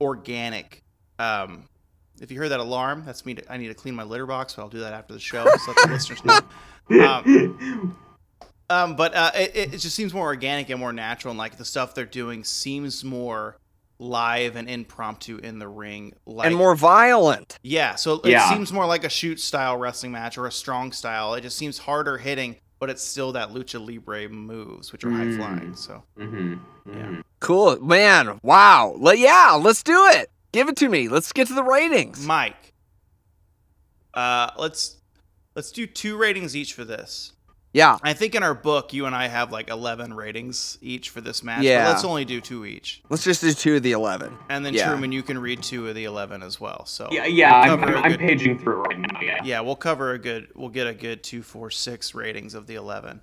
organic. 0.01 0.82
Um, 1.18 1.64
if 2.20 2.30
you 2.30 2.38
heard 2.38 2.48
that 2.51 2.60
alarm 2.60 3.02
that's 3.05 3.26
me 3.26 3.36
i 3.51 3.56
need 3.59 3.68
to 3.68 3.74
clean 3.74 3.94
my 3.94 4.02
litter 4.02 4.24
box 4.24 4.55
so 4.55 4.62
i'll 4.62 4.70
do 4.70 4.78
that 4.80 4.94
after 4.94 5.12
the 5.12 5.20
show 5.20 5.44
just 5.44 5.68
let 5.68 5.76
the 5.76 5.88
listeners 5.93 6.24
know. 6.24 6.40
Um, 7.05 7.97
um, 8.70 8.97
but 8.97 9.14
uh, 9.14 9.30
it, 9.34 9.74
it 9.74 9.78
just 9.78 9.94
seems 9.94 10.14
more 10.14 10.26
organic 10.26 10.70
and 10.70 10.78
more 10.80 10.93
natural, 10.93 11.30
and 11.32 11.38
like 11.38 11.56
the 11.56 11.64
stuff 11.64 11.94
they're 11.94 12.05
doing 12.05 12.43
seems 12.44 13.02
more 13.05 13.56
live 13.98 14.56
and 14.56 14.68
impromptu 14.68 15.39
in 15.39 15.59
the 15.59 15.68
ring, 15.68 16.12
like 16.27 16.47
and 16.47 16.55
more 16.56 16.74
violent. 16.77 17.59
yeah. 17.62 17.94
So 17.94 18.14
it 18.24 18.31
Yeah. 18.31 18.48
seems 18.51 18.73
more 18.73 18.86
like 18.86 19.05
a 19.05 19.09
shoot 19.09 19.40
style 19.40 19.77
wrestling 19.77 20.12
match 20.12 20.36
or 20.36 20.47
a 20.47 20.52
strong 20.52 20.93
style. 20.93 21.35
It 21.35 21.40
just 21.40 21.56
seems 21.56 21.78
harder 21.78 22.18
hitting, 22.18 22.56
but 22.78 22.90
it's 22.90 23.02
still 23.02 23.32
that 23.32 23.51
lucha 23.51 23.81
libre 23.85 24.28
moves, 24.28 24.93
which 24.93 25.02
are 25.05 25.10
high 25.10 25.24
Mm. 25.27 25.36
flying. 25.36 25.77
So 25.77 26.02
hmm 26.16 26.55
Yeah. 26.93 27.20
Cool, 27.40 27.81
man. 27.81 28.39
Wow. 28.43 28.94
Le- 28.98 29.14
yeah, 29.16 29.52
let's 29.60 29.82
do 29.82 30.06
it. 30.12 30.31
Give 30.52 30.68
it 30.68 30.77
to 30.77 30.89
me. 30.89 31.09
Let's 31.09 31.32
get 31.32 31.48
to 31.48 31.55
the 31.55 31.62
ratings. 31.64 32.24
Mike, 32.27 32.74
uh, 34.14 34.51
let's 34.59 34.97
let's 35.55 35.70
do 35.73 35.86
two 35.86 36.16
ratings 36.16 36.55
each 36.56 36.73
for 36.74 36.85
this. 36.85 37.32
Yeah. 37.77 37.98
I 38.03 38.15
think 38.15 38.35
in 38.35 38.43
our 38.43 38.55
book, 38.55 38.94
you 38.94 39.05
and 39.05 39.15
I 39.15 39.28
have 39.28 39.53
like 39.53 39.69
eleven 39.69 40.15
ratings 40.15 40.78
each 40.81 41.11
for 41.11 41.20
this 41.20 41.43
match. 41.43 41.62
Yeah. 41.62 41.85
but 41.85 41.90
let's 41.90 42.05
only 42.05 42.24
do 42.24 42.40
two 42.40 42.65
each. 42.65 43.03
Let's 43.11 43.23
just 43.23 43.43
do 43.43 43.53
two 43.53 43.77
of 43.77 43.82
the 43.82 43.93
eleven. 43.93 44.39
And 44.48 44.65
then 44.65 44.73
Yeah. 44.73 44.89
Truman, 44.89 45.12
you 45.12 45.23
can 45.23 45.39
read 45.39 45.62
two 45.62 45.86
of 45.86 45.94
the 45.94 46.05
eleven 46.05 46.43
as 46.43 46.59
well. 46.59 46.86
So 46.86 47.11
Yeah, 47.12 47.27
yeah. 47.27 47.55
I'm, 47.55 47.85
I'm, 47.85 47.94
a 47.94 47.97
I'm 47.98 48.11
good- 48.12 48.20
paging 48.20 48.59
through 48.59 48.82
right 48.85 48.98
now. 48.98 49.20
Yeah. 49.20 49.40
yeah, 49.44 49.61
we'll 49.61 49.77
cover 49.77 50.12
a 50.12 50.19
good. 50.19 50.48
We'll 50.55 50.70
get 50.70 50.86
a 50.86 50.94
good 50.94 51.23
two, 51.23 51.43
four, 51.43 51.70
six 51.70 52.15
ratings 52.15 52.55
of 52.55 52.66
the 52.66 52.77
eleven. 52.77 53.20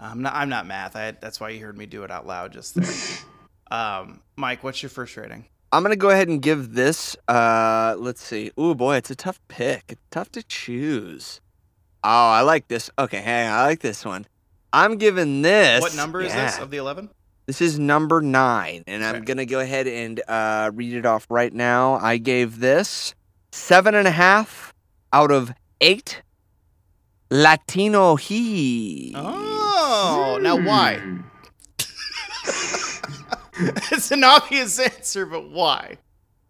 I'm 0.00 0.20
not. 0.20 0.34
I'm 0.34 0.48
not 0.48 0.66
math. 0.66 0.96
I, 0.96 1.12
that's 1.12 1.38
why 1.38 1.50
you 1.50 1.64
heard 1.64 1.78
me 1.78 1.86
do 1.86 2.02
it 2.02 2.10
out 2.10 2.26
loud 2.26 2.52
just 2.52 2.74
there. 2.74 2.90
um, 3.70 4.20
Mike, 4.34 4.64
what's 4.64 4.82
your 4.82 4.90
first 4.90 5.16
rating? 5.16 5.44
I'm 5.70 5.84
gonna 5.84 5.94
go 5.94 6.10
ahead 6.10 6.26
and 6.26 6.42
give 6.42 6.74
this. 6.74 7.16
Uh, 7.28 7.94
let's 7.96 8.20
see. 8.20 8.50
Oh 8.58 8.74
boy, 8.74 8.96
it's 8.96 9.10
a 9.10 9.14
tough 9.16 9.40
pick. 9.46 9.84
It's 9.90 10.02
tough 10.10 10.32
to 10.32 10.42
choose. 10.42 11.40
Oh, 12.04 12.30
I 12.30 12.40
like 12.42 12.68
this. 12.68 12.90
Okay, 12.98 13.20
hey, 13.20 13.46
I 13.46 13.62
like 13.66 13.80
this 13.80 14.04
one. 14.04 14.26
I'm 14.72 14.96
giving 14.96 15.42
this. 15.42 15.80
what 15.80 15.94
number 15.94 16.20
is 16.20 16.32
this 16.32 16.58
of 16.58 16.70
the 16.70 16.78
eleven? 16.78 17.10
This 17.46 17.60
is 17.60 17.78
number 17.78 18.20
nine, 18.20 18.84
and 18.86 19.04
I'm 19.04 19.24
gonna 19.24 19.46
go 19.46 19.60
ahead 19.60 19.86
and 19.86 20.20
uh, 20.26 20.70
read 20.74 20.94
it 20.94 21.06
off 21.06 21.26
right 21.28 21.52
now. 21.52 21.94
I 21.94 22.16
gave 22.16 22.60
this 22.60 23.14
seven 23.50 23.94
and 23.94 24.08
a 24.08 24.12
half 24.12 24.72
out 25.12 25.30
of 25.30 25.52
eight 25.80 26.22
Latino 27.30 28.16
he. 28.16 29.12
Oh, 29.16 30.38
now 30.40 30.56
why? 30.56 30.98
Hmm. 30.98 31.20
it's 33.92 34.10
an 34.10 34.24
obvious 34.24 34.78
answer, 34.78 35.26
but 35.26 35.50
why? 35.50 35.98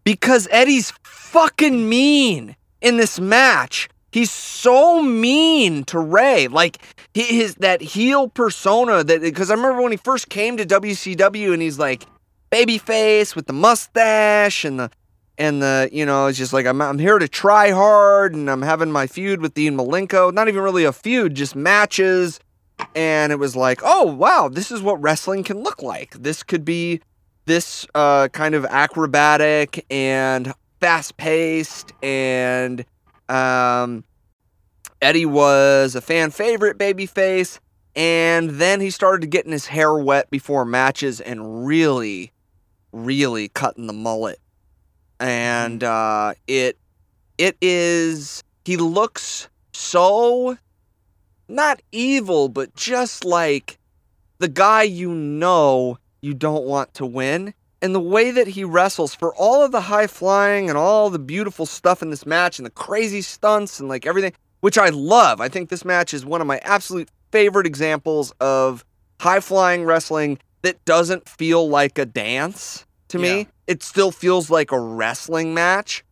Because 0.03 0.47
Eddie's 0.51 0.91
fucking 1.03 1.87
mean 1.87 2.55
in 2.81 2.97
this 2.97 3.19
match. 3.19 3.89
He's 4.13 4.29
so 4.29 5.01
mean 5.01 5.85
to 5.85 5.97
Rey. 5.97 6.47
Like 6.47 6.77
he, 7.15 7.23
his 7.23 7.55
that 7.55 7.81
heel 7.81 8.27
persona 8.27 9.03
that 9.03 9.21
because 9.21 9.49
I 9.49 9.55
remember 9.55 9.81
when 9.81 9.91
he 9.91 9.97
first 9.97 10.29
came 10.29 10.55
to 10.57 10.65
WCW 10.65 11.51
and 11.51 11.61
he's 11.63 11.79
like 11.79 12.05
babyface 12.51 13.35
with 13.35 13.47
the 13.47 13.53
mustache 13.53 14.65
and 14.65 14.79
the 14.79 14.91
and 15.39 15.63
the 15.63 15.89
you 15.91 16.05
know 16.05 16.27
it's 16.27 16.37
just 16.37 16.53
like 16.53 16.67
I'm 16.67 16.79
I'm 16.79 16.99
here 16.99 17.17
to 17.17 17.27
try 17.27 17.71
hard 17.71 18.35
and 18.35 18.51
I'm 18.51 18.61
having 18.61 18.91
my 18.91 19.07
feud 19.07 19.41
with 19.41 19.55
Dean 19.55 19.75
Malenko. 19.75 20.31
Not 20.31 20.47
even 20.47 20.61
really 20.61 20.83
a 20.83 20.93
feud, 20.93 21.33
just 21.33 21.55
matches. 21.55 22.39
And 22.95 23.31
it 23.31 23.37
was 23.37 23.55
like, 23.55 23.81
oh 23.83 24.03
wow, 24.03 24.47
this 24.47 24.71
is 24.71 24.83
what 24.83 25.01
wrestling 25.01 25.43
can 25.43 25.63
look 25.63 25.81
like. 25.81 26.13
This 26.13 26.43
could 26.43 26.63
be 26.63 27.01
this 27.45 27.87
uh, 27.95 28.27
kind 28.27 28.53
of 28.53 28.63
acrobatic 28.65 29.85
and 29.89 30.53
fast 30.79 31.17
paced 31.17 31.93
and 32.03 32.85
um, 33.33 34.03
Eddie 35.01 35.25
was 35.25 35.95
a 35.95 36.01
fan 36.01 36.31
favorite 36.31 36.77
babyface 36.77 37.59
and 37.95 38.51
then 38.51 38.79
he 38.79 38.89
started 38.89 39.29
getting 39.29 39.51
his 39.51 39.67
hair 39.67 39.95
wet 39.95 40.29
before 40.29 40.65
matches 40.65 41.19
and 41.19 41.65
really 41.65 42.31
really 42.93 43.49
cutting 43.49 43.87
the 43.87 43.93
mullet. 43.93 44.39
And 45.19 45.83
uh, 45.83 46.35
it 46.47 46.77
it 47.37 47.57
is 47.61 48.43
he 48.63 48.77
looks 48.77 49.49
so 49.73 50.57
not 51.49 51.81
evil 51.91 52.47
but 52.47 52.75
just 52.75 53.25
like 53.25 53.79
the 54.37 54.47
guy 54.47 54.83
you 54.83 55.13
know 55.13 55.97
you 56.21 56.33
don't 56.33 56.65
want 56.65 56.93
to 56.93 57.05
win 57.05 57.53
and 57.83 57.93
the 57.93 57.99
way 57.99 58.31
that 58.31 58.47
he 58.47 58.63
wrestles 58.63 59.13
for 59.13 59.35
all 59.35 59.63
of 59.63 59.71
the 59.71 59.81
high 59.81 60.07
flying 60.07 60.69
and 60.69 60.77
all 60.77 61.09
the 61.11 61.19
beautiful 61.19 61.65
stuff 61.67 62.01
in 62.01 62.09
this 62.09 62.25
match 62.25 62.57
and 62.57 62.65
the 62.65 62.71
crazy 62.71 63.21
stunts 63.21 63.79
and 63.79 63.87
like 63.89 64.05
everything 64.07 64.33
which 64.61 64.77
I 64.77 64.89
love. 64.89 65.41
I 65.41 65.49
think 65.49 65.69
this 65.69 65.83
match 65.83 66.13
is 66.13 66.25
one 66.25 66.39
of 66.39 66.47
my 66.47 66.59
absolute 66.63 67.09
favorite 67.33 67.67
examples 67.67 68.31
of 68.39 68.85
high 69.19 69.41
flying 69.41 69.83
wrestling 69.83 70.39
that 70.61 70.83
doesn't 70.85 71.27
feel 71.27 71.67
like 71.67 71.97
a 71.97 72.05
dance 72.05 72.85
to 73.09 73.19
Yeah. 73.19 73.35
me. 73.35 73.47
It 73.67 73.83
still 73.83 74.11
feels 74.11 74.49
like 74.49 74.71
a 74.71 74.79
wrestling 74.79 75.53
match. 75.53 76.05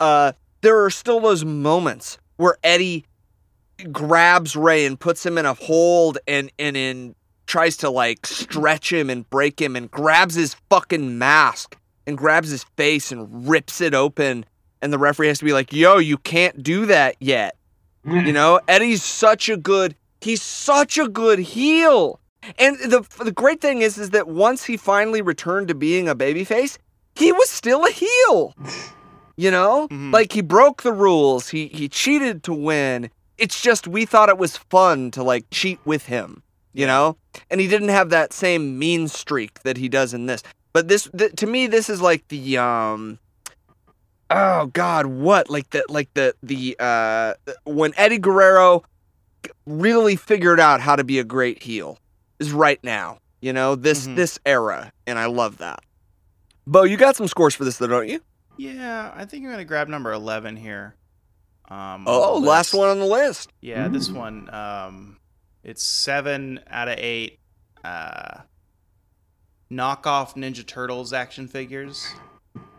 Uh, 0.00 0.32
there 0.62 0.82
are 0.82 0.90
still 0.90 1.20
those 1.20 1.44
moments 1.44 2.16
where 2.36 2.56
Eddie 2.64 3.04
grabs 3.92 4.56
Rey 4.56 4.86
and 4.86 4.98
puts 4.98 5.24
him 5.24 5.38
in 5.38 5.44
a 5.46 5.54
hold 5.54 6.18
and 6.26 6.50
and 6.58 6.76
in 6.76 7.14
tries 7.48 7.76
to 7.78 7.90
like 7.90 8.24
stretch 8.26 8.92
him 8.92 9.10
and 9.10 9.28
break 9.30 9.60
him 9.60 9.74
and 9.74 9.90
grabs 9.90 10.36
his 10.36 10.54
fucking 10.70 11.18
mask 11.18 11.76
and 12.06 12.16
grabs 12.16 12.50
his 12.50 12.62
face 12.76 13.10
and 13.10 13.48
rips 13.48 13.80
it 13.80 13.94
open 13.94 14.44
and 14.80 14.92
the 14.92 14.98
referee 14.98 15.26
has 15.26 15.40
to 15.40 15.44
be 15.44 15.52
like, 15.52 15.72
"Yo, 15.72 15.98
you 15.98 16.18
can't 16.18 16.62
do 16.62 16.86
that 16.86 17.16
yet." 17.18 17.56
You 18.04 18.32
know, 18.32 18.60
Eddie's 18.68 19.02
such 19.02 19.48
a 19.48 19.56
good 19.56 19.96
he's 20.20 20.40
such 20.40 20.96
a 20.98 21.08
good 21.08 21.40
heel. 21.40 22.20
And 22.58 22.76
the 22.78 23.04
the 23.24 23.32
great 23.32 23.60
thing 23.60 23.82
is 23.82 23.98
is 23.98 24.10
that 24.10 24.28
once 24.28 24.64
he 24.64 24.76
finally 24.76 25.20
returned 25.20 25.68
to 25.68 25.74
being 25.74 26.08
a 26.08 26.14
babyface, 26.14 26.78
he 27.16 27.32
was 27.32 27.48
still 27.50 27.84
a 27.84 27.90
heel. 27.90 28.54
You 29.40 29.52
know? 29.52 29.86
Mhm. 29.88 30.12
Like 30.12 30.32
he 30.32 30.40
broke 30.42 30.82
the 30.82 30.92
rules. 30.92 31.48
He 31.50 31.68
he 31.68 31.88
cheated 31.88 32.42
to 32.44 32.52
win. 32.52 33.08
It's 33.36 33.60
just 33.62 33.86
we 33.86 34.04
thought 34.04 34.28
it 34.28 34.36
was 34.38 34.56
fun 34.56 35.12
to 35.12 35.22
like 35.22 35.44
cheat 35.52 35.78
with 35.84 36.06
him, 36.06 36.42
you 36.78 36.86
know? 36.86 37.16
And 37.50 37.60
he 37.60 37.66
didn't 37.68 37.88
have 37.90 38.10
that 38.10 38.32
same 38.32 38.78
mean 38.78 39.08
streak 39.08 39.62
that 39.64 39.76
he 39.76 39.88
does 39.88 40.14
in 40.14 40.26
this. 40.26 40.42
But 40.72 40.86
this 40.88 41.08
th- 41.16 41.32
to 41.36 41.46
me 41.46 41.66
this 41.66 41.90
is 41.90 42.00
like 42.00 42.26
the 42.28 42.56
um 42.58 43.18
Oh 44.30 44.66
God, 44.66 45.06
what 45.06 45.48
like 45.50 45.70
the 45.70 45.84
like 45.88 46.08
the 46.14 46.34
the 46.42 46.76
uh 46.78 47.34
when 47.64 47.92
Eddie 47.96 48.18
Guerrero 48.18 48.82
really 49.66 50.16
figured 50.16 50.60
out 50.60 50.80
how 50.80 50.96
to 50.96 51.04
be 51.04 51.18
a 51.18 51.24
great 51.24 51.62
heel 51.62 51.98
is 52.38 52.52
right 52.52 52.82
now. 52.84 53.18
You 53.40 53.52
know 53.52 53.74
this 53.74 54.06
Mhm. 54.06 54.16
this 54.16 54.38
era, 54.44 54.92
and 55.06 55.18
I 55.18 55.26
love 55.26 55.58
that. 55.58 55.80
Bo, 56.66 56.82
you 56.82 56.96
got 56.96 57.16
some 57.16 57.28
scores 57.28 57.54
for 57.54 57.64
this 57.64 57.78
though, 57.78 57.86
don't 57.86 58.08
you? 58.08 58.20
Yeah, 58.58 59.12
I 59.14 59.24
think 59.24 59.44
I'm 59.44 59.50
gonna 59.50 59.64
grab 59.64 59.88
number 59.88 60.12
eleven 60.12 60.56
here. 60.56 60.94
Um, 61.70 62.04
Oh, 62.06 62.38
last 62.38 62.72
one 62.74 62.88
on 62.88 62.98
the 62.98 63.04
list. 63.06 63.50
Yeah, 63.60 63.88
this 63.88 64.10
one. 64.10 64.48
Um, 64.52 65.17
it's 65.68 65.82
seven 65.82 66.60
out 66.68 66.88
of 66.88 66.98
eight. 66.98 67.40
Uh, 67.84 68.38
knockoff 69.70 70.34
Ninja 70.34 70.66
Turtles 70.66 71.12
action 71.12 71.46
figures 71.46 72.06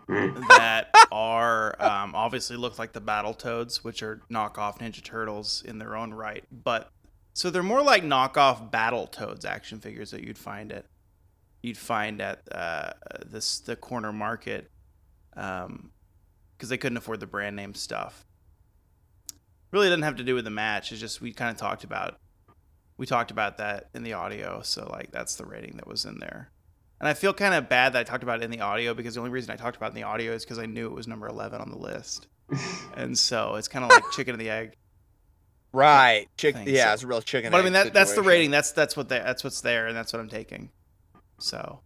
that 0.07 0.88
are 1.11 1.80
um, 1.80 2.16
obviously 2.16 2.57
look 2.57 2.80
like 2.80 2.94
the 2.94 3.02
Battletoads, 3.02 3.84
which 3.84 4.02
are 4.02 4.22
knockoff 4.32 4.80
Ninja 4.80 5.03
Turtles 5.03 5.64
in 5.68 5.78
their 5.78 5.95
own 5.95 6.16
right. 6.16 6.44
But 6.52 6.90
so 7.34 7.52
they're 7.52 7.61
more 7.61 7.84
like 7.84 8.03
knockoff 8.03 8.72
Battle 8.72 9.06
Toads 9.06 9.45
action 9.45 9.80
figures 9.80 10.10
that 10.10 10.24
you'd 10.24 10.40
find 10.40 10.72
at 10.72 10.86
you'd 11.61 11.78
find 11.78 12.20
at 12.20 12.41
uh, 12.52 12.94
this 13.24 13.60
the 13.60 13.76
corner 13.76 14.11
market 14.11 14.72
because 15.36 16.70
they 16.70 16.78
couldn't 16.78 16.98
afford 16.98 17.20
the 17.20 17.28
brand 17.28 17.56
name 17.56 17.76
stuff. 17.76 18.26
really 19.72 19.90
doesn't 19.90 20.02
have 20.02 20.16
to 20.16 20.24
do 20.24 20.34
with 20.34 20.45
the 20.45 20.49
match. 20.49 20.91
It's 20.91 20.99
just 20.99 21.22
we 21.22 21.34
kind 21.34 21.52
of 21.52 21.57
talked 21.57 21.84
about 21.84 22.18
we 23.00 23.06
talked 23.06 23.32
about 23.32 23.58
that 23.60 23.90
in 23.96 24.04
the 24.04 24.12
audio, 24.12 24.62
so 24.62 24.86
like 24.92 25.10
that's 25.12 25.36
the 25.36 25.46
rating 25.46 25.78
that 25.78 25.88
was 25.88 26.04
in 26.04 26.20
there. 26.20 26.52
And 27.00 27.08
I 27.08 27.14
feel 27.14 27.34
kind 27.34 27.54
of 27.54 27.70
bad 27.70 27.94
that 27.94 28.00
I 28.00 28.04
talked 28.04 28.24
about 28.24 28.42
it 28.42 28.44
in 28.44 28.52
the 28.52 28.60
audio 28.60 28.94
because 28.94 29.14
the 29.14 29.22
only 29.22 29.32
reason 29.32 29.52
I 29.52 29.56
talked 29.56 29.78
about 29.78 29.88
it 29.88 29.96
in 29.96 29.96
the 29.96 30.04
audio 30.04 30.34
is 30.34 30.44
because 30.44 30.60
I 30.60 30.66
knew 30.66 30.86
it 30.88 30.94
was 30.94 31.08
number 31.08 31.26
eleven 31.28 31.62
on 31.62 31.70
the 31.72 31.78
list, 31.78 32.28
and 32.98 33.18
so 33.18 33.56
it's 33.56 33.70
kind 33.70 33.86
of 33.86 33.90
like 33.90 34.04
chicken 34.12 34.34
and 34.34 34.42
the 34.42 34.50
egg. 34.50 34.76
Right. 35.72 36.28
Chick- 36.36 36.56
Thing, 36.56 36.68
yeah, 36.68 36.88
so- 36.88 36.94
it's 36.96 37.04
a 37.04 37.08
real 37.08 37.22
chicken. 37.22 37.52
But 37.52 37.62
I 37.62 37.64
mean 37.64 37.72
that 37.74 37.94
that's 37.94 38.14
the 38.14 38.22
rating. 38.22 38.52
That's 38.52 38.74
that's 38.74 38.98
what 38.98 39.08
they, 39.08 39.20
that's 39.20 39.46
what's 39.46 39.62
there, 39.62 39.88
and 39.88 39.96
that's 39.96 40.12
what 40.12 40.20
I'm 40.20 40.30
taking. 40.30 40.70
So, 41.38 41.80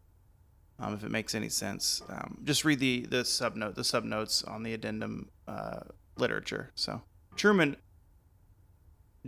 um, 0.79 0.95
if 0.95 1.03
it 1.03 1.11
makes 1.11 1.35
any 1.35 1.49
sense, 1.49 2.01
um, 2.09 2.39
just 2.43 2.65
read 2.65 2.79
the 2.79 3.01
the 3.01 3.17
subnote 3.17 3.75
the 3.75 3.83
subnotes 3.83 4.49
on 4.49 4.63
the 4.63 4.73
addendum 4.73 5.29
uh, 5.47 5.81
literature. 6.17 6.71
So, 6.73 7.03
Truman, 7.35 7.77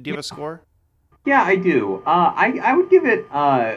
do 0.01 0.09
you 0.09 0.13
have 0.13 0.19
a 0.19 0.23
score? 0.23 0.63
Yeah, 1.25 1.43
I 1.43 1.55
do. 1.55 2.03
Uh, 2.05 2.33
I 2.35 2.59
I 2.63 2.73
would 2.75 2.89
give 2.89 3.05
it 3.05 3.27
uh, 3.31 3.75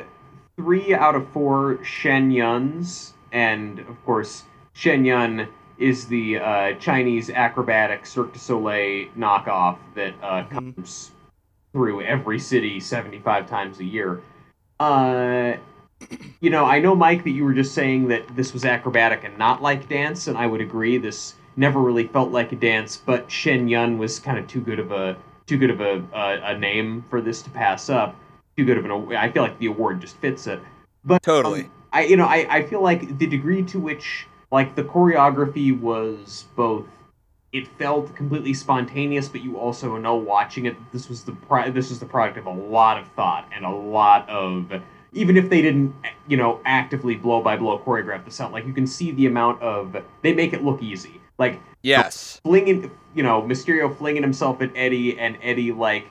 three 0.57 0.95
out 0.95 1.15
of 1.15 1.27
four 1.31 1.83
Shen 1.83 2.31
Yuns, 2.31 3.15
and 3.33 3.79
of 3.81 4.05
course 4.05 4.45
Shen 4.75 5.05
Yun 5.05 5.49
is 5.79 6.07
the 6.07 6.39
uh, 6.39 6.75
Chinese 6.75 7.31
acrobatic 7.31 8.05
Cirque 8.05 8.33
du 8.33 8.39
Soleil 8.39 9.09
knockoff 9.17 9.79
that 9.95 10.15
uh, 10.23 10.45
Mhm. 10.45 10.51
comes 10.51 11.13
through 11.73 12.03
every 12.03 12.39
city 12.39 12.81
seventy 12.81 13.19
five 13.19 13.49
times 13.49 13.81
a 13.81 13.85
year. 13.85 14.21
Uh, 14.79 15.55
you 16.41 16.51
know, 16.51 16.67
I 16.67 16.81
know 16.81 16.95
Mike 16.95 17.25
that 17.25 17.31
you 17.31 17.45
were 17.45 17.55
just 17.55 17.75
saying 17.75 18.09
that 18.09 18.25
this 18.37 18.53
was 18.53 18.65
acrobatic 18.67 19.25
and 19.25 19.37
not 19.39 19.63
like 19.63 19.89
dance, 19.89 20.27
and 20.29 20.37
I 20.37 20.47
would 20.47 20.61
agree. 20.61 20.99
This 20.99 21.35
never 21.57 21.81
really 21.81 22.07
felt 22.07 22.31
like 22.31 22.53
a 22.53 22.57
dance, 22.57 22.97
but 22.97 23.31
Shen 23.31 23.69
Yun 23.69 23.99
was 23.99 24.19
kind 24.21 24.39
of 24.39 24.47
too 24.47 24.61
good 24.61 24.79
of 24.79 24.93
a 24.93 25.17
too 25.49 25.59
good 25.59 25.71
of 25.71 25.81
a, 25.81 26.05
a 26.15 26.55
a 26.55 26.59
name 26.59 27.05
for 27.11 27.21
this 27.21 27.43
to 27.43 27.51
pass 27.51 27.89
up. 27.89 28.15
Too 28.57 28.65
good 28.65 28.79
of 28.79 28.85
an 28.85 29.17
I 29.17 29.31
feel 29.31 29.43
like 29.43 29.59
the 29.59 29.67
award 29.67 30.01
just 30.01 30.17
fits 30.19 30.47
it. 30.47 30.61
But 31.05 31.23
Totally. 31.23 31.63
um, 31.63 31.73
I 31.93 32.03
you 32.05 32.17
know 32.17 32.27
I, 32.27 32.47
I 32.49 32.63
feel 32.67 32.83
like 32.83 33.19
the 33.19 33.27
degree 33.27 33.63
to 33.65 33.81
which 33.81 34.27
like 34.53 34.75
the 34.77 34.85
choreography 34.85 35.79
was 35.79 36.45
both 36.55 36.87
it 37.51 37.67
felt 37.79 38.15
completely 38.15 38.53
spontaneous, 38.53 39.27
but 39.27 39.43
you 39.43 39.57
also 39.57 39.97
know 39.97 40.15
watching 40.17 40.67
it 40.67 40.77
this 40.93 41.09
was 41.09 41.25
the 41.25 41.33
pro- 41.33 41.71
this 41.71 41.89
was 41.89 41.99
the 41.99 42.07
product 42.07 42.37
of 42.39 42.47
a 42.47 42.51
lot 42.51 42.99
of 42.99 43.09
thought 43.13 43.49
and 43.55 43.65
a 43.65 43.71
lot 43.71 44.29
of 44.29 44.71
even 45.15 45.39
if 45.39 45.49
they 45.49 45.63
didn't 45.63 45.95
you 46.27 46.37
know 46.37 46.61
actively 46.67 47.17
blow 47.17 47.41
by 47.43 47.57
blow 47.57 47.79
choreograph 47.79 48.25
the 48.25 48.45
out, 48.45 48.53
like 48.53 48.67
you 48.67 48.75
can 48.75 48.87
see 48.87 49.13
the 49.13 49.27
amount 49.27 49.61
of 49.63 49.97
they 50.23 50.35
make 50.35 50.53
it 50.53 50.63
look 50.63 50.83
easy. 50.83 51.21
Like 51.39 51.61
Yes. 51.83 52.41
flinging, 52.43 52.91
you 53.19 53.25
know, 53.25 53.43
Mysterio 53.43 53.93
flinging 53.99 54.23
himself 54.23 54.63
at 54.63 54.71
Eddie, 54.77 55.19
and 55.19 55.37
Eddie 55.43 55.73
like, 55.73 56.07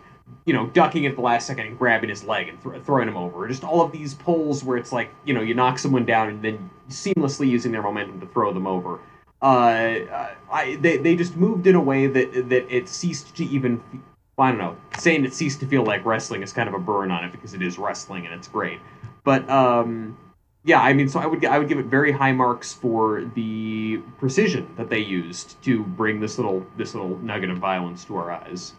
you 0.45 0.53
know, 0.53 0.67
ducking 0.67 1.05
at 1.05 1.15
the 1.15 1.21
last 1.21 1.47
second 1.47 1.67
and 1.67 1.79
grabbing 1.79 2.09
his 2.09 2.25
leg 2.25 2.49
and 2.49 2.61
th- 2.61 2.83
throwing 2.83 3.07
him 3.07 3.15
over. 3.15 3.47
Just 3.47 3.63
all 3.63 3.81
of 3.81 3.93
these 3.93 4.13
pulls 4.13 4.61
where 4.61 4.77
it's 4.77 4.91
like, 4.91 5.09
you 5.23 5.33
know, 5.33 5.39
you 5.39 5.53
knock 5.53 5.79
someone 5.79 6.05
down 6.05 6.27
and 6.27 6.41
then 6.43 6.69
seamlessly 6.89 7.47
using 7.47 7.71
their 7.71 7.81
momentum 7.81 8.19
to 8.19 8.27
throw 8.27 8.53
them 8.53 8.67
over. 8.67 8.99
Uh, 9.41 10.27
I, 10.51 10.77
they 10.81 10.97
they 10.97 11.15
just 11.15 11.37
moved 11.37 11.65
in 11.65 11.75
a 11.75 11.81
way 11.81 12.07
that 12.07 12.49
that 12.49 12.75
it 12.75 12.89
ceased 12.89 13.37
to 13.37 13.45
even. 13.45 13.81
I 14.37 14.49
don't 14.49 14.59
know. 14.59 14.75
Saying 14.97 15.23
it 15.23 15.33
ceased 15.33 15.61
to 15.61 15.65
feel 15.65 15.83
like 15.83 16.05
wrestling 16.05 16.43
is 16.43 16.51
kind 16.51 16.67
of 16.67 16.75
a 16.75 16.79
burn 16.79 17.09
on 17.09 17.23
it 17.23 17.31
because 17.31 17.53
it 17.53 17.61
is 17.61 17.79
wrestling 17.79 18.25
and 18.25 18.35
it's 18.35 18.49
great. 18.49 18.81
But 19.23 19.49
um, 19.49 20.17
yeah, 20.67 20.81
I 20.81 20.91
mean, 20.91 21.07
so 21.07 21.21
I 21.21 21.25
would 21.25 21.45
I 21.45 21.57
would 21.57 21.69
give 21.69 21.79
it 21.79 21.85
very 21.85 22.11
high 22.11 22.33
marks 22.33 22.73
for 22.73 23.23
the 23.35 24.01
precision 24.17 24.67
that 24.75 24.89
they 24.89 24.99
used 24.99 25.61
to 25.63 25.81
bring 25.81 26.19
this 26.19 26.37
little 26.37 26.67
this 26.75 26.93
little 26.93 27.17
nugget 27.19 27.49
of 27.49 27.57
violence 27.57 28.03
to 28.05 28.17
our 28.17 28.31
eyes. 28.31 28.73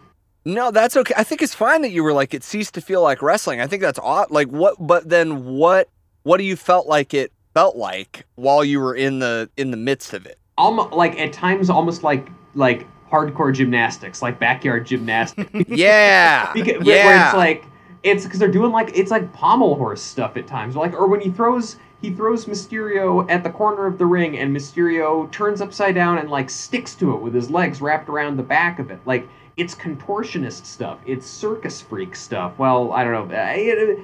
No, 0.44 0.70
that's 0.70 0.98
okay. 0.98 1.14
I 1.16 1.24
think 1.24 1.40
it's 1.40 1.54
fine 1.54 1.80
that 1.80 1.90
you 1.90 2.04
were 2.04 2.12
like 2.12 2.34
it 2.34 2.44
ceased 2.44 2.74
to 2.74 2.82
feel 2.82 3.00
like 3.00 3.22
wrestling. 3.22 3.62
I 3.62 3.66
think 3.66 3.80
that's 3.80 3.98
odd. 4.00 4.30
Like 4.30 4.48
what? 4.48 4.76
But 4.78 5.08
then 5.08 5.46
what? 5.46 5.88
What 6.24 6.36
do 6.36 6.44
you 6.44 6.56
felt 6.56 6.86
like 6.86 7.14
it 7.14 7.32
felt 7.54 7.74
like 7.74 8.26
while 8.34 8.62
you 8.62 8.80
were 8.80 8.94
in 8.94 9.20
the 9.20 9.48
in 9.56 9.70
the 9.70 9.78
midst 9.78 10.12
of 10.12 10.26
it? 10.26 10.38
Almost 10.58 10.92
like 10.92 11.18
at 11.18 11.32
times, 11.32 11.70
almost 11.70 12.02
like 12.02 12.28
like 12.54 12.86
hardcore 13.10 13.54
gymnastics, 13.54 14.20
like 14.20 14.38
backyard 14.38 14.84
gymnastics. 14.84 15.50
Yeah. 15.68 16.52
because, 16.54 16.86
yeah. 16.86 17.06
where 17.06 17.24
it's 17.24 17.34
like 17.34 17.64
it's 18.02 18.24
because 18.24 18.38
they're 18.38 18.48
doing 18.50 18.72
like 18.72 18.90
it's 18.96 19.10
like 19.10 19.32
pommel 19.32 19.74
horse 19.76 20.02
stuff 20.02 20.36
at 20.36 20.46
times. 20.46 20.76
Like 20.76 20.92
or 20.92 21.06
when 21.06 21.20
he 21.20 21.30
throws 21.30 21.76
he 22.00 22.10
throws 22.10 22.46
mysterio 22.46 23.28
at 23.30 23.42
the 23.42 23.50
corner 23.50 23.86
of 23.86 23.98
the 23.98 24.06
ring 24.06 24.38
and 24.38 24.54
mysterio 24.54 25.30
turns 25.32 25.60
upside 25.60 25.94
down 25.94 26.18
and 26.18 26.30
like 26.30 26.48
sticks 26.50 26.94
to 26.96 27.14
it 27.14 27.20
with 27.20 27.34
his 27.34 27.50
legs 27.50 27.80
wrapped 27.80 28.08
around 28.08 28.36
the 28.36 28.42
back 28.42 28.78
of 28.78 28.90
it. 28.90 29.00
Like 29.04 29.28
it's 29.56 29.74
contortionist 29.74 30.64
stuff. 30.64 30.98
It's 31.06 31.26
circus 31.26 31.80
freak 31.80 32.14
stuff. 32.14 32.58
Well 32.58 32.92
i 32.92 33.04
don't 33.04 33.28
know. 33.28 33.36
Uh, 33.36 33.52
it- 33.56 33.98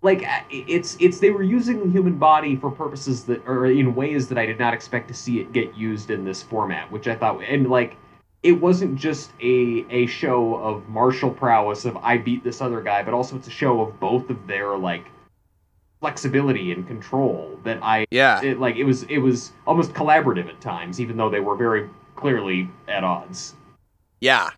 like 0.00 0.22
uh, 0.26 0.40
it's 0.50 0.96
it's 1.00 1.18
they 1.18 1.30
were 1.30 1.42
using 1.42 1.80
the 1.80 1.90
human 1.90 2.16
body 2.18 2.54
for 2.54 2.70
purposes 2.70 3.24
that 3.24 3.42
or 3.46 3.66
in 3.66 3.94
ways 3.96 4.28
that 4.28 4.38
i 4.38 4.46
did 4.46 4.58
not 4.58 4.72
expect 4.72 5.08
to 5.08 5.14
see 5.14 5.40
it 5.40 5.52
get 5.52 5.74
used 5.76 6.10
in 6.10 6.24
this 6.24 6.40
format 6.40 6.90
which 6.92 7.08
i 7.08 7.16
thought 7.16 7.42
and 7.42 7.68
like 7.68 7.96
it 8.42 8.52
wasn't 8.52 8.96
just 8.96 9.30
a 9.40 9.84
a 9.90 10.06
show 10.06 10.56
of 10.56 10.88
martial 10.88 11.30
prowess 11.30 11.84
of 11.84 11.96
I 11.98 12.18
beat 12.18 12.44
this 12.44 12.60
other 12.60 12.80
guy, 12.80 13.02
but 13.02 13.14
also 13.14 13.36
it's 13.36 13.48
a 13.48 13.52
show 13.52 13.80
of 13.80 13.98
both 13.98 14.30
of 14.30 14.46
their 14.46 14.76
like 14.76 15.06
flexibility 16.00 16.70
and 16.70 16.86
control 16.86 17.58
that 17.64 17.80
I 17.82 18.06
yeah. 18.10 18.40
it, 18.42 18.60
like 18.60 18.76
it 18.76 18.84
was 18.84 19.02
it 19.04 19.18
was 19.18 19.52
almost 19.66 19.92
collaborative 19.92 20.48
at 20.48 20.60
times, 20.60 21.00
even 21.00 21.16
though 21.16 21.30
they 21.30 21.40
were 21.40 21.56
very 21.56 21.88
clearly 22.14 22.70
at 22.86 23.02
odds. 23.02 23.54
Yeah. 24.20 24.50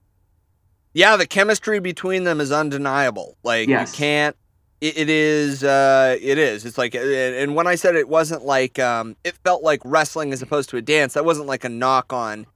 Yeah, 0.93 1.17
the 1.17 1.27
chemistry 1.27 1.79
between 1.79 2.25
them 2.25 2.41
is 2.41 2.53
undeniable. 2.53 3.37
Like 3.43 3.69
Yes. 3.69 3.93
you 3.93 3.97
can't 3.97 4.37
it, 4.83 4.99
it 4.99 5.09
is 5.09 5.65
uh 5.65 6.19
it 6.21 6.37
is. 6.37 6.67
It's 6.67 6.77
like 6.77 6.95
and 6.95 7.55
when 7.55 7.67
I 7.67 7.77
said 7.77 7.95
it 7.95 8.11
wasn't 8.11 8.45
like 8.45 8.79
um 8.79 9.17
it 9.25 9.37
felt 9.43 9.63
like 9.63 9.81
wrestling 9.87 10.35
as 10.35 10.43
opposed 10.43 10.69
to 10.71 10.77
a 10.77 10.83
dance, 10.83 11.15
that 11.15 11.25
wasn't 11.25 11.47
like 11.47 11.65
a 11.65 11.71
knock 11.71 12.13
on 12.13 12.47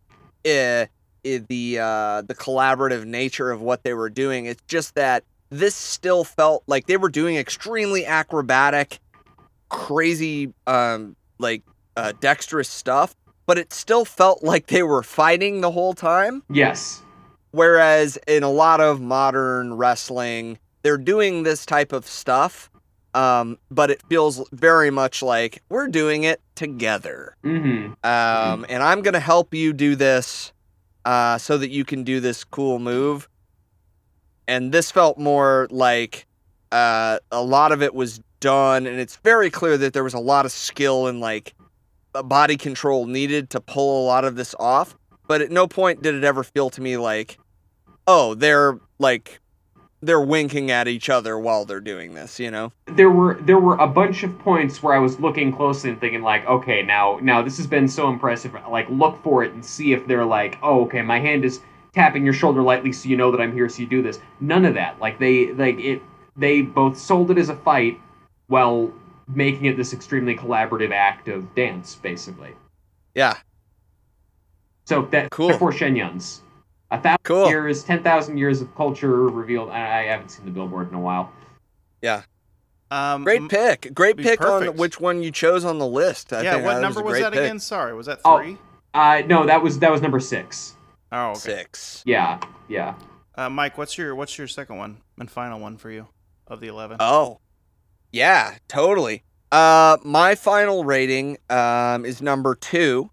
uh, 0.45 0.87
the 1.25 1.79
uh 1.81 2.23
the 2.23 2.35
collaborative 2.35 3.05
nature 3.05 3.51
of 3.51 3.61
what 3.61 3.83
they 3.83 3.95
were 3.95 4.11
doing. 4.11 4.47
It's 4.47 4.63
just 4.67 4.95
that 4.95 5.25
this 5.51 5.75
still 5.75 6.25
felt 6.25 6.63
like 6.67 6.87
they 6.87 6.97
were 6.97 7.09
doing 7.09 7.37
extremely 7.37 8.07
acrobatic, 8.07 9.01
crazy 9.69 10.53
um 10.67 11.17
like 11.39 11.63
uh 11.97 12.13
dexterous 12.21 12.69
stuff, 12.69 13.17
but 13.47 13.59
it 13.59 13.73
still 13.73 14.05
felt 14.05 14.43
like 14.43 14.67
they 14.67 14.83
were 14.83 15.03
fighting 15.03 15.61
the 15.61 15.71
whole 15.71 15.95
time. 15.95 16.43
Yes. 16.51 17.03
Whereas 17.51 18.19
in 18.27 18.43
a 18.43 18.51
lot 18.51 18.81
of 18.81 19.01
modern 19.01 19.75
wrestling, 19.75 20.59
they're 20.83 20.99
doing 20.99 21.45
this 21.45 21.65
type 21.65 21.93
of 21.93 22.05
stuff, 22.05 22.69
um, 23.15 23.59
but 23.71 23.91
it 23.91 24.03
feels 24.09 24.47
very 24.51 24.91
much 24.91 25.23
like 25.23 25.63
we're 25.69 25.87
doing 25.87 26.25
it 26.25 26.41
together. 26.57 27.37
Mm-hmm. 27.45 27.93
Um, 28.03 28.67
and 28.69 28.83
I'm 28.83 29.03
going 29.03 29.15
to 29.15 29.21
help 29.21 29.55
you 29.55 29.73
do 29.73 29.95
this 29.95 30.53
uh, 31.05 31.39
so 31.39 31.59
that 31.59 31.71
you 31.71 31.85
can 31.85 32.05
do 32.05 32.21
this 32.21 32.45
cool 32.45 32.79
move. 32.79 33.29
And 34.47 34.73
this 34.73 34.91
felt 34.91 35.19
more 35.19 35.69
like 35.71 36.27
uh, 36.73 37.19
a 37.31 37.43
lot 37.43 37.73
of 37.73 37.83
it 37.83 37.95
was 37.95 38.21
done, 38.41 38.87
and 38.87 39.01
it's 39.01 39.17
very 39.17 39.51
clear 39.51 39.79
that 39.79 39.93
there 39.93 40.05
was 40.05 40.15
a 40.15 40.19
lot 40.19 40.45
of 40.45 40.53
skill 40.53 41.07
and 41.07 41.21
like 41.21 41.55
body 42.13 42.57
control 42.57 43.07
needed 43.07 43.51
to 43.51 43.61
pull 43.61 44.05
a 44.05 44.07
lot 44.07 44.25
of 44.25 44.37
this 44.37 44.55
off. 44.61 44.97
But 45.27 45.41
at 45.41 45.51
no 45.51 45.67
point 45.67 46.03
did 46.03 46.15
it 46.15 46.25
ever 46.25 46.45
feel 46.45 46.69
to 46.71 46.81
me 46.83 46.97
like, 46.99 47.39
oh, 48.07 48.35
they're 48.35 48.79
like 48.99 49.41
they're 50.05 50.21
winking 50.21 50.71
at 50.71 50.89
each 50.89 51.09
other 51.09 51.39
while 51.39 51.65
they're 51.65 51.81
doing 51.81 52.15
this, 52.15 52.39
you 52.39 52.51
know? 52.51 52.73
there 52.97 53.11
were 53.11 53.35
there 53.43 53.59
were 53.59 53.77
a 53.77 53.87
bunch 53.87 54.23
of 54.23 54.39
points 54.39 54.83
where 54.83 54.95
I 54.95 54.99
was 54.99 55.19
looking 55.19 55.53
closely 55.53 55.91
and 55.91 56.01
thinking 56.01 56.23
like, 56.23 56.47
okay, 56.47 56.83
now 56.83 57.19
now 57.23 57.43
this 57.43 57.57
has 57.57 57.67
been 57.67 57.89
so 57.89 58.09
impressive. 58.09 58.55
Like, 58.69 58.89
look 58.89 59.23
for 59.23 59.43
it 59.43 59.53
and 59.53 59.65
see 59.65 59.93
if 59.93 60.07
they're 60.07 60.25
like, 60.25 60.59
oh, 60.63 60.85
okay, 60.85 61.03
my 61.03 61.19
hand 61.19 61.45
is 61.45 61.61
tapping 61.93 62.25
your 62.25 62.35
shoulder 62.35 62.63
lightly 62.63 62.93
so 62.93 63.09
you 63.09 63.17
know 63.17 63.31
that 63.31 63.41
I'm 63.41 63.53
here, 63.53 63.69
so 63.69 63.81
you 63.81 63.87
do 63.89 64.03
this. 64.03 64.21
None 64.41 64.65
of 64.65 64.75
that. 64.75 65.01
Like 65.01 65.19
they 65.19 65.53
like 65.53 65.79
it. 65.79 66.03
They 66.37 66.63
both 66.63 66.97
sold 66.99 67.31
it 67.31 67.39
as 67.39 67.49
a 67.49 67.57
fight 67.57 68.01
while 68.49 68.93
making 69.29 69.65
it 69.67 69.77
this 69.77 69.93
extremely 69.93 70.37
collaborative 70.37 70.93
act 70.93 71.29
of 71.29 71.55
dance, 71.55 71.95
basically. 71.97 72.51
Yeah. 73.15 73.39
So 74.85 75.03
that 75.13 75.31
Cool. 75.31 75.49
therefore 75.49 75.73
Shen 75.73 75.97
Yun's. 75.97 76.43
A 76.95 77.01
thousand 77.01 77.23
Cool. 77.25 77.49
years, 77.49 77.83
ten 77.83 78.03
thousand 78.03 78.39
years 78.39 78.61
of 78.61 78.75
culture 78.77 79.11
revealed. 79.29 79.71
I, 79.71 80.01
I 80.01 80.03
haven't 80.05 80.29
seen 80.31 80.45
the 80.45 80.51
billboard 80.51 80.89
in 80.89 80.95
a 80.95 81.01
while. 81.01 81.33
Yeah. 82.03 82.23
Um, 82.91 83.25
Great 83.25 83.49
pick. 83.49 83.93
Great 83.95 84.17
pick 84.17 84.39
perfect. 84.41 84.71
on 84.71 84.77
which 84.77 85.01
one 85.01 85.23
you 85.23 85.33
chose 85.33 85.65
on 85.65 85.79
the 85.79 85.87
list. 85.87 86.33
I 86.33 86.43
yeah, 86.43 86.53
think 86.53 86.65
what 86.67 86.75
that 86.75 86.81
number 86.83 87.03
was, 87.03 87.11
a 87.11 87.13
was 87.15 87.21
that 87.23 87.33
pick. 87.33 87.43
again? 87.43 87.59
Sorry, 87.59 87.95
was 87.95 88.07
that 88.07 88.21
Oh. 88.25 88.39
three? 88.39 88.59
Uh, 88.93 89.23
no, 89.27 89.45
that 89.47 89.61
was 89.63 89.79
that 89.81 89.91
was 89.91 90.01
number 90.03 90.21
six. 90.21 90.77
Oh, 91.11 91.31
okay. 91.31 91.39
Six. 91.41 92.03
Yeah, 92.07 92.39
yeah. 92.69 92.95
Uh, 93.35 93.51
Mike, 93.51 93.77
what's 93.77 93.99
your 93.99 94.15
what's 94.15 94.39
your 94.39 94.47
second 94.47 94.77
one 94.77 94.99
and 95.19 95.29
final 95.29 95.59
one 95.59 95.77
for 95.77 95.91
you 95.91 96.07
of 96.47 96.61
the 96.61 96.69
eleven? 96.69 96.99
Oh, 97.01 97.41
yeah, 98.13 98.59
totally. 98.69 99.25
Uh, 99.51 99.97
my 100.05 100.37
final 100.37 100.85
rating 100.85 101.39
um 101.51 102.05
is 102.05 102.23
number 102.23 102.55
two, 102.55 103.11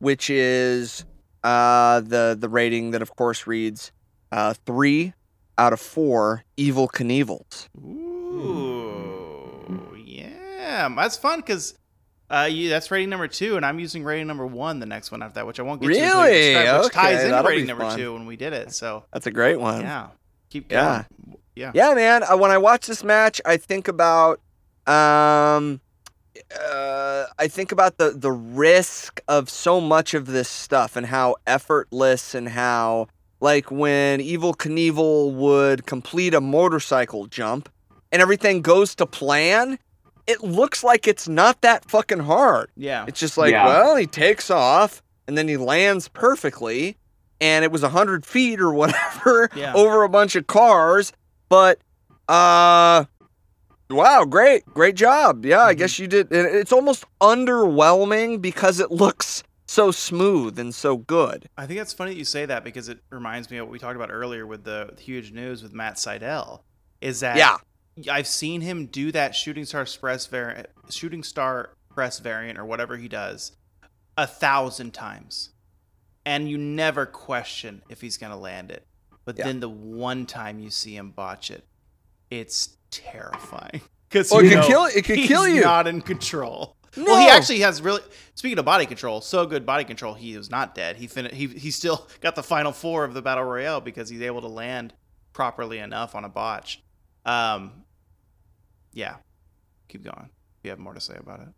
which 0.00 0.28
is 0.28 1.06
uh, 1.44 2.00
the 2.00 2.36
the 2.38 2.48
rating 2.48 2.90
that 2.92 3.02
of 3.02 3.14
course 3.14 3.46
reads 3.46 3.92
uh, 4.32 4.54
three 4.66 5.12
out 5.56 5.72
of 5.72 5.78
four 5.80 6.42
Evel 6.58 6.88
Knievels. 6.90 7.68
Ooh, 8.64 9.96
yeah, 10.04 10.88
that's 10.96 11.16
fun 11.16 11.40
because 11.40 11.74
uh, 12.30 12.48
you, 12.50 12.68
that's 12.68 12.90
rating 12.90 13.10
number 13.10 13.28
two, 13.28 13.56
and 13.56 13.64
I'm 13.64 13.78
using 13.78 14.02
rating 14.04 14.26
number 14.26 14.46
one 14.46 14.80
the 14.80 14.86
next 14.86 15.10
one 15.10 15.22
after 15.22 15.34
that, 15.36 15.46
which 15.46 15.60
I 15.60 15.62
won't 15.62 15.80
get 15.80 15.88
to 15.88 15.92
Really? 15.92 16.54
which 16.56 16.92
ties 16.92 17.20
Okay, 17.24 17.28
into 17.36 17.48
rating 17.48 17.66
number 17.66 17.84
fun. 17.84 17.98
two 17.98 18.12
when 18.14 18.26
we 18.26 18.36
did 18.36 18.52
it. 18.52 18.72
So 18.72 19.04
That's 19.12 19.26
a 19.26 19.30
great 19.30 19.60
one. 19.60 19.82
yeah, 19.82 20.08
keep 20.50 20.68
going. 20.68 20.82
Yeah. 20.82 21.04
Yeah, 21.56 21.70
Yeah, 21.72 21.94
man. 21.94 22.24
Uh, 22.24 22.36
when 22.36 22.50
I 22.50 22.58
watch 22.58 22.86
this 22.88 23.04
match, 23.04 23.40
I 23.44 23.56
think 23.58 23.86
about 23.86 24.40
um 24.86 25.80
uh 26.60 27.26
I 27.38 27.48
think 27.48 27.72
about 27.72 27.98
the 27.98 28.10
the 28.10 28.32
risk 28.32 29.20
of 29.28 29.48
so 29.50 29.80
much 29.80 30.14
of 30.14 30.26
this 30.26 30.48
stuff 30.48 30.96
and 30.96 31.06
how 31.06 31.36
effortless 31.46 32.34
and 32.34 32.48
how 32.48 33.08
like 33.40 33.70
when 33.70 34.20
Evel 34.20 34.56
Knievel 34.56 35.32
would 35.34 35.86
complete 35.86 36.34
a 36.34 36.40
motorcycle 36.40 37.26
jump 37.26 37.68
and 38.12 38.22
everything 38.22 38.62
goes 38.62 38.94
to 38.94 39.06
plan, 39.06 39.78
it 40.26 40.42
looks 40.42 40.82
like 40.84 41.06
it's 41.08 41.28
not 41.28 41.60
that 41.62 41.90
fucking 41.90 42.20
hard. 42.20 42.70
yeah, 42.76 43.04
It's 43.08 43.20
just 43.20 43.36
like, 43.36 43.50
Yeah. 43.50 43.66
well, 43.66 43.96
he 43.96 44.06
takes 44.06 44.50
off 44.50 45.02
and 45.28 45.36
then 45.36 45.48
he 45.48 45.56
lands 45.58 46.08
perfectly, 46.08 46.96
and 47.40 47.64
it 47.64 47.72
was 47.72 47.82
a 47.82 47.88
hundred 47.90 48.24
feet 48.24 48.60
or 48.60 48.72
whatever 48.80 49.50
Yeah. 49.54 49.74
over 49.74 50.04
a 50.04 50.08
bunch 50.08 50.36
of 50.36 50.46
cars. 50.46 51.12
But, 51.50 51.80
uh, 52.28 53.04
wow, 53.94 54.24
great, 54.24 54.64
great 54.66 54.94
job. 54.96 55.44
Yeah, 55.46 55.58
Mm-hmm. 55.58 55.68
I 55.68 55.74
guess 55.74 55.98
you 55.98 56.06
did. 56.06 56.28
It's 56.30 56.72
almost 56.72 57.04
underwhelming 57.20 58.40
because 58.40 58.80
it 58.80 58.90
looks 58.90 59.42
so 59.66 59.90
smooth 59.90 60.58
and 60.58 60.74
so 60.74 60.96
good. 60.98 61.48
I 61.56 61.66
think 61.66 61.78
that's 61.78 61.92
funny 61.92 62.12
that 62.12 62.18
you 62.18 62.24
say 62.24 62.46
that 62.46 62.64
because 62.64 62.88
it 62.88 62.98
reminds 63.10 63.50
me 63.50 63.56
of 63.58 63.66
what 63.66 63.72
we 63.72 63.78
talked 63.78 63.96
about 63.96 64.10
earlier 64.10 64.46
with 64.46 64.64
the 64.64 64.94
huge 64.98 65.32
news 65.32 65.62
with 65.62 65.72
Matt 65.72 65.94
Sydal. 65.96 66.60
Is 67.00 67.20
that 67.20 67.36
Yeah, 67.36 67.56
I've 68.12 68.26
seen 68.26 68.60
him 68.60 68.86
do 68.86 69.10
that 69.12 69.34
shooting 69.34 69.64
star 69.64 69.86
press 70.00 70.26
variant, 70.26 70.66
shooting 70.90 71.22
star 71.22 71.70
press 71.94 72.18
variant, 72.18 72.58
or 72.58 72.64
whatever 72.64 72.96
he 72.96 73.08
does, 73.08 73.52
a 74.16 74.26
thousand 74.26 74.92
times, 74.92 75.50
and 76.26 76.48
you 76.48 76.58
never 76.58 77.06
question 77.06 77.82
if 77.88 78.00
he's 78.00 78.16
gonna 78.16 78.38
land 78.38 78.70
it. 78.70 78.86
But 79.24 79.38
Yeah. 79.38 79.44
then 79.44 79.60
the 79.60 79.68
one 79.70 80.26
time 80.26 80.58
you 80.58 80.70
see 80.70 80.96
him 80.96 81.10
botch 81.10 81.50
it, 81.50 81.64
it's 82.30 82.76
terrifying 83.02 83.80
because 84.08 84.30
Well, 84.30 84.40
it 84.40 84.50
could 84.50 84.64
kill- 84.64 84.84
it 84.86 85.04
could 85.04 85.18
he's 85.18 85.28
kill 85.28 85.48
you. 85.48 85.62
Not 85.62 85.86
in 85.86 86.00
control. 86.02 86.76
Well, 86.96 87.18
he 87.20 87.28
actually 87.28 87.60
has 87.60 87.82
really. 87.82 88.02
Speaking 88.36 88.58
of 88.58 88.64
body 88.64 88.86
control, 88.86 89.20
so 89.20 89.46
good 89.46 89.66
body 89.66 89.84
control. 89.84 90.14
He 90.14 90.34
is 90.34 90.48
not 90.50 90.74
dead. 90.76 90.96
He 90.96 91.06
fin- 91.08 91.34
He 91.34 91.46
he 91.48 91.70
still 91.72 92.06
got 92.20 92.36
the 92.36 92.42
final 92.42 92.70
four 92.72 93.04
of 93.04 93.14
the 93.14 93.22
battle 93.22 93.44
royale 93.44 93.80
because 93.80 94.08
he's 94.08 94.22
able 94.22 94.40
to 94.42 94.48
land 94.48 94.94
properly 95.32 95.78
enough 95.78 96.14
on 96.14 96.24
a 96.24 96.28
botch. 96.28 96.82
Um, 97.24 97.84
yeah, 98.92 99.16
keep 99.88 100.04
going. 100.04 100.28
If 100.58 100.64
you 100.64 100.70
have 100.70 100.78
more 100.78 100.94
to 100.94 101.00
say 101.00 101.16
about 101.18 101.40
it. 101.40 101.48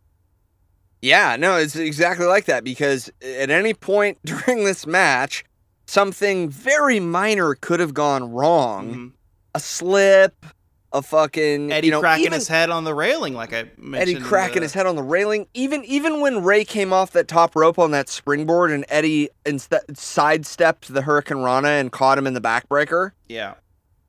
Yeah, 1.01 1.35
no, 1.35 1.57
it's 1.57 1.75
exactly 1.75 2.25
like 2.25 2.45
that 2.45 2.63
because 2.63 3.11
at 3.21 3.51
any 3.51 3.75
point 3.75 4.17
during 4.25 4.65
this 4.65 4.87
match, 4.87 5.45
something 5.85 6.49
very 6.49 6.99
minor 6.99 7.53
could 7.53 7.79
have 7.79 7.93
gone 7.93 8.31
wrong. 8.31 8.93
Mhm. 8.95 9.11
A 9.53 9.59
slip, 9.59 10.45
a 10.93 11.01
fucking 11.01 11.71
Eddie 11.71 11.87
you 11.87 11.91
know, 11.91 11.99
cracking 11.99 12.25
even 12.27 12.33
his 12.33 12.47
head 12.47 12.69
on 12.69 12.83
the 12.85 12.93
railing, 12.93 13.33
like 13.33 13.51
I 13.53 13.63
mentioned. 13.77 13.95
Eddie 13.95 14.15
cracking 14.15 14.55
the- 14.55 14.61
his 14.61 14.73
head 14.73 14.85
on 14.85 14.95
the 14.95 15.03
railing. 15.03 15.47
Even 15.53 15.83
even 15.85 16.21
when 16.21 16.43
Rey 16.43 16.63
came 16.63 16.93
off 16.93 17.11
that 17.11 17.27
top 17.27 17.55
rope 17.55 17.77
on 17.77 17.91
that 17.91 18.07
springboard 18.09 18.71
and 18.71 18.85
Eddie 18.89 19.29
instead 19.45 19.97
sidestepped 19.97 20.93
the 20.93 21.01
Hurricanrana 21.01 21.79
and 21.79 21.91
caught 21.91 22.17
him 22.17 22.25
in 22.25 22.33
the 22.33 22.41
backbreaker, 22.41 23.11
Yeah, 23.27 23.55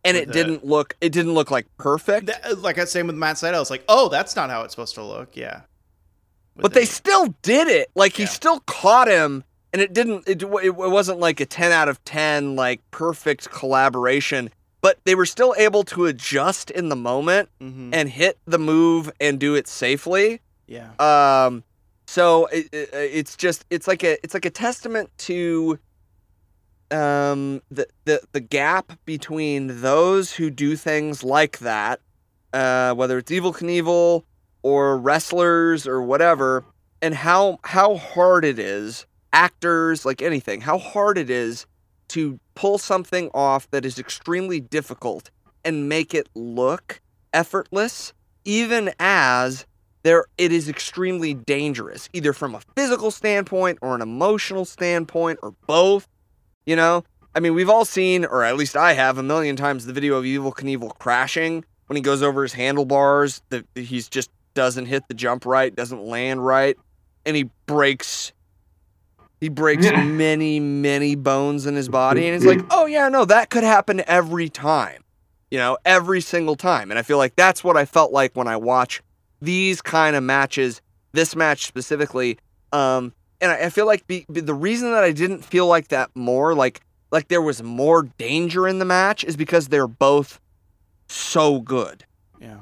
and 0.05 0.17
it 0.17 0.29
the- 0.29 0.33
didn't 0.33 0.65
look 0.65 0.95
it 1.01 1.11
didn't 1.11 1.35
look 1.35 1.51
like 1.51 1.67
perfect. 1.79 2.27
That- 2.27 2.47
uh, 2.47 2.55
like 2.57 2.79
I 2.79 2.85
same 2.85 3.09
with 3.09 3.17
Matt 3.17 3.37
Sydal. 3.37 3.61
It's 3.61 3.71
like, 3.71 3.85
oh, 3.89 4.09
that's 4.09 4.37
not 4.37 4.49
how 4.51 4.63
it's 4.63 4.73
supposed 4.73 4.95
to 4.95 5.03
look. 5.05 5.31
Yeah, 5.37 5.63
With 6.55 6.63
but 6.63 6.75
the- 6.75 6.81
they 6.81 6.87
still 6.87 7.35
did 7.43 7.67
it. 7.69 7.91
Like 7.97 8.13
he 8.15 8.27
still 8.27 8.61
caught 8.61 9.09
him, 9.09 9.43
and 9.73 9.83
it 9.83 9.93
didn't. 9.93 10.29
It, 10.29 10.43
it 10.43 10.75
wasn't 10.77 11.19
like 11.19 11.41
a 11.41 11.47
ten 11.47 11.73
out 11.73 11.89
of 11.89 12.03
ten 12.05 12.55
like 12.55 12.81
perfect 12.93 13.51
collaboration. 13.51 14.51
But 14.81 14.99
they 15.05 15.15
were 15.15 15.27
still 15.27 15.55
able 15.59 15.83
to 15.85 16.07
adjust 16.07 16.71
in 16.71 16.89
the 16.89 16.97
moment 16.97 17.49
Mhm. 17.61 17.91
and 17.93 18.09
hit 18.09 18.39
the 18.47 18.59
move 18.59 19.11
and 19.21 19.39
do 19.41 19.55
it 19.55 19.67
safely. 19.69 20.41
yeah, 20.67 20.91
Um, 21.01 21.65
so 22.07 22.47
it, 22.47 22.69
it, 22.73 22.91
it's 22.93 23.37
just 23.37 23.65
it's 23.71 23.89
like 23.89 24.03
a 24.05 24.19
it's 24.23 24.35
like 24.35 24.45
a 24.45 24.51
testament 24.51 25.11
to 25.19 25.79
um 26.91 27.61
the 27.71 27.87
the 28.05 28.21
the 28.33 28.41
gap 28.41 28.93
between 29.05 29.81
those 29.83 30.33
who 30.33 30.49
do 30.51 30.75
things 30.77 31.23
like 31.23 31.59
that, 31.59 32.01
uh, 32.53 32.95
whether 32.95 33.19
it's 33.19 33.31
Evel 33.31 33.55
Knievel 33.55 34.25
or 34.63 34.97
wrestlers 34.97 35.87
or 35.87 36.01
whatever, 36.03 36.65
and 37.03 37.15
how 37.15 37.59
how 37.65 37.97
hard 37.97 38.45
it 38.45 38.59
is 38.59 39.07
actors 39.33 40.07
like 40.07 40.23
anything 40.23 40.63
how 40.63 40.79
hard 40.79 41.19
it 41.19 41.29
is 41.29 41.67
to 42.09 42.39
pull 42.55 42.79
something 42.79 43.31
off 43.35 43.71
that 43.71 43.85
is 43.85 43.99
extremely 43.99 44.61
difficult 44.61 45.31
and 45.65 45.89
make 45.89 46.15
it 46.15 46.29
look 46.35 47.01
effortless 47.33 48.13
even 48.45 48.91
as 48.99 49.67
there 50.03 50.25
it 50.39 50.53
is 50.53 50.69
extremely 50.69 51.35
dangerous 51.35 52.09
either 52.13 52.33
from 52.33 52.55
a 52.55 52.61
physical 52.77 53.11
standpoint 53.11 53.79
or 53.83 53.95
an 53.95 54.01
emotional 54.01 54.65
standpoint 54.65 55.39
or 55.43 55.55
both 55.67 56.09
you 56.67 56.77
know? 56.77 57.03
I 57.35 57.41
mean 57.41 57.55
we've 57.55 57.71
all 57.71 57.85
seen 57.85 58.25
or 58.25 58.43
at 58.45 58.57
least 58.57 58.77
i 58.77 58.95
have 58.95 59.19
a 59.19 59.23
million 59.23 59.57
times 59.57 59.87
the 59.87 59.93
video 59.93 60.17
of 60.17 60.25
evel 60.25 60.53
knievel 60.53 60.97
crashing 60.99 61.65
when 61.87 61.97
he 61.97 62.03
goes 62.03 62.23
over 62.23 62.43
his 62.43 62.53
handlebars 62.53 63.43
the, 63.51 63.65
he's 63.75 64.09
just 64.09 64.31
doesn't 64.55 64.87
hit 64.87 65.07
the 65.09 65.15
jump 65.15 65.47
right 65.47 65.77
doesn't 65.77 66.03
land 66.03 66.45
right 66.45 66.77
and 67.25 67.37
he 67.37 67.51
breaks 67.67 68.33
he 69.41 69.49
breaks 69.49 69.85
many 69.91 70.61
many 70.61 71.15
bones 71.15 71.67
in 71.67 71.75
his 71.75 71.89
body 71.89 72.27
and 72.27 72.37
it's 72.37 72.45
like 72.45 72.61
oh 72.71 72.87
yeah 72.87 73.09
no 73.09 73.25
that 73.25 73.51
could 73.51 73.65
happen 73.65 74.03
every 74.07 74.49
time 74.49 75.03
you 75.51 75.59
know 75.59 75.79
every 75.85 76.21
single 76.21 76.57
time 76.57 76.91
and 76.91 76.99
i 76.99 77.03
feel 77.03 77.19
like 77.19 77.35
that's 77.37 77.63
what 77.63 77.77
i 77.77 77.85
felt 77.85 78.13
like 78.13 78.35
when 78.35 78.49
i 78.49 78.57
watch 78.57 79.03
these 79.41 79.81
kind 79.81 80.17
of 80.17 80.23
matches 80.23 80.81
this 81.13 81.37
match 81.37 81.67
specifically 81.67 82.39
um 82.73 83.13
and 83.41 83.51
i, 83.53 83.67
I 83.67 83.71
feel 83.71 83.87
like 83.87 84.07
be, 84.07 84.27
be- 84.31 84.41
the 84.41 84.55
reason 84.55 84.93
that 84.93 85.05
i 85.05 85.13
didn't 85.13 85.45
feel 85.45 85.67
like 85.67 85.89
that 85.89 86.11
more 86.15 86.55
like 86.55 86.81
like 87.11 87.29
there 87.29 87.43
was 87.43 87.63
more 87.63 88.03
danger 88.19 88.69
in 88.69 88.79
the 88.79 88.85
match 88.85 89.25
is 89.25 89.37
because 89.37 89.69
they're 89.69 89.87
both 89.89 90.41
so 91.07 91.61
good 91.61 92.05
yeah. 92.41 92.59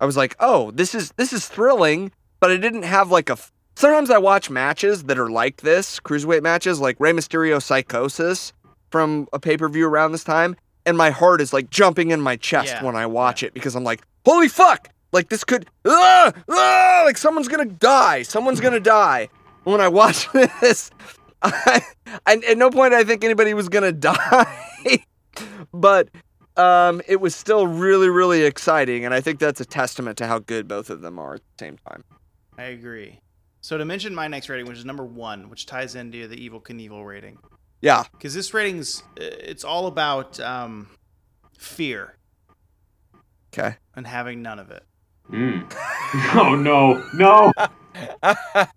I 0.00 0.06
was 0.06 0.16
like, 0.16 0.36
oh, 0.38 0.70
this 0.70 0.94
is 0.94 1.12
this 1.16 1.32
is 1.32 1.48
thrilling, 1.48 2.12
but 2.40 2.50
I 2.50 2.56
didn't 2.56 2.84
have 2.84 3.10
like 3.10 3.30
a. 3.30 3.38
Sometimes 3.78 4.10
I 4.10 4.18
watch 4.18 4.50
matches 4.50 5.04
that 5.04 5.20
are 5.20 5.30
like 5.30 5.58
this, 5.58 6.00
cruiserweight 6.00 6.42
matches, 6.42 6.80
like 6.80 6.96
Rey 6.98 7.12
Mysterio 7.12 7.58
Psicosis 7.62 8.52
from 8.90 9.28
a 9.32 9.38
pay 9.38 9.56
per 9.56 9.68
view 9.68 9.86
around 9.86 10.10
this 10.10 10.24
time, 10.24 10.56
and 10.84 10.98
my 10.98 11.10
heart 11.10 11.40
is 11.40 11.52
like 11.52 11.70
jumping 11.70 12.10
in 12.10 12.20
my 12.20 12.34
chest 12.34 12.72
Yeah, 12.72 12.82
when 12.82 12.96
I 12.96 13.06
watch 13.06 13.44
it 13.44 13.54
because 13.54 13.76
I'm 13.76 13.84
like, 13.84 14.02
holy 14.24 14.48
fuck, 14.48 14.88
like 15.12 15.28
this 15.28 15.44
could, 15.44 15.66
ah, 15.86 16.32
ah, 16.48 17.02
like 17.04 17.16
someone's 17.16 17.46
gonna 17.46 17.66
die, 17.66 18.24
someone's 18.24 18.58
gonna 18.58 18.80
die. 18.80 19.28
When 19.62 19.80
I 19.80 19.86
watch 19.86 20.28
this, 20.60 20.90
I, 21.42 21.80
I, 22.26 22.40
at 22.48 22.58
no 22.58 22.70
point 22.70 22.94
I 22.94 23.04
think 23.04 23.22
anybody 23.22 23.54
was 23.54 23.68
gonna 23.68 23.92
die, 23.92 25.04
but 25.72 26.08
um, 26.56 27.00
it 27.06 27.20
was 27.20 27.32
still 27.32 27.68
really, 27.68 28.08
really 28.08 28.42
exciting, 28.42 29.04
and 29.04 29.14
I 29.14 29.20
think 29.20 29.38
that's 29.38 29.60
a 29.60 29.64
testament 29.64 30.18
to 30.18 30.26
how 30.26 30.40
good 30.40 30.66
both 30.66 30.90
of 30.90 31.00
them 31.00 31.16
are 31.20 31.34
at 31.34 31.42
the 31.56 31.64
same 31.64 31.78
time. 31.88 32.02
I 32.58 32.64
agree. 32.64 33.20
So 33.60 33.76
to 33.76 33.84
mention 33.84 34.14
my 34.14 34.28
next 34.28 34.48
rating, 34.48 34.66
which 34.66 34.78
is 34.78 34.84
number 34.84 35.04
one, 35.04 35.50
which 35.50 35.66
ties 35.66 35.94
into 35.94 36.28
the 36.28 36.36
Evel 36.48 36.62
Knievel 36.62 37.06
rating, 37.06 37.38
Yeah, 37.80 38.04
because 38.12 38.34
this 38.34 38.54
rating's 38.54 39.02
uh, 39.20 39.24
it's 39.24 39.64
all 39.64 39.86
about 39.86 40.38
um, 40.40 40.88
fear 41.58 42.16
okay. 43.52 43.76
and 43.96 44.06
having 44.06 44.42
none 44.42 44.58
of 44.58 44.70
it. 44.70 44.84
Mm. 45.30 45.70
Oh 46.34 46.54
no, 46.54 47.04
no. 47.14 47.52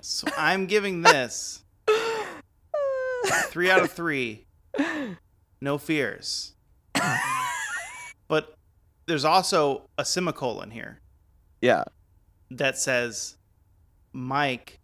So 0.00 0.26
I'm 0.36 0.66
giving 0.66 1.02
this 1.02 1.62
three 3.50 3.70
out 3.70 3.82
of 3.82 3.92
three. 3.92 4.46
No 5.60 5.78
fears. 5.78 6.54
but 8.26 8.56
there's 9.06 9.24
also 9.24 9.88
a 9.98 10.04
semicolon 10.04 10.70
here 10.70 11.00
Yeah, 11.60 11.84
that 12.50 12.78
says, 12.78 13.36
Mike, 14.14 14.80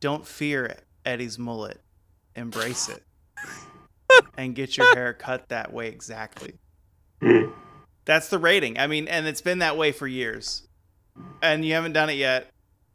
don't 0.00 0.26
fear 0.26 0.76
Eddie's 1.04 1.38
mullet. 1.38 1.80
Embrace 2.36 2.88
it. 2.88 3.02
and 4.36 4.54
get 4.54 4.76
your 4.76 4.94
hair 4.94 5.12
cut 5.12 5.48
that 5.48 5.72
way 5.72 5.88
exactly. 5.88 6.54
That's 8.04 8.28
the 8.28 8.38
rating. 8.38 8.78
I 8.78 8.86
mean, 8.86 9.08
and 9.08 9.26
it's 9.26 9.42
been 9.42 9.58
that 9.58 9.76
way 9.76 9.92
for 9.92 10.06
years. 10.06 10.66
And 11.42 11.64
you 11.64 11.74
haven't 11.74 11.92
done 11.92 12.08
it 12.10 12.14
yet. 12.14 12.50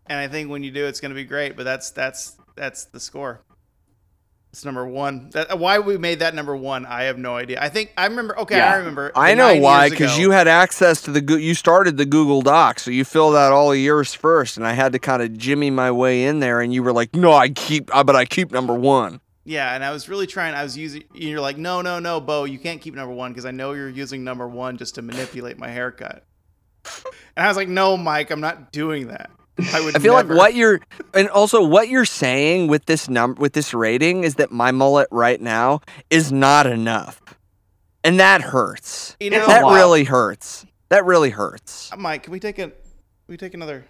And 0.07 0.17
I 0.17 0.27
think 0.27 0.49
when 0.49 0.63
you 0.63 0.71
do, 0.71 0.85
it's 0.85 1.01
going 1.01 1.11
to 1.11 1.15
be 1.15 1.25
great. 1.25 1.55
But 1.55 1.63
that's 1.63 1.91
that's 1.91 2.37
that's 2.55 2.85
the 2.85 2.99
score. 2.99 3.41
It's 4.53 4.63
number 4.63 4.85
one. 4.85 5.31
That, 5.31 5.57
why 5.57 5.79
we 5.79 5.97
made 5.97 6.19
that 6.19 6.35
number 6.35 6.55
one, 6.55 6.85
I 6.85 7.05
have 7.05 7.17
no 7.17 7.35
idea. 7.35 7.59
I 7.59 7.69
think 7.69 7.91
I 7.97 8.05
remember. 8.05 8.37
Okay, 8.37 8.57
Yeah. 8.57 8.71
I 8.71 8.75
remember. 8.75 9.11
I 9.15 9.33
know 9.33 9.55
why, 9.55 9.89
because 9.89 10.15
you 10.19 10.29
had 10.29 10.47
access 10.47 11.01
to 11.01 11.11
the 11.11 11.39
you 11.41 11.55
started 11.55 11.97
the 11.97 12.05
Google 12.05 12.43
Doc, 12.43 12.77
so 12.77 12.91
you 12.91 13.03
filled 13.03 13.35
out 13.35 13.51
all 13.51 13.71
of 13.71 13.79
yours 13.79 14.13
first, 14.13 14.57
and 14.57 14.67
I 14.67 14.73
had 14.73 14.93
to 14.93 14.99
kind 14.99 15.23
of 15.23 15.35
jimmy 15.35 15.71
my 15.71 15.89
way 15.89 16.25
in 16.25 16.39
there, 16.39 16.61
and 16.61 16.71
you 16.71 16.83
were 16.83 16.93
like, 16.93 17.15
"No, 17.15 17.33
I 17.33 17.49
keep, 17.49 17.87
but 17.87 18.15
I 18.15 18.25
keep 18.25 18.51
number 18.51 18.75
one." 18.75 19.21
Yeah, 19.43 19.73
and 19.73 19.83
I 19.83 19.89
was 19.91 20.07
really 20.07 20.27
trying. 20.27 20.53
I 20.53 20.61
was 20.61 20.77
using. 20.77 21.03
You're 21.15 21.41
like, 21.41 21.57
no, 21.57 21.81
no, 21.81 21.97
no, 21.97 22.21
Beau, 22.21 22.43
you 22.43 22.59
can't 22.59 22.79
keep 22.79 22.93
number 22.93 23.13
one 23.13 23.31
because 23.31 23.45
I 23.45 23.51
know 23.51 23.73
you're 23.73 23.89
using 23.89 24.23
number 24.23 24.47
one 24.47 24.77
just 24.77 24.93
to 24.95 25.01
manipulate 25.01 25.57
my 25.57 25.67
haircut. 25.67 26.25
And 27.35 27.43
I 27.43 27.47
was 27.47 27.57
like, 27.57 27.69
no, 27.69 27.97
Mike, 27.97 28.29
I'm 28.29 28.39
not 28.39 28.71
doing 28.71 29.07
that. 29.07 29.31
I 29.73 29.81
would. 29.81 29.95
I 29.95 29.99
feel 29.99 30.15
never. 30.15 30.33
like 30.33 30.37
what 30.37 30.55
you're, 30.55 30.79
and 31.13 31.29
also 31.29 31.63
what 31.65 31.87
you're 31.89 32.05
saying 32.05 32.67
with 32.67 32.85
this 32.85 33.07
number, 33.09 33.39
with 33.39 33.53
this 33.53 33.73
rating, 33.73 34.23
is 34.23 34.35
that 34.35 34.51
my 34.51 34.71
mullet 34.71 35.07
right 35.11 35.39
now 35.39 35.81
is 36.09 36.31
not 36.31 36.65
enough, 36.65 37.21
and 38.03 38.19
that 38.19 38.41
hurts. 38.41 39.15
You 39.19 39.29
know, 39.29 39.45
That 39.45 39.63
really 39.63 40.03
hurts. 40.05 40.65
That 40.89 41.05
really 41.05 41.29
hurts. 41.29 41.91
Mike, 41.97 42.23
can 42.23 42.31
we 42.33 42.39
take 42.39 42.57
a? 42.59 42.71
We 43.27 43.37
take 43.37 43.53
another? 43.53 43.85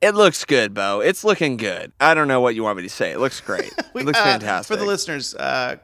It 0.00 0.14
looks 0.14 0.44
good, 0.44 0.74
Beau. 0.74 1.00
It's 1.00 1.24
looking 1.24 1.56
good. 1.56 1.90
I 1.98 2.14
don't 2.14 2.28
know 2.28 2.40
what 2.40 2.54
you 2.54 2.62
want 2.62 2.76
me 2.76 2.84
to 2.84 2.88
say. 2.88 3.10
It 3.10 3.18
looks 3.18 3.40
great. 3.40 3.72
We- 3.94 4.02
it 4.02 4.04
looks 4.04 4.18
uh, 4.20 4.22
fantastic. 4.24 4.68
For 4.72 4.76
the 4.80 4.86
listeners, 4.86 5.34
uh, 5.34 5.76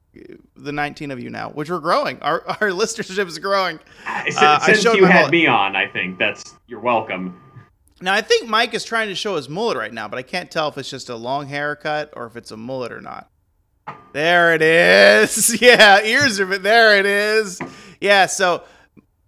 the 0.55 0.71
19 0.71 1.11
of 1.11 1.19
you 1.21 1.31
now, 1.31 1.51
which 1.51 1.69
we're 1.71 1.81
growing. 1.81 2.21
Our 2.23 2.47
our 2.49 2.69
listenership 2.71 3.27
is 3.27 3.39
growing. 3.39 3.81
Since, 4.25 4.37
Uh, 4.37 4.59
I 4.63 4.67
since 4.67 4.83
showed 4.83 4.97
you 4.97 5.05
had 5.07 5.15
mullet. 5.21 5.31
me 5.33 5.47
on, 5.49 5.75
I 5.75 5.89
think 5.89 6.19
that's 6.19 6.55
you're 6.69 6.79
welcome. 6.81 7.41
Now 8.01 8.13
I 8.15 8.21
think 8.21 8.49
Mike 8.49 8.75
is 8.75 8.85
trying 8.85 9.09
to 9.09 9.15
show 9.15 9.37
his 9.37 9.49
mullet 9.49 9.77
right 9.79 9.93
now, 9.93 10.09
but 10.09 10.19
I 10.19 10.23
can't 10.23 10.51
tell 10.51 10.69
if 10.69 10.77
it's 10.79 10.91
just 10.91 11.09
a 11.09 11.17
long 11.17 11.47
haircut 11.47 12.13
or 12.17 12.27
if 12.27 12.37
it's 12.37 12.51
a 12.51 12.57
mullet 12.57 12.93
or 12.93 13.01
not. 13.01 13.31
There 14.13 14.55
it 14.55 14.63
is. 14.63 15.59
Yeah, 15.63 16.03
ears 16.03 16.39
are. 16.41 16.59
There 16.59 16.99
it 16.99 17.07
is. 17.07 17.61
Yeah. 18.01 18.27
So 18.27 18.65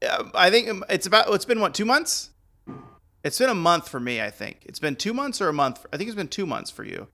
uh, 0.07 0.25
I 0.35 0.51
think 0.51 0.83
it's 0.91 1.07
about. 1.07 1.33
It's 1.35 1.45
been 1.45 1.61
what 1.61 1.75
two 1.75 1.85
months? 1.85 2.31
It's 3.25 3.39
been 3.39 3.51
a 3.51 3.55
month 3.55 3.89
for 3.89 3.99
me. 3.99 4.21
I 4.21 4.31
think 4.31 4.59
it's 4.67 4.79
been 4.79 4.95
two 4.97 5.13
months 5.13 5.41
or 5.41 5.49
a 5.49 5.53
month. 5.53 5.85
I 5.93 5.97
think 5.97 6.09
it's 6.09 6.17
been 6.17 6.29
two 6.29 6.47
months 6.47 6.71
for 6.71 6.85
you 6.85 7.09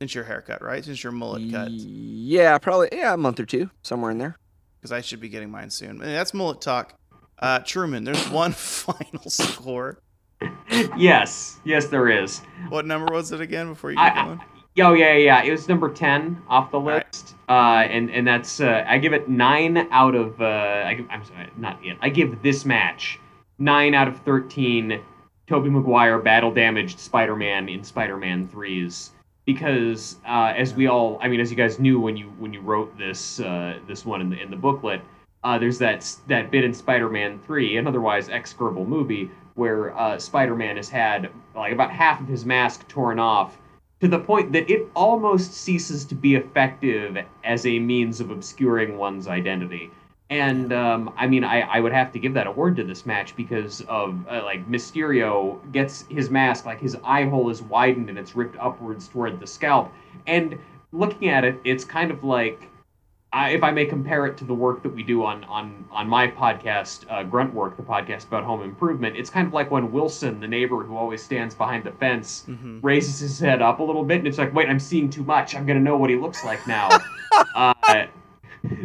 since 0.00 0.14
your 0.14 0.24
haircut, 0.24 0.60
right? 0.62 0.84
Since 0.84 1.02
your 1.04 1.12
mullet 1.12 1.50
cut. 1.52 1.70
Yeah, 1.70 2.58
probably. 2.58 2.88
Yeah, 2.92 3.14
a 3.14 3.16
month 3.16 3.38
or 3.38 3.46
two, 3.46 3.70
somewhere 3.82 4.10
in 4.10 4.18
there. 4.18 4.36
because 4.80 4.90
I 4.92 5.00
should 5.02 5.20
be 5.20 5.28
getting 5.28 5.50
mine 5.50 5.70
soon. 5.70 5.98
That's 5.98 6.34
mullet 6.34 6.60
talk. 6.60 6.94
Uh, 7.38 7.60
Truman, 7.60 8.02
there's 8.04 8.28
one 8.30 8.52
final 8.52 9.30
score. 9.30 9.98
Yes, 10.96 11.60
yes, 11.64 11.86
there 11.86 12.08
is. 12.08 12.40
What 12.68 12.86
number 12.86 13.12
was 13.12 13.32
it 13.32 13.40
again 13.40 13.68
before 13.68 13.92
you 13.92 13.98
I- 13.98 14.08
get 14.08 14.24
going? 14.24 14.40
Oh 14.80 14.94
yeah, 14.94 15.12
yeah, 15.12 15.16
yeah. 15.16 15.42
It 15.42 15.50
was 15.50 15.68
number 15.68 15.90
ten 15.90 16.40
off 16.48 16.70
the 16.70 16.80
right. 16.80 17.04
list, 17.04 17.34
uh, 17.48 17.84
and 17.90 18.10
and 18.10 18.26
that's 18.26 18.58
uh, 18.58 18.84
I 18.86 18.96
give 18.96 19.12
it 19.12 19.28
nine 19.28 19.86
out 19.90 20.14
of. 20.14 20.40
Uh, 20.40 20.84
I 20.86 20.94
give, 20.94 21.06
I'm 21.10 21.22
sorry, 21.24 21.50
not 21.58 21.84
yet. 21.84 21.98
I 22.00 22.08
give 22.08 22.40
this 22.42 22.64
match 22.64 23.20
nine 23.58 23.94
out 23.94 24.08
of 24.08 24.18
thirteen. 24.20 25.02
Tobey 25.46 25.68
Maguire 25.68 26.18
battle 26.20 26.50
damaged 26.50 26.98
Spider-Man 26.98 27.68
in 27.68 27.84
Spider-Man 27.84 28.48
threes 28.48 29.10
because 29.44 30.16
uh, 30.26 30.54
as 30.56 30.72
we 30.72 30.86
all, 30.86 31.18
I 31.20 31.28
mean, 31.28 31.40
as 31.40 31.50
you 31.50 31.56
guys 31.56 31.78
knew 31.78 32.00
when 32.00 32.16
you 32.16 32.26
when 32.38 32.54
you 32.54 32.62
wrote 32.62 32.96
this 32.96 33.40
uh, 33.40 33.78
this 33.86 34.06
one 34.06 34.22
in 34.22 34.30
the 34.30 34.40
in 34.40 34.50
the 34.50 34.56
booklet, 34.56 35.02
uh, 35.44 35.58
there's 35.58 35.78
that 35.78 36.10
that 36.28 36.50
bit 36.50 36.64
in 36.64 36.72
Spider-Man 36.72 37.40
three, 37.40 37.76
an 37.76 37.86
otherwise 37.86 38.28
execrable 38.30 38.86
movie, 38.86 39.30
where 39.54 39.96
uh, 39.98 40.18
Spider-Man 40.18 40.76
has 40.76 40.88
had 40.88 41.30
like 41.54 41.72
about 41.72 41.90
half 41.90 42.20
of 42.20 42.28
his 42.28 42.44
mask 42.44 42.86
torn 42.88 43.18
off 43.18 43.58
to 44.00 44.08
the 44.08 44.18
point 44.18 44.52
that 44.52 44.68
it 44.68 44.88
almost 44.96 45.54
ceases 45.54 46.04
to 46.06 46.14
be 46.14 46.34
effective 46.34 47.16
as 47.44 47.66
a 47.66 47.78
means 47.78 48.20
of 48.20 48.30
obscuring 48.30 48.98
one's 48.98 49.28
identity. 49.28 49.90
And 50.28 50.72
um, 50.72 51.12
I 51.16 51.26
mean, 51.26 51.44
I, 51.44 51.60
I 51.60 51.78
would 51.78 51.92
have 51.92 52.10
to 52.12 52.18
give 52.18 52.34
that 52.34 52.46
award 52.46 52.74
to 52.76 52.84
this 52.84 53.04
match 53.04 53.36
because 53.36 53.82
of 53.82 54.18
uh, 54.28 54.42
like 54.42 54.66
Mysterio 54.68 55.60
gets 55.72 56.06
his 56.08 56.30
mask, 56.30 56.64
like 56.64 56.80
his 56.80 56.96
eye 57.04 57.24
hole 57.26 57.50
is 57.50 57.62
widened 57.62 58.08
and 58.08 58.18
it's 58.18 58.34
ripped 58.34 58.56
upwards 58.58 59.08
toward 59.08 59.38
the 59.38 59.46
scalp. 59.46 59.92
And 60.26 60.58
looking 60.92 61.28
at 61.28 61.44
it, 61.44 61.60
it's 61.64 61.84
kind 61.84 62.10
of 62.10 62.24
like 62.24 62.68
I, 63.34 63.50
if 63.50 63.62
I 63.62 63.70
may 63.70 63.86
compare 63.86 64.26
it 64.26 64.36
to 64.38 64.44
the 64.44 64.52
work 64.52 64.82
that 64.82 64.90
we 64.94 65.02
do 65.02 65.24
on 65.24 65.44
on 65.44 65.84
on 65.90 66.06
my 66.08 66.28
podcast, 66.28 67.06
uh, 67.10 67.22
Grunt 67.22 67.54
Work, 67.54 67.76
the 67.78 67.82
podcast 67.82 68.26
about 68.26 68.44
home 68.44 68.62
improvement, 68.62 69.16
it's 69.16 69.30
kind 69.30 69.46
of 69.46 69.54
like 69.54 69.70
when 69.70 69.90
Wilson, 69.90 70.38
the 70.38 70.48
neighbor 70.48 70.82
who 70.84 70.96
always 70.96 71.22
stands 71.22 71.54
behind 71.54 71.84
the 71.84 71.92
fence, 71.92 72.44
Mm-hmm. 72.48 72.80
raises 72.82 73.18
his 73.20 73.38
head 73.38 73.62
up 73.62 73.78
a 73.80 73.82
little 73.82 74.04
bit, 74.04 74.18
and 74.18 74.26
it's 74.26 74.38
like, 74.38 74.52
wait, 74.54 74.68
I'm 74.68 74.78
seeing 74.80 75.08
too 75.08 75.24
much. 75.24 75.54
I'm 75.54 75.64
gonna 75.66 75.80
know 75.80 75.96
what 75.96 76.10
he 76.10 76.16
looks 76.16 76.44
like 76.44 76.66
now. 76.66 76.90
uh, 77.54 77.72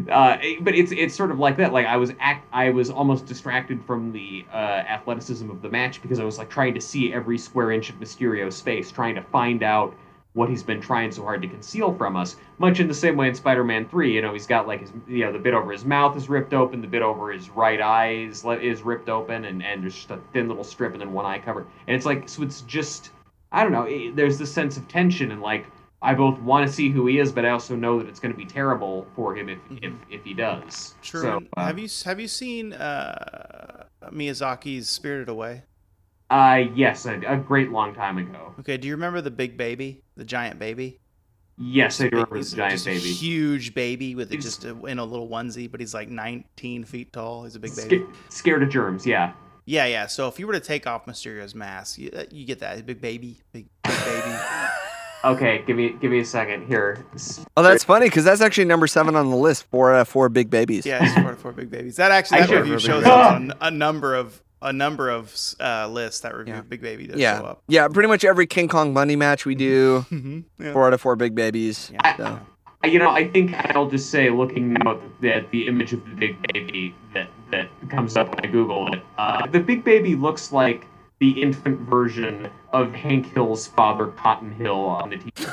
uh, 0.09 0.37
but 0.61 0.73
it's 0.75 0.91
it's 0.91 1.13
sort 1.13 1.29
of 1.31 1.39
like 1.39 1.57
that. 1.57 1.73
Like 1.73 1.85
I 1.85 1.97
was 1.97 2.13
act, 2.19 2.47
I 2.53 2.69
was 2.69 2.89
almost 2.89 3.25
distracted 3.25 3.83
from 3.85 4.11
the 4.11 4.45
uh, 4.53 4.55
athleticism 4.55 5.49
of 5.49 5.61
the 5.61 5.69
match 5.69 6.01
because 6.01 6.19
I 6.19 6.23
was 6.23 6.37
like 6.37 6.49
trying 6.49 6.73
to 6.73 6.81
see 6.81 7.13
every 7.13 7.37
square 7.37 7.71
inch 7.71 7.89
of 7.89 7.99
Mysterio's 7.99 8.61
face, 8.61 8.91
trying 8.91 9.15
to 9.15 9.21
find 9.23 9.61
out 9.61 9.93
what 10.37 10.49
he's 10.49 10.61
been 10.63 10.79
trying 10.79 11.11
so 11.11 11.23
hard 11.23 11.41
to 11.41 11.47
conceal 11.47 11.93
from 11.95 12.15
us. 12.15 12.35
Much 12.59 12.79
in 12.79 12.87
the 12.87 12.93
same 12.93 13.17
way 13.17 13.27
in 13.27 13.33
Spider-Man 13.35 13.89
Three, 13.89 14.13
you 14.13 14.21
know, 14.21 14.31
he's 14.33 14.47
got 14.47 14.67
like 14.67 14.81
his, 14.81 14.91
you 15.07 15.25
know, 15.25 15.33
the 15.33 15.39
bit 15.39 15.53
over 15.55 15.71
his 15.71 15.83
mouth 15.83 16.15
is 16.15 16.29
ripped 16.29 16.53
open, 16.53 16.79
the 16.81 16.87
bit 16.87 17.01
over 17.01 17.31
his 17.31 17.49
right 17.49 17.81
eye 17.81 18.13
is, 18.13 18.45
is 18.61 18.83
ripped 18.83 19.09
open, 19.09 19.45
and 19.45 19.63
and 19.63 19.81
there's 19.83 19.95
just 19.95 20.11
a 20.11 20.19
thin 20.33 20.47
little 20.47 20.63
strip 20.63 20.93
and 20.93 21.01
then 21.01 21.11
one 21.11 21.25
eye 21.25 21.39
covered, 21.39 21.65
and 21.87 21.95
it's 21.95 22.05
like 22.05 22.29
so 22.29 22.43
it's 22.43 22.61
just 22.61 23.11
I 23.51 23.63
don't 23.63 23.71
know. 23.71 23.83
It, 23.83 24.15
there's 24.15 24.37
this 24.37 24.53
sense 24.53 24.77
of 24.77 24.87
tension 24.87 25.31
and 25.31 25.41
like 25.41 25.65
I 26.01 26.13
both 26.13 26.39
want 26.39 26.67
to 26.67 26.71
see 26.71 26.89
who 26.91 27.07
he 27.07 27.17
is, 27.19 27.31
but 27.31 27.43
I 27.45 27.49
also 27.49 27.75
know 27.75 27.97
that 27.99 28.07
it's 28.07 28.19
going 28.19 28.31
to 28.31 28.37
be 28.37 28.45
terrible 28.45 29.07
for 29.15 29.35
him 29.35 29.49
if 29.49 29.59
if, 29.81 29.93
if 30.09 30.23
he 30.23 30.33
does. 30.35 30.95
Truman, 31.01 31.47
So, 31.55 31.61
uh, 31.61 31.65
have 31.65 31.79
you 31.79 31.87
have 32.05 32.19
you 32.19 32.27
seen 32.27 32.73
uh, 32.73 33.85
Miyazaki's 34.11 34.89
Spirited 34.89 35.29
Away? 35.29 35.63
uh, 36.29 36.63
yes, 36.75 37.05
a, 37.05 37.19
a 37.25 37.37
great 37.37 37.71
long 37.71 37.93
time 37.93 38.17
ago. 38.17 38.53
Okay, 38.59 38.77
do 38.77 38.87
you 38.87 38.93
remember 38.95 39.21
the 39.21 39.31
big 39.31 39.57
baby, 39.57 40.03
the 40.17 40.25
giant 40.25 40.59
baby? 40.59 40.99
Yes, 41.59 41.99
I 42.01 42.05
do 42.09 42.17
remember 42.17 42.35
He's 42.35 42.51
the 42.51 42.57
giant 42.57 42.73
just 42.73 42.87
a 42.87 42.91
baby. 42.91 42.99
huge 43.11 43.73
baby 43.73 44.13
with 44.15 44.29
a, 44.29 44.33
He's- 44.33 44.43
just 44.43 44.65
a, 44.65 44.85
in 44.85 44.99
a 44.99 45.05
little 45.05 45.27
onesie, 45.27 45.69
but 45.71 45.79
he's 45.79 45.93
like 45.93 46.09
19 46.09 46.83
feet 46.83 47.11
tall. 47.13 47.45
He's 47.45 47.55
a 47.55 47.59
big 47.59 47.71
Sca- 47.71 47.89
baby. 47.89 48.05
scared 48.29 48.61
of 48.63 48.69
germs, 48.69 49.05
yeah. 49.05 49.33
Yeah, 49.65 49.85
yeah. 49.85 50.05
So 50.07 50.27
if 50.27 50.39
you 50.39 50.45
were 50.47 50.53
to 50.53 50.59
take 50.59 50.85
off 50.87 51.05
Mysterio's 51.07 51.55
mask, 51.55 51.97
you, 51.97 52.11
uh, 52.15 52.23
you 52.31 52.45
get 52.45 52.59
that 52.59 52.85
big 52.85 53.01
baby, 53.01 53.41
big, 53.51 53.67
big 53.83 53.99
baby. 54.05 54.37
Okay, 55.23 55.63
give 55.65 55.75
me 55.75 55.95
give 55.99 56.11
me 56.11 56.19
a 56.19 56.25
second 56.25 56.67
here. 56.67 57.03
Oh, 57.57 57.63
that's 57.63 57.83
funny 57.83 58.05
because 58.05 58.23
that's 58.23 58.39
actually 58.39 58.65
number 58.65 58.85
seven 58.85 59.15
on 59.15 59.31
the 59.31 59.35
list. 59.35 59.63
Four 59.63 59.95
out 59.95 60.01
of 60.01 60.07
four 60.07 60.29
big 60.29 60.51
babies. 60.51 60.85
Yeah, 60.85 61.03
it's 61.03 61.19
four, 61.19 61.33
four 61.35 61.51
big 61.53 61.71
babies. 61.71 61.95
That 61.95 62.11
actually 62.17 62.37
I 62.37 62.41
that 62.41 62.49
should- 62.49 62.59
review 62.61 62.79
shows 62.79 63.03
up 63.03 63.31
on 63.33 63.51
a 63.59 63.71
number 63.71 64.13
of 64.13 64.41
a 64.61 64.73
number 64.73 65.09
of 65.09 65.35
uh, 65.59 65.87
lists. 65.87 66.21
That 66.21 66.35
review 66.35 66.55
Yeah. 66.55 66.61
Big 66.61 66.81
Baby 66.81 67.07
does 67.07 67.19
show 67.19 67.27
up. 67.45 67.63
yeah. 67.67 67.87
Pretty 67.87 68.07
much 68.09 68.23
every 68.25 68.47
King 68.47 68.67
Kong 68.67 68.93
Bundy 68.93 69.15
match 69.15 69.45
we 69.45 69.55
do, 69.55 70.05
Mm-hmm. 70.11 70.63
Yeah. 70.63 70.73
four 70.73 70.87
out 70.87 70.93
of 70.93 71.01
four 71.01 71.15
big 71.15 71.35
babies. 71.35 71.89
Yeah. 71.93 72.17
So. 72.17 72.39
You 72.85 72.99
know, 72.99 73.09
I 73.09 73.27
think 73.27 73.53
I'll 73.75 73.89
just 73.89 74.11
say, 74.11 74.29
looking 74.29 74.73
now 74.73 74.99
at 75.23 75.49
the 75.51 75.67
image 75.67 75.93
of 75.93 76.05
the 76.05 76.11
big 76.15 76.37
baby 76.53 76.95
that 77.13 77.27
that 77.51 77.69
comes 77.89 78.15
up 78.15 78.29
when 78.35 78.45
I 78.45 78.47
Google 78.51 78.93
it, 78.93 79.01
uh, 79.17 79.47
the 79.47 79.59
big 79.59 79.83
baby 79.83 80.15
looks 80.15 80.51
like 80.51 80.85
the 81.19 81.41
infant 81.41 81.79
version 81.89 82.47
of 82.73 82.93
Hank 82.93 83.33
Hill's 83.33 83.65
father, 83.67 84.07
Cotton 84.07 84.51
Hill, 84.51 84.79
on 84.79 85.09
the 85.09 85.17
TV 85.17 85.51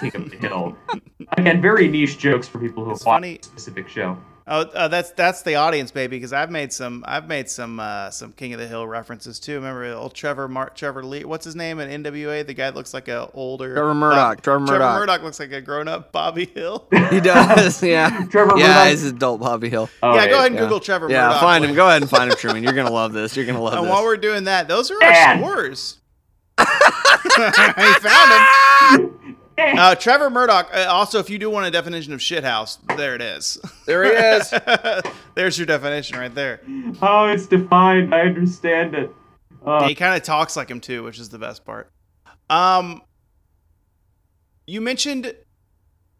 King 0.00 0.22
of 0.22 0.30
the 0.30 0.36
Hill. 0.36 0.76
Again, 1.38 1.62
very 1.62 1.86
niche 1.88 2.18
jokes 2.18 2.48
for 2.48 2.58
people 2.58 2.84
who 2.84 2.90
It's 2.90 3.04
watch 3.04 3.16
funny- 3.22 3.38
a 3.40 3.44
specific 3.44 3.88
show. 3.88 4.18
Oh, 4.46 4.60
uh, 4.60 4.88
that's 4.88 5.10
that's 5.12 5.40
the 5.40 5.54
audience, 5.54 5.90
baby. 5.90 6.18
Because 6.18 6.34
I've 6.34 6.50
made 6.50 6.70
some 6.70 7.02
I've 7.08 7.26
made 7.28 7.48
some 7.48 7.80
uh, 7.80 8.10
some 8.10 8.32
King 8.32 8.52
of 8.52 8.60
the 8.60 8.66
Hill 8.66 8.86
references 8.86 9.40
too. 9.40 9.54
Remember 9.54 9.86
old 9.94 10.12
Trevor 10.12 10.48
Mar- 10.48 10.70
Trevor 10.74 11.02
Lee? 11.02 11.24
What's 11.24 11.46
his 11.46 11.56
name 11.56 11.80
in 11.80 12.02
NWA? 12.02 12.46
The 12.46 12.52
guy 12.52 12.66
that 12.66 12.74
looks 12.76 12.92
like 12.92 13.08
a 13.08 13.30
older 13.32 13.72
Trevor 13.72 13.94
Murdoch, 13.94 14.42
Trevor 14.42 14.66
Trevor 14.66 14.80
Murdoch. 14.84 14.98
Murdoch 15.00 15.22
looks 15.22 15.40
like 15.40 15.50
a 15.52 15.62
grown 15.62 15.88
up 15.88 16.12
Bobby 16.12 16.44
Hill. 16.44 16.86
He 17.10 17.20
does. 17.20 17.82
Yeah. 17.82 18.26
Trevor 18.30 18.58
yeah, 18.58 18.66
Murdoch- 18.74 18.88
he's 18.90 19.04
adult 19.04 19.40
Bobby 19.40 19.70
Hill. 19.70 19.88
Oh, 20.02 20.14
yeah, 20.14 20.26
go 20.26 20.34
ahead 20.34 20.46
and 20.48 20.56
yeah. 20.56 20.60
Google 20.60 20.80
Trevor 20.80 21.06
Murdoch. 21.08 21.14
yeah, 21.16 21.28
Murdoch. 21.28 21.40
find 21.40 21.64
him. 21.64 21.74
Go 21.74 21.86
ahead 21.88 22.02
and 22.02 22.10
find 22.10 22.30
him, 22.30 22.36
Truman. 22.36 22.62
You're 22.64 22.72
gonna 22.74 22.90
love 22.90 23.14
this. 23.14 23.34
You're 23.36 23.46
gonna 23.46 23.62
love 23.62 23.72
this. 23.72 23.78
And 23.78 23.86
this. 23.86 23.92
while 23.94 24.04
we're 24.04 24.18
doing 24.18 24.44
that, 24.44 24.68
those 24.68 24.90
are 24.90 24.98
Dad. 24.98 25.42
our 25.42 25.48
scores. 25.52 26.00
I 26.58 27.98
found 28.02 29.10
him. 29.10 29.20
Uh, 29.58 29.94
Trevor 29.94 30.30
Murdoch. 30.30 30.68
Uh, 30.74 30.86
also, 30.88 31.18
if 31.20 31.30
you 31.30 31.38
do 31.38 31.48
want 31.48 31.66
a 31.66 31.70
definition 31.70 32.12
of 32.12 32.20
shithouse, 32.20 32.78
there 32.96 33.14
it 33.14 33.22
is. 33.22 33.56
There 33.86 34.02
he 34.04 34.10
is. 34.10 34.52
There's 35.34 35.56
your 35.58 35.66
definition 35.66 36.18
right 36.18 36.34
there. 36.34 36.60
Oh, 37.00 37.26
it's 37.26 37.46
defined. 37.46 38.12
I 38.14 38.22
understand 38.22 38.94
it. 38.94 39.10
Yeah, 39.64 39.70
Uh, 39.72 39.88
he 39.88 39.94
kind 39.94 40.16
of 40.16 40.22
talks 40.24 40.56
like 40.56 40.68
him 40.68 40.80
too, 40.80 41.02
which 41.04 41.18
is 41.20 41.28
the 41.28 41.38
best 41.38 41.64
part. 41.64 41.90
Um, 42.50 43.02
you 44.66 44.80
mentioned 44.80 45.34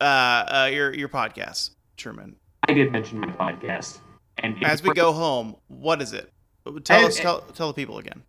uh, 0.00 0.04
uh 0.04 0.70
your 0.72 0.94
your 0.94 1.08
podcast, 1.08 1.70
Truman. 1.96 2.36
I 2.68 2.72
did 2.72 2.92
mention 2.92 3.18
my 3.20 3.28
podcast, 3.28 3.98
and 4.38 4.62
As 4.64 4.82
we 4.82 4.94
go 4.94 5.12
home, 5.12 5.56
what 5.68 6.00
is 6.00 6.12
it? 6.12 6.30
Tell 6.84 6.98
And- 6.98 7.06
us, 7.08 7.16
tell, 7.18 7.40
tell 7.40 7.66
the 7.68 7.74
people 7.74 7.98
again. 7.98 8.22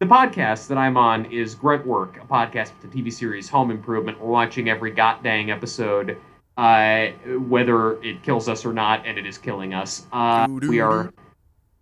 The 0.00 0.06
podcast 0.06 0.66
that 0.68 0.78
I'm 0.78 0.96
on 0.96 1.26
is 1.26 1.54
Grunt 1.54 1.86
Work, 1.86 2.16
a 2.16 2.26
podcast 2.26 2.72
with 2.80 2.90
the 2.90 3.02
TV 3.02 3.12
series 3.12 3.50
Home 3.50 3.70
Improvement. 3.70 4.18
We're 4.18 4.30
watching 4.30 4.70
every 4.70 4.92
goddamn 4.92 5.50
episode 5.50 6.16
uh, 6.56 7.08
whether 7.48 8.02
it 8.02 8.22
kills 8.22 8.48
us 8.48 8.64
or 8.64 8.72
not, 8.72 9.04
and 9.04 9.18
it 9.18 9.26
is 9.26 9.36
killing 9.36 9.74
us. 9.74 10.06
Uh, 10.10 10.48
we 10.48 10.80
are 10.80 11.12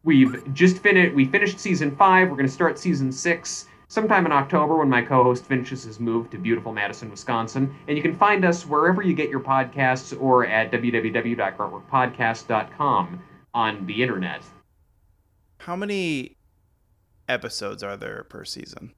we've 0.03 0.53
just 0.53 0.79
finished. 0.79 1.15
We 1.15 1.27
finished 1.27 1.61
season 1.61 1.95
five. 1.95 2.29
We're 2.29 2.35
going 2.35 2.49
to 2.49 2.53
start 2.53 2.77
season 2.77 3.13
six 3.13 3.67
sometime 3.87 4.27
in 4.27 4.33
October 4.33 4.79
when 4.79 4.89
my 4.89 5.03
co-host 5.03 5.45
finishes 5.45 5.85
his 5.85 6.01
move 6.01 6.29
to 6.31 6.39
beautiful 6.39 6.73
Madison, 6.73 7.13
Wisconsin. 7.13 7.73
And 7.87 7.97
you 7.97 8.03
can 8.03 8.17
find 8.17 8.45
us 8.45 8.67
wherever 8.67 9.01
you 9.01 9.15
get 9.15 9.31
your 9.31 9.39
podcasts 9.39 10.21
or 10.21 10.45
at 10.45 10.73
www.gruntworkpodcast.com 10.73 13.23
on 13.55 13.87
the 13.87 14.03
internet. 14.03 14.43
How 15.59 15.77
many 15.77 16.38
episodes 17.29 17.83
are 17.83 17.97
there 17.97 18.25
per 18.29 18.45
season? 18.45 18.93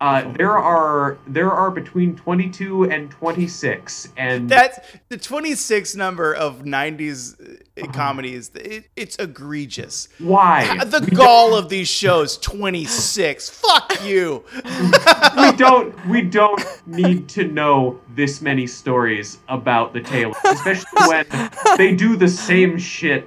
Uh, 0.00 0.30
there 0.32 0.58
are 0.58 1.16
there 1.26 1.50
are 1.50 1.70
between 1.70 2.16
22 2.16 2.90
and 2.90 3.10
26 3.10 4.08
and 4.16 4.50
That's 4.50 4.78
the 5.08 5.16
26 5.16 5.94
number 5.94 6.34
of 6.34 6.62
90s 6.62 7.60
uh, 7.80 7.86
comedies. 7.92 8.50
It, 8.54 8.90
it's 8.96 9.16
egregious. 9.16 10.08
why 10.18 10.76
The 10.84 11.00
gall 11.00 11.54
of 11.54 11.68
these 11.68 11.88
shows, 11.88 12.36
26. 12.38 13.48
Fuck 13.48 14.04
you. 14.04 14.44
we 15.38 15.52
don't 15.52 16.06
we 16.06 16.22
don't 16.22 16.62
need 16.86 17.28
to 17.30 17.44
know 17.44 18.00
this 18.14 18.42
many 18.42 18.66
stories 18.66 19.38
about 19.48 19.92
the 19.94 20.00
Taylor, 20.00 20.34
especially 20.44 21.08
when 21.08 21.26
they 21.78 21.94
do 21.94 22.16
the 22.16 22.28
same 22.28 22.76
shit 22.76 23.26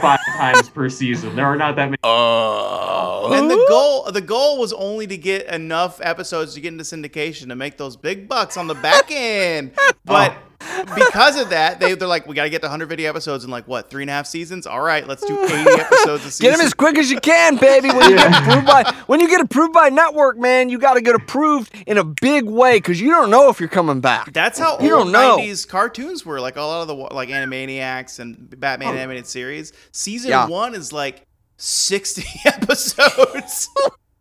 five 0.00 0.20
times 0.36 0.68
per 0.68 0.88
season. 0.88 1.36
There 1.36 1.46
are 1.46 1.56
not 1.56 1.76
that 1.76 1.86
many. 1.86 1.98
Oh. 2.02 3.32
And 3.32 3.50
the 3.50 3.64
goal 3.68 4.04
the 4.12 4.20
goal 4.20 4.58
was 4.58 4.72
only 4.72 5.06
to 5.06 5.16
get 5.16 5.46
enough 5.46 6.00
episodes 6.02 6.54
to 6.54 6.60
get 6.60 6.72
into 6.72 6.84
syndication 6.84 7.48
to 7.48 7.56
make 7.56 7.76
those 7.76 7.96
big 7.96 8.28
bucks 8.28 8.56
on 8.56 8.66
the 8.66 8.74
back 8.74 9.10
end. 9.10 9.72
Oh. 9.86 9.92
But 10.04 10.36
because 10.94 11.38
of 11.40 11.50
that, 11.50 11.80
they, 11.80 11.94
they're 11.94 12.08
like, 12.08 12.26
we 12.26 12.34
got 12.34 12.44
to 12.44 12.50
get 12.50 12.60
to 12.62 12.66
100 12.66 12.86
video 12.86 13.08
episodes 13.08 13.44
in 13.44 13.50
like 13.50 13.66
what, 13.68 13.90
three 13.90 14.02
and 14.02 14.10
a 14.10 14.12
half 14.12 14.26
seasons? 14.26 14.66
All 14.66 14.80
right, 14.80 15.06
let's 15.06 15.24
do 15.24 15.42
80 15.44 15.54
episodes 15.80 16.24
a 16.24 16.30
season. 16.30 16.50
Get 16.50 16.56
them 16.56 16.66
as 16.66 16.74
quick 16.74 16.98
as 16.98 17.10
you 17.10 17.20
can, 17.20 17.56
baby. 17.56 17.88
When 17.88 18.10
you 18.10 18.16
get 18.16 18.42
approved 18.42 18.66
by 18.66 18.94
when 19.06 19.20
you 19.20 19.28
get 19.28 19.40
approved 19.40 19.72
by 19.72 19.88
network, 19.88 20.38
man, 20.38 20.68
you 20.68 20.78
got 20.78 20.94
to 20.94 21.00
get 21.00 21.14
approved 21.14 21.74
in 21.86 21.98
a 21.98 22.04
big 22.04 22.44
way 22.44 22.78
because 22.78 23.00
you 23.00 23.10
don't 23.10 23.30
know 23.30 23.48
if 23.48 23.60
you're 23.60 23.68
coming 23.68 24.00
back. 24.00 24.32
That's 24.32 24.58
how 24.58 24.78
You 24.80 24.94
old 24.94 25.04
don't 25.04 25.12
know. 25.12 25.38
90s 25.38 25.66
cartoons 25.68 26.24
were. 26.24 26.40
Like 26.40 26.56
a 26.56 26.62
lot 26.62 26.82
of 26.82 26.88
the 26.88 26.94
like 26.94 27.28
Animaniacs 27.28 28.18
and 28.20 28.58
Batman 28.60 28.94
oh. 28.94 28.98
animated 28.98 29.26
series. 29.26 29.72
Season 29.92 30.30
Yeah. 30.30 30.46
one 30.46 30.74
is 30.74 30.92
like 30.92 31.26
60 31.56 32.24
episodes. 32.44 33.68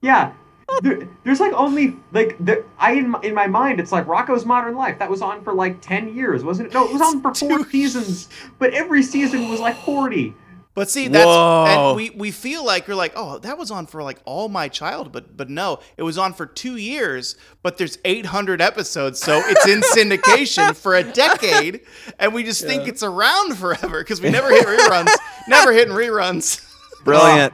Yeah. 0.01 0.33
There, 0.81 1.07
there's 1.23 1.39
like 1.39 1.53
only 1.53 1.97
like 2.11 2.37
there, 2.39 2.63
I 2.77 2.93
in 2.93 3.09
my, 3.09 3.19
in 3.21 3.33
my 3.33 3.47
mind 3.47 3.79
it's 3.79 3.91
like 3.91 4.05
Rocko's 4.05 4.45
Modern 4.45 4.75
Life 4.75 4.99
that 4.99 5.09
was 5.09 5.21
on 5.21 5.43
for 5.43 5.53
like 5.53 5.81
ten 5.81 6.13
years 6.15 6.43
wasn't 6.43 6.69
it? 6.69 6.73
No, 6.73 6.85
it 6.85 6.93
was 6.93 7.01
on 7.01 7.21
for 7.21 7.33
four 7.35 7.69
seasons, 7.69 8.29
but 8.59 8.73
every 8.73 9.03
season 9.03 9.49
was 9.49 9.59
like 9.59 9.77
forty. 9.77 10.33
But 10.75 10.89
see, 10.89 11.07
that's 11.07 11.25
Whoa. 11.25 11.65
and 11.67 11.95
we, 11.95 12.09
we 12.09 12.31
feel 12.31 12.65
like 12.65 12.87
you're 12.87 12.95
like, 12.95 13.13
oh, 13.15 13.37
that 13.39 13.59
was 13.59 13.69
on 13.69 13.85
for 13.85 14.01
like 14.01 14.17
all 14.25 14.49
my 14.49 14.67
childhood, 14.67 15.13
but 15.13 15.37
but 15.37 15.49
no, 15.49 15.79
it 15.97 16.03
was 16.03 16.17
on 16.17 16.33
for 16.33 16.47
two 16.47 16.77
years. 16.77 17.35
But 17.61 17.77
there's 17.77 17.99
800 18.03 18.59
episodes, 18.59 19.19
so 19.19 19.39
it's 19.45 19.67
in 19.67 19.81
syndication 19.81 20.75
for 20.81 20.95
a 20.95 21.03
decade, 21.03 21.81
and 22.17 22.33
we 22.33 22.43
just 22.43 22.63
think 22.65 22.87
it's 22.87 23.03
around 23.03 23.55
forever 23.55 23.99
because 23.99 24.19
we 24.19 24.31
never 24.31 24.49
hit 24.49 24.65
reruns, 24.65 25.11
never 25.47 25.71
hitting 25.71 25.93
reruns. 25.93 26.67
Brilliant, 27.03 27.53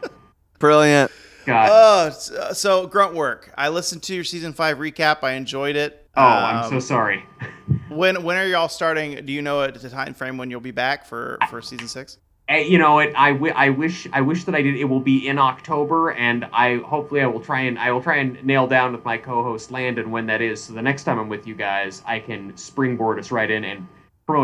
brilliant. 0.58 1.12
God. 1.50 1.70
Oh, 1.72 2.08
s- 2.08 2.32
uh, 2.32 2.54
so 2.54 2.86
grunt 2.88 3.14
work. 3.16 3.52
I 3.58 3.70
listened 3.70 4.04
to 4.04 4.14
your 4.16 4.24
season 4.24 4.54
five 4.54 4.78
recap. 4.78 5.24
I 5.24 5.34
enjoyed 5.34 5.76
it. 5.76 6.08
oh, 6.16 6.22
I'm 6.22 6.70
so 6.70 6.76
Um, 6.76 6.82
sorry. 6.82 7.26
When 7.90 8.24
when 8.24 8.38
are 8.38 8.46
y'all 8.46 8.68
starting? 8.70 9.26
Do 9.26 9.34
you 9.34 9.42
know 9.42 9.62
at 9.64 9.74
the 9.80 9.90
time 9.90 10.14
frame 10.14 10.38
when 10.38 10.50
you'll 10.52 10.60
be 10.62 10.72
back 10.72 11.06
for 11.06 11.38
for 11.50 11.60
season 11.62 11.88
six? 11.88 12.18
Eh, 12.48 12.60
you 12.62 12.78
know 12.80 13.00
it 13.00 13.14
I, 13.16 13.30
I 13.56 13.70
wish 13.70 14.08
I 14.14 14.22
wish 14.22 14.44
that 14.46 14.54
I 14.56 14.62
did 14.62 14.76
it 14.76 14.84
will 14.86 15.00
be 15.00 15.28
in 15.28 15.38
October 15.40 16.12
and 16.12 16.46
I 16.54 16.78
hopefully 16.78 17.22
I 17.22 17.28
will 17.28 17.40
try 17.42 17.62
and 17.62 17.78
I 17.80 17.92
will 17.92 18.02
try 18.02 18.18
and 18.18 18.44
nail 18.44 18.66
down 18.68 18.92
with 18.92 19.04
my 19.06 19.18
co-host 19.18 19.70
Landon 19.72 20.10
when 20.12 20.26
that 20.28 20.42
is 20.42 20.64
so 20.64 20.74
the 20.74 20.82
next 20.82 21.04
time 21.04 21.20
I'm 21.20 21.30
with 21.30 21.46
you 21.48 21.54
guys 21.56 22.02
I 22.08 22.20
can 22.20 22.56
springboard 22.58 23.20
us 23.20 23.32
right 23.32 23.50
in 23.50 23.64
and 23.64 23.88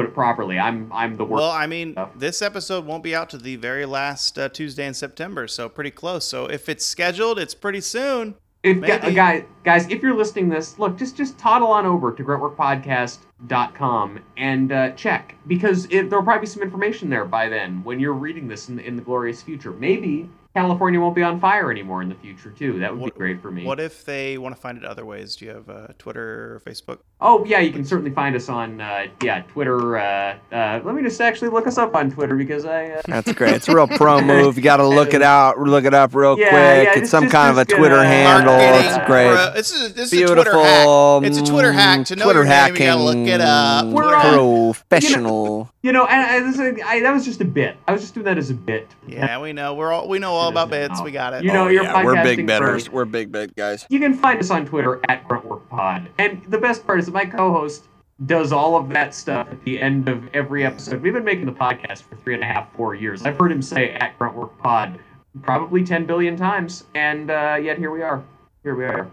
it 0.06 0.14
properly 0.14 0.58
I'm 0.60 0.92
I'm 0.92 1.16
the 1.16 1.26
worst 1.26 1.42
Well, 1.42 1.52
I 1.52 1.68
mean, 1.68 1.94
stuff. 1.94 2.12
this 2.16 2.42
episode 2.42 2.86
won't 2.86 3.04
be 3.04 3.16
out 3.16 3.30
to 3.32 3.38
the 3.38 3.56
very 3.56 3.86
last 3.86 4.38
uh, 4.40 4.50
Tuesday 4.50 4.86
in 4.86 4.94
September, 4.94 5.48
so 5.48 5.70
pretty 5.70 5.92
close. 5.92 6.26
So 6.26 6.46
if 6.46 6.68
it's 6.70 6.86
scheduled, 6.86 7.40
it's 7.40 7.54
pretty 7.54 7.82
soon. 7.82 8.36
if 8.64 8.78
maybe. 8.78 9.14
guys 9.14 9.44
guys 9.64 9.88
if 9.90 10.02
you're 10.02 10.16
listening 10.16 10.50
this 10.50 10.80
look 10.80 10.98
just 10.98 11.16
just 11.16 11.38
toddle 11.38 11.68
on 11.68 11.86
over 11.86 12.12
to 12.12 12.24
gruntworkpodcast.com 12.24 14.20
and 14.38 14.72
uh, 14.72 14.90
check 14.92 15.36
because 15.48 15.86
it, 15.92 16.10
there'll 16.10 16.24
probably 16.26 16.42
be 16.42 16.48
some 16.48 16.64
information 16.64 17.10
there 17.10 17.26
by 17.26 17.48
then 17.48 17.84
when 17.84 18.00
you're 18.00 18.14
reading 18.14 18.48
this 18.48 18.70
in, 18.70 18.80
in 18.80 18.96
the 18.96 19.02
glorious 19.04 19.42
future 19.44 19.72
maybe 19.72 20.28
California 20.56 21.00
won't 21.00 21.14
be 21.16 21.22
on 21.24 21.40
fire 21.40 21.70
anymore 21.70 22.02
in 22.02 22.08
the 22.10 22.16
future 22.16 22.50
too 22.50 22.80
that 22.80 22.92
would 22.92 23.02
What- 23.02 23.14
be 23.14 23.18
great 23.20 23.42
for 23.42 23.52
me 23.52 23.66
What 23.66 23.80
if 23.80 24.06
they 24.06 24.38
want 24.38 24.56
to 24.56 24.62
find 24.62 24.78
it 24.78 24.86
other 24.86 25.06
ways? 25.06 25.36
Do 25.36 25.46
you 25.46 25.52
have 25.52 25.70
uh, 25.70 25.88
Twitter 26.00 26.56
or 26.56 26.62
Facebook? 26.66 27.00
Oh 27.22 27.44
yeah, 27.46 27.60
you 27.60 27.72
can 27.72 27.84
certainly 27.86 28.12
find 28.12 28.36
us 28.36 28.50
on 28.50 28.80
uh, 28.82 29.06
yeah 29.24 29.42
Twitter. 29.44 29.98
Uh, 29.98 30.36
uh, 30.52 30.82
let 30.84 30.96
me 30.96 31.02
just 31.02 31.20
actually 31.22 31.50
look 31.50 31.66
us 31.68 31.78
up 31.78 31.96
on 31.96 32.10
Twitter 32.12 32.36
because 32.36 32.66
I 32.66 32.88
uh, 32.92 33.02
That's 33.08 33.32
great. 33.34 33.54
It's 33.56 33.68
a 33.70 33.76
real 33.76 33.88
pro 33.88 34.22
move. 34.34 34.58
You 34.58 34.64
got 34.64 34.78
to 34.78 34.88
look 34.88 35.14
it 35.14 35.22
out, 35.22 35.58
look 35.60 35.86
it 35.86 35.94
up 35.94 36.14
real 36.16 36.38
Yeah, 36.38 36.50
quick. 36.50 36.60
yeah, 36.88 36.92
it's 36.92 37.00
just- 37.02 37.12
some 37.12 37.24
just- 37.26 37.32
kind 37.34 37.50
of 37.52 37.58
a 37.58 37.66
Twitter 37.66 37.96
gonna- 37.96 38.08
handle. 38.08 38.54
Marketing 38.58 38.86
It's 38.98 39.08
great. 39.08 39.34
pro- 39.34 39.54
This 39.54 39.72
is 39.72 39.94
this 39.94 40.08
is 40.08 40.14
a 40.14 40.16
Beautiful. 40.26 40.44
Twitter 40.44 40.62
hack. 40.64 41.24
It's 41.24 41.38
a 41.38 41.46
Twitter 41.52 41.74
hack. 41.74 42.06
To 42.08 42.16
know 42.16 42.24
Twitter 42.26 42.40
your 42.44 42.48
name, 42.50 42.74
you 42.74 42.80
gotta 42.86 43.02
look 43.04 43.28
it 43.28 43.42
up. 43.42 43.86
We're 43.88 44.02
Twitter 44.04 44.16
on- 44.18 44.74
hack. 44.74 44.86
Professional. 44.90 45.70
you 45.82 45.92
know 45.92 46.06
and 46.06 46.22
I, 46.22 46.40
this 46.40 46.60
is- 46.60 46.82
I, 46.86 47.00
that 47.02 47.14
was 47.14 47.26
just 47.26 47.42
a 47.42 47.46
bit. 47.46 47.78
I 47.88 47.92
was 47.94 48.02
just 48.02 48.14
doing 48.14 48.26
that 48.26 48.38
as 48.38 48.50
a 48.50 48.54
bit. 48.54 48.88
Yeah, 49.08 49.40
we 49.40 49.54
know. 49.54 49.74
We're 49.74 49.92
all 49.92 50.08
we 50.08 50.20
know 50.20 50.34
all 50.34 50.45
about 50.50 50.70
bits. 50.70 51.02
We 51.02 51.12
got 51.12 51.34
it. 51.34 51.44
You 51.44 51.52
know, 51.54 51.66
Oh, 51.66 51.68
you're 51.68 51.84
yeah, 51.84 52.04
we're 52.04 52.22
big 52.24 52.46
betters. 52.48 52.90
We're 52.90 53.06
big 53.06 53.32
bet 53.32 53.56
guys. 53.56 53.86
You 53.90 54.00
can 54.00 54.14
find 54.14 54.40
us 54.40 54.50
on 54.50 54.66
Twitter 54.66 55.00
at 55.10 55.28
GruntworkPod. 55.28 56.08
And 56.18 56.44
the 56.46 56.58
best 56.58 56.86
part 56.86 57.00
is 57.00 57.06
that 57.08 57.14
my 57.14 57.26
co-host 57.26 57.86
does 58.28 58.52
all 58.54 58.78
of 58.78 58.88
that 58.90 59.14
stuff 59.14 59.48
at 59.52 59.62
the 59.66 59.80
end 59.82 60.08
of 60.08 60.24
every 60.34 60.66
episode. 60.66 61.02
We've 61.02 61.14
been 61.14 61.26
making 61.26 61.46
the 61.48 61.52
podcast 61.52 62.04
for 62.04 62.16
three 62.18 62.34
and 62.34 62.44
a 62.44 62.46
half, 62.46 62.72
four 62.74 62.96
years. 62.96 63.24
I've 63.24 63.38
heard 63.38 63.52
him 63.52 63.62
say 63.62 63.92
at 63.92 64.18
GruntworkPod 64.18 64.98
probably 65.42 65.84
ten 65.84 66.06
billion 66.06 66.38
times, 66.38 66.86
and 66.96 67.30
uh, 67.30 67.58
yet 67.62 67.78
here 67.78 67.92
we 67.92 68.02
are. 68.02 68.24
Here 68.64 68.74
we 68.76 68.86
are. 68.86 69.12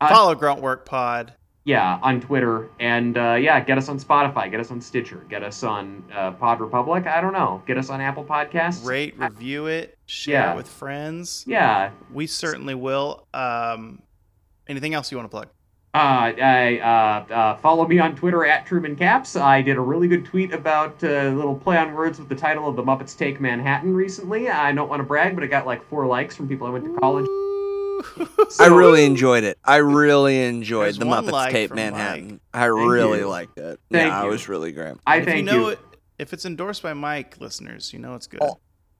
Follow 0.00 0.34
Gruntwork 0.34 0.84
Pod. 0.84 1.32
Yeah, 1.64 2.00
on 2.02 2.20
Twitter, 2.20 2.68
and 2.80 3.16
uh, 3.16 3.34
yeah, 3.34 3.60
get 3.60 3.78
us 3.78 3.88
on 3.88 4.00
Spotify, 4.00 4.50
get 4.50 4.58
us 4.58 4.72
on 4.72 4.80
Stitcher, 4.80 5.24
get 5.28 5.44
us 5.44 5.62
on 5.62 6.02
uh, 6.12 6.32
Pod 6.32 6.58
Republic. 6.60 7.06
I 7.06 7.20
don't 7.20 7.32
know, 7.32 7.62
get 7.68 7.78
us 7.78 7.88
on 7.88 8.00
Apple 8.00 8.24
Podcasts. 8.24 8.84
Rate, 8.84 9.16
review 9.16 9.66
it, 9.66 9.96
share 10.06 10.32
Yeah. 10.40 10.52
it 10.54 10.56
with 10.56 10.66
friends. 10.66 11.44
Yeah. 11.46 11.90
We 12.12 12.26
certainly 12.26 12.74
will. 12.74 13.28
Um, 13.32 14.02
anything 14.66 14.92
else 14.94 15.12
you 15.12 15.18
want 15.18 15.26
to 15.30 15.30
plug? 15.30 15.48
Uh, 15.94 16.32
I, 16.42 16.78
uh, 17.30 17.32
uh, 17.32 17.56
follow 17.58 17.86
me 17.86 18.00
on 18.00 18.16
Twitter 18.16 18.44
at 18.44 18.66
Truman 18.66 18.96
Capps. 18.96 19.36
I 19.36 19.62
did 19.62 19.76
a 19.76 19.80
really 19.80 20.08
good 20.08 20.24
tweet 20.24 20.52
about 20.52 21.04
uh, 21.04 21.06
a 21.06 21.30
little 21.30 21.54
play 21.54 21.76
on 21.76 21.94
words 21.94 22.18
with 22.18 22.28
the 22.28 22.34
title 22.34 22.66
of 22.68 22.74
The 22.74 22.82
Muppets 22.82 23.16
Take 23.16 23.40
Manhattan 23.40 23.94
recently. 23.94 24.48
I 24.48 24.72
don't 24.72 24.88
want 24.88 24.98
to 25.00 25.04
brag, 25.04 25.34
but 25.36 25.44
I 25.44 25.46
got 25.46 25.64
like 25.66 25.86
four 25.88 26.06
likes 26.06 26.34
from 26.34 26.48
people 26.48 26.66
I 26.66 26.70
went 26.70 26.86
to 26.86 26.94
college. 26.98 27.26
I 28.60 28.66
really 28.66 29.04
enjoyed 29.04 29.44
it. 29.44 29.58
I 29.64 29.76
really 29.76 30.42
enjoyed 30.44 30.86
There's 30.86 30.98
the 30.98 31.06
one 31.06 31.26
Muppets 31.26 31.32
like 31.32 31.52
Tape 31.52 31.68
from 31.68 31.76
Manhattan. 31.76 32.28
Mike. 32.28 32.40
I 32.54 32.64
really 32.66 33.20
you. 33.20 33.28
liked 33.28 33.58
it. 33.58 33.80
Thank 33.90 34.08
yeah, 34.10 34.20
it 34.22 34.24
you. 34.24 34.30
was 34.30 34.48
really 34.48 34.72
great. 34.72 34.94
I 35.06 35.18
if 35.18 35.24
thank 35.24 35.46
you 35.48 35.52
you. 35.52 35.60
know 35.60 35.68
it, 35.68 35.78
if 36.18 36.32
it's 36.32 36.44
endorsed 36.44 36.82
by 36.82 36.92
Mike, 36.94 37.40
listeners, 37.40 37.92
you 37.92 37.98
know 37.98 38.14
it's 38.14 38.26
good. 38.26 38.40
Oh. 38.42 38.58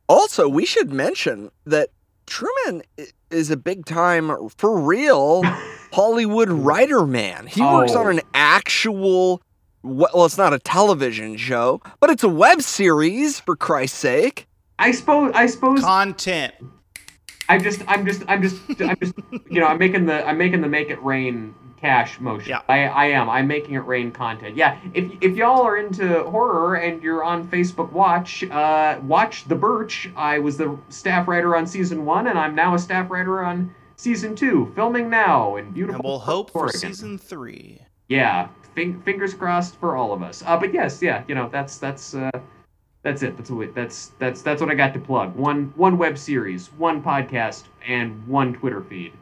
Also, 0.09 0.48
we 0.48 0.64
should 0.66 0.93
mention 0.93 1.51
that 1.66 1.90
Truman 2.27 2.82
is 3.31 3.51
a 3.51 3.56
big 3.56 3.85
time, 3.86 4.31
for 4.56 4.78
real, 4.78 5.43
Hollywood 5.93 6.51
writer 6.51 7.06
man. 7.06 7.47
He 7.47 7.60
works 7.62 7.94
on 7.94 8.06
Oh. 8.06 8.10
an 8.10 8.20
actual, 8.35 9.43
well, 9.82 10.24
it's 10.24 10.39
not 10.39 10.52
a 10.52 10.59
television 10.59 11.36
show, 11.36 11.81
but 12.01 12.10
it's 12.10 12.23
a 12.24 12.28
web 12.28 12.62
series, 12.62 13.40
for 13.40 13.56
Christ's 13.56 13.98
sake. 13.98 14.47
I 14.78 14.90
suppose. 14.93 15.32
I 15.35 15.47
suppose. 15.47 15.81
Content. 15.81 16.55
I 17.53 17.59
just. 17.59 17.83
I'm 17.87 18.07
just. 18.07 18.23
I'm 18.29 18.43
just. 18.43 18.62
I'm 18.81 18.97
just. 18.99 19.15
You 19.51 19.61
know. 19.61 19.66
I'm 19.66 19.79
making 19.79 20.07
the. 20.07 20.27
I'm 20.27 20.39
making 20.39 20.62
the 20.62 20.69
make 20.69 20.89
it 20.89 21.03
rain 21.03 21.55
cash 21.79 22.19
motion. 22.19 22.49
Yeah. 22.49 22.62
I. 22.66 22.85
I 22.87 23.05
am. 23.09 23.29
I'm 23.29 23.47
making 23.47 23.74
it 23.74 23.81
rain 23.81 24.11
content. 24.11 24.57
Yeah. 24.57 24.79
If 24.95 25.12
if 25.20 25.37
y'all 25.37 25.61
are 25.61 25.77
into 25.77 26.24
horror 26.24 26.77
and 26.77 27.03
you're 27.03 27.23
on 27.23 27.47
Facebook 27.47 27.93
Watch, 27.93 28.43
uh, 28.45 28.99
watch 29.03 29.45
The 29.49 29.55
Birch. 29.55 30.11
I 30.16 30.39
was 30.39 30.57
the 30.57 30.79
staff 30.89 31.29
writer 31.29 31.55
on 31.55 31.66
season 31.66 32.07
one, 32.07 32.29
and 32.29 32.39
I'm 32.39 32.55
now 32.55 32.74
a 32.74 32.79
staff 32.79 33.11
writer 33.11 33.45
on 33.45 33.74
season 33.97 34.35
two, 34.35 34.73
filming 34.74 35.11
now 35.11 35.57
in 35.57 35.73
beautiful. 35.73 35.97
And 35.97 36.05
we'll 36.05 36.19
hope 36.19 36.51
for 36.51 36.70
season 36.70 37.19
three. 37.19 37.83
Yeah. 38.09 38.49
Fing, 38.74 39.03
fingers 39.03 39.35
crossed 39.35 39.77
for 39.79 39.97
all 39.97 40.15
of 40.15 40.23
us. 40.23 40.43
Uh, 40.47 40.57
but 40.57 40.73
yes, 40.73 41.03
yeah. 41.03 41.23
You 41.29 41.35
know, 41.35 41.51
that's 41.53 41.77
that's. 41.77 42.15
Uh, 42.15 42.31
that's 43.03 43.23
it. 43.23 43.37
That's 43.37 43.51
what 43.51 43.74
that's 43.74 44.09
that's 44.19 44.43
that's 44.43 44.61
what 44.61 44.70
I 44.70 44.74
got 44.74 44.93
to 44.95 45.01
plug. 45.01 45.35
One 45.37 45.73
one 45.77 45.99
web 45.99 46.16
series, 46.19 46.73
one 46.74 47.03
podcast, 47.03 47.65
and 47.87 48.27
one 48.27 48.55
Twitter 48.55 48.81
feed. 48.83 49.12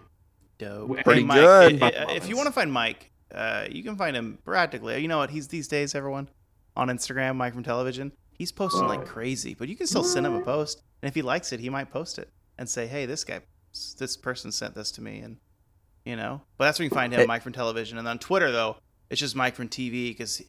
Dope. 0.58 1.02
Pretty 1.04 1.20
Hey, 1.22 1.26
Mike, 1.26 1.38
good. 1.40 1.82
i- 1.82 1.86
i- 1.88 2.12
if 2.12 2.28
you 2.28 2.36
want 2.36 2.46
to 2.46 2.52
find 2.52 2.70
Mike, 2.72 3.10
uh, 3.34 3.66
you 3.70 3.82
can 3.82 3.96
find 3.96 4.14
him 4.14 4.38
practically. 4.44 5.00
You 5.00 5.08
know 5.08 5.18
what? 5.18 5.30
He's 5.30 5.48
these 5.48 5.68
days, 5.68 5.94
everyone. 5.94 6.28
on 6.76 6.88
Instagram, 6.88 7.34
Mike 7.36 7.52
from 7.52 7.64
Television. 7.64 8.12
He's 8.32 8.52
posting 8.52 8.86
like 8.86 9.04
crazy, 9.04 9.54
but 9.54 9.68
you 9.68 9.74
can 9.76 9.86
still 9.88 10.04
send 10.04 10.24
him 10.24 10.34
a 10.34 10.40
post, 10.40 10.82
and 11.02 11.08
if 11.08 11.14
he 11.16 11.20
likes 11.20 11.52
it, 11.52 11.58
he 11.60 11.68
might 11.68 11.90
post 11.90 12.16
it 12.18 12.30
and 12.58 12.68
say, 12.68 12.86
"Hey, 12.86 13.06
this 13.06 13.24
guy, 13.24 13.40
this 13.98 14.16
person 14.16 14.52
sent 14.52 14.74
this 14.76 14.90
to 14.92 15.02
me," 15.02 15.18
and 15.18 15.36
you 16.04 16.14
know. 16.16 16.42
But 16.56 16.66
that's 16.66 16.78
where 16.78 16.84
you 16.84 16.90
can 16.90 16.96
find 16.96 17.12
him, 17.12 17.26
Mike 17.26 17.42
from 17.42 17.52
Television, 17.52 17.98
and 17.98 18.06
on 18.06 18.18
Twitter 18.18 18.50
though, 18.52 18.76
it's 19.10 19.20
just 19.20 19.34
Mike 19.34 19.56
from 19.56 19.68
TV 19.68 20.10
because 20.10 20.40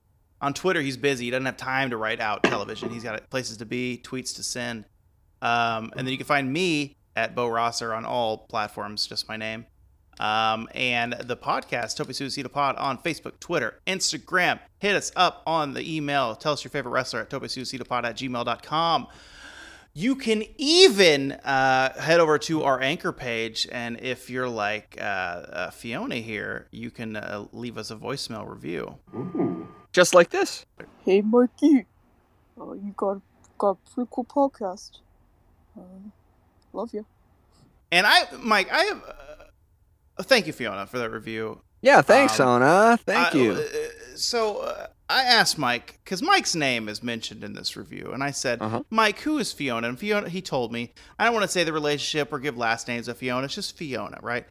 on 0.41 0.53
Twitter 0.53 0.81
he's 0.81 0.97
busy. 0.97 1.25
He 1.25 1.31
doesn't 1.31 1.45
have 1.45 1.57
time 1.57 1.91
to 1.91 1.97
write 1.97 2.19
out 2.19 2.43
television. 2.43 2.89
He's 2.89 3.03
got 3.03 3.29
places 3.29 3.57
to 3.57 3.65
be, 3.65 4.01
tweets 4.03 4.35
to 4.35 4.43
send, 4.43 4.85
um, 5.41 5.91
and 5.95 6.05
then 6.05 6.07
you 6.07 6.17
can 6.17 6.27
find 6.27 6.51
me 6.51 6.97
at 7.15 7.35
Beau 7.35 7.47
Rosser 7.47 7.93
on 7.93 8.05
all 8.05 8.37
platforms, 8.37 9.07
just 9.07 9.27
my 9.27 9.37
name. 9.37 9.65
Um, 10.19 10.69
and 10.75 11.13
the 11.13 11.35
podcast, 11.35 11.97
Topé 11.97 12.09
Suicida 12.09 12.51
Pod, 12.51 12.75
on 12.77 12.99
Facebook, 12.99 13.39
Twitter, 13.39 13.79
Instagram. 13.87 14.59
Hit 14.79 14.95
us 14.95 15.11
up 15.15 15.41
on 15.47 15.73
the 15.73 15.95
email. 15.95 16.35
Tell 16.35 16.53
us 16.53 16.63
your 16.63 16.69
favorite 16.69 16.91
wrestler 16.91 17.21
at 17.21 17.29
topesuicidapod 17.29 18.03
at 18.03 18.17
gmail.com. 18.17 19.07
You 19.93 20.15
can 20.15 20.43
even 20.57 21.33
uh, 21.33 21.99
head 21.99 22.19
over 22.21 22.37
to 22.39 22.63
our 22.63 22.79
anchor 22.79 23.11
page, 23.11 23.67
and 23.71 23.99
if 23.99 24.29
you're 24.29 24.47
like 24.47 24.97
uh, 25.01 25.03
uh, 25.03 25.71
Fiona 25.71 26.15
here, 26.15 26.67
you 26.71 26.91
can 26.91 27.17
uh, 27.17 27.47
leave 27.51 27.77
us 27.77 27.91
a 27.91 27.95
voicemail 27.95 28.47
review. 28.47 28.99
Ooh. 29.13 29.67
Just 29.91 30.13
like 30.13 30.29
this. 30.29 30.65
Hey, 31.03 31.21
Mikey. 31.21 31.85
Uh, 32.59 32.73
you 32.73 32.93
got 32.95 33.21
got 33.57 33.77
a 33.85 33.89
pretty 33.93 34.09
cool 34.11 34.25
podcast. 34.25 34.99
Um, 35.77 36.11
love 36.73 36.93
you. 36.93 37.05
And 37.91 38.07
I, 38.07 38.23
Mike, 38.39 38.71
I 38.71 38.83
have. 38.83 39.03
Uh, 40.17 40.23
thank 40.23 40.47
you, 40.47 40.53
Fiona, 40.53 40.85
for 40.87 40.97
that 40.99 41.09
review. 41.11 41.61
Yeah, 41.81 42.01
thanks, 42.01 42.39
Um, 42.39 42.61
Ona. 42.61 42.97
Thank 43.05 43.35
I- 43.35 43.37
you. 43.37 43.51
uh, 43.53 44.15
so 44.15 44.59
uh, 44.59 44.87
I 45.09 45.23
asked 45.23 45.57
Mike 45.57 45.99
because 46.03 46.21
Mike's 46.21 46.55
name 46.55 46.87
is 46.87 47.01
mentioned 47.01 47.43
in 47.43 47.53
this 47.53 47.75
review, 47.75 48.11
and 48.13 48.23
I 48.23 48.31
said, 48.31 48.61
Uh-huh. 48.61 48.83
"Mike, 48.89 49.19
who 49.21 49.39
is 49.39 49.51
Fiona?" 49.51 49.89
And 49.89 49.99
Fiona, 49.99 50.29
he 50.29 50.41
told 50.41 50.71
me, 50.71 50.93
I 51.19 51.25
don't 51.25 51.33
want 51.33 51.43
to 51.43 51.51
say 51.51 51.63
the 51.63 51.73
relationship 51.73 52.31
or 52.31 52.39
give 52.39 52.55
last 52.57 52.87
names 52.87 53.07
of 53.07 53.17
Fiona. 53.17 53.45
It's 53.45 53.55
just 53.55 53.75
Fiona, 53.75 54.19
right? 54.21 54.45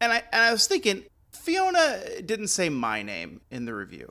And 0.00 0.12
I 0.12 0.22
and 0.32 0.42
I 0.42 0.52
was 0.52 0.66
thinking, 0.66 1.04
Fiona 1.30 2.20
didn't 2.22 2.48
say 2.48 2.68
my 2.68 3.02
name 3.02 3.40
in 3.50 3.64
the 3.64 3.74
review. 3.74 4.10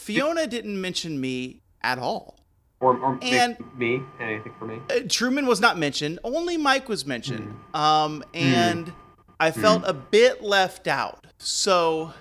Fiona 0.00 0.46
didn't 0.46 0.80
mention 0.80 1.20
me 1.20 1.62
at 1.82 1.98
all. 1.98 2.38
Or, 2.80 2.96
or 2.96 3.18
And- 3.22 3.56
me? 3.76 4.02
Anything 4.18 4.54
for 4.58 4.66
me? 4.66 4.80
Uh, 4.90 5.00
Truman 5.08 5.46
was 5.46 5.60
not 5.60 5.76
mentioned. 5.78 6.18
Only 6.24 6.56
Mike 6.56 6.88
was 6.88 7.04
mentioned. 7.04 7.54
Hmm. 7.74 7.76
Um, 7.76 8.24
and 8.32 8.92
I 9.38 9.50
felt 9.50 9.82
a 9.84 9.92
bit 9.92 10.42
left 10.42 10.88
out. 10.88 11.26
So, 11.38 12.12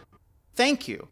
thank 0.56 0.88
you. 0.88 1.08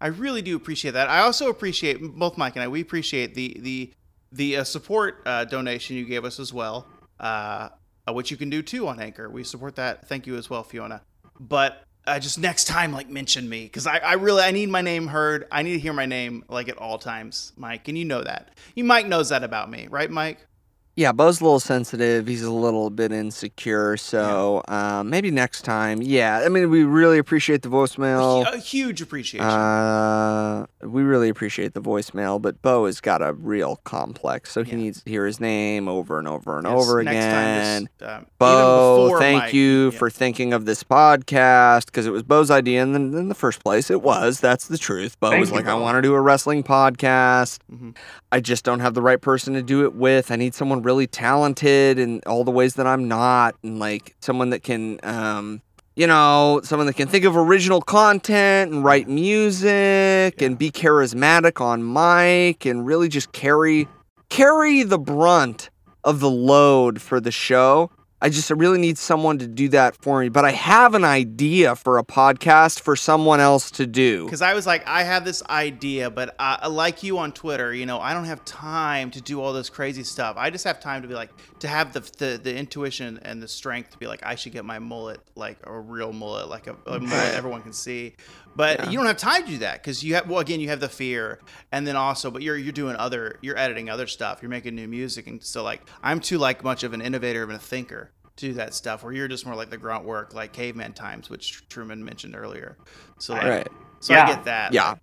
I 0.00 0.08
really 0.08 0.42
do 0.42 0.56
appreciate 0.56 0.92
that. 0.92 1.08
I 1.08 1.20
also 1.20 1.48
appreciate 1.48 2.00
both 2.00 2.36
Mike 2.38 2.56
and 2.56 2.62
I. 2.62 2.68
We 2.68 2.80
appreciate 2.80 3.34
the 3.34 3.56
the 3.60 3.92
the 4.32 4.56
uh, 4.58 4.64
support 4.64 5.22
uh, 5.26 5.44
donation 5.44 5.94
you 5.96 6.04
gave 6.04 6.24
us 6.24 6.40
as 6.40 6.52
well, 6.52 6.86
uh, 7.20 7.68
uh, 8.08 8.12
which 8.12 8.30
you 8.30 8.36
can 8.36 8.50
do 8.50 8.62
too 8.62 8.88
on 8.88 8.98
Anchor. 9.00 9.28
We 9.30 9.44
support 9.44 9.76
that. 9.76 10.08
Thank 10.08 10.26
you 10.26 10.36
as 10.36 10.50
well, 10.50 10.64
Fiona. 10.64 11.02
But 11.38 11.84
uh, 12.06 12.18
just 12.18 12.38
next 12.38 12.64
time, 12.64 12.92
like 12.92 13.08
mention 13.08 13.48
me 13.48 13.64
because 13.64 13.86
I, 13.86 13.98
I 13.98 14.14
really 14.14 14.42
I 14.42 14.50
need 14.50 14.68
my 14.68 14.82
name 14.82 15.06
heard. 15.06 15.46
I 15.52 15.62
need 15.62 15.74
to 15.74 15.78
hear 15.78 15.92
my 15.92 16.06
name 16.06 16.44
like 16.48 16.68
at 16.68 16.78
all 16.78 16.98
times, 16.98 17.52
Mike, 17.56 17.88
and 17.88 17.96
you 17.96 18.04
know 18.04 18.22
that. 18.22 18.50
You 18.74 18.84
Mike 18.84 19.06
knows 19.06 19.28
that 19.28 19.44
about 19.44 19.70
me, 19.70 19.86
right, 19.90 20.10
Mike? 20.10 20.46
Yeah, 20.94 21.12
Beau's 21.12 21.40
a 21.40 21.44
little 21.44 21.58
sensitive. 21.58 22.26
He's 22.26 22.42
a 22.42 22.50
little 22.50 22.90
bit 22.90 23.12
insecure. 23.12 23.96
So 23.96 24.62
um, 24.68 25.08
maybe 25.08 25.30
next 25.30 25.62
time. 25.62 26.02
Yeah, 26.02 26.42
I 26.44 26.50
mean, 26.50 26.68
we 26.68 26.84
really 26.84 27.16
appreciate 27.16 27.62
the 27.62 27.70
voicemail. 27.70 28.44
a 28.52 28.58
huge 28.58 29.00
appreciation. 29.00 29.46
Uh, 29.46 30.66
we 30.82 31.02
really 31.02 31.30
appreciate 31.30 31.72
the 31.72 31.80
voicemail, 31.80 32.42
but 32.42 32.60
Beau 32.60 32.84
has 32.84 33.00
got 33.00 33.22
a 33.22 33.32
real 33.32 33.76
complex, 33.84 34.52
so 34.52 34.64
he 34.64 34.72
Yeah. 34.72 34.76
needs 34.76 35.02
to 35.02 35.08
hear 35.10 35.24
his 35.24 35.40
name 35.40 35.88
over 35.88 36.18
and 36.18 36.28
over 36.28 36.58
and 36.58 36.66
Yes, 36.66 36.74
over 36.76 37.02
next 37.02 37.16
again. 37.16 37.32
Time, 37.32 37.88
just, 37.98 38.10
um, 38.10 38.26
Beau, 38.38 39.18
thank 39.18 39.42
Mike- 39.44 39.54
you 39.54 39.90
yeah. 39.90 39.98
for 39.98 40.10
thinking 40.10 40.52
of 40.52 40.66
this 40.66 40.82
podcast 40.84 41.86
because 41.86 42.06
it 42.06 42.10
was 42.12 42.22
Beau's 42.22 42.50
idea 42.50 42.82
in 42.82 42.92
the, 42.92 43.18
in 43.18 43.28
the 43.30 43.34
first 43.34 43.64
place. 43.64 43.90
It 43.90 44.02
was. 44.02 44.40
That's 44.40 44.66
the 44.68 44.76
truth. 44.76 45.18
Beau 45.20 45.30
Thank 45.30 45.40
was 45.40 45.50
you, 45.50 45.56
like, 45.56 45.66
I 45.68 45.74
want 45.74 45.96
to 45.96 46.02
do 46.02 46.12
a 46.12 46.20
wrestling 46.20 46.62
podcast. 46.62 47.60
Mhm. 47.72 47.96
I 48.30 48.40
just 48.40 48.64
don't 48.64 48.80
have 48.80 48.92
the 48.94 49.02
right 49.02 49.20
person 49.20 49.54
to 49.54 49.62
do 49.62 49.84
it 49.84 49.94
with. 49.94 50.30
I 50.30 50.36
need 50.36 50.54
someone 50.54 50.81
really 50.82 51.06
talented 51.06 51.98
in 51.98 52.20
all 52.26 52.44
the 52.44 52.50
ways 52.50 52.74
that 52.74 52.86
I'm 52.86 53.08
not, 53.08 53.54
and 53.62 53.78
like 53.78 54.14
someone 54.20 54.50
that 54.50 54.62
can, 54.62 54.98
um, 55.02 55.62
you 55.94 56.06
know, 56.06 56.60
someone 56.64 56.86
that 56.86 56.96
can 56.96 57.08
think 57.08 57.24
of 57.24 57.36
original 57.36 57.80
content 57.80 58.72
and 58.72 58.84
write 58.84 59.08
music 59.08 60.40
and 60.40 60.58
be 60.58 60.70
charismatic 60.70 61.60
on 61.60 61.92
mic 61.92 62.64
and 62.64 62.86
really 62.86 63.08
just 63.08 63.32
carry 63.32 63.88
carry 64.28 64.82
the 64.82 64.98
brunt 64.98 65.70
of 66.04 66.20
the 66.20 66.30
load 66.30 67.00
for 67.00 67.20
the 67.20 67.30
show. 67.30 67.90
I 68.22 68.28
just 68.28 68.52
I 68.52 68.54
really 68.54 68.78
need 68.78 68.98
someone 68.98 69.38
to 69.38 69.48
do 69.48 69.68
that 69.70 69.96
for 69.96 70.20
me. 70.20 70.28
But 70.28 70.44
I 70.44 70.52
have 70.52 70.94
an 70.94 71.02
idea 71.02 71.74
for 71.74 71.98
a 71.98 72.04
podcast 72.04 72.78
for 72.78 72.94
someone 72.94 73.40
else 73.40 73.68
to 73.72 73.86
do. 73.86 74.26
Because 74.26 74.42
I 74.42 74.54
was 74.54 74.64
like, 74.64 74.86
I 74.86 75.02
have 75.02 75.24
this 75.24 75.42
idea, 75.50 76.08
but 76.08 76.36
uh, 76.38 76.68
like 76.70 77.02
you 77.02 77.18
on 77.18 77.32
Twitter, 77.32 77.74
you 77.74 77.84
know, 77.84 77.98
I 77.98 78.14
don't 78.14 78.26
have 78.26 78.44
time 78.44 79.10
to 79.10 79.20
do 79.20 79.40
all 79.40 79.52
this 79.52 79.68
crazy 79.68 80.04
stuff. 80.04 80.36
I 80.38 80.50
just 80.50 80.62
have 80.62 80.78
time 80.78 81.02
to 81.02 81.08
be 81.08 81.14
like, 81.14 81.30
to 81.58 81.66
have 81.66 81.92
the 81.92 82.00
the, 82.18 82.40
the 82.40 82.56
intuition 82.56 83.18
and 83.22 83.42
the 83.42 83.48
strength 83.48 83.90
to 83.90 83.98
be 83.98 84.06
like, 84.06 84.24
I 84.24 84.36
should 84.36 84.52
get 84.52 84.64
my 84.64 84.78
mullet 84.78 85.18
like 85.34 85.58
a 85.64 85.76
real 85.76 86.12
mullet, 86.12 86.48
like 86.48 86.68
a, 86.68 86.76
a 86.86 87.00
mullet 87.00 87.34
everyone 87.34 87.62
can 87.62 87.72
see. 87.72 88.14
But 88.54 88.90
you 88.90 88.98
don't 88.98 89.06
have 89.06 89.16
time 89.16 89.44
to 89.44 89.48
do 89.48 89.58
that 89.58 89.82
because 89.82 90.04
you 90.04 90.14
have, 90.14 90.28
well, 90.28 90.40
again, 90.40 90.60
you 90.60 90.68
have 90.68 90.80
the 90.80 90.88
fear, 90.88 91.38
and 91.70 91.86
then 91.86 91.96
also, 91.96 92.30
but 92.30 92.42
you're 92.42 92.56
you're 92.56 92.72
doing 92.72 92.96
other, 92.96 93.38
you're 93.40 93.56
editing 93.56 93.88
other 93.88 94.06
stuff, 94.06 94.40
you're 94.42 94.50
making 94.50 94.74
new 94.74 94.86
music, 94.88 95.26
and 95.26 95.42
so 95.42 95.62
like, 95.62 95.80
I'm 96.02 96.20
too 96.20 96.36
like 96.38 96.62
much 96.62 96.82
of 96.82 96.92
an 96.92 97.00
innovator 97.00 97.42
and 97.44 97.52
a 97.52 97.58
thinker 97.58 98.10
to 98.36 98.46
do 98.48 98.52
that 98.54 98.74
stuff 98.74 99.02
where 99.04 99.12
you're 99.12 99.28
just 99.28 99.46
more 99.46 99.54
like 99.54 99.70
the 99.70 99.78
grunt 99.78 100.04
work, 100.04 100.34
like 100.34 100.52
caveman 100.52 100.92
times, 100.92 101.30
which 101.30 101.66
Truman 101.68 102.04
mentioned 102.04 102.34
earlier. 102.36 102.76
So 103.18 103.32
like, 103.34 103.42
Right. 103.44 103.68
so 104.00 104.14
I 104.14 104.26
get 104.26 104.44
that. 104.44 104.72
Yeah. 104.74 104.94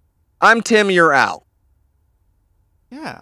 I'm 0.41 0.61
Tim, 0.61 0.89
you're 0.91 1.13
Al. 1.13 1.45
Yeah. 2.91 3.21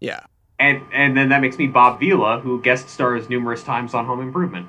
Yeah. 0.00 0.20
And 0.60 0.82
and 0.92 1.16
then 1.16 1.28
that 1.30 1.40
makes 1.40 1.58
me 1.58 1.66
Bob 1.66 2.00
Vila, 2.00 2.38
who 2.40 2.60
guest 2.62 2.88
stars 2.88 3.28
numerous 3.28 3.62
times 3.62 3.92
on 3.92 4.06
Home 4.06 4.20
Improvement. 4.20 4.68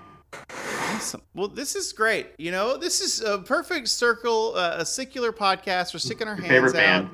Awesome. 0.95 1.21
Well, 1.33 1.47
this 1.47 1.75
is 1.75 1.91
great. 1.93 2.27
You 2.37 2.51
know, 2.51 2.77
this 2.77 3.01
is 3.01 3.21
a 3.21 3.39
perfect 3.39 3.87
circle, 3.89 4.53
uh, 4.55 4.75
a 4.77 4.85
secular 4.85 5.31
podcast. 5.31 5.93
We're 5.93 5.99
sticking 5.99 6.27
our 6.27 6.35
Your 6.35 6.45
hands 6.45 6.71
favorite 6.71 6.75
out. 6.75 7.09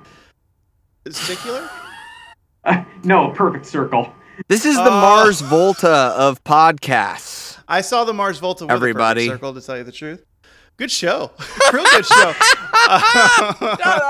band? 1.06 1.16
Secular? 1.16 1.70
Uh, 2.64 2.84
no, 3.04 3.30
perfect 3.32 3.66
circle. 3.66 4.14
This 4.48 4.66
is 4.66 4.76
the 4.76 4.84
Oh. 4.88 4.90
Mars 5.02 5.42
Volta 5.42 5.90
of 6.18 6.44
podcasts. 6.44 7.58
I 7.68 7.82
saw 7.82 8.04
the 8.04 8.14
Mars 8.14 8.40
Volta 8.40 8.66
with 8.66 8.72
Everybody. 8.72 9.26
a 9.26 9.28
perfect 9.30 9.40
circle, 9.42 9.54
to 9.54 9.62
tell 9.66 9.78
you 9.78 9.84
the 9.84 9.92
truth. 9.92 10.26
Good 10.78 10.92
show. 10.92 11.32
Real 11.74 11.84
good 11.84 12.06
show. 12.06 12.34
Shut 12.34 12.42
up! 12.88 13.58
Shut 13.80 14.02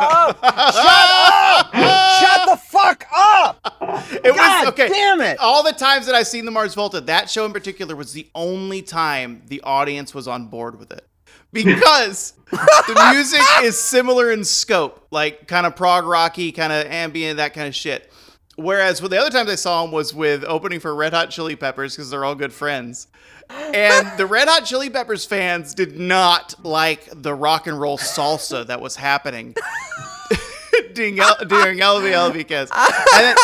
up! 1.11 1.73
Shut 1.73 2.49
the 2.49 2.57
fuck 2.57 3.05
up! 3.13 3.77
It 4.13 4.35
God 4.35 4.65
was 4.65 4.67
okay. 4.69 4.87
damn 4.87 5.21
it! 5.21 5.37
All 5.39 5.63
the 5.63 5.73
times 5.73 6.05
that 6.05 6.15
I've 6.15 6.27
seen 6.27 6.45
the 6.45 6.51
Mars 6.51 6.73
Volta, 6.73 7.01
that 7.01 7.29
show 7.29 7.45
in 7.45 7.51
particular 7.53 7.95
was 7.95 8.13
the 8.13 8.29
only 8.35 8.81
time 8.81 9.41
the 9.47 9.61
audience 9.61 10.13
was 10.13 10.27
on 10.27 10.47
board 10.47 10.79
with 10.79 10.91
it. 10.91 11.05
Because 11.51 12.33
the 12.51 13.09
music 13.13 13.41
is 13.63 13.77
similar 13.77 14.31
in 14.31 14.45
scope, 14.45 15.07
like 15.11 15.47
kind 15.47 15.65
of 15.65 15.75
prog 15.75 16.05
rocky, 16.05 16.51
kind 16.51 16.71
of 16.71 16.85
ambient, 16.87 17.37
that 17.37 17.53
kind 17.53 17.67
of 17.67 17.75
shit. 17.75 18.11
Whereas 18.55 19.01
with 19.01 19.11
the 19.11 19.17
other 19.17 19.29
times 19.29 19.49
I 19.49 19.55
saw 19.55 19.83
him 19.83 19.91
was 19.91 20.13
with 20.13 20.43
opening 20.45 20.79
for 20.79 20.93
Red 20.93 21.13
Hot 21.13 21.29
Chili 21.29 21.55
Peppers 21.55 21.95
because 21.95 22.09
they're 22.09 22.23
all 22.23 22.35
good 22.35 22.53
friends. 22.53 23.07
And 23.73 24.17
the 24.17 24.25
Red 24.25 24.47
Hot 24.47 24.65
Chili 24.65 24.89
Peppers 24.89 25.25
fans 25.25 25.73
did 25.73 25.97
not 25.99 26.55
like 26.65 27.07
the 27.13 27.33
rock 27.33 27.67
and 27.67 27.79
roll 27.79 27.97
salsa 27.97 28.65
that 28.67 28.81
was 28.81 28.95
happening 28.95 29.55
during, 30.93 31.15
during 31.47 31.79
LV. 31.79 32.69
And 32.71 33.25
then, 33.25 33.35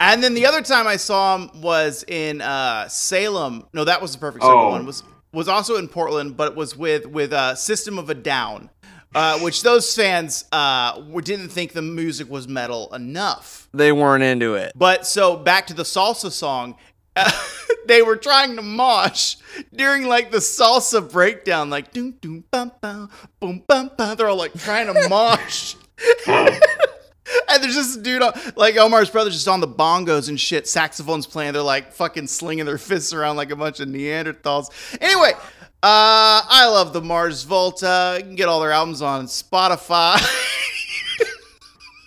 and 0.00 0.22
then 0.22 0.34
the 0.34 0.46
other 0.46 0.62
time 0.62 0.86
I 0.86 0.96
saw 0.96 1.36
him 1.36 1.60
was 1.60 2.04
in 2.06 2.40
uh, 2.40 2.88
Salem. 2.88 3.64
No, 3.72 3.84
that 3.84 4.00
was 4.02 4.12
the 4.12 4.18
Perfect 4.18 4.44
Circle 4.44 4.58
Oh. 4.60 4.68
one. 4.70 4.86
Was 4.86 5.02
was 5.32 5.48
also 5.48 5.76
in 5.76 5.88
Portland, 5.88 6.36
but 6.36 6.52
it 6.52 6.56
was 6.56 6.76
with 6.76 7.06
with 7.06 7.32
uh, 7.32 7.54
System 7.54 7.98
of 7.98 8.10
a 8.10 8.14
Down, 8.14 8.68
uh, 9.14 9.38
which 9.38 9.62
those 9.62 9.94
fans 9.94 10.44
uh, 10.52 11.00
didn't 11.22 11.48
think 11.48 11.72
the 11.72 11.80
music 11.82 12.28
was 12.30 12.46
metal 12.46 12.92
enough. 12.94 13.68
They 13.72 13.92
weren't 13.92 14.22
into 14.22 14.54
it. 14.54 14.72
But 14.76 15.06
so 15.06 15.36
back 15.36 15.66
to 15.68 15.74
the 15.74 15.84
salsa 15.84 16.30
song. 16.30 16.76
they 17.86 18.02
were 18.02 18.16
trying 18.16 18.56
to 18.56 18.62
mosh 18.62 19.36
during 19.74 20.06
like 20.06 20.30
the 20.30 20.38
salsa 20.38 21.10
breakdown, 21.10 21.70
like 21.70 21.92
doom 21.92 22.12
doom 22.20 22.44
bum 22.50 22.72
bum 22.80 23.10
boom 23.40 23.62
bum 23.66 23.90
bum. 23.96 24.16
They're 24.16 24.28
all 24.28 24.36
like 24.36 24.54
trying 24.54 24.92
to 24.92 25.08
mosh. 25.08 25.76
And 27.48 27.62
there's 27.62 27.76
this 27.76 27.96
dude, 27.96 28.22
on, 28.22 28.32
like 28.56 28.76
Omar's 28.76 29.08
brothers, 29.08 29.34
just 29.34 29.48
on 29.48 29.60
the 29.60 29.68
bongos 29.68 30.28
and 30.28 30.38
shit. 30.38 30.66
Saxophones 30.66 31.26
playing. 31.26 31.52
They're 31.52 31.62
like 31.62 31.92
fucking 31.92 32.26
slinging 32.26 32.66
their 32.66 32.78
fists 32.78 33.12
around 33.12 33.36
like 33.36 33.50
a 33.50 33.56
bunch 33.56 33.80
of 33.80 33.88
Neanderthals. 33.88 34.66
Anyway, 35.00 35.32
uh, 35.82 36.42
I 36.44 36.66
love 36.66 36.92
the 36.92 37.00
Mars 37.00 37.44
Volta. 37.44 38.16
You 38.18 38.24
can 38.24 38.34
get 38.34 38.48
all 38.48 38.60
their 38.60 38.72
albums 38.72 39.02
on 39.02 39.26
Spotify. 39.26 40.20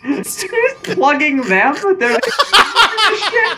Just 0.06 0.46
plugging 0.84 1.42
them. 1.42 1.76
They're 2.00 2.20
shit. 3.18 3.58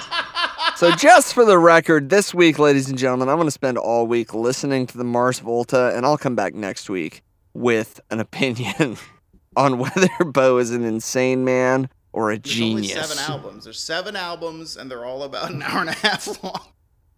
So, 0.75 0.91
just 0.95 1.33
for 1.33 1.43
the 1.45 1.57
record, 1.57 2.09
this 2.09 2.33
week, 2.33 2.59
ladies 2.59 2.89
and 2.89 2.97
gentlemen, 2.97 3.29
I'm 3.29 3.35
going 3.37 3.47
to 3.47 3.51
spend 3.51 3.77
all 3.77 4.05
week 4.07 4.33
listening 4.33 4.85
to 4.87 4.97
the 4.97 5.03
Mars 5.03 5.39
Volta, 5.39 5.91
and 5.95 6.05
I'll 6.05 6.17
come 6.17 6.35
back 6.35 6.53
next 6.53 6.89
week 6.89 7.23
with 7.53 7.99
an 8.11 8.19
opinion 8.19 8.97
on 9.55 9.79
whether 9.79 10.07
Beau 10.25 10.57
is 10.57 10.71
an 10.71 10.83
insane 10.83 11.43
man 11.43 11.89
or 12.13 12.31
a 12.31 12.37
There's 12.39 12.55
genius. 12.55 12.95
only 12.95 13.07
seven 13.07 13.17
albums. 13.33 13.63
There's 13.63 13.79
seven 13.79 14.15
albums, 14.15 14.77
and 14.77 14.89
they're 14.89 15.05
all 15.05 15.23
about 15.23 15.49
an 15.51 15.61
hour 15.63 15.81
and 15.81 15.89
a 15.89 15.93
half 15.93 16.27
long. 16.43 16.61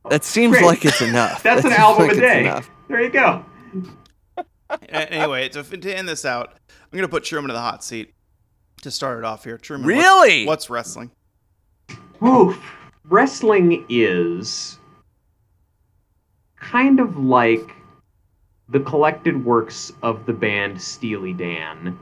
That 0.09 0.23
seems 0.23 0.53
Great. 0.57 0.65
like 0.65 0.85
it's 0.85 1.01
enough. 1.01 1.43
That's 1.43 1.63
That 1.63 1.73
an 1.73 1.77
album 1.79 2.07
like 2.07 2.17
a 2.17 2.19
day. 2.21 2.41
enough. 2.41 2.69
There 2.87 3.01
you 3.01 3.09
go. 3.09 3.45
Anyway, 4.87 5.49
to, 5.49 5.63
to 5.63 5.93
end 5.97 6.07
this 6.07 6.23
out, 6.25 6.53
I'm 6.69 6.97
gonna 6.97 7.07
put 7.09 7.25
Sherman 7.25 7.49
in 7.51 7.55
the 7.55 7.61
hot 7.61 7.83
seat 7.83 8.13
to 8.81 8.91
start 8.91 9.19
it 9.19 9.25
off 9.25 9.43
here. 9.43 9.57
Truman, 9.57 9.87
what's- 9.87 9.97
Really? 9.97 10.45
What's, 10.45 10.69
wrestling? 10.69 11.11
Oof. 12.23 12.59
Wrestling 13.05 13.85
is 13.89 14.77
kind 16.57 16.99
of 16.99 17.17
like 17.17 17.71
the 18.67 18.79
collected 18.81 19.43
works 19.43 19.91
of 20.03 20.25
the 20.25 20.33
band 20.33 20.79
Steely 20.79 21.33
Dan. 21.33 21.97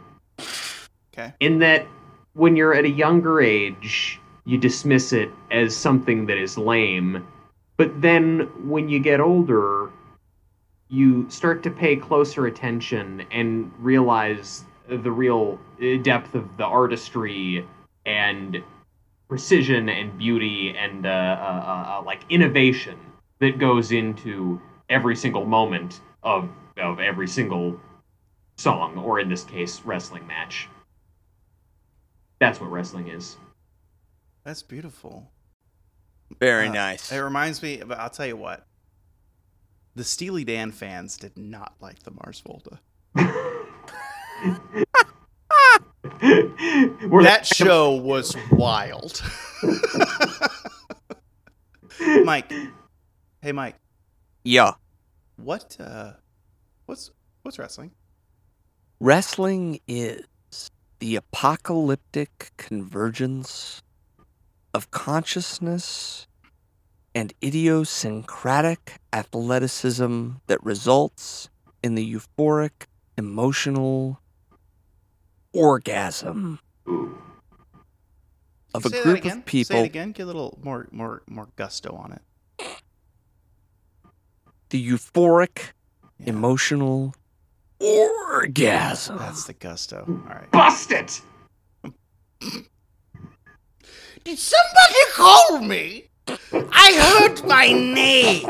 Okay. 1.13 1.33
In 1.39 1.59
that, 1.59 1.85
when 2.33 2.55
you're 2.55 2.73
at 2.73 2.83
a 2.85 2.89
younger 2.89 3.41
age, 3.41 4.19
you 4.45 4.57
dismiss 4.57 5.13
it 5.13 5.29
as 5.51 5.75
something 5.75 6.25
that 6.25 6.37
is 6.37 6.57
lame. 6.57 7.25
But 7.77 8.01
then 8.01 8.49
when 8.67 8.89
you 8.89 8.99
get 8.99 9.19
older, 9.19 9.89
you 10.89 11.29
start 11.29 11.63
to 11.63 11.71
pay 11.71 11.95
closer 11.95 12.47
attention 12.47 13.25
and 13.31 13.71
realize 13.79 14.63
the 14.87 15.11
real 15.11 15.59
uh, 15.81 15.97
depth 16.01 16.35
of 16.35 16.57
the 16.57 16.63
artistry 16.65 17.65
and 18.05 18.63
precision 19.27 19.89
and 19.89 20.17
beauty 20.17 20.75
and 20.77 21.05
uh, 21.05 21.09
uh, 21.09 21.11
uh, 21.11 21.99
uh, 21.99 22.03
like 22.05 22.21
innovation 22.29 22.97
that 23.39 23.59
goes 23.59 23.91
into 23.91 24.61
every 24.89 25.15
single 25.15 25.45
moment 25.45 26.01
of 26.23 26.49
of 26.77 26.99
every 26.99 27.27
single 27.27 27.79
song, 28.57 28.97
or 28.97 29.19
in 29.19 29.29
this 29.29 29.43
case, 29.43 29.81
wrestling 29.83 30.25
match. 30.27 30.67
That's 32.39 32.61
what 32.61 32.71
wrestling 32.71 33.07
is. 33.07 33.35
That's 34.43 34.61
beautiful. 34.61 35.31
Very 36.39 36.67
Uh, 36.67 36.73
nice. 36.73 37.11
It 37.11 37.17
reminds 37.17 37.61
me, 37.63 37.81
but 37.85 37.97
I'll 37.99 38.09
tell 38.09 38.27
you 38.27 38.37
what. 38.37 38.65
The 39.95 40.03
Steely 40.03 40.43
Dan 40.43 40.71
fans 40.71 41.17
did 41.17 41.35
not 41.37 41.73
like 41.81 42.03
the 42.03 42.11
Mars 42.11 42.39
Volta. 42.45 42.79
We're 47.09 47.23
That 47.23 47.45
show 47.45 47.95
was 47.95 48.35
wild. 48.51 49.21
Mike, 52.23 52.51
hey 53.41 53.51
Mike, 53.51 53.75
Yeah. 54.43 54.73
what 55.37 55.75
uh, 55.79 56.13
what's 56.85 57.11
what's 57.43 57.57
wrestling? 57.59 57.91
Wrestling 58.99 59.79
is 59.87 60.23
the 60.99 61.15
apocalyptic 61.15 62.51
convergence 62.57 63.81
of 64.73 64.91
consciousness 64.91 66.27
and 67.15 67.33
idiosyncratic 67.43 68.99
athleticism 69.13 70.29
that 70.47 70.63
results 70.63 71.49
in 71.83 71.95
the 71.95 72.13
euphoric 72.15 72.85
emotional 73.17 74.19
orgasm 75.53 76.59
Ooh. 76.87 77.17
of 78.73 78.83
Say 78.83 78.87
a 78.89 78.91
that 78.91 79.03
group 79.03 79.17
again. 79.19 79.37
of 79.39 79.45
people 79.45 79.75
Say 79.75 79.81
it 79.81 79.85
again. 79.85 80.11
Get 80.11 80.23
a 80.23 80.25
little 80.27 80.57
more 80.61 80.87
more 80.91 81.23
more 81.27 81.47
gusto 81.55 81.93
on 81.95 82.11
it. 82.13 82.21
the 84.69 84.85
euphoric 84.89 85.71
Yeah, 86.19 86.29
emotional 86.29 87.13
orgasm 87.79 89.17
That's 89.17 89.45
the 89.45 89.53
gusto. 89.53 90.03
All 90.07 90.35
right. 90.35 90.49
Bust 90.51 90.91
it! 90.91 91.21
Did 94.23 94.37
somebody 94.37 94.95
call 95.13 95.59
me? 95.59 96.09
I 96.51 96.93
heard 97.29 97.45
my 97.47 97.71
name. 97.71 98.45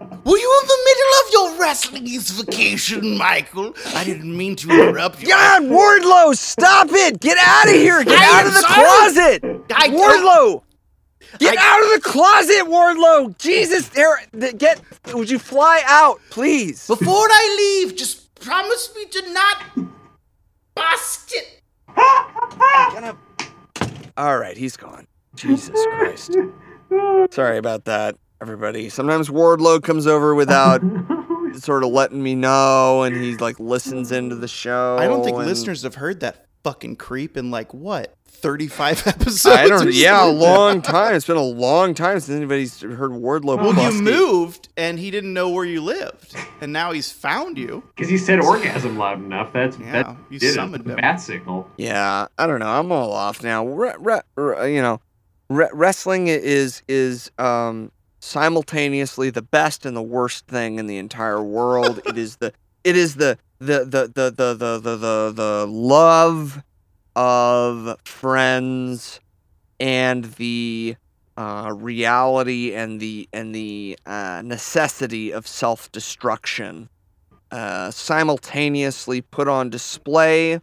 Were 0.00 0.36
you 0.36 0.60
in 0.62 0.68
the 0.68 0.78
middle 0.84 1.12
of 1.24 1.32
your 1.32 1.60
wrestling 1.60 2.06
vacation, 2.06 3.16
Michael? 3.16 3.74
I 3.94 4.04
didn't 4.04 4.36
mean 4.36 4.56
to 4.56 4.70
interrupt 4.70 5.22
you. 5.22 5.28
God, 5.28 5.62
Wardlow, 5.62 6.36
stop 6.36 6.88
it! 6.90 7.20
Get 7.20 7.38
out 7.40 7.68
of 7.68 7.74
here! 7.74 8.04
Get 8.04 8.18
I 8.18 8.40
out 8.40 8.46
of 8.46 8.52
the 8.52 8.60
sorry. 8.60 8.74
closet! 8.74 9.64
I 9.74 9.88
Wardlow! 9.88 10.62
Get 11.38 11.56
I- 11.58 11.62
out 11.62 11.82
of 11.84 12.02
the 12.02 12.08
closet, 12.08 12.64
Wardlow! 12.66 13.38
Jesus, 13.38 13.88
there, 13.90 14.18
get. 14.58 14.80
Would 15.14 15.30
you 15.30 15.38
fly 15.38 15.82
out, 15.86 16.20
please? 16.30 16.86
Before 16.86 17.14
I 17.30 17.82
leave, 17.84 17.96
just 17.96 18.34
promise 18.36 18.92
me 18.94 19.06
to 19.06 19.32
not 19.32 19.56
bust 20.74 21.32
it. 21.34 21.62
All 24.16 24.38
right, 24.38 24.56
he's 24.56 24.76
gone. 24.76 25.06
Jesus 25.34 25.78
Christ. 25.96 26.36
Sorry 27.30 27.58
about 27.58 27.84
that, 27.84 28.16
everybody. 28.40 28.88
Sometimes 28.88 29.28
Wardlow 29.28 29.82
comes 29.82 30.06
over 30.06 30.34
without 30.34 30.80
sort 31.54 31.84
of 31.84 31.90
letting 31.90 32.22
me 32.22 32.34
know, 32.34 33.02
and 33.02 33.16
he 33.16 33.36
like 33.36 33.58
listens 33.60 34.12
into 34.12 34.34
the 34.36 34.48
show. 34.48 34.96
I 34.98 35.06
don't 35.06 35.24
think 35.24 35.36
and- 35.36 35.46
listeners 35.46 35.82
have 35.82 35.96
heard 35.96 36.20
that 36.20 36.46
fucking 36.64 36.96
creep 36.96 37.36
in 37.36 37.50
like 37.52 37.72
what 37.72 38.12
35 38.26 39.06
episodes. 39.06 39.46
I 39.56 39.68
don't. 39.68 39.86
or 39.86 39.90
Yeah, 39.90 40.24
a 40.24 40.28
long 40.28 40.82
time. 40.82 41.14
It's 41.14 41.26
been 41.26 41.36
a 41.36 41.40
long 41.42 41.94
time 41.94 42.18
since 42.20 42.36
anybody's 42.36 42.80
heard 42.80 43.12
Wardlow. 43.12 43.56
Well, 43.56 43.68
you 43.68 44.00
busty. 44.00 44.02
moved 44.02 44.68
and 44.76 44.98
he 44.98 45.10
didn't 45.10 45.32
know 45.32 45.48
where 45.48 45.64
you 45.64 45.80
lived, 45.80 46.34
and 46.60 46.72
now 46.72 46.92
he's 46.92 47.10
found 47.10 47.56
you. 47.56 47.82
Because 47.94 48.10
he 48.10 48.18
said 48.18 48.40
orgasm 48.40 48.98
loud 48.98 49.18
enough. 49.24 49.52
That's 49.52 49.78
Yeah, 49.78 49.92
that 50.02 50.16
you 50.28 50.38
did 50.38 50.54
summoned 50.54 50.86
it. 50.86 50.90
Him. 50.90 50.96
bat 50.96 51.20
signal. 51.20 51.70
Yeah, 51.78 52.26
I 52.36 52.46
don't 52.46 52.58
know. 52.60 52.68
I'm 52.68 52.90
all 52.92 53.12
off 53.12 53.42
now. 53.42 53.66
Re- 53.66 53.94
re- 53.98 54.20
re- 54.36 54.74
you 54.74 54.82
know, 54.82 55.00
re- 55.48 55.70
wrestling 55.72 56.26
is 56.26 56.82
is 56.88 57.30
um 57.38 57.90
simultaneously 58.26 59.30
the 59.30 59.42
best 59.42 59.86
and 59.86 59.96
the 59.96 60.02
worst 60.02 60.46
thing 60.46 60.78
in 60.78 60.86
the 60.86 60.98
entire 60.98 61.42
world. 61.42 62.00
it 62.06 62.18
is 62.18 62.36
the 62.36 62.52
it 62.84 62.96
is 62.96 63.14
the 63.14 63.38
the 63.58 63.84
the 63.84 64.10
the 64.12 64.30
the 64.30 64.54
the 64.54 64.80
the, 64.80 64.96
the, 64.96 65.32
the 65.34 65.66
love 65.68 66.62
of 67.14 67.96
friends 68.04 69.20
and 69.78 70.24
the 70.34 70.96
uh, 71.36 71.72
reality 71.74 72.74
and 72.74 73.00
the 73.00 73.28
and 73.32 73.54
the 73.54 73.98
uh, 74.06 74.42
necessity 74.44 75.32
of 75.32 75.46
self 75.46 75.90
destruction 75.92 76.88
uh, 77.50 77.90
simultaneously 77.90 79.20
put 79.20 79.46
on 79.46 79.70
display 79.70 80.60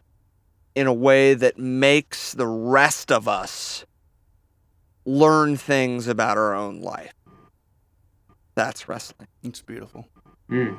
in 0.76 0.88
a 0.88 0.94
way 0.94 1.34
that 1.34 1.58
makes 1.58 2.34
the 2.34 2.48
rest 2.48 3.12
of 3.12 3.28
us 3.28 3.86
learn 5.06 5.56
things 5.56 6.08
about 6.08 6.38
our 6.38 6.54
own 6.54 6.82
life. 6.82 7.14
That's 8.56 8.88
wrestling. 8.88 9.28
It's 9.44 9.62
beautiful. 9.62 10.08
Mm. 10.50 10.78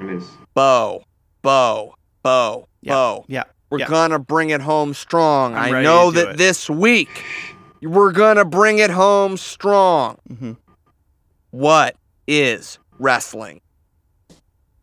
It 0.00 0.10
is. 0.10 0.28
Beau, 0.54 1.02
Beau, 1.42 1.94
Beau, 2.22 2.68
Yeah, 2.82 2.92
Beau. 2.94 3.24
yeah, 3.28 3.44
We're 3.70 3.80
yeah. 3.80 3.88
gonna 3.88 4.18
bring 4.18 4.50
it 4.50 4.60
home 4.60 4.94
strong. 4.94 5.54
I'm 5.54 5.74
I 5.74 5.82
know 5.82 6.10
that 6.10 6.30
it. 6.30 6.36
this 6.36 6.68
week 6.70 7.24
we're 7.82 8.12
gonna 8.12 8.44
bring 8.44 8.78
it 8.78 8.90
home 8.90 9.36
strong. 9.36 10.18
Mm-hmm. 10.30 10.52
What 11.50 11.96
is 12.26 12.78
wrestling? 12.98 13.60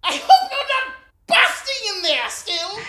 I 0.04 0.14
hope 0.14 0.52
you're 0.52 0.68
not 0.68 0.96
busting 1.28 1.96
in 1.98 2.04
there 2.04 2.30
still. 2.30 2.80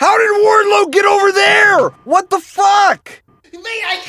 How 0.00 0.16
did 0.16 0.30
Wardlow 0.44 0.92
get 0.92 1.04
over 1.04 1.32
there? 1.32 1.88
What 2.04 2.30
the 2.30 2.40
fuck? 2.40 3.22
May 3.52 3.82
I 3.86 4.00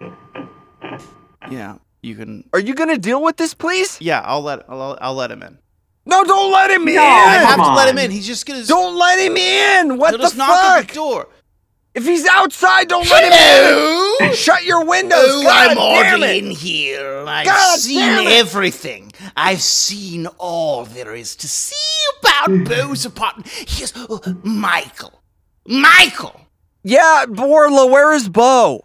come 0.00 0.08
in? 0.08 1.52
Yeah, 1.52 1.76
you 2.06 2.14
can. 2.14 2.48
Are 2.52 2.60
you 2.60 2.74
gonna 2.74 2.98
deal 2.98 3.22
with 3.22 3.36
this, 3.36 3.52
please? 3.54 3.98
Yeah, 4.00 4.20
I'll 4.24 4.42
let 4.42 4.64
I'll, 4.68 4.96
I'll 5.00 5.14
let 5.14 5.30
him 5.30 5.42
in. 5.42 5.58
No, 6.06 6.22
don't 6.24 6.52
let 6.52 6.70
him 6.70 6.86
in. 6.86 6.94
No, 6.94 7.02
I 7.02 7.34
have 7.34 7.56
come 7.56 7.66
to 7.66 7.74
let 7.74 7.88
him 7.88 7.98
in. 7.98 8.10
He's 8.10 8.26
just 8.26 8.46
gonna. 8.46 8.64
Don't 8.64 8.96
let 8.96 9.18
him 9.18 9.36
in. 9.36 9.98
What 9.98 10.10
he'll 10.10 10.18
the 10.18 10.24
just 10.24 10.36
knock 10.36 10.64
on 10.64 10.80
the 10.80 10.86
fuck? 10.86 10.94
door. 10.94 11.28
If 11.94 12.04
he's 12.04 12.26
outside, 12.26 12.88
don't 12.88 13.08
let 13.10 13.24
him 13.24 14.28
in. 14.28 14.34
Shut 14.34 14.64
your 14.64 14.84
windows. 14.84 15.18
Oh, 15.18 15.42
God 15.42 15.70
I'm 15.70 15.76
damn 15.76 16.20
already 16.22 16.38
it. 16.38 16.44
in 16.44 16.50
here. 16.50 17.24
I've 17.26 17.46
God 17.46 17.78
seen 17.78 18.00
damn 18.00 18.26
it. 18.26 18.32
everything. 18.34 19.12
I've 19.34 19.62
seen 19.62 20.26
all 20.38 20.84
there 20.84 21.14
is 21.14 21.34
to 21.36 21.48
see 21.48 21.74
about 22.20 22.48
Beau's 22.66 23.06
apartment. 23.06 23.48
Here's 23.48 23.94
oh, 23.96 24.20
Michael. 24.44 25.22
Michael. 25.66 26.38
Yeah, 26.82 27.24
Borla, 27.28 27.86
where 27.86 28.12
is 28.12 28.28
Beau? 28.28 28.82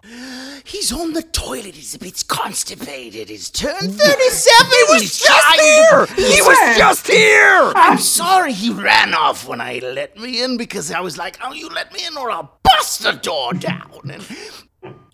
He's 0.64 0.92
on 0.92 1.14
the 1.14 1.24
toilet. 1.24 1.76
He's 1.76 1.96
a 1.96 2.00
bit 2.00 2.24
constipated. 2.28 3.30
He's 3.30 3.50
turned 3.50 3.94
37. 3.94 4.72
He 4.72 4.94
was 4.94 5.20
just 5.20 5.62
here. 5.62 6.06
He 6.16 6.42
was 6.42 6.78
just 6.78 7.08
here. 7.08 7.72
I'm 7.76 7.98
sorry 8.22 8.54
he 8.54 8.72
ran 8.72 9.14
off 9.14 9.48
when 9.48 9.62
I 9.62 9.80
let 9.80 10.18
me 10.18 10.44
in 10.44 10.58
because 10.58 10.92
I 10.92 11.00
was 11.00 11.18
like, 11.18 11.38
oh, 11.44 11.54
you 11.54 11.70
let 11.70 11.92
me 11.94 12.06
in 12.06 12.18
or 12.18 12.32
I'll 12.32 12.60
bust 12.64 13.04
the 13.04 13.14
door 13.14 13.54
down. 13.54 14.12
And, 14.12 14.26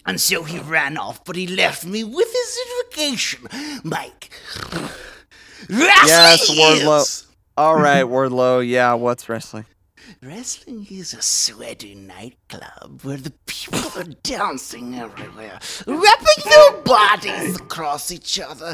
and 0.05 0.21
so 0.21 0.43
he 0.43 0.59
ran 0.59 0.97
off, 0.97 1.23
but 1.25 1.35
he 1.35 1.47
left 1.47 1.85
me 1.85 2.03
with 2.03 2.31
his 2.31 2.59
invocation. 2.67 3.47
Mike. 3.83 4.29
Yes, 5.69 6.49
Wardlow. 6.49 7.25
All 7.57 7.75
right, 7.75 8.03
Wardlow. 8.03 8.67
Yeah, 8.67 8.93
what's 8.93 9.27
wrestling? 9.27 9.65
Wrestling 10.23 10.87
is 10.89 11.13
a 11.13 11.21
sweaty 11.21 11.93
nightclub 11.93 13.01
where 13.03 13.17
the 13.17 13.33
people 13.45 13.87
are 13.95 14.15
dancing 14.23 14.95
everywhere, 14.95 15.59
wrapping 15.85 16.43
their 16.43 16.71
bodies 16.81 17.55
across 17.55 18.11
each 18.11 18.39
other. 18.39 18.73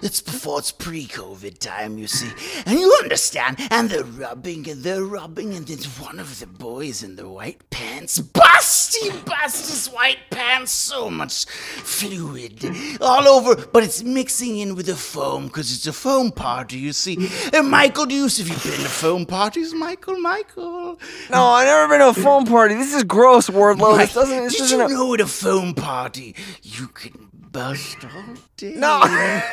It's 0.00 0.20
before 0.20 0.60
it's 0.60 0.70
pre-COVID 0.70 1.58
time, 1.58 1.98
you 1.98 2.06
see, 2.06 2.30
and 2.66 2.78
you 2.78 2.96
understand. 3.02 3.58
And 3.72 3.90
they're 3.90 4.04
rubbing 4.04 4.68
and 4.70 4.84
they're 4.84 5.02
rubbing, 5.02 5.54
and 5.54 5.66
then 5.66 5.78
one 5.98 6.20
of 6.20 6.38
the 6.38 6.46
boys 6.46 7.02
in 7.02 7.16
the 7.16 7.28
white 7.28 7.68
pants 7.70 8.20
bust. 8.20 8.96
He 8.96 9.10
busts 9.10 9.70
his 9.70 9.92
white 9.92 10.30
pants 10.30 10.70
so 10.70 11.10
much 11.10 11.46
fluid 11.46 12.64
all 13.00 13.26
over, 13.26 13.56
but 13.56 13.82
it's 13.82 14.04
mixing 14.04 14.58
in 14.58 14.76
with 14.76 14.86
the 14.86 14.94
foam 14.94 15.46
because 15.48 15.72
it's 15.72 15.88
a 15.88 15.92
foam 15.92 16.30
party, 16.30 16.78
you 16.78 16.92
see. 16.92 17.28
And 17.52 17.68
Michael, 17.68 18.06
do 18.06 18.14
you 18.14 18.22
have 18.22 18.38
you 18.38 18.70
been 18.70 18.80
to 18.80 18.88
foam 18.88 19.26
parties, 19.26 19.74
Michael? 19.74 20.20
Michael. 20.20 20.59
No, 21.30 21.44
I've 21.46 21.66
never 21.66 21.88
been 21.88 22.00
to 22.00 22.08
a 22.08 22.14
phone 22.14 22.44
party. 22.44 22.74
This 22.74 22.92
is 22.92 23.04
gross, 23.04 23.48
Wardlow. 23.48 23.98
This 23.98 24.14
doesn't. 24.14 24.44
This 24.44 24.58
Did 24.58 24.70
you 24.70 24.88
know 24.88 25.14
at 25.14 25.20
a 25.20 25.26
foam 25.26 25.74
party 25.74 26.34
you 26.62 26.88
can 26.88 27.28
bust 27.32 27.98
all 28.04 28.34
day? 28.56 28.74
No. 28.76 29.00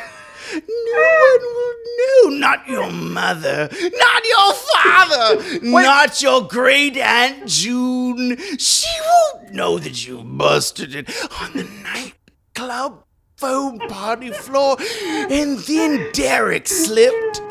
No 0.50 0.54
one 0.56 1.42
will 1.42 2.30
know. 2.30 2.38
Not 2.38 2.66
your 2.66 2.90
mother. 2.90 3.68
Not 3.70 4.22
your 4.24 4.54
father. 4.54 5.58
Not 5.62 6.22
your 6.22 6.48
great 6.48 6.96
aunt 6.96 7.46
June. 7.46 8.34
She 8.56 8.88
won't 9.04 9.52
know 9.52 9.78
that 9.78 10.06
you 10.06 10.22
busted 10.24 10.94
it 10.94 11.10
on 11.42 11.52
the 11.52 11.64
nightclub 11.82 13.04
foam 13.36 13.78
party 13.90 14.30
floor. 14.30 14.78
And 15.04 15.58
then 15.58 16.08
Derek 16.12 16.66
slipped. 16.66 17.42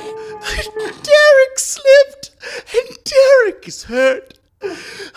Derek 1.03 1.57
slipped. 1.59 2.31
And 2.73 2.97
Derek 3.03 3.67
is 3.67 3.83
hurt. 3.83 4.33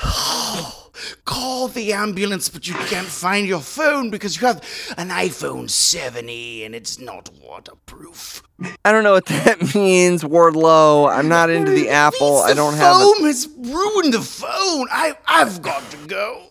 Oh, 0.04 0.90
call 1.24 1.68
the 1.68 1.92
ambulance, 1.92 2.48
but 2.48 2.68
you 2.68 2.74
can't 2.74 3.06
find 3.06 3.46
your 3.46 3.60
phone 3.60 4.10
because 4.10 4.40
you 4.40 4.46
have 4.46 4.58
an 4.98 5.08
iPhone 5.08 5.64
7e 5.64 6.64
and 6.64 6.74
it's 6.74 6.98
not 6.98 7.30
waterproof. 7.42 8.42
I 8.84 8.92
don't 8.92 9.04
know 9.04 9.12
what 9.12 9.26
that 9.26 9.74
means, 9.74 10.22
Wardlow. 10.22 11.10
I'm 11.10 11.28
not 11.28 11.48
into 11.50 11.70
the 11.72 11.88
Apple. 11.88 12.40
Means 12.44 12.50
I 12.50 12.54
don't 12.54 12.74
have. 12.74 12.96
A, 12.96 12.98
Foam 13.00 13.24
has 13.26 13.48
ruined 13.58 14.12
the 14.14 14.20
phone. 14.20 14.88
I 14.90 15.16
I've 15.26 15.62
got 15.62 15.88
to 15.90 15.96
go. 16.06 16.46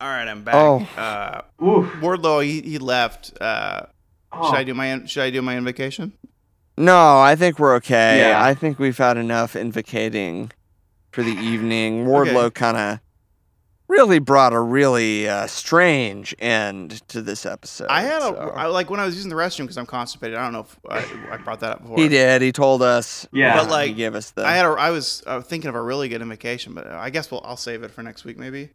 All 0.00 0.08
right, 0.08 0.26
I'm 0.26 0.42
back. 0.44 0.54
Oh. 0.54 0.86
Uh, 0.96 1.42
Wardlow, 1.60 2.44
he, 2.44 2.60
he 2.62 2.78
left. 2.78 3.40
Uh, 3.40 3.86
Oh. 4.36 4.50
Should 4.50 4.56
I 4.58 4.64
do 4.64 4.74
my 4.74 5.04
Should 5.06 5.22
I 5.22 5.30
do 5.30 5.42
my 5.42 5.56
invocation? 5.56 6.12
No, 6.76 7.18
I 7.20 7.36
think 7.36 7.58
we're 7.58 7.74
okay. 7.76 8.18
Yeah. 8.18 8.42
I 8.44 8.54
think 8.54 8.78
we've 8.78 8.98
had 8.98 9.16
enough 9.16 9.54
invocating 9.56 10.50
for 11.12 11.22
the 11.22 11.32
evening. 11.32 12.06
Wardlow 12.06 12.44
Okay. 12.44 12.60
kind 12.60 12.76
of 12.76 13.00
really 13.86 14.18
brought 14.18 14.52
a 14.52 14.58
really 14.60 15.28
uh, 15.28 15.46
strange 15.46 16.34
end 16.38 17.06
to 17.08 17.20
this 17.22 17.44
episode. 17.46 17.86
I 17.90 18.02
had 18.02 18.18
a 18.18 18.26
so- 18.26 18.52
I, 18.56 18.66
like 18.66 18.90
when 18.90 18.98
I 18.98 19.04
was 19.04 19.14
using 19.14 19.28
the 19.28 19.36
restroom 19.36 19.64
because 19.64 19.76
I'm 19.78 19.86
constipated. 19.86 20.36
I 20.36 20.42
don't 20.42 20.52
know 20.52 20.60
if 20.60 20.78
I, 20.88 21.34
I 21.34 21.36
brought 21.36 21.60
that 21.60 21.72
up 21.72 21.82
before. 21.82 21.98
He 21.98 22.08
did. 22.08 22.42
He 22.42 22.50
told 22.50 22.82
us. 22.82 23.28
Yeah. 23.32 23.56
But, 23.56 23.70
like, 23.70 23.88
he 23.88 23.94
gave 23.94 24.14
us 24.14 24.30
the. 24.32 24.44
I 24.44 24.52
had 24.52 24.64
a, 24.64 24.70
I 24.70 24.90
was 24.90 25.22
uh, 25.26 25.40
thinking 25.42 25.68
of 25.68 25.74
a 25.76 25.82
really 25.82 26.08
good 26.08 26.22
invocation, 26.22 26.74
but 26.74 26.86
I 26.88 27.10
guess 27.10 27.30
we'll 27.30 27.42
I'll 27.44 27.56
save 27.56 27.82
it 27.82 27.90
for 27.90 28.02
next 28.02 28.24
week 28.24 28.38
maybe. 28.38 28.70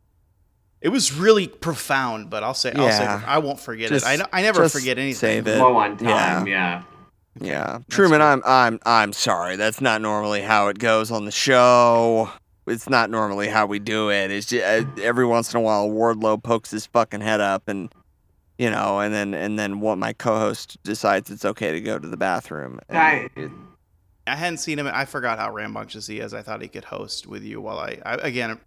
It 0.81 0.89
was 0.89 1.11
really 1.11 1.47
profound, 1.49 2.29
but 2.29 2.41
I'll 2.41 2.53
say 2.53 2.71
I'll 2.71 2.89
save 2.91 3.01
Yeah. 3.01 3.21
it. 3.21 3.27
I 3.27 3.39
won't 3.39 3.59
forget 3.59 3.89
Just- 3.89 4.07
it. 4.07 4.21
I 4.31 4.41
never 4.43 4.69
forget 4.69 4.97
anything. 4.97 5.15
save 5.19 5.47
it. 5.47 5.57
Low 5.57 5.75
on 5.75 5.97
time. 5.97 6.07
Yeah. 6.07 6.45
Yeah, 6.45 6.83
Truman, 7.89 8.21
I'm 8.21 8.41
I'm 8.45 8.79
I'm 8.85 9.13
sorry. 9.13 9.55
That's 9.55 9.81
not 9.81 10.01
normally 10.01 10.41
how 10.41 10.67
it 10.67 10.79
goes 10.79 11.11
on 11.11 11.25
the 11.25 11.31
show. 11.31 12.29
It's 12.67 12.89
not 12.89 13.09
normally 13.09 13.47
how 13.47 13.65
we 13.65 13.79
do 13.79 14.11
it. 14.11 14.29
It's 14.31 14.45
just 14.47 14.63
uh, 14.65 14.85
every 15.01 15.25
once 15.25 15.53
in 15.53 15.57
a 15.59 15.61
while 15.61 15.89
Wardlow 15.89 16.41
pokes 16.43 16.71
his 16.71 16.85
fucking 16.85 17.21
head 17.21 17.41
up 17.41 17.67
and 17.67 17.91
you 18.57 18.69
know, 18.69 18.99
and 18.99 19.13
then 19.13 19.33
and 19.33 19.57
then 19.57 19.79
what 19.79 19.97
my 19.97 20.13
co-host 20.13 20.77
decides 20.83 21.31
it's 21.31 21.45
okay 21.45 21.71
to 21.71 21.81
go 21.81 21.97
to 21.97 22.07
the 22.07 22.17
bathroom. 22.17 22.79
I- 22.89 23.29
it- 23.35 23.51
I 24.27 24.35
hadn't 24.35 24.57
seen 24.57 24.77
him. 24.77 24.85
I 24.85 25.05
forgot 25.05 25.39
how 25.39 25.51
rambunctious 25.51 26.05
he 26.05 26.19
is. 26.19 26.35
I 26.35 26.43
thought 26.43 26.61
he 26.61 26.67
could 26.67 26.83
host 26.83 27.25
with 27.25 27.41
you 27.41 27.61
while 27.61 27.79
I, 27.79 27.97
I 28.05 28.13
again, 28.15 28.59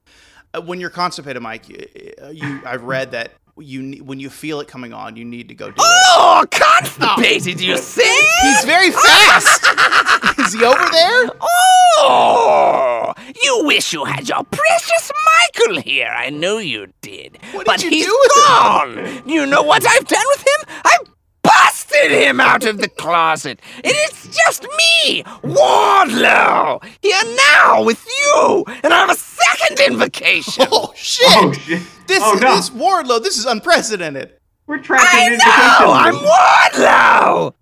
uh, 0.55 0.61
when 0.61 0.81
you're 0.81 0.91
constipated, 0.91 1.41
Mike, 1.41 1.69
you, 1.69 1.87
you 2.33 2.61
I've 2.67 2.83
read 2.83 3.13
that 3.13 3.31
you 3.59 4.03
when 4.05 4.19
you 4.21 4.31
feel 4.31 4.61
it 4.61 4.69
coming 4.69 4.93
on, 4.93 5.17
you 5.17 5.25
need 5.25 5.49
to 5.49 5.55
go 5.55 5.67
do 5.67 5.75
it. 5.77 5.81
oh, 5.81 6.45
constipated, 6.51 7.61
you 7.61 7.77
see? 7.77 8.29
He's 8.43 8.65
very 8.65 8.91
fast. 8.91 9.67
is 10.39 10.53
he 10.55 10.65
over 10.65 10.89
there? 10.91 11.31
Oh, 11.41 13.13
you 13.43 13.63
wish 13.65 13.93
you 13.93 14.05
had 14.05 14.29
your 14.29 14.43
precious 14.45 15.13
Michael 15.27 15.81
here. 15.83 16.13
I 16.15 16.31
know 16.31 16.59
you 16.59 16.89
did. 17.01 17.39
What 17.53 17.67
did 17.67 17.67
but 17.67 17.83
you 17.85 17.91
he's 17.91 18.07
do 18.07 18.19
with 18.23 18.33
him? 18.37 18.43
gone. 18.47 19.29
You 19.29 19.47
know 19.47 19.63
what 19.63 19.87
I've 19.87 20.07
done 20.07 20.25
with 20.31 20.41
him? 20.41 20.77
I've 20.85 21.09
busted 21.43 22.11
him 22.11 22.41
out 22.41 22.65
of 22.65 22.79
the 22.79 22.89
closet. 22.89 23.61
And 23.77 23.85
it's 23.85 24.29
just 24.29 24.63
me, 24.63 25.23
Wardlow, 25.43 26.83
here 27.01 27.37
now 27.55 27.83
with 27.85 28.07
you. 28.07 28.65
And 28.83 28.93
I 28.93 28.99
have 29.07 29.11
a 29.11 29.15
second 29.15 29.81
invocation. 29.81 30.67
Oh 30.71 30.93
shit! 30.97 31.27
Oh 31.31 31.53
shit. 31.53 31.83
This 32.07 32.23
oh 32.23 32.35
is 32.35 32.41
no. 32.41 32.57
this 32.57 32.71
Wardlow. 32.71 33.23
This 33.23 33.39
is 33.39 33.47
unprecedented. 33.47 34.33
We're 34.67 34.79
tracking 34.79 35.21
I 35.21 35.33
an 35.33 35.39
know! 35.39 35.93
I'm 35.93 36.15
Wardlow! 36.15 37.55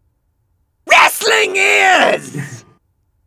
Wrestling 0.86 1.56
is 1.56 2.64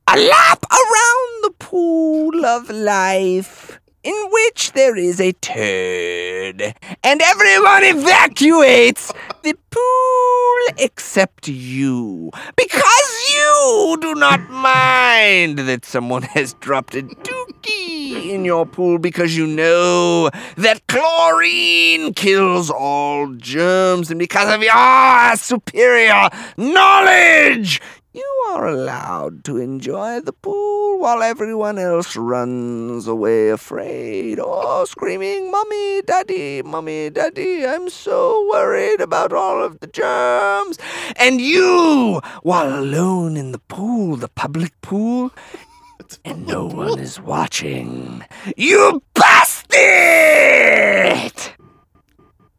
a 0.07 0.17
lap 0.17 0.65
around 0.71 1.43
the 1.43 1.53
pool 1.59 2.45
of 2.45 2.69
life 2.69 3.79
in 4.03 4.13
which 4.31 4.73
there 4.73 4.95
is 4.97 5.21
a 5.21 5.31
turd, 5.33 6.61
and 7.03 7.21
everyone 7.21 7.83
evacuates 7.83 9.11
the 9.43 9.53
pool 9.69 10.83
except 10.83 11.47
you, 11.47 12.29
because 12.55 13.33
you 13.33 13.97
do 14.01 14.13
not 14.15 14.49
mind 14.49 15.59
that 15.59 15.85
someone 15.85 16.23
has 16.23 16.53
dropped 16.55 16.95
a 16.95 17.01
dookie 17.01 18.29
in 18.29 18.43
your 18.45 18.65
pool 18.65 18.97
because 18.97 19.37
you 19.37 19.47
know 19.47 20.29
that 20.57 20.85
chlorine 20.87 22.13
kills 22.13 22.69
all 22.69 23.27
germs, 23.35 24.11
and 24.11 24.19
because 24.19 24.53
of 24.53 24.61
your 24.61 25.35
superior 25.37 26.29
knowledge, 26.57 27.81
you 28.13 28.43
are 28.49 28.67
allowed 28.67 29.43
to 29.43 29.57
enjoy 29.57 30.21
the 30.21 30.33
pool 30.33 30.99
while 30.99 31.23
everyone 31.23 31.79
else 31.79 32.15
runs 32.15 33.07
away 33.07 33.49
afraid 33.49 34.39
or 34.39 34.85
screaming, 34.85 35.49
Mommy, 35.49 36.03
Daddy, 36.03 36.61
Mommy, 36.61 37.09
Daddy, 37.09 37.65
I'm 37.65 37.89
so 37.89 38.47
worried 38.51 39.01
about 39.01 39.33
all 39.33 39.63
of 39.63 39.79
the 39.79 39.87
germs. 39.87 40.77
And 41.15 41.41
you, 41.41 42.21
while 42.43 42.79
alone 42.79 43.35
in 43.35 43.51
the 43.51 43.57
pool, 43.57 44.15
the 44.15 44.29
public 44.29 44.79
pool, 44.81 45.31
and 46.25 46.45
no 46.45 46.67
one 46.67 46.99
is 46.99 47.19
watching, 47.19 48.23
you 48.55 49.01
bastard! 49.15 49.73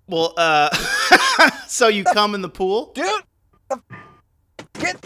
Well, 0.09 0.35
uh, 0.37 0.75
so 1.69 1.87
you 1.87 2.03
come 2.03 2.35
in 2.35 2.43
the 2.43 2.49
pool? 2.49 2.91
Dude, 2.95 3.23
get. 4.75 4.99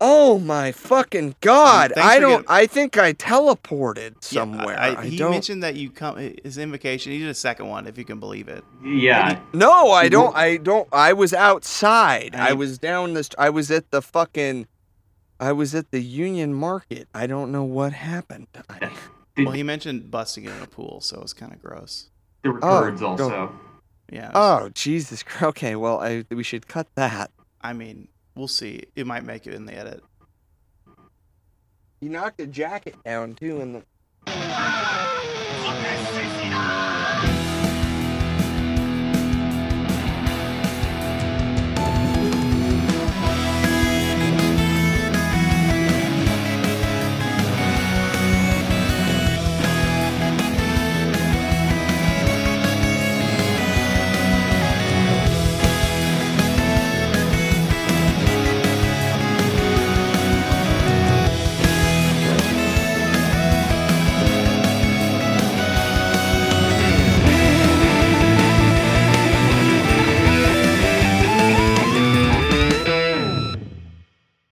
Oh 0.00 0.38
my 0.38 0.72
fucking 0.72 1.36
god! 1.40 1.92
Thanks 1.94 2.06
I 2.08 2.18
don't. 2.18 2.30
getting- 2.42 2.46
I 2.48 2.66
think 2.66 2.98
I 2.98 3.12
teleported 3.14 4.10
Yeah, 4.30 4.40
somewhere. 4.42 4.78
I, 4.78 4.94
I, 4.96 5.04
he 5.06 5.16
don't. 5.16 5.30
mentioned 5.30 5.62
that 5.62 5.74
you 5.76 5.88
come 5.90 6.16
his 6.44 6.58
invocation. 6.58 7.12
He 7.12 7.18
did 7.18 7.28
a 7.28 7.34
second 7.34 7.68
one, 7.68 7.86
if 7.86 7.96
you 7.96 8.04
can 8.04 8.20
believe 8.20 8.48
it. 8.48 8.62
Yeah. 8.84 9.40
No, 9.54 9.90
I 9.92 10.08
don't. 10.10 10.36
I 10.36 10.58
don't. 10.58 10.86
I 10.92 11.14
was 11.14 11.32
outside. 11.32 12.34
I- 12.34 12.50
I 12.50 12.52
was 12.52 12.78
down 12.78 13.14
this. 13.14 13.30
I 13.38 13.48
was 13.50 13.70
at 13.70 13.90
the 13.90 14.02
fucking. 14.02 14.66
I 15.40 15.52
was 15.52 15.74
at 15.74 15.90
the 15.90 16.00
Union 16.02 16.52
Market. 16.54 17.08
I 17.14 17.26
don't 17.26 17.50
know 17.52 17.64
what 17.64 17.92
happened. 17.92 18.48
I, 18.68 18.90
Well, 19.38 19.50
he 19.52 19.62
mentioned 19.62 20.10
busting 20.10 20.44
it 20.46 20.50
in 20.50 20.62
a 20.62 20.66
pool, 20.66 21.02
so 21.02 21.16
it 21.18 21.22
was 21.22 21.34
kind 21.34 21.52
of 21.52 21.60
gross. 21.62 22.08
there 22.42 22.52
were 22.52 22.58
Oh, 22.62 22.80
birds 22.80 23.02
also. 23.02 23.52
Yeah. 24.10 24.28
was- 24.28 24.32
oh 24.34 24.68
Jesus! 24.74 25.22
Christ. 25.22 25.42
Okay, 25.42 25.74
well, 25.76 26.00
I 26.00 26.24
we 26.30 26.42
should 26.42 26.66
cut 26.68 26.86
that. 26.96 27.30
I 27.60 27.72
mean, 27.74 28.08
We'll 28.36 28.48
see. 28.48 28.82
It 28.94 29.06
might 29.06 29.24
make 29.24 29.46
it 29.46 29.54
in 29.54 29.64
the 29.64 29.74
edit. 29.74 30.04
You 32.00 32.10
knocked 32.10 32.40
a 32.40 32.46
jacket 32.46 32.94
down 33.02 33.34
too 33.34 33.60
in 33.62 33.72
the 33.72 33.82